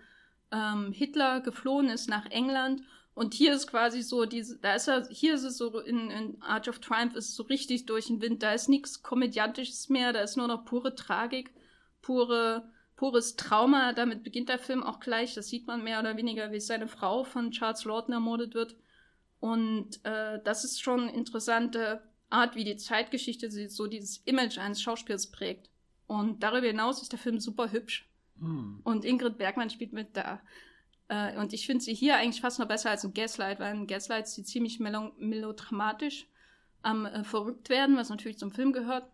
ähm, 0.51 0.91
Hitler 0.91 1.41
geflohen 1.41 1.89
ist 1.89 2.09
nach 2.09 2.25
England. 2.27 2.83
Und 3.13 3.33
hier 3.33 3.53
ist 3.53 3.67
quasi 3.67 4.01
so, 4.01 4.25
diese, 4.25 4.57
da 4.59 4.73
ist 4.75 4.87
er, 4.87 5.07
hier 5.09 5.35
ist 5.35 5.43
es 5.43 5.57
so, 5.57 5.79
in, 5.79 6.09
in 6.09 6.41
Arch 6.41 6.69
of 6.69 6.79
Triumph 6.79 7.15
ist 7.15 7.29
es 7.29 7.35
so 7.35 7.43
richtig 7.43 7.85
durch 7.85 8.07
den 8.07 8.21
Wind, 8.21 8.41
da 8.41 8.53
ist 8.53 8.69
nichts 8.69 9.03
Komödiantisches 9.03 9.89
mehr, 9.89 10.13
da 10.13 10.21
ist 10.21 10.37
nur 10.37 10.47
noch 10.47 10.63
pure 10.65 10.95
Tragik, 10.95 11.53
pure, 12.01 12.69
pures 13.01 13.35
Trauma. 13.35 13.93
Damit 13.93 14.21
beginnt 14.21 14.47
der 14.49 14.59
Film 14.59 14.83
auch 14.83 14.99
gleich, 14.99 15.33
das 15.33 15.47
sieht 15.47 15.65
man 15.65 15.83
mehr 15.83 15.99
oder 15.99 16.17
weniger, 16.17 16.51
wie 16.51 16.59
seine 16.59 16.87
Frau 16.87 17.23
von 17.23 17.49
Charles 17.49 17.83
Lawton 17.83 18.13
ermordet 18.13 18.53
wird. 18.53 18.75
Und 19.39 20.05
äh, 20.05 20.39
das 20.43 20.63
ist 20.63 20.83
schon 20.83 21.09
interessante 21.09 22.03
Art, 22.29 22.55
wie 22.55 22.63
die 22.63 22.77
Zeitgeschichte 22.77 23.49
so 23.69 23.87
dieses 23.87 24.17
Image 24.25 24.59
eines 24.59 24.83
Schauspiels 24.83 25.31
prägt. 25.31 25.67
Und 26.05 26.43
darüber 26.43 26.67
hinaus 26.67 27.01
ist 27.01 27.11
der 27.11 27.17
Film 27.17 27.39
super 27.39 27.71
hübsch. 27.71 28.07
Mm. 28.35 28.81
Und 28.83 29.03
Ingrid 29.03 29.39
Bergmann 29.39 29.71
spielt 29.71 29.93
mit 29.93 30.15
da. 30.15 30.39
Äh, 31.07 31.39
und 31.39 31.53
ich 31.53 31.65
finde 31.65 31.83
sie 31.83 31.95
hier 31.95 32.17
eigentlich 32.17 32.41
fast 32.41 32.59
noch 32.59 32.67
besser 32.67 32.91
als 32.91 33.03
in 33.03 33.15
Gaslight, 33.15 33.59
weil 33.59 33.75
in 33.75 33.87
Gaslight 33.87 34.25
ist 34.25 34.35
sie 34.35 34.43
ziemlich 34.43 34.79
melo 34.79 35.11
melodramatisch 35.17 36.27
am 36.83 37.07
äh, 37.07 37.23
verrückt 37.23 37.69
werden, 37.69 37.97
was 37.97 38.09
natürlich 38.09 38.37
zum 38.37 38.51
Film 38.51 38.73
gehört. 38.73 39.09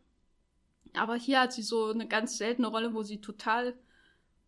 Aber 0.93 1.15
hier 1.15 1.41
hat 1.41 1.53
sie 1.53 1.63
so 1.63 1.87
eine 1.87 2.07
ganz 2.07 2.37
seltene 2.37 2.67
Rolle, 2.67 2.93
wo 2.93 3.03
sie 3.03 3.21
total 3.21 3.75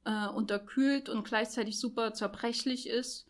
äh, 0.05 0.27
unterkühlt 0.27 1.09
und 1.09 1.23
gleichzeitig 1.23 1.79
super 1.79 2.13
zerbrechlich 2.13 2.87
ist. 2.87 3.25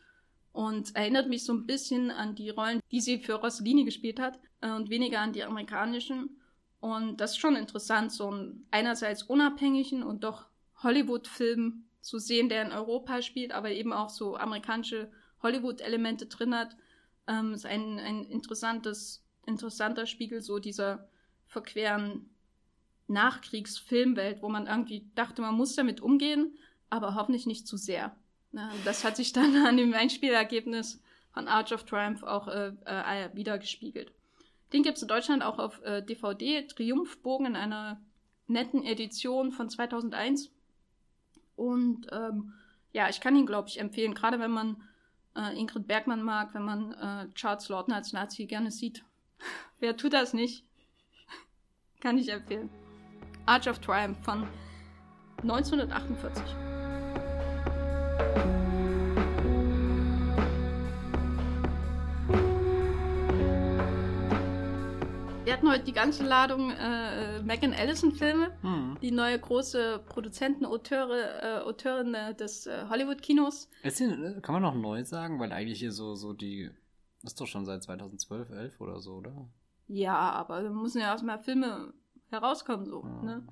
Und 0.51 0.95
erinnert 0.95 1.29
mich 1.29 1.45
so 1.45 1.53
ein 1.53 1.65
bisschen 1.65 2.11
an 2.11 2.35
die 2.35 2.49
Rollen, 2.49 2.81
die 2.91 3.01
sie 3.01 3.19
für 3.19 3.35
Rossellini 3.35 3.85
gespielt 3.85 4.19
hat 4.19 4.39
äh, 4.61 4.71
und 4.71 4.89
weniger 4.89 5.19
an 5.19 5.33
die 5.33 5.43
amerikanischen. 5.43 6.37
Und 6.79 7.17
das 7.17 7.31
ist 7.31 7.37
schon 7.37 7.55
interessant, 7.55 8.11
so 8.11 8.29
einen 8.29 8.65
einerseits 8.71 9.23
unabhängigen 9.23 10.03
und 10.03 10.23
doch 10.23 10.47
Hollywood-Film 10.81 11.85
zu 12.01 12.19
sehen, 12.19 12.49
der 12.49 12.63
in 12.63 12.71
Europa 12.71 13.21
spielt, 13.21 13.51
aber 13.51 13.71
eben 13.71 13.93
auch 13.93 14.09
so 14.09 14.37
amerikanische 14.37 15.11
Hollywood-Elemente 15.43 16.25
drin 16.27 16.55
hat. 16.55 16.75
Ähm, 17.27 17.53
ist 17.53 17.65
ein, 17.65 17.99
ein 17.99 18.23
interessantes, 18.23 19.23
interessanter 19.45 20.05
Spiegel 20.05 20.41
so 20.41 20.59
dieser 20.59 21.09
verqueren 21.47 22.29
Nachkriegsfilmwelt, 23.09 24.41
wo 24.41 24.49
man 24.49 24.67
irgendwie 24.67 25.05
dachte, 25.15 25.41
man 25.41 25.55
muss 25.55 25.75
damit 25.75 26.01
umgehen, 26.01 26.57
aber 26.89 27.15
hoffentlich 27.15 27.45
nicht 27.45 27.67
zu 27.67 27.77
sehr. 27.77 28.15
Na, 28.51 28.71
das 28.85 29.03
hat 29.03 29.15
sich 29.15 29.33
dann 29.33 29.55
an 29.65 29.77
dem 29.77 29.93
Einspielergebnis 29.93 31.01
von 31.33 31.47
Arch 31.47 31.73
of 31.73 31.83
Triumph 31.85 32.23
auch 32.23 32.47
äh, 32.47 32.71
äh, 32.85 33.29
wieder 33.33 33.57
gespiegelt. 33.57 34.11
Den 34.73 34.83
gibt 34.83 34.97
es 34.97 35.01
in 35.01 35.07
Deutschland 35.07 35.43
auch 35.43 35.57
auf 35.57 35.81
äh, 35.83 36.03
DVD, 36.03 36.65
Triumphbogen 36.67 37.47
in 37.47 37.55
einer 37.55 37.99
netten 38.47 38.83
Edition 38.83 39.51
von 39.51 39.69
2001. 39.69 40.51
Und 41.55 42.07
ähm, 42.11 42.53
ja, 42.91 43.09
ich 43.09 43.21
kann 43.21 43.35
ihn, 43.35 43.45
glaube 43.45 43.69
ich, 43.69 43.79
empfehlen, 43.79 44.13
gerade 44.13 44.39
wenn 44.39 44.51
man 44.51 44.83
äh, 45.35 45.57
Ingrid 45.57 45.87
Bergmann 45.87 46.23
mag, 46.23 46.53
wenn 46.53 46.63
man 46.63 46.93
äh, 46.93 47.33
Charles 47.33 47.69
Lawton 47.69 47.93
als 47.93 48.13
Nazi 48.13 48.45
gerne 48.45 48.71
sieht. 48.71 49.03
Wer 49.79 49.97
tut 49.97 50.13
das 50.13 50.33
nicht? 50.33 50.65
kann 51.99 52.17
ich 52.17 52.29
empfehlen. 52.29 52.69
Arch 53.49 53.67
of 53.67 53.79
Triumph 53.79 54.19
von 54.23 54.47
1948. 55.41 56.43
Wir 65.45 65.53
hatten 65.53 65.67
heute 65.67 65.83
die 65.83 65.93
ganze 65.93 66.23
Ladung 66.23 66.69
äh, 66.69 67.41
Megan 67.41 67.73
Allison-Filme, 67.73 68.55
hm. 68.61 68.97
die 69.01 69.09
neue 69.09 69.39
große 69.39 70.03
Produzenten, 70.05 70.67
Auteure, 70.67 71.41
äh, 71.41 71.63
Autorin 71.63 72.13
äh, 72.13 72.35
des 72.35 72.67
äh, 72.67 72.85
Hollywood-Kinos. 72.87 73.67
Kann 74.43 74.53
man 74.53 74.61
noch 74.61 74.75
neu 74.75 75.03
sagen? 75.05 75.39
Weil 75.39 75.51
eigentlich 75.53 75.79
hier 75.79 75.91
so, 75.91 76.13
so 76.13 76.33
die. 76.33 76.69
Ist 77.23 77.41
doch 77.41 77.47
schon 77.47 77.65
seit 77.65 77.81
2012, 77.81 78.51
11 78.51 78.79
oder 78.79 78.99
so, 78.99 79.15
oder? 79.15 79.49
Ja, 79.87 80.17
aber 80.17 80.61
da 80.61 80.69
müssen 80.69 81.01
ja 81.01 81.07
erstmal 81.07 81.39
Filme 81.39 81.93
herauskommen, 82.29 82.85
so. 82.85 83.03
Ja. 83.03 83.21
Ne? 83.23 83.47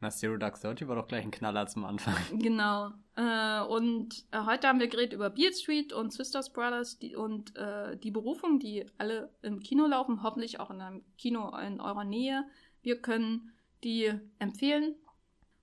Na, 0.00 0.10
Zero 0.10 0.36
Dark 0.36 0.60
Thirty 0.60 0.86
war 0.86 0.94
doch 0.94 1.08
gleich 1.08 1.24
ein 1.24 1.32
Knaller 1.32 1.66
zum 1.66 1.84
Anfang. 1.84 2.14
Genau. 2.38 2.92
Äh, 3.16 3.62
und 3.62 4.24
äh, 4.30 4.44
heute 4.46 4.68
haben 4.68 4.78
wir 4.78 4.86
geredet 4.86 5.12
über 5.12 5.28
Beard 5.28 5.56
Street 5.56 5.92
und 5.92 6.12
Sisters 6.12 6.52
Brothers 6.52 6.98
die, 6.98 7.16
und 7.16 7.56
äh, 7.56 7.96
die 7.96 8.12
Berufung, 8.12 8.60
die 8.60 8.86
alle 8.96 9.32
im 9.42 9.60
Kino 9.60 9.86
laufen, 9.86 10.22
hoffentlich 10.22 10.60
auch 10.60 10.70
in 10.70 10.80
einem 10.80 11.02
Kino 11.16 11.56
in 11.56 11.80
eurer 11.80 12.04
Nähe. 12.04 12.44
Wir 12.82 13.00
können 13.00 13.52
die 13.82 14.12
empfehlen. 14.38 14.94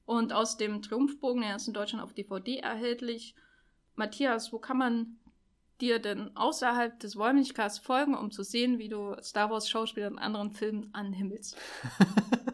Und 0.06 0.34
aus 0.34 0.58
dem 0.58 0.82
Triumphbogen, 0.82 1.42
der 1.42 1.56
ist 1.56 1.68
in 1.68 1.74
Deutschland 1.74 2.04
auf 2.04 2.14
DVD 2.14 2.58
erhältlich. 2.58 3.36
Matthias, 3.96 4.52
wo 4.52 4.60
kann 4.60 4.78
man 4.78 5.18
dir 5.82 6.00
denn 6.00 6.36
außerhalb 6.36 7.00
des 7.00 7.16
Wollmilchcasts 7.16 7.80
folgen, 7.80 8.16
um 8.16 8.32
zu 8.32 8.44
sehen, 8.44 8.80
wie 8.80 8.90
du 8.90 9.16
Star 9.22 9.50
Wars 9.50 9.70
Schauspieler 9.70 10.08
in 10.08 10.20
anderen 10.20 10.52
Filmen 10.52 10.94
anhimmelst? 10.94 11.58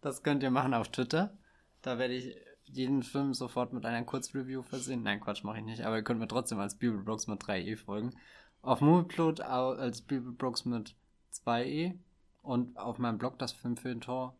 Das 0.00 0.22
könnt 0.22 0.42
ihr 0.42 0.50
machen 0.50 0.74
auf 0.74 0.88
Twitter. 0.88 1.36
Da 1.82 1.98
werde 1.98 2.14
ich 2.14 2.36
jeden 2.64 3.02
Film 3.02 3.34
sofort 3.34 3.72
mit 3.72 3.84
einer 3.84 4.04
Kurzreview 4.04 4.62
versehen. 4.62 5.02
Nein, 5.02 5.20
Quatsch, 5.20 5.44
mache 5.44 5.58
ich 5.58 5.64
nicht. 5.64 5.82
Aber 5.82 5.96
ihr 5.96 6.02
könnt 6.02 6.20
mir 6.20 6.28
trotzdem 6.28 6.58
als 6.58 6.76
Bibelbrooks 6.76 7.26
mit 7.26 7.42
3e 7.42 7.76
folgen. 7.76 8.14
Auf 8.62 8.80
Movieplot 8.80 9.40
als 9.40 10.02
Bibelbrooks 10.02 10.64
mit 10.64 10.94
2e. 11.34 11.94
Und 12.42 12.78
auf 12.78 12.98
meinem 12.98 13.18
Blog, 13.18 13.38
das 13.38 13.52
Film 13.52 13.76
für 13.76 13.88
den 13.88 14.00
Tor, 14.00 14.34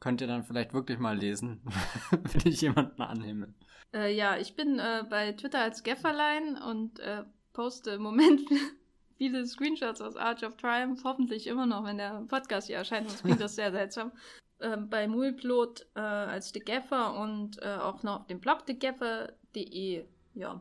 könnt 0.00 0.20
ihr 0.20 0.26
dann 0.26 0.44
vielleicht 0.44 0.74
wirklich 0.74 0.98
mal 0.98 1.16
lesen, 1.16 1.60
wenn 2.10 2.52
ich 2.52 2.60
jemanden 2.60 3.00
anhimmel. 3.00 3.54
Äh, 3.94 4.14
ja, 4.14 4.36
ich 4.36 4.54
bin 4.54 4.78
äh, 4.78 5.04
bei 5.08 5.32
Twitter 5.32 5.60
als 5.60 5.82
Gefferlein 5.82 6.58
und 6.58 7.00
äh, 7.00 7.24
poste 7.54 7.92
im 7.92 8.02
Moment 8.02 8.42
viele 9.16 9.46
Screenshots 9.46 10.02
aus 10.02 10.16
Arch 10.16 10.44
of 10.44 10.56
Triumph. 10.56 11.02
Hoffentlich 11.04 11.46
immer 11.46 11.64
noch, 11.64 11.84
wenn 11.84 11.96
der 11.96 12.22
Podcast 12.28 12.66
hier 12.66 12.76
erscheint, 12.76 13.08
sonst 13.08 13.22
klingt 13.22 13.40
das 13.40 13.56
sehr 13.56 13.72
seltsam 13.72 14.12
äh, 14.60 14.76
bei 14.76 15.08
Mulplot 15.08 15.86
äh, 15.94 16.00
als 16.00 16.52
The 16.52 16.60
Gaffer 16.60 17.18
und 17.20 17.62
äh, 17.62 17.76
auch 17.76 18.02
noch 18.02 18.20
auf 18.20 18.26
dem 18.26 18.40
Blog 18.40 18.66
thegaffer.de. 18.66 20.04
Ja. 20.34 20.60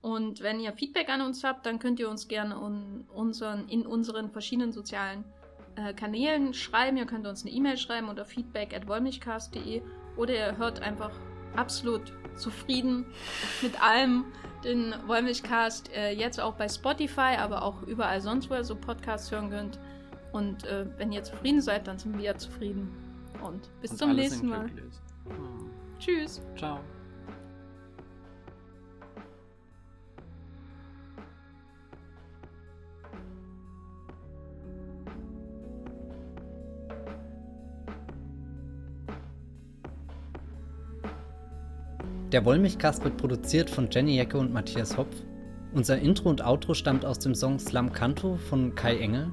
Und 0.00 0.40
wenn 0.42 0.60
ihr 0.60 0.72
Feedback 0.72 1.08
an 1.08 1.20
uns 1.20 1.42
habt, 1.42 1.66
dann 1.66 1.78
könnt 1.78 1.98
ihr 1.98 2.08
uns 2.08 2.28
gerne 2.28 2.58
un 2.60 3.06
unseren, 3.12 3.68
in 3.68 3.86
unseren 3.86 4.30
verschiedenen 4.30 4.72
sozialen 4.72 5.24
äh, 5.74 5.92
Kanälen 5.94 6.54
schreiben. 6.54 6.96
Ihr 6.96 7.06
könnt 7.06 7.26
uns 7.26 7.42
eine 7.42 7.50
E-Mail 7.50 7.76
schreiben 7.76 8.08
unter 8.08 8.24
feedback 8.24 8.74
at 8.74 8.84
oder 10.16 10.34
ihr 10.34 10.56
hört 10.56 10.80
einfach 10.80 11.10
absolut 11.56 12.12
zufrieden 12.36 13.06
mit 13.62 13.82
allem 13.82 14.26
den 14.64 14.94
Wollmilchcast 15.06 15.90
äh, 15.94 16.12
jetzt 16.12 16.40
auch 16.40 16.54
bei 16.54 16.68
Spotify, 16.68 17.36
aber 17.38 17.62
auch 17.62 17.82
überall 17.82 18.20
sonst, 18.20 18.50
wo 18.50 18.54
ihr 18.54 18.64
so 18.64 18.74
Podcasts 18.74 19.30
hören 19.30 19.50
könnt. 19.50 19.78
Und 20.32 20.66
äh, 20.66 20.86
wenn 20.98 21.12
ihr 21.12 21.22
zufrieden 21.22 21.60
seid, 21.60 21.86
dann 21.86 21.98
sind 21.98 22.18
wir 22.18 22.36
zufrieden. 22.36 23.05
Und 23.46 23.70
bis 23.80 23.92
und 23.92 23.98
zum 23.98 24.14
nächsten 24.14 24.48
Mal. 24.48 24.66
Hm. 24.66 25.70
Tschüss. 25.98 26.42
Ciao. 26.56 26.80
Der 42.32 42.44
Wollmilchcast 42.44 43.04
wird 43.04 43.16
produziert 43.16 43.70
von 43.70 43.88
Jenny 43.90 44.16
Jecke 44.16 44.36
und 44.36 44.52
Matthias 44.52 44.96
Hopf. 44.96 45.14
Unser 45.72 45.98
Intro 46.00 46.28
und 46.28 46.44
Outro 46.44 46.74
stammt 46.74 47.04
aus 47.04 47.20
dem 47.20 47.34
Song 47.34 47.58
Slam 47.58 47.92
Canto 47.92 48.36
von 48.36 48.74
Kai 48.74 48.98
Engel 48.98 49.32